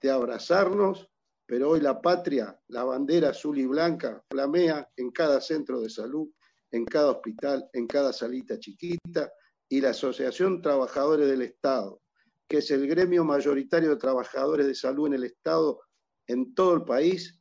de 0.00 0.10
abrazarnos, 0.10 1.10
pero 1.44 1.70
hoy 1.70 1.80
la 1.80 2.00
patria, 2.00 2.58
la 2.68 2.84
bandera 2.84 3.30
azul 3.30 3.58
y 3.58 3.66
blanca, 3.66 4.22
flamea 4.30 4.88
en 4.96 5.10
cada 5.10 5.40
centro 5.40 5.80
de 5.80 5.90
salud, 5.90 6.28
en 6.70 6.84
cada 6.84 7.10
hospital, 7.10 7.68
en 7.72 7.88
cada 7.88 8.12
salita 8.12 8.58
chiquita, 8.58 9.32
y 9.68 9.80
la 9.80 9.90
Asociación 9.90 10.62
Trabajadores 10.62 11.28
del 11.28 11.42
Estado, 11.42 12.00
que 12.48 12.58
es 12.58 12.70
el 12.70 12.86
gremio 12.86 13.24
mayoritario 13.24 13.90
de 13.90 13.96
trabajadores 13.96 14.66
de 14.66 14.74
salud 14.74 15.08
en 15.08 15.14
el 15.14 15.24
Estado 15.24 15.80
en 16.26 16.54
todo 16.54 16.74
el 16.74 16.84
país, 16.84 17.39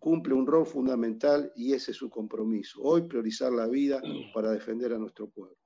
cumple 0.00 0.34
un 0.34 0.46
rol 0.46 0.66
fundamental 0.66 1.52
y 1.54 1.74
ese 1.74 1.92
es 1.92 1.98
su 1.98 2.10
compromiso. 2.10 2.80
Hoy 2.82 3.02
priorizar 3.02 3.52
la 3.52 3.68
vida 3.68 4.00
para 4.34 4.50
defender 4.50 4.92
a 4.92 4.98
nuestro 4.98 5.28
pueblo. 5.28 5.56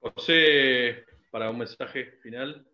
José, 0.00 1.04
para 1.30 1.50
un 1.50 1.58
mensaje 1.58 2.18
final. 2.22 2.66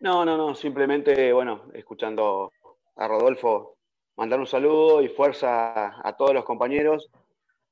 No, 0.00 0.24
no, 0.24 0.36
no, 0.36 0.54
simplemente, 0.54 1.32
bueno, 1.32 1.70
escuchando 1.72 2.52
a 2.96 3.08
Rodolfo, 3.08 3.78
mandar 4.16 4.40
un 4.40 4.46
saludo 4.46 5.00
y 5.00 5.08
fuerza 5.08 6.06
a 6.06 6.16
todos 6.16 6.34
los 6.34 6.44
compañeros 6.44 7.10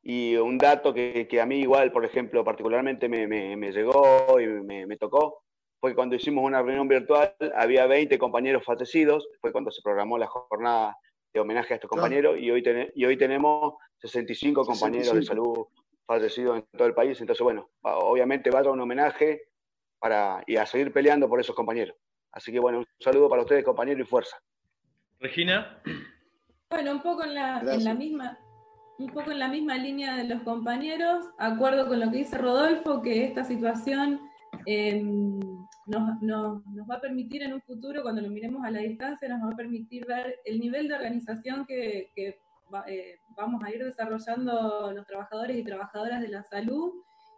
y 0.03 0.37
un 0.37 0.59
dato 0.59 0.95
que, 0.95 1.29
a 1.41 1.47
mí 1.47 1.61
igual, 1.61 1.93
por 1.93 2.05
ejemplo, 2.05 2.45
particularmente 2.45 3.09
me, 3.09 3.73
llegó 3.73 4.41
y 4.41 4.47
me, 4.47 4.97
tocó, 4.97 5.43
fue 5.81 5.91
que 5.91 5.97
cuando 5.97 6.17
hicimos 6.17 6.45
una 6.45 6.63
reunión 6.63 6.89
virtual 6.89 7.35
había 7.57 7.87
20 7.87 8.19
compañeros 8.19 8.65
fallecidos, 8.65 9.29
fue 9.41 9.53
cuando 9.53 9.71
se 9.71 9.83
programó 9.83 10.17
la 10.17 10.27
jornada 10.29 10.97
de 11.33 11.41
homenaje 11.41 11.75
a 11.75 11.77
estos 11.77 11.89
compañeros, 11.89 12.37
y, 12.39 12.51
hoy 12.51 12.63
y 12.95 13.05
hoy 13.05 13.17
tenemos 13.17 13.75
65 13.99 14.65
compañeros 14.65 15.15
de 15.15 15.23
salud 15.23 15.67
fallecidos 16.07 16.59
en 16.59 16.65
todo 16.77 16.87
el 16.87 16.95
país, 16.95 17.21
entonces 17.21 17.43
bueno, 17.43 17.71
obviamente 17.83 18.51
va 18.51 18.59
a 18.59 18.63
dar 18.63 18.73
un 18.73 18.81
homenaje 18.81 19.43
para, 19.99 20.43
y 20.47 20.57
a 20.57 20.67
seguir 20.67 20.93
peleando 20.93 21.29
por 21.29 21.41
esos 21.41 21.55
compañeros. 21.55 21.97
Así 22.33 22.51
que 22.51 22.59
bueno, 22.59 22.79
un 22.79 22.87
saludo 22.99 23.29
para 23.29 23.43
ustedes 23.43 23.65
compañeros 23.65 24.07
y 24.07 24.11
fuerza. 24.11 24.37
Regina. 25.21 25.81
Bueno, 26.71 26.93
un 26.93 27.03
poco 27.03 27.23
en 27.25 27.35
la, 27.35 27.61
en 27.61 27.85
la 27.85 27.95
misma, 27.95 28.39
un 28.99 29.09
poco 29.09 29.31
en 29.31 29.39
la 29.39 29.49
misma 29.49 29.77
línea 29.77 30.17
de 30.17 30.25
los 30.25 30.43
compañeros, 30.43 31.27
acuerdo 31.39 31.87
con 31.87 32.01
lo 32.01 32.11
que 32.11 32.19
dice 32.19 32.39
Rodolfo, 32.39 33.03
que 33.03 33.25
esta 33.25 33.45
situación 33.45 34.21
em, 34.67 35.39
nos, 35.87 36.63
va 36.89 36.97
a 36.97 37.01
permitir 37.01 37.43
en 37.43 37.55
un 37.55 37.61
futuro, 37.61 38.03
cuando 38.03 38.23
lo 38.23 38.31
miremos 38.31 38.65
a 38.65 38.71
la 38.71 38.81
distancia, 38.81 39.29
nos 39.29 39.43
va 39.43 39.53
a 39.53 39.57
permitir 39.57 40.07
ver 40.07 40.39
el 40.45 40.61
nivel 40.61 40.89
de 40.89 40.95
organización 40.95 41.67
que, 41.67 42.11
eh, 42.17 43.19
vamos 43.37 43.63
a 43.63 43.71
ir 43.71 43.85
desarrollando 43.85 44.93
los 44.93 45.07
trabajadores 45.07 45.57
y 45.57 45.65
trabajadoras 45.65 46.23
de 46.23 46.29
la 46.29 46.43
salud 46.43 46.93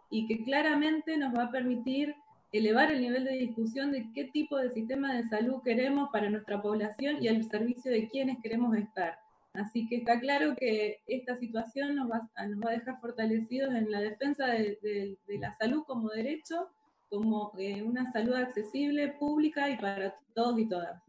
y 0.09 0.27
que 0.27 0.43
claramente 0.43 1.17
nos 1.17 1.35
va 1.35 1.45
a 1.45 1.51
permitir 1.51 2.15
elevar 2.51 2.91
el 2.91 3.01
nivel 3.01 3.25
de 3.25 3.33
discusión 3.33 3.91
de 3.91 4.11
qué 4.13 4.25
tipo 4.25 4.57
de 4.57 4.71
sistema 4.71 5.13
de 5.13 5.27
salud 5.27 5.61
queremos 5.63 6.09
para 6.11 6.29
nuestra 6.29 6.61
población 6.61 7.17
y 7.21 7.27
al 7.27 7.43
servicio 7.43 7.91
de 7.91 8.07
quienes 8.07 8.41
queremos 8.41 8.77
estar. 8.77 9.19
Así 9.55 9.87
que 9.87 9.97
está 9.97 10.19
claro 10.19 10.55
que 10.55 10.99
esta 11.07 11.35
situación 11.37 11.95
nos 11.95 12.09
va, 12.09 12.29
nos 12.47 12.59
va 12.59 12.71
a 12.71 12.73
dejar 12.73 12.99
fortalecidos 12.99 13.73
en 13.73 13.89
la 13.89 14.01
defensa 14.01 14.47
de, 14.47 15.17
la 15.27 15.53
salud 15.53 15.83
como 15.85 16.09
derecho, 16.09 16.69
como 17.09 17.51
eh, 17.57 17.81
una 17.83 18.11
salud 18.11 18.33
accesible, 18.33 19.15
pública 19.19 19.69
y 19.69 19.77
para 19.77 20.15
todos 20.33 20.59
y 20.59 20.67
todas. 20.67 21.01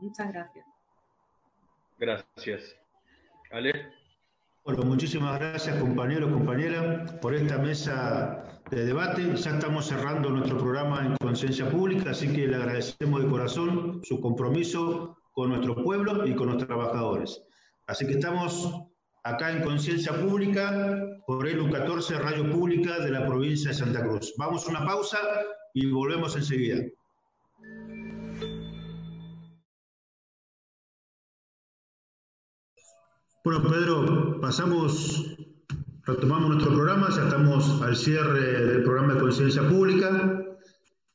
Muchas 0.00 0.32
gracias. 0.32 0.66
Gracias. 1.98 2.76
Ale. 3.50 3.92
Bueno, 4.64 4.84
muchísimas 4.84 5.40
gracias 5.40 5.76
compañeros, 5.80 6.30
compañeras, 6.30 7.12
por 7.14 7.34
esta 7.34 7.58
mesa 7.58 8.60
de 8.70 8.84
debate. 8.84 9.22
Ya 9.34 9.50
estamos 9.50 9.86
cerrando 9.86 10.30
nuestro 10.30 10.56
programa 10.58 11.04
en 11.04 11.16
Conciencia 11.16 11.68
Pública, 11.68 12.10
así 12.10 12.32
que 12.32 12.46
le 12.46 12.56
agradecemos 12.56 13.22
de 13.22 13.28
corazón 13.28 14.00
su 14.04 14.20
compromiso 14.20 15.18
con 15.32 15.50
nuestro 15.50 15.74
pueblo 15.82 16.26
y 16.26 16.34
con 16.34 16.48
los 16.48 16.64
trabajadores. 16.64 17.42
Así 17.86 18.06
que 18.06 18.12
estamos 18.12 18.91
acá 19.24 19.52
en 19.52 19.62
Conciencia 19.62 20.12
Pública 20.20 21.06
por 21.26 21.46
el 21.46 21.70
14 21.70 22.18
Radio 22.18 22.50
Pública 22.50 22.98
de 22.98 23.10
la 23.10 23.26
provincia 23.26 23.70
de 23.70 23.76
Santa 23.76 24.06
Cruz. 24.06 24.34
Vamos 24.36 24.66
a 24.66 24.70
una 24.70 24.84
pausa 24.84 25.18
y 25.74 25.90
volvemos 25.90 26.34
enseguida. 26.36 26.82
Bueno, 33.44 33.62
Pedro, 33.68 34.40
pasamos, 34.40 35.36
retomamos 36.04 36.50
nuestro 36.50 36.74
programa, 36.74 37.08
ya 37.10 37.24
estamos 37.24 37.82
al 37.82 37.96
cierre 37.96 38.66
del 38.66 38.82
programa 38.84 39.14
de 39.14 39.20
Conciencia 39.20 39.68
Pública. 39.68 40.44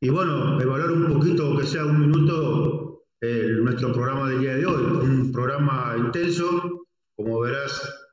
Y 0.01 0.09
bueno, 0.09 0.59
evaluar 0.61 0.91
un 0.91 1.13
poquito, 1.13 1.57
que 1.57 1.65
sea 1.65 1.85
un 1.85 2.01
minuto, 2.01 3.05
nuestro 3.21 3.93
programa 3.93 4.29
del 4.29 4.41
día 4.41 4.55
de 4.55 4.65
hoy. 4.65 4.83
Un 4.83 5.31
programa 5.31 5.95
intenso, 5.97 6.76
como 7.17 7.41
verás, 7.41 8.07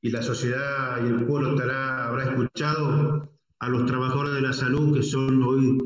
y 0.00 0.10
la 0.10 0.22
sociedad 0.22 1.04
y 1.04 1.08
el 1.08 1.26
pueblo 1.26 1.50
estará, 1.50 2.06
habrá 2.08 2.30
escuchado 2.30 3.30
a 3.58 3.68
los 3.68 3.84
trabajadores 3.84 4.34
de 4.34 4.40
la 4.40 4.52
salud 4.52 4.94
que 4.94 5.02
son 5.02 5.42
hoy 5.42 5.78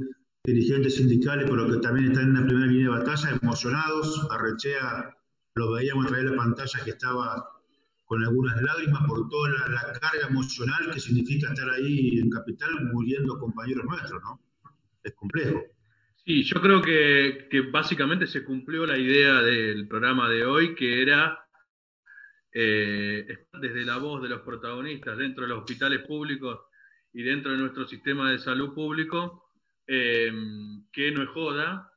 dirigentes 0.44 0.96
sindicales, 0.96 1.48
pero 1.50 1.68
que 1.68 1.78
también 1.78 2.12
están 2.12 2.28
en 2.28 2.34
la 2.34 2.46
primera 2.46 2.66
línea 2.66 2.90
de 2.90 2.98
batalla, 2.98 3.38
emocionados. 3.42 4.28
A 4.30 4.38
Rechea 4.38 5.16
lo 5.54 5.72
veíamos 5.72 6.04
a 6.04 6.08
través 6.08 6.26
de 6.26 6.30
la 6.30 6.36
pantalla 6.36 6.84
que 6.84 6.90
estaba 6.90 7.48
con 8.04 8.22
algunas 8.22 8.60
lágrimas 8.62 9.02
por 9.06 9.28
toda 9.28 9.50
la, 9.50 9.68
la, 9.68 9.92
carga 9.98 10.28
emocional 10.28 10.90
que 10.92 11.00
significa 11.00 11.48
estar 11.48 11.68
ahí 11.70 12.18
en 12.18 12.30
Capital 12.30 12.70
muriendo 12.92 13.38
compañeros 13.38 13.84
nuestros, 13.84 14.22
¿no? 14.22 14.40
Es 15.02 15.14
complejo. 15.14 15.62
Sí, 16.28 16.42
yo 16.42 16.60
creo 16.60 16.82
que, 16.82 17.48
básicamente 17.72 18.26
se 18.26 18.44
cumplió 18.44 18.84
la 18.84 18.98
idea 18.98 19.40
del 19.40 19.88
programa 19.88 20.28
de 20.28 20.44
hoy, 20.44 20.74
que 20.74 21.00
era 21.00 21.38
eh, 22.60 23.46
desde 23.60 23.84
la 23.84 23.98
voz 23.98 24.20
de 24.20 24.28
los 24.28 24.40
protagonistas 24.40 25.16
dentro 25.16 25.44
de 25.44 25.50
los 25.50 25.58
hospitales 25.60 26.00
públicos 26.04 26.58
y 27.12 27.22
dentro 27.22 27.52
de 27.52 27.58
nuestro 27.58 27.86
sistema 27.86 28.32
de 28.32 28.40
salud 28.40 28.74
público, 28.74 29.52
eh, 29.86 30.32
que 30.92 31.12
no 31.12 31.22
es 31.22 31.28
joda, 31.28 31.92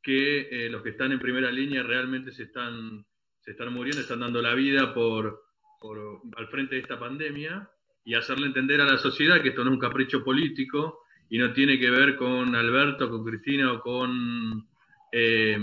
que 0.00 0.42
eh, 0.48 0.70
los 0.70 0.82
que 0.82 0.90
están 0.90 1.10
en 1.10 1.18
primera 1.18 1.50
línea 1.50 1.82
realmente 1.82 2.30
se 2.30 2.44
están, 2.44 3.04
se 3.40 3.50
están 3.50 3.72
muriendo, 3.72 4.00
están 4.00 4.20
dando 4.20 4.40
la 4.40 4.54
vida 4.54 4.94
por, 4.94 5.42
por, 5.80 6.20
al 6.36 6.46
frente 6.46 6.76
de 6.76 6.82
esta 6.82 7.00
pandemia 7.00 7.68
y 8.04 8.14
hacerle 8.14 8.46
entender 8.46 8.80
a 8.80 8.86
la 8.86 8.98
sociedad 8.98 9.42
que 9.42 9.48
esto 9.48 9.64
no 9.64 9.70
es 9.70 9.74
un 9.74 9.80
capricho 9.80 10.22
político, 10.22 11.00
y 11.28 11.38
no 11.38 11.52
tiene 11.52 11.80
que 11.80 11.90
ver 11.90 12.14
con 12.14 12.54
Alberto, 12.54 13.10
con 13.10 13.24
Cristina 13.24 13.72
o 13.72 13.80
con, 13.80 14.68
eh, 15.10 15.58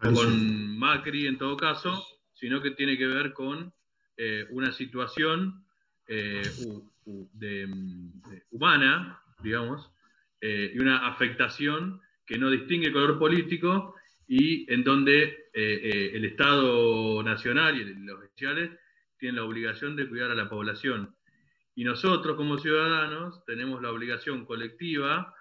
con 0.00 0.76
Macri 0.76 1.28
en 1.28 1.38
todo 1.38 1.56
caso, 1.56 2.04
sino 2.44 2.60
que 2.60 2.72
tiene 2.72 2.98
que 2.98 3.06
ver 3.06 3.32
con 3.32 3.72
eh, 4.18 4.46
una 4.50 4.70
situación 4.70 5.64
eh, 6.06 6.42
humana, 8.50 9.18
digamos, 9.42 9.90
y 10.42 10.78
una 10.78 11.08
afectación 11.08 12.02
que 12.26 12.36
no 12.36 12.50
distingue 12.50 12.92
color 12.92 13.18
político 13.18 13.94
y 14.28 14.70
en 14.70 14.84
donde 14.84 15.48
el 15.54 16.22
Estado 16.26 17.22
Nacional 17.22 17.80
y 17.80 17.94
los 18.04 18.18
oficiales 18.18 18.72
tienen 19.16 19.36
la 19.36 19.44
obligación 19.44 19.96
de 19.96 20.06
cuidar 20.06 20.30
a 20.32 20.34
la 20.34 20.50
población. 20.50 21.16
Y 21.74 21.84
nosotros 21.84 22.36
como 22.36 22.58
ciudadanos 22.58 23.42
tenemos 23.46 23.80
la 23.80 23.90
obligación 23.90 24.44
colectiva 24.44 25.34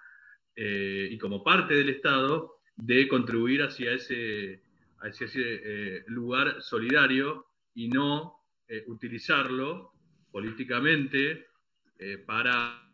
eh, 0.56 1.10
y 1.12 1.18
como 1.18 1.44
parte 1.44 1.74
del 1.74 1.90
Estado 1.90 2.62
de 2.78 3.10
contribuir 3.10 3.62
hacia 3.62 3.92
ese, 3.92 4.63
hacia 5.04 5.26
ese 5.26 5.42
eh, 5.42 6.04
lugar 6.08 6.62
solidario 6.62 7.46
y 7.76 7.90
no 7.90 8.38
eh, 8.68 8.84
utilizarlo 8.88 9.92
políticamente 10.32 11.48
para 12.26 12.92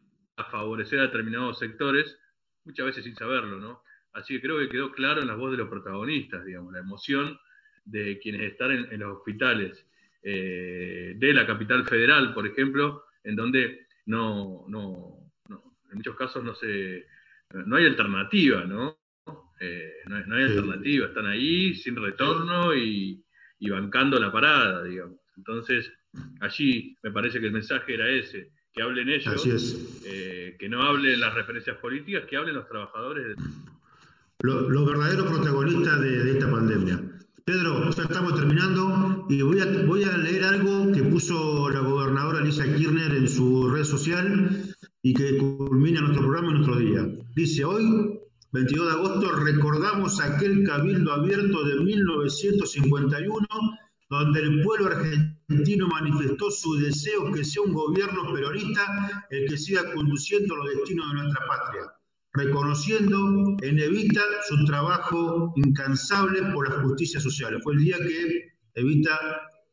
favorecer 0.52 1.00
a 1.00 1.04
determinados 1.04 1.58
sectores, 1.58 2.16
muchas 2.64 2.86
veces 2.86 3.06
sin 3.06 3.16
saberlo, 3.16 3.58
¿no? 3.58 3.82
Así 4.14 4.36
que 4.36 4.42
creo 4.42 4.60
que 4.60 4.70
quedó 4.70 4.92
claro 4.92 5.22
en 5.22 5.28
la 5.28 5.34
voz 5.34 5.50
de 5.52 5.58
los 5.58 5.68
protagonistas, 5.68 6.46
digamos, 6.46 6.74
la 6.74 6.80
emoción 6.80 7.40
de 7.86 8.20
quienes 8.20 8.42
están 8.42 8.72
en, 8.72 8.92
en 8.92 9.00
los 9.00 9.18
hospitales 9.18 9.84
de 10.22 11.32
la 11.34 11.48
capital 11.48 11.88
federal, 11.88 12.36
por 12.36 12.46
ejemplo, 12.46 13.06
en 13.24 13.36
donde 13.36 13.88
no, 14.06 14.66
no, 14.68 15.20
en 15.92 15.98
muchos 15.98 16.16
casos 16.16 16.44
no 16.44 16.56
se, 16.56 17.06
no 17.52 17.76
hay 17.76 17.86
alternativa, 17.86 18.64
¿no? 18.66 18.99
Eh, 19.60 19.92
no, 20.08 20.36
hay 20.36 20.44
alternativa, 20.44 21.08
están 21.08 21.28
ahí 21.28 21.74
sin 21.76 21.96
retorno 21.96 22.74
y, 22.74 23.24
bancando 23.70 24.20
la 24.20 24.32
parada, 24.32 24.84
digamos. 24.84 25.18
Entonces, 25.36 25.92
allí 26.40 26.96
me 27.04 27.12
parece 27.12 27.40
que 27.40 27.48
el 27.48 27.54
mensaje 27.54 27.94
era 27.94 28.10
ese, 28.10 28.52
que 28.74 28.82
hablen 28.82 29.10
ellos, 29.10 30.02
eh, 30.06 30.56
que 30.58 30.70
no 30.70 30.82
hablen 30.82 31.20
las 31.20 31.34
referencias 31.34 31.78
políticas, 31.78 32.24
que 32.26 32.38
hablen 32.38 32.56
los 32.56 32.68
trabajadores. 32.68 33.36
Los, 34.42 34.86
verdaderos 34.86 35.28
protagonistas 35.28 36.00
de, 36.00 36.32
esta 36.32 36.50
pandemia. 36.50 37.02
Pedro, 37.44 37.90
ya 37.90 38.04
estamos 38.04 38.36
terminando 38.36 39.26
y 39.30 39.42
voy 39.42 39.60
a, 39.60 39.66
voy 39.86 40.04
a 40.04 40.18
leer 40.18 40.44
algo 40.46 40.92
que 40.94 41.04
puso 41.04 41.70
la 41.70 41.82
gobernadora 41.82 42.42
Lisa 42.42 42.64
Kirchner 42.64 43.12
en 43.12 43.28
su 43.28 43.70
red 43.70 43.84
social 43.84 44.76
y 45.02 45.14
que 45.14 45.38
culmina 45.38 46.02
nuestro 46.02 46.22
programa 46.22 46.50
en 46.50 46.54
nuestro 46.54 46.78
día. 46.78 47.08
Dice, 47.36 47.66
hoy 47.66 48.19
22 48.52 48.86
de 48.86 48.92
agosto 48.92 49.32
recordamos 49.44 50.20
aquel 50.22 50.64
cabildo 50.64 51.14
abierto 51.14 51.64
de 51.64 51.76
1951 51.82 53.48
donde 54.10 54.40
el 54.40 54.62
pueblo 54.64 54.88
argentino 54.88 55.88
manifestó 55.88 56.50
su 56.50 56.76
deseo 56.76 57.32
que 57.32 57.46
sea 57.46 57.62
un 57.62 57.74
gobierno 57.74 58.34
peronista 58.34 59.28
el 59.30 59.48
que 59.48 59.58
siga 59.58 59.94
conduciendo 59.94 60.56
los 60.56 60.70
destinos 60.70 61.10
de 61.10 61.22
nuestra 61.22 61.46
patria, 61.46 61.82
reconociendo 62.34 63.56
en 63.62 63.80
Evita 63.80 64.22
su 64.48 64.66
trabajo 64.66 65.54
incansable 65.56 66.42
por 66.52 66.70
la 66.70 66.82
justicia 66.82 67.20
social. 67.20 67.62
Fue 67.62 67.74
el 67.74 67.80
día 67.80 67.98
que 67.98 68.54
Evita 68.74 69.20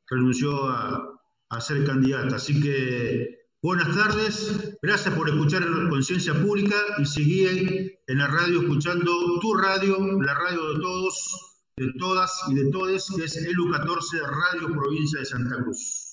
renunció 0.06 0.68
a, 0.68 1.16
a 1.48 1.60
ser 1.60 1.84
candidata. 1.84 2.36
Así 2.36 2.60
que 2.60 3.45
Buenas 3.66 3.96
tardes, 3.96 4.78
gracias 4.80 5.12
por 5.12 5.28
escuchar 5.28 5.64
Conciencia 5.90 6.32
Pública 6.40 6.76
y 6.98 7.04
seguir 7.04 7.98
en 8.06 8.18
la 8.18 8.28
radio 8.28 8.60
escuchando 8.60 9.40
tu 9.40 9.54
radio, 9.54 9.98
la 10.22 10.34
radio 10.34 10.72
de 10.72 10.80
todos, 10.80 11.64
de 11.76 11.92
todas 11.98 12.44
y 12.48 12.54
de 12.54 12.70
todes, 12.70 13.08
que 13.16 13.24
es 13.24 13.36
ELU 13.36 13.72
14 13.72 14.18
Radio 14.20 14.68
Provincia 14.72 15.18
de 15.18 15.24
Santa 15.24 15.56
Cruz. 15.64 16.05